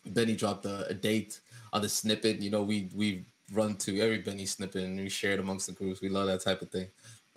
Benny 0.07 0.37
dropped 0.37 0.67
a, 0.67 0.87
a, 0.89 0.95
date 0.95 1.41
on 1.73 1.83
the 1.83 1.89
snippet. 1.89 2.41
You 2.41 2.51
know, 2.51 2.63
we 2.63 2.91
we 2.95 3.25
run 3.53 3.77
to 3.77 4.01
every 4.01 4.19
Benny 4.19 4.47
snippet 4.47 4.85
and 4.85 4.99
we 4.99 5.09
share 5.09 5.33
it 5.33 5.41
amongst 5.41 5.67
the 5.67 5.73
groups. 5.73 6.01
We 6.01 6.09
love 6.09 6.27
that 6.27 6.43
type 6.43 6.63
of 6.63 6.71
thing. 6.71 6.89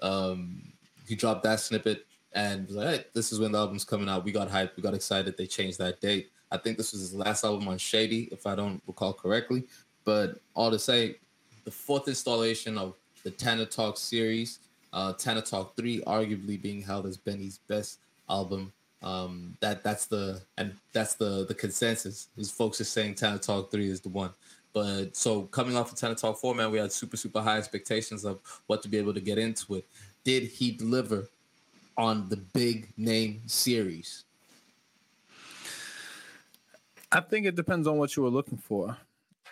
Um, 0.01 0.73
he 1.07 1.15
dropped 1.15 1.43
that 1.43 1.59
snippet 1.59 2.05
and 2.33 2.67
was 2.67 2.75
like, 2.75 2.87
hey, 2.87 3.05
this 3.13 3.31
is 3.31 3.39
when 3.39 3.51
the 3.51 3.57
album's 3.57 3.83
coming 3.83 4.09
out. 4.09 4.23
We 4.23 4.31
got 4.31 4.49
hyped. 4.49 4.75
We 4.75 4.83
got 4.83 4.93
excited. 4.93 5.37
They 5.37 5.47
changed 5.47 5.79
that 5.79 6.01
date. 6.01 6.31
I 6.51 6.57
think 6.57 6.77
this 6.77 6.91
was 6.91 7.01
his 7.01 7.13
last 7.13 7.43
album 7.43 7.67
on 7.67 7.77
Shady, 7.77 8.29
if 8.31 8.45
I 8.45 8.55
don't 8.55 8.81
recall 8.87 9.13
correctly. 9.13 9.67
But 10.03 10.41
all 10.53 10.71
to 10.71 10.79
say, 10.79 11.17
the 11.63 11.71
fourth 11.71 12.07
installation 12.07 12.77
of 12.77 12.95
the 13.23 13.31
Tana 13.31 13.65
Talk 13.65 13.97
series, 13.97 14.59
uh, 14.93 15.13
Tana 15.13 15.41
Talk 15.41 15.75
3, 15.75 16.01
arguably 16.01 16.61
being 16.61 16.81
held 16.81 17.05
as 17.05 17.17
Benny's 17.17 17.59
best 17.67 17.99
album 18.29 18.73
um, 19.01 19.57
that 19.61 19.83
that's 19.83 20.05
the 20.05 20.41
and 20.57 20.73
that's 20.93 21.15
the 21.15 21.45
the 21.45 21.53
consensus. 21.53 22.29
Is 22.37 22.51
folks 22.51 22.79
are 22.81 22.85
saying 22.85 23.15
Tana 23.15 23.39
Talk 23.39 23.71
three 23.71 23.89
is 23.89 24.01
the 24.01 24.09
one. 24.09 24.31
But 24.73 25.15
so 25.15 25.43
coming 25.43 25.75
off 25.75 25.91
of 25.91 25.97
Tana 25.97 26.15
Talk 26.15 26.39
four, 26.39 26.55
man, 26.55 26.71
we 26.71 26.77
had 26.77 26.91
super 26.91 27.17
super 27.17 27.41
high 27.41 27.57
expectations 27.57 28.23
of 28.25 28.39
what 28.67 28.81
to 28.83 28.89
be 28.89 28.97
able 28.97 29.13
to 29.13 29.21
get 29.21 29.37
into 29.37 29.75
it. 29.75 29.87
Did 30.23 30.43
he 30.43 30.71
deliver 30.71 31.29
on 31.97 32.29
the 32.29 32.37
big 32.37 32.93
name 32.97 33.41
series? 33.47 34.25
I 37.11 37.19
think 37.19 37.45
it 37.45 37.55
depends 37.55 37.87
on 37.87 37.97
what 37.97 38.15
you 38.15 38.23
were 38.23 38.29
looking 38.29 38.57
for. 38.57 38.95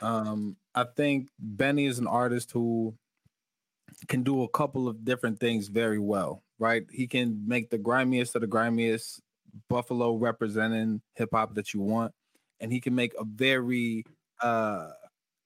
Um, 0.01 0.55
I 0.73 0.85
think 0.85 1.27
Benny 1.38 1.88
is 1.88 1.99
an 1.99 2.07
artist 2.07 2.51
who 2.51 2.93
can 4.07 4.23
do 4.23 4.43
a 4.43 4.49
couple 4.49 4.88
of 4.88 5.03
different 5.03 5.39
things 5.39 5.67
very 5.67 5.99
well, 5.99 6.41
right? 6.57 6.85
He 6.89 7.05
can 7.05 7.43
make 7.45 7.69
the 7.69 7.77
grimiest 7.77 8.35
of 8.35 8.41
the 8.41 8.47
grimiest 8.47 9.21
Buffalo 9.69 10.15
representing 10.15 11.01
hip 11.15 11.30
hop 11.34 11.55
that 11.55 11.73
you 11.73 11.81
want, 11.81 12.13
and 12.59 12.71
he 12.71 12.80
can 12.80 12.95
make 12.95 13.13
a 13.19 13.23
very 13.23 14.03
uh, 14.41 14.89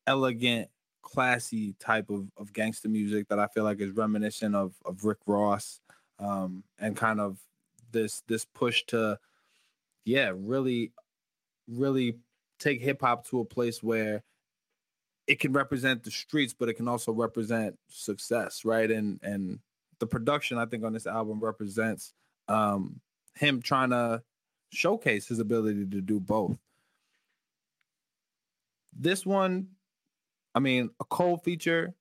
elegant, 0.08 0.70
classy 1.02 1.76
type 1.80 2.10
of, 2.10 2.28
of 2.38 2.54
gangster 2.54 2.90
music 2.90 3.28
that 3.28 3.40
I 3.40 3.48
feel 3.48 3.64
like 3.64 3.80
is 3.82 3.92
reminiscent 3.92 4.56
of 4.56 4.74
of 4.86 5.04
Rick 5.04 5.20
Ross, 5.26 5.82
um, 6.20 6.64
and 6.80 6.96
kind 6.96 7.20
of 7.20 7.40
this 7.92 8.22
this 8.28 8.46
push 8.46 8.84
to, 8.88 9.20
yeah, 10.06 10.32
really, 10.36 10.92
really 11.68 12.18
take 12.60 12.82
hip 12.82 13.02
hop 13.02 13.28
to 13.28 13.40
a 13.40 13.46
place 13.46 13.82
where 13.84 14.24
it 15.28 15.40
can 15.40 15.54
represent 15.54 16.04
the 16.04 16.12
streets, 16.12 16.54
but 16.58 16.70
it 16.70 16.74
can 16.74 16.88
also 16.88 17.12
represent 17.12 17.78
success, 17.90 18.66
right? 18.66 18.90
And 18.92 19.20
and 19.24 19.60
the 20.00 20.08
production 20.08 20.58
I 20.58 20.66
think 20.66 20.84
on 20.84 20.94
this 20.94 21.08
album 21.08 21.40
represents 21.40 22.14
um, 22.48 23.00
him 23.36 23.62
trying 23.62 23.90
to 23.92 24.22
showcase 24.72 25.28
his 25.28 25.40
ability 25.40 25.86
to 25.88 26.02
do 26.02 26.20
both. 26.20 26.58
This 28.96 29.26
one, 29.26 29.68
I 30.54 30.60
mean, 30.60 30.90
a 31.00 31.06
Cole 31.06 31.38
feature, 31.38 31.94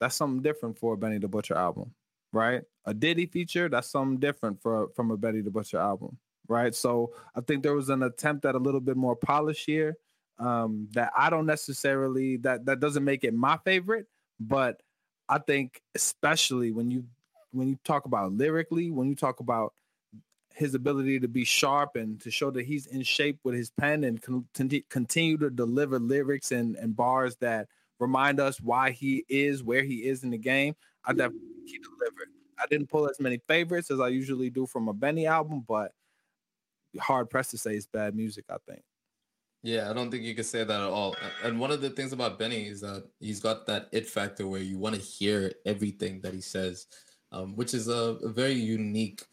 that's 0.00 0.14
something 0.14 0.42
different 0.42 0.78
for 0.78 0.94
a 0.94 0.96
Benny 0.96 1.18
the 1.18 1.28
Butcher 1.28 1.56
album, 1.56 1.92
right? 2.32 2.62
A 2.84 2.94
Diddy 2.94 3.26
feature, 3.26 3.68
that's 3.68 3.90
something 3.90 4.18
different 4.18 4.62
for 4.62 4.88
from 4.94 5.10
a 5.10 5.16
Benny 5.16 5.40
the 5.40 5.50
Butcher 5.50 5.78
album, 5.78 6.16
right? 6.46 6.74
So 6.74 7.12
I 7.34 7.40
think 7.40 7.62
there 7.62 7.74
was 7.74 7.88
an 7.88 8.02
attempt 8.04 8.44
at 8.44 8.54
a 8.54 8.58
little 8.58 8.80
bit 8.80 8.96
more 8.96 9.16
polish 9.16 9.64
here. 9.64 9.96
Um, 10.38 10.86
that 10.92 11.10
I 11.16 11.30
don't 11.30 11.46
necessarily 11.46 12.36
that 12.38 12.64
that 12.66 12.78
doesn't 12.78 13.02
make 13.02 13.24
it 13.24 13.34
my 13.34 13.58
favorite, 13.64 14.06
but 14.38 14.80
I 15.28 15.38
think 15.38 15.82
especially 15.96 16.70
when 16.70 16.92
you 16.92 17.04
when 17.50 17.68
you 17.68 17.78
talk 17.84 18.04
about 18.04 18.32
lyrically, 18.32 18.92
when 18.92 19.08
you 19.08 19.16
talk 19.16 19.40
about 19.40 19.72
his 20.58 20.74
ability 20.74 21.20
to 21.20 21.28
be 21.28 21.44
sharp 21.44 21.94
and 21.94 22.20
to 22.20 22.32
show 22.32 22.50
that 22.50 22.66
he's 22.66 22.86
in 22.86 23.00
shape 23.00 23.38
with 23.44 23.54
his 23.54 23.70
pen 23.70 24.02
and 24.02 24.20
con- 24.20 24.44
continue 24.90 25.38
to 25.38 25.50
deliver 25.50 26.00
lyrics 26.00 26.50
and, 26.50 26.74
and 26.74 26.96
bars 26.96 27.36
that 27.36 27.68
remind 28.00 28.40
us 28.40 28.60
why 28.60 28.90
he 28.90 29.24
is 29.28 29.62
where 29.62 29.84
he 29.84 30.08
is 30.08 30.24
in 30.24 30.30
the 30.30 30.38
game. 30.38 30.74
I 31.04 31.12
definitely 31.12 31.38
he 31.64 31.78
delivered. 31.78 32.28
I 32.58 32.66
didn't 32.68 32.88
pull 32.88 33.08
as 33.08 33.20
many 33.20 33.40
favorites 33.46 33.92
as 33.92 34.00
I 34.00 34.08
usually 34.08 34.50
do 34.50 34.66
from 34.66 34.88
a 34.88 34.92
Benny 34.92 35.28
album, 35.28 35.64
but 35.66 35.92
hard 36.98 37.30
pressed 37.30 37.52
to 37.52 37.58
say 37.58 37.76
it's 37.76 37.86
bad 37.86 38.16
music. 38.16 38.44
I 38.50 38.56
think. 38.68 38.82
Yeah, 39.62 39.88
I 39.88 39.92
don't 39.92 40.10
think 40.10 40.24
you 40.24 40.34
can 40.34 40.44
say 40.44 40.64
that 40.64 40.80
at 40.80 40.88
all. 40.88 41.14
And 41.44 41.60
one 41.60 41.70
of 41.70 41.80
the 41.80 41.90
things 41.90 42.12
about 42.12 42.36
Benny 42.36 42.66
is 42.66 42.80
that 42.80 43.04
he's 43.20 43.38
got 43.38 43.64
that 43.66 43.88
it 43.92 44.08
factor 44.08 44.48
where 44.48 44.60
you 44.60 44.76
want 44.76 44.96
to 44.96 45.00
hear 45.00 45.52
everything 45.64 46.20
that 46.22 46.34
he 46.34 46.40
says, 46.40 46.86
um, 47.30 47.54
which 47.54 47.74
is 47.74 47.86
a, 47.86 48.18
a 48.22 48.28
very 48.28 48.54
unique 48.54 49.24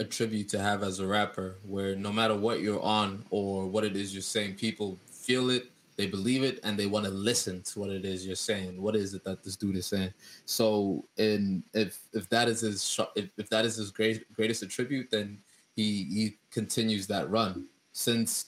attribute 0.00 0.48
to 0.48 0.58
have 0.58 0.82
as 0.82 0.98
a 0.98 1.06
rapper 1.06 1.58
where 1.62 1.94
no 1.94 2.10
matter 2.10 2.34
what 2.34 2.60
you're 2.60 2.82
on 2.82 3.24
or 3.30 3.66
what 3.66 3.84
it 3.84 3.94
is 3.94 4.12
you're 4.12 4.22
saying, 4.22 4.54
people 4.54 4.98
feel 5.06 5.50
it, 5.50 5.70
they 5.96 6.06
believe 6.06 6.42
it, 6.42 6.58
and 6.64 6.78
they 6.78 6.86
want 6.86 7.04
to 7.04 7.10
listen 7.10 7.62
to 7.62 7.78
what 7.78 7.90
it 7.90 8.06
is 8.06 8.26
you're 8.26 8.34
saying. 8.34 8.80
What 8.80 8.96
is 8.96 9.12
it 9.12 9.22
that 9.24 9.44
this 9.44 9.56
dude 9.56 9.76
is 9.76 9.86
saying? 9.86 10.14
So, 10.46 11.04
and 11.18 11.62
if 11.74 12.00
if 12.14 12.28
that 12.30 12.48
is 12.48 12.62
his 12.62 13.00
if, 13.14 13.28
if 13.36 13.50
that 13.50 13.66
is 13.66 13.76
his 13.76 13.90
great 13.90 14.32
greatest 14.32 14.62
attribute, 14.62 15.10
then 15.10 15.38
he 15.76 16.04
he 16.04 16.36
continues 16.50 17.06
that 17.08 17.28
run. 17.30 17.66
Since 17.92 18.46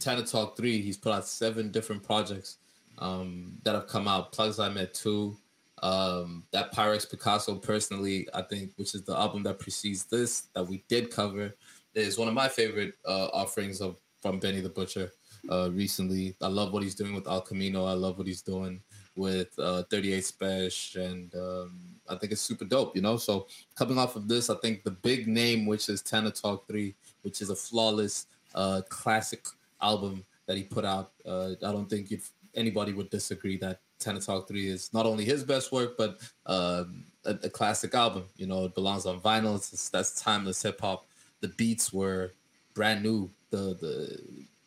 Tana 0.00 0.24
Talk 0.24 0.56
three, 0.56 0.80
he's 0.80 0.96
put 0.96 1.12
out 1.12 1.26
seven 1.26 1.70
different 1.70 2.02
projects 2.02 2.56
um, 2.98 3.58
that 3.64 3.74
have 3.74 3.86
come 3.86 4.08
out. 4.08 4.32
Plugs 4.32 4.58
I 4.58 4.70
met 4.70 4.94
two, 4.94 5.36
um, 5.82 6.44
that 6.52 6.72
Pyrex 6.72 7.10
Picasso, 7.10 7.56
personally, 7.56 8.28
I 8.34 8.42
think, 8.42 8.72
which 8.76 8.94
is 8.94 9.02
the 9.04 9.16
album 9.16 9.42
that 9.44 9.58
precedes 9.58 10.04
this 10.04 10.48
that 10.54 10.66
we 10.66 10.84
did 10.88 11.10
cover, 11.10 11.54
is 11.94 12.18
one 12.18 12.28
of 12.28 12.34
my 12.34 12.48
favorite 12.48 12.94
uh, 13.06 13.26
offerings 13.32 13.80
of 13.80 13.96
from 14.22 14.38
Benny 14.38 14.60
the 14.60 14.68
Butcher. 14.68 15.12
Uh, 15.50 15.70
recently, 15.70 16.34
I 16.40 16.46
love 16.46 16.72
what 16.72 16.82
he's 16.82 16.94
doing 16.94 17.14
with 17.14 17.28
El 17.28 17.42
Camino. 17.42 17.84
I 17.84 17.92
love 17.92 18.16
what 18.16 18.26
he's 18.26 18.40
doing 18.40 18.80
with 19.16 19.56
uh, 19.58 19.82
38 19.90 20.24
Spesh, 20.24 20.96
and 20.96 21.34
um, 21.34 21.78
I 22.08 22.16
think 22.16 22.32
it's 22.32 22.40
super 22.40 22.64
dope. 22.64 22.96
You 22.96 23.02
know, 23.02 23.18
so 23.18 23.46
coming 23.76 23.98
off 23.98 24.16
of 24.16 24.26
this, 24.26 24.48
I 24.48 24.54
think 24.56 24.82
the 24.82 24.90
big 24.90 25.28
name, 25.28 25.66
which 25.66 25.88
is 25.88 26.00
Tana 26.00 26.30
Talk 26.30 26.66
Three, 26.66 26.94
which 27.22 27.42
is 27.42 27.50
a 27.50 27.56
flawless 27.56 28.26
uh, 28.54 28.80
classic 28.88 29.44
album 29.82 30.24
that 30.46 30.56
he 30.56 30.62
put 30.62 30.84
out. 30.84 31.12
Uh, 31.26 31.50
I 31.62 31.72
don't 31.72 31.88
think 31.88 32.12
anybody 32.54 32.92
would 32.92 33.10
disagree 33.10 33.58
that 33.58 33.80
Tana 34.04 34.20
Talk 34.20 34.46
3 34.46 34.68
is 34.68 34.92
not 34.92 35.06
only 35.06 35.24
his 35.24 35.42
best 35.44 35.72
work, 35.72 35.96
but 35.96 36.20
uh, 36.46 36.84
a, 37.24 37.30
a, 37.44 37.50
classic 37.50 37.94
album. 37.94 38.24
You 38.36 38.46
know, 38.46 38.66
it 38.66 38.74
belongs 38.74 39.06
on 39.06 39.20
vinyl. 39.20 39.56
It's, 39.56 39.88
that's 39.88 40.20
timeless 40.20 40.62
hip 40.62 40.80
hop. 40.80 41.06
The 41.40 41.48
beats 41.48 41.92
were 41.92 42.32
brand 42.74 43.02
new. 43.02 43.30
The 43.50 43.76
the 43.80 44.22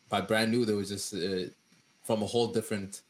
by 0.08 0.20
brand 0.22 0.50
new, 0.50 0.64
there 0.64 0.76
was 0.76 0.88
just 0.88 1.14
uh, 1.14 1.50
from 2.02 2.22
a 2.22 2.26
whole 2.26 2.48
different 2.48 3.02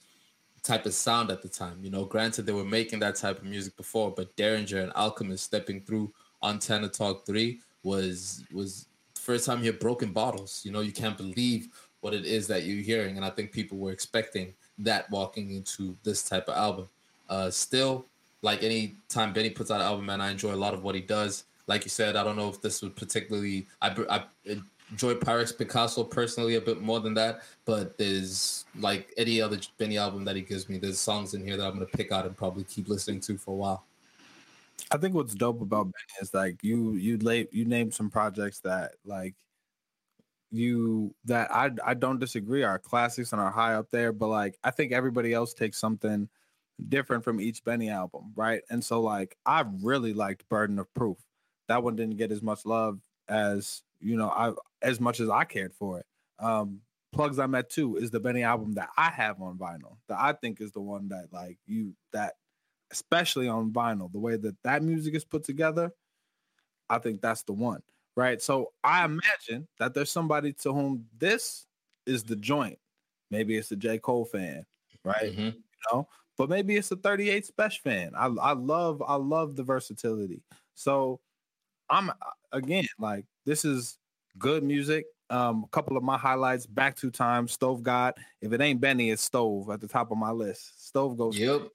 type 0.62 0.86
of 0.86 0.94
sound 0.94 1.30
at 1.30 1.42
the 1.42 1.48
time. 1.48 1.78
You 1.82 1.90
know, 1.90 2.04
granted 2.04 2.42
they 2.44 2.52
were 2.52 2.64
making 2.64 2.98
that 3.00 3.14
type 3.16 3.38
of 3.38 3.44
music 3.44 3.76
before, 3.76 4.10
but 4.10 4.36
Daringer 4.36 4.82
and 4.82 4.92
Alchemist 4.94 5.44
stepping 5.44 5.80
through 5.80 6.12
on 6.42 6.58
Tana 6.58 6.88
Talk 6.88 7.24
Three 7.24 7.60
was 7.82 8.44
was 8.52 8.86
first 9.14 9.46
time 9.46 9.58
you 9.58 9.64
hear 9.64 9.72
broken 9.72 10.12
bottles. 10.12 10.62
You 10.64 10.72
know, 10.72 10.80
you 10.80 10.92
can't 10.92 11.16
believe 11.16 11.68
what 12.00 12.14
it 12.14 12.24
is 12.24 12.46
that 12.48 12.64
you're 12.64 12.82
hearing, 12.82 13.16
and 13.16 13.24
I 13.24 13.30
think 13.30 13.52
people 13.52 13.78
were 13.78 13.92
expecting 13.92 14.54
that 14.78 15.10
walking 15.10 15.50
into 15.50 15.96
this 16.04 16.22
type 16.22 16.48
of 16.48 16.56
album. 16.56 16.88
Uh, 17.28 17.50
still, 17.50 18.06
like 18.42 18.62
any 18.62 18.96
time 19.08 19.32
Benny 19.32 19.50
puts 19.50 19.70
out 19.70 19.80
an 19.80 19.86
album, 19.86 20.06
man, 20.06 20.20
I 20.20 20.30
enjoy 20.30 20.54
a 20.54 20.56
lot 20.56 20.74
of 20.74 20.82
what 20.82 20.94
he 20.94 21.00
does. 21.00 21.44
Like 21.66 21.84
you 21.84 21.90
said, 21.90 22.16
I 22.16 22.24
don't 22.24 22.36
know 22.36 22.48
if 22.48 22.62
this 22.62 22.80
would 22.82 22.96
particularly 22.96 23.66
I, 23.82 23.94
I 24.08 24.24
enjoy 24.90 25.14
Pyrex 25.14 25.56
Picasso 25.56 26.02
personally 26.04 26.54
a 26.54 26.60
bit 26.60 26.80
more 26.80 27.00
than 27.00 27.14
that, 27.14 27.42
but 27.64 27.98
there's 27.98 28.64
like 28.78 29.12
any 29.16 29.40
other 29.40 29.58
Benny 29.76 29.98
album 29.98 30.24
that 30.24 30.36
he 30.36 30.42
gives 30.42 30.68
me, 30.68 30.78
there's 30.78 30.98
songs 30.98 31.34
in 31.34 31.44
here 31.44 31.56
that 31.56 31.66
I'm 31.66 31.74
gonna 31.74 31.86
pick 31.86 32.12
out 32.12 32.24
and 32.24 32.36
probably 32.36 32.64
keep 32.64 32.88
listening 32.88 33.20
to 33.20 33.36
for 33.36 33.50
a 33.52 33.56
while. 33.56 33.84
I 34.90 34.96
think 34.96 35.14
what's 35.14 35.34
dope 35.34 35.60
about 35.60 35.84
Benny 35.84 36.22
is 36.22 36.32
like 36.32 36.62
you 36.62 36.94
you 36.94 37.18
lay 37.18 37.48
you 37.50 37.64
named 37.64 37.92
some 37.92 38.08
projects 38.08 38.60
that 38.60 38.92
like 39.04 39.34
you 40.50 41.14
that 41.24 41.50
I 41.52 41.70
I 41.84 41.94
don't 41.94 42.18
disagree 42.18 42.62
are 42.62 42.78
classics 42.78 43.32
and 43.32 43.40
are 43.40 43.50
high 43.50 43.74
up 43.74 43.90
there, 43.90 44.12
but 44.12 44.28
like 44.28 44.58
I 44.64 44.70
think 44.70 44.92
everybody 44.92 45.32
else 45.32 45.54
takes 45.54 45.78
something 45.78 46.28
different 46.88 47.24
from 47.24 47.40
each 47.40 47.64
Benny 47.64 47.90
album, 47.90 48.32
right? 48.36 48.62
And 48.70 48.82
so 48.82 49.00
like 49.00 49.36
I 49.44 49.64
really 49.82 50.14
liked 50.14 50.48
Burden 50.48 50.78
of 50.78 50.92
Proof. 50.94 51.18
That 51.68 51.82
one 51.82 51.96
didn't 51.96 52.16
get 52.16 52.32
as 52.32 52.42
much 52.42 52.64
love 52.64 53.00
as 53.28 53.82
you 54.00 54.16
know 54.16 54.30
I 54.30 54.52
as 54.82 55.00
much 55.00 55.20
as 55.20 55.28
I 55.28 55.44
cared 55.44 55.74
for 55.74 56.00
it. 56.00 56.06
Um 56.38 56.80
Plugs 57.12 57.38
I 57.38 57.46
Met 57.46 57.70
Too 57.70 57.96
is 57.96 58.10
the 58.10 58.20
Benny 58.20 58.42
album 58.42 58.74
that 58.74 58.90
I 58.96 59.10
have 59.10 59.40
on 59.40 59.56
vinyl 59.58 59.96
that 60.08 60.18
I 60.20 60.32
think 60.34 60.60
is 60.60 60.72
the 60.72 60.80
one 60.80 61.08
that 61.08 61.28
like 61.32 61.58
you 61.66 61.94
that 62.12 62.34
especially 62.90 63.48
on 63.48 63.72
vinyl 63.72 64.10
the 64.12 64.18
way 64.18 64.36
that 64.36 64.56
that 64.62 64.82
music 64.82 65.14
is 65.14 65.24
put 65.24 65.44
together 65.44 65.92
I 66.90 66.98
think 66.98 67.20
that's 67.20 67.42
the 67.42 67.52
one 67.52 67.82
right? 68.18 68.42
So 68.42 68.72
I 68.82 69.04
imagine 69.04 69.68
that 69.78 69.94
there's 69.94 70.10
somebody 70.10 70.52
to 70.54 70.72
whom 70.72 71.06
this 71.18 71.66
is 72.04 72.24
the 72.24 72.34
joint. 72.34 72.76
Maybe 73.30 73.56
it's 73.56 73.70
a 73.70 73.76
J. 73.76 73.98
Cole 73.98 74.24
fan, 74.24 74.66
right? 75.04 75.30
Mm-hmm. 75.32 75.40
You 75.40 75.52
know, 75.92 76.08
but 76.36 76.48
maybe 76.48 76.76
it's 76.76 76.90
a 76.90 76.96
38 76.96 77.48
Spesh 77.56 77.78
fan. 77.78 78.10
I, 78.16 78.26
I 78.26 78.54
love 78.54 79.00
I 79.06 79.14
love 79.14 79.54
the 79.54 79.62
versatility. 79.62 80.42
So 80.74 81.20
I'm 81.88 82.10
again 82.50 82.86
like 82.98 83.24
this 83.46 83.64
is 83.64 83.98
good 84.36 84.64
music. 84.64 85.06
Um, 85.30 85.62
a 85.62 85.68
couple 85.68 85.96
of 85.96 86.02
my 86.02 86.18
highlights 86.18 86.66
back 86.66 86.96
two 86.96 87.12
times. 87.12 87.52
Stove 87.52 87.84
God. 87.84 88.14
If 88.40 88.52
it 88.52 88.60
ain't 88.60 88.80
Benny, 88.80 89.10
it's 89.10 89.22
Stove 89.22 89.70
at 89.70 89.80
the 89.80 89.86
top 89.86 90.10
of 90.10 90.18
my 90.18 90.32
list. 90.32 90.88
Stove 90.88 91.16
goes. 91.16 91.38
Yep. 91.38 91.68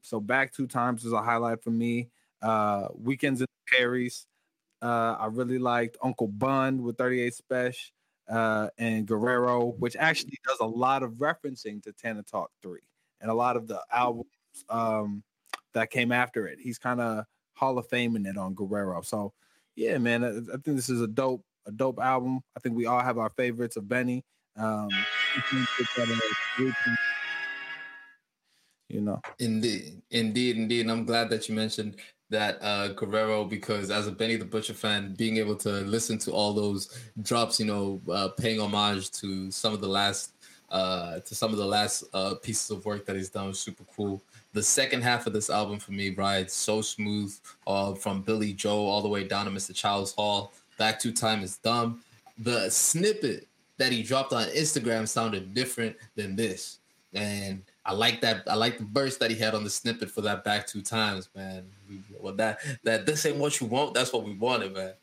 So 0.00 0.18
back 0.18 0.52
two 0.52 0.66
times 0.66 1.04
is 1.04 1.12
a 1.12 1.22
highlight 1.22 1.62
for 1.62 1.70
me. 1.70 2.08
Uh, 2.40 2.88
weekends 2.96 3.42
in 3.42 3.46
Paris. 3.68 4.26
Uh, 4.82 5.16
I 5.18 5.26
really 5.26 5.58
liked 5.58 5.96
Uncle 6.02 6.26
Bun 6.26 6.82
with 6.82 6.98
38 6.98 7.34
Spesh 7.34 7.76
uh, 8.28 8.68
and 8.78 9.06
Guerrero, 9.06 9.74
which 9.78 9.96
actually 9.96 10.38
does 10.46 10.58
a 10.60 10.66
lot 10.66 11.02
of 11.02 11.12
referencing 11.14 11.82
to 11.84 11.92
Tana 11.92 12.22
Talk 12.24 12.50
3 12.62 12.80
and 13.20 13.30
a 13.30 13.34
lot 13.34 13.56
of 13.56 13.68
the 13.68 13.80
albums 13.92 14.26
um, 14.68 15.22
that 15.72 15.90
came 15.90 16.10
after 16.10 16.48
it. 16.48 16.58
He's 16.60 16.78
kind 16.78 17.00
of 17.00 17.24
Hall 17.54 17.78
of 17.78 17.86
Fame 17.88 18.16
in 18.16 18.26
it 18.26 18.36
on 18.36 18.54
Guerrero. 18.54 19.02
So 19.02 19.32
yeah, 19.76 19.98
man, 19.98 20.24
I, 20.24 20.38
I, 20.54 20.56
think 20.58 20.76
this 20.76 20.88
is 20.88 21.00
a 21.00 21.06
dope, 21.06 21.44
a 21.66 21.72
dope 21.72 22.00
album. 22.00 22.40
I 22.56 22.60
think 22.60 22.76
we 22.76 22.86
all 22.86 23.00
have 23.00 23.18
our 23.18 23.30
favorites 23.30 23.76
of 23.76 23.88
Benny. 23.88 24.24
Um, 24.56 24.88
you 28.88 29.00
know. 29.00 29.20
Indeed, 29.38 30.02
indeed, 30.10 30.56
indeed. 30.56 30.80
And 30.82 30.90
I'm 30.90 31.04
glad 31.04 31.30
that 31.30 31.48
you 31.48 31.54
mentioned 31.54 31.96
that 32.32 32.58
uh, 32.62 32.88
Guerrero 32.88 33.44
because 33.44 33.90
as 33.90 34.06
a 34.06 34.12
Benny 34.12 34.36
the 34.36 34.44
Butcher 34.44 34.74
fan, 34.74 35.14
being 35.14 35.36
able 35.36 35.54
to 35.56 35.70
listen 35.82 36.18
to 36.18 36.32
all 36.32 36.52
those 36.52 36.98
drops, 37.22 37.60
you 37.60 37.66
know, 37.66 38.00
uh, 38.10 38.28
paying 38.28 38.58
homage 38.58 39.10
to 39.12 39.50
some 39.50 39.72
of 39.72 39.80
the 39.80 39.88
last 39.88 40.32
uh, 40.70 41.20
to 41.20 41.34
some 41.34 41.52
of 41.52 41.58
the 41.58 41.64
last 41.64 42.04
uh, 42.14 42.34
pieces 42.42 42.70
of 42.70 42.84
work 42.86 43.04
that 43.04 43.14
he's 43.14 43.28
done 43.28 43.48
was 43.48 43.60
super 43.60 43.84
cool. 43.94 44.22
The 44.54 44.62
second 44.62 45.02
half 45.02 45.26
of 45.26 45.34
this 45.34 45.50
album 45.50 45.78
for 45.78 45.92
me 45.92 46.10
rides 46.10 46.54
so 46.54 46.80
smooth, 46.80 47.38
uh, 47.66 47.94
from 47.94 48.22
Billy 48.22 48.54
Joe 48.54 48.86
all 48.86 49.02
the 49.02 49.08
way 49.08 49.24
down 49.24 49.44
to 49.44 49.50
Mr. 49.50 49.74
Childs 49.74 50.12
Hall. 50.12 50.52
Back 50.78 50.98
to 51.00 51.12
Time 51.12 51.42
is 51.42 51.58
dumb. 51.58 52.02
The 52.38 52.70
snippet 52.70 53.46
that 53.76 53.92
he 53.92 54.02
dropped 54.02 54.32
on 54.32 54.48
Instagram 54.48 55.06
sounded 55.06 55.52
different 55.52 55.94
than 56.16 56.36
this, 56.36 56.78
and 57.12 57.62
I 57.84 57.92
like 57.92 58.20
that. 58.20 58.44
I 58.46 58.54
like 58.54 58.78
the 58.78 58.84
burst 58.84 59.18
that 59.20 59.30
he 59.30 59.36
had 59.36 59.54
on 59.54 59.64
the 59.64 59.70
snippet 59.70 60.10
for 60.10 60.20
that 60.22 60.44
back 60.44 60.66
two 60.66 60.82
times, 60.82 61.28
man. 61.34 61.68
Well, 62.20 62.34
that 62.34 62.60
that 62.84 63.06
this 63.06 63.26
ain't 63.26 63.38
what 63.38 63.60
you 63.60 63.66
want. 63.66 63.94
That's 63.94 64.12
what 64.12 64.24
we 64.24 64.34
wanted, 64.34 64.74
man. 64.74 64.94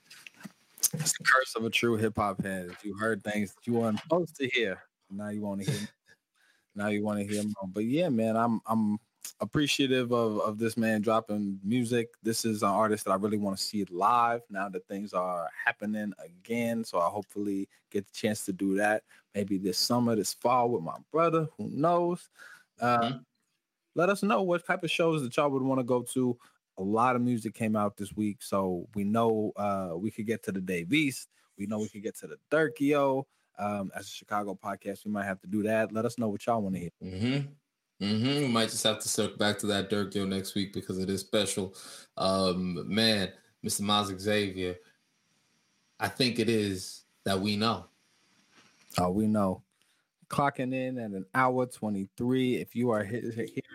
It's 0.94 1.18
the 1.18 1.24
curse 1.24 1.56
of 1.56 1.66
a 1.66 1.70
true 1.70 1.98
hip 1.98 2.16
hop 2.16 2.44
head. 2.44 2.68
If 2.72 2.86
you 2.86 2.96
heard 2.96 3.24
things 3.24 3.54
that 3.54 3.68
you 3.68 3.74
weren't 3.74 4.00
supposed 4.00 4.36
to 4.38 4.48
hear. 4.48 4.82
Now 5.12 5.30
you 5.30 5.42
want 5.42 5.64
to 5.64 5.72
hear. 5.72 5.88
now 6.76 6.88
you 6.88 7.04
want 7.04 7.20
to 7.20 7.26
hear 7.26 7.44
more. 7.44 7.70
But 7.74 7.84
yeah, 7.84 8.10
man, 8.10 8.38
I'm 8.38 8.62
I'm 8.66 8.98
appreciative 9.42 10.12
of 10.14 10.40
of 10.40 10.58
this 10.58 10.78
man 10.78 11.02
dropping 11.02 11.60
music. 11.64 12.10
This 12.24 12.46
is 12.46 12.64
an 12.64 12.70
artist 12.70 13.06
that 13.06 13.12
I 13.12 13.16
really 13.16 13.38
want 13.38 13.58
to 13.58 13.64
see 13.64 13.84
live 13.90 14.42
now 14.50 14.70
that 14.70 14.88
things 14.88 15.14
are 15.14 15.50
happening 15.66 16.14
again. 16.24 16.86
So 16.86 17.00
I 17.00 17.08
hopefully 17.08 17.68
get 17.92 18.08
the 18.08 18.14
chance 18.14 18.46
to 18.46 18.54
do 18.54 18.76
that. 18.78 19.04
Maybe 19.36 19.58
this 19.58 19.78
summer, 19.78 20.16
this 20.16 20.34
fall 20.34 20.70
with 20.70 20.84
my 20.84 20.98
brother. 21.12 21.50
Who 21.58 21.70
knows? 21.70 22.30
Uh, 22.80 23.00
mm-hmm. 23.00 23.18
Let 23.96 24.10
us 24.10 24.24
know 24.24 24.44
what 24.44 24.66
type 24.66 24.84
of 24.84 24.92
shows 24.92 25.22
that 25.24 25.36
y'all 25.36 25.50
would 25.50 25.62
want 25.62 25.80
to 25.80 25.84
go 25.84 26.02
to. 26.14 26.38
A 26.78 26.84
lot 26.84 27.16
of 27.16 27.22
music 27.22 27.54
came 27.54 27.76
out 27.76 27.98
this 27.98 28.16
week, 28.16 28.42
so 28.42 28.88
we 28.96 29.04
know 29.04 29.52
uh, 29.58 29.92
we 29.96 30.12
could 30.12 30.26
get 30.26 30.44
to 30.44 30.52
the 30.52 30.62
Dave 30.62 30.94
East. 30.94 31.28
We 31.58 31.66
know 31.66 31.80
we 31.80 31.90
could 31.90 32.04
get 32.04 32.18
to 32.20 32.28
the 32.28 32.38
Durkio. 32.52 33.26
Um, 33.58 33.92
as 33.94 34.08
a 34.08 34.10
Chicago 34.10 34.58
podcast, 34.62 35.04
we 35.04 35.12
might 35.12 35.26
have 35.26 35.42
to 35.42 35.48
do 35.48 35.64
that. 35.64 35.92
Let 35.92 36.06
us 36.06 36.18
know 36.18 36.30
what 36.30 36.46
y'all 36.46 36.62
want 36.62 36.76
to 36.76 36.82
hear. 36.82 36.92
Mm-hmm. 37.04 38.06
Mm-hmm. 38.06 38.40
We 38.44 38.48
might 38.48 38.70
just 38.70 38.84
have 38.86 39.00
to 39.00 39.10
circle 39.10 39.36
back 39.36 39.60
to 39.60 39.68
that 39.68 39.90
Durkio 39.90 40.26
next 40.26 40.56
week 40.56 40.72
because 40.72 41.00
it 41.00 41.10
is 41.10 41.20
special. 41.20 41.76
Um, 42.16 42.86
man, 42.88 43.34
Mr. 43.66 43.82
Miles 43.82 44.18
Xavier, 44.18 44.76
I 46.00 46.08
think 46.08 46.40
it 46.40 46.48
is 46.48 47.04
that 47.26 47.42
we 47.42 47.58
know. 47.58 47.88
Oh, 48.98 49.12
we 49.12 49.28
know 49.28 49.64
clocking 50.30 50.74
in 50.74 50.98
at 50.98 51.12
an 51.12 51.26
hour 51.34 51.66
23. 51.66 52.58
If 52.58 52.76
you 52.76 52.92
are 52.92 53.04
he- 53.04 53.20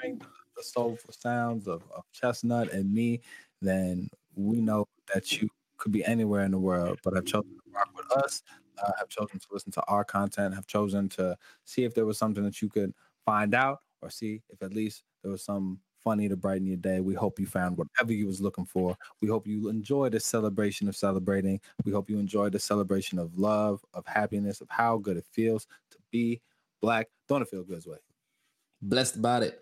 hearing 0.03 0.21
the 0.57 0.63
soulful 0.63 1.13
sounds 1.13 1.67
of, 1.67 1.83
of 1.95 2.05
Chestnut 2.13 2.73
and 2.73 2.93
me, 2.93 3.21
then 3.61 4.09
we 4.35 4.61
know 4.61 4.87
that 5.13 5.41
you 5.41 5.49
could 5.77 5.93
be 5.93 6.05
anywhere 6.05 6.45
in 6.45 6.51
the 6.51 6.59
world, 6.59 6.99
but 7.03 7.15
have 7.15 7.25
chosen 7.25 7.51
to 7.51 7.71
rock 7.75 7.89
with 7.97 8.11
us, 8.25 8.43
uh, 8.83 8.93
have 8.99 9.09
chosen 9.09 9.39
to 9.39 9.47
listen 9.51 9.73
to 9.73 9.83
our 9.89 10.05
content, 10.05 10.55
have 10.55 10.67
chosen 10.67 11.09
to 11.11 11.37
see 11.65 11.85
if 11.85 11.95
there 11.95 12.07
was 12.07 12.19
something 12.19 12.45
that 12.45 12.63
you 12.63 12.69
could 12.69 12.95
find 13.25 13.55
out 13.55 13.81
or 14.03 14.11
see 14.11 14.43
if 14.51 14.63
at 14.63 14.73
least 14.75 15.03
there 15.23 15.33
was 15.33 15.43
some 15.43 15.81
funny 16.05 16.29
to 16.29 16.37
brighten 16.37 16.67
your 16.67 16.77
day. 16.77 17.01
We 17.01 17.15
hope 17.15 17.41
you 17.41 17.47
found 17.47 17.79
whatever 17.79 18.13
you 18.13 18.27
was 18.27 18.41
looking 18.41 18.67
for. 18.67 18.97
We 19.23 19.29
hope 19.29 19.47
you 19.47 19.69
enjoy 19.69 20.11
the 20.11 20.21
celebration 20.21 20.87
of 20.87 20.95
celebrating. 20.95 21.61
We 21.85 21.93
hope 21.93 22.11
you 22.11 22.19
enjoy 22.19 22.51
the 22.51 22.59
celebration 22.59 23.19
of 23.19 23.39
love, 23.39 23.83
of 23.95 24.07
happiness, 24.07 24.61
of 24.61 24.69
how 24.69 24.99
good 24.99 25.17
it 25.17 25.25
feels 25.33 25.67
be 26.15 26.41
black. 26.81 27.09
Don't 27.29 27.43
it 27.43 27.49
feel 27.49 27.65
good 27.65 27.85
way? 27.87 27.99
Blessed 28.81 29.17
about 29.17 29.43
it. 29.43 29.61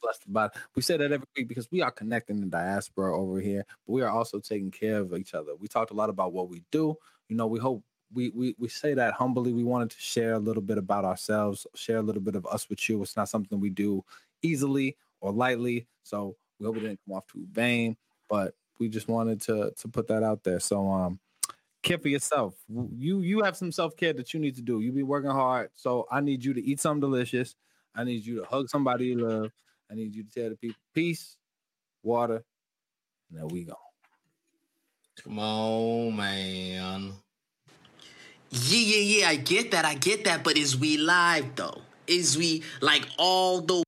Blessed 0.00 0.26
about 0.28 0.54
it. 0.54 0.62
We 0.76 0.82
say 0.82 0.96
that 0.96 1.10
every 1.10 1.26
week 1.36 1.48
because 1.48 1.68
we 1.72 1.82
are 1.82 1.90
connecting 1.90 2.40
the 2.40 2.46
diaspora 2.46 3.18
over 3.18 3.40
here, 3.40 3.64
but 3.86 3.92
we 3.92 4.02
are 4.02 4.10
also 4.10 4.38
taking 4.38 4.70
care 4.70 4.98
of 4.98 5.12
each 5.14 5.34
other. 5.34 5.56
We 5.58 5.66
talked 5.66 5.90
a 5.90 5.94
lot 5.94 6.08
about 6.08 6.32
what 6.32 6.48
we 6.48 6.62
do. 6.70 6.94
You 7.28 7.36
know, 7.36 7.48
we 7.48 7.58
hope 7.58 7.82
we, 8.14 8.30
we 8.30 8.54
we 8.58 8.68
say 8.68 8.94
that 8.94 9.14
humbly. 9.14 9.52
We 9.52 9.64
wanted 9.64 9.90
to 9.90 10.00
share 10.00 10.34
a 10.34 10.38
little 10.38 10.62
bit 10.62 10.78
about 10.78 11.04
ourselves, 11.04 11.66
share 11.74 11.96
a 11.96 12.02
little 12.02 12.22
bit 12.22 12.36
of 12.36 12.46
us 12.46 12.68
with 12.68 12.88
you. 12.88 13.02
It's 13.02 13.16
not 13.16 13.28
something 13.28 13.58
we 13.58 13.70
do 13.70 14.04
easily 14.42 14.96
or 15.20 15.32
lightly. 15.32 15.86
So 16.04 16.36
we 16.60 16.66
hope 16.66 16.76
it 16.76 16.80
didn't 16.80 17.00
come 17.06 17.16
off 17.16 17.26
too 17.26 17.46
vain, 17.50 17.96
but 18.28 18.54
we 18.78 18.88
just 18.88 19.08
wanted 19.08 19.40
to 19.42 19.72
to 19.76 19.88
put 19.88 20.06
that 20.08 20.22
out 20.22 20.44
there. 20.44 20.60
So 20.60 20.88
um 20.88 21.18
care 21.82 21.98
for 21.98 22.08
yourself. 22.08 22.54
You 22.68 23.20
you 23.20 23.42
have 23.42 23.56
some 23.56 23.72
self 23.72 23.96
care 23.96 24.12
that 24.12 24.32
you 24.34 24.40
need 24.40 24.56
to 24.56 24.62
do. 24.62 24.80
You 24.80 24.92
be 24.92 25.02
working 25.02 25.30
hard, 25.30 25.70
so 25.74 26.06
I 26.10 26.20
need 26.20 26.44
you 26.44 26.54
to 26.54 26.62
eat 26.62 26.80
something 26.80 27.00
delicious. 27.00 27.54
I 27.94 28.04
need 28.04 28.24
you 28.24 28.40
to 28.40 28.44
hug 28.44 28.68
somebody 28.68 29.06
you 29.06 29.18
love. 29.18 29.50
I 29.90 29.94
need 29.94 30.14
you 30.14 30.24
to 30.24 30.30
tell 30.30 30.50
the 30.50 30.56
people 30.56 30.80
peace, 30.94 31.36
water, 32.02 32.42
and 33.30 33.38
there 33.38 33.46
we 33.46 33.64
go. 33.64 33.76
Come 35.22 35.38
on, 35.38 36.16
man. 36.16 37.12
Yeah, 38.50 38.78
yeah, 38.78 39.18
yeah. 39.18 39.28
I 39.28 39.36
get 39.36 39.70
that. 39.70 39.84
I 39.84 39.94
get 39.94 40.24
that. 40.24 40.44
But 40.44 40.56
is 40.56 40.76
we 40.76 40.96
live 40.98 41.54
though? 41.56 41.82
Is 42.06 42.36
we 42.36 42.62
like 42.80 43.06
all 43.18 43.60
the 43.60 43.82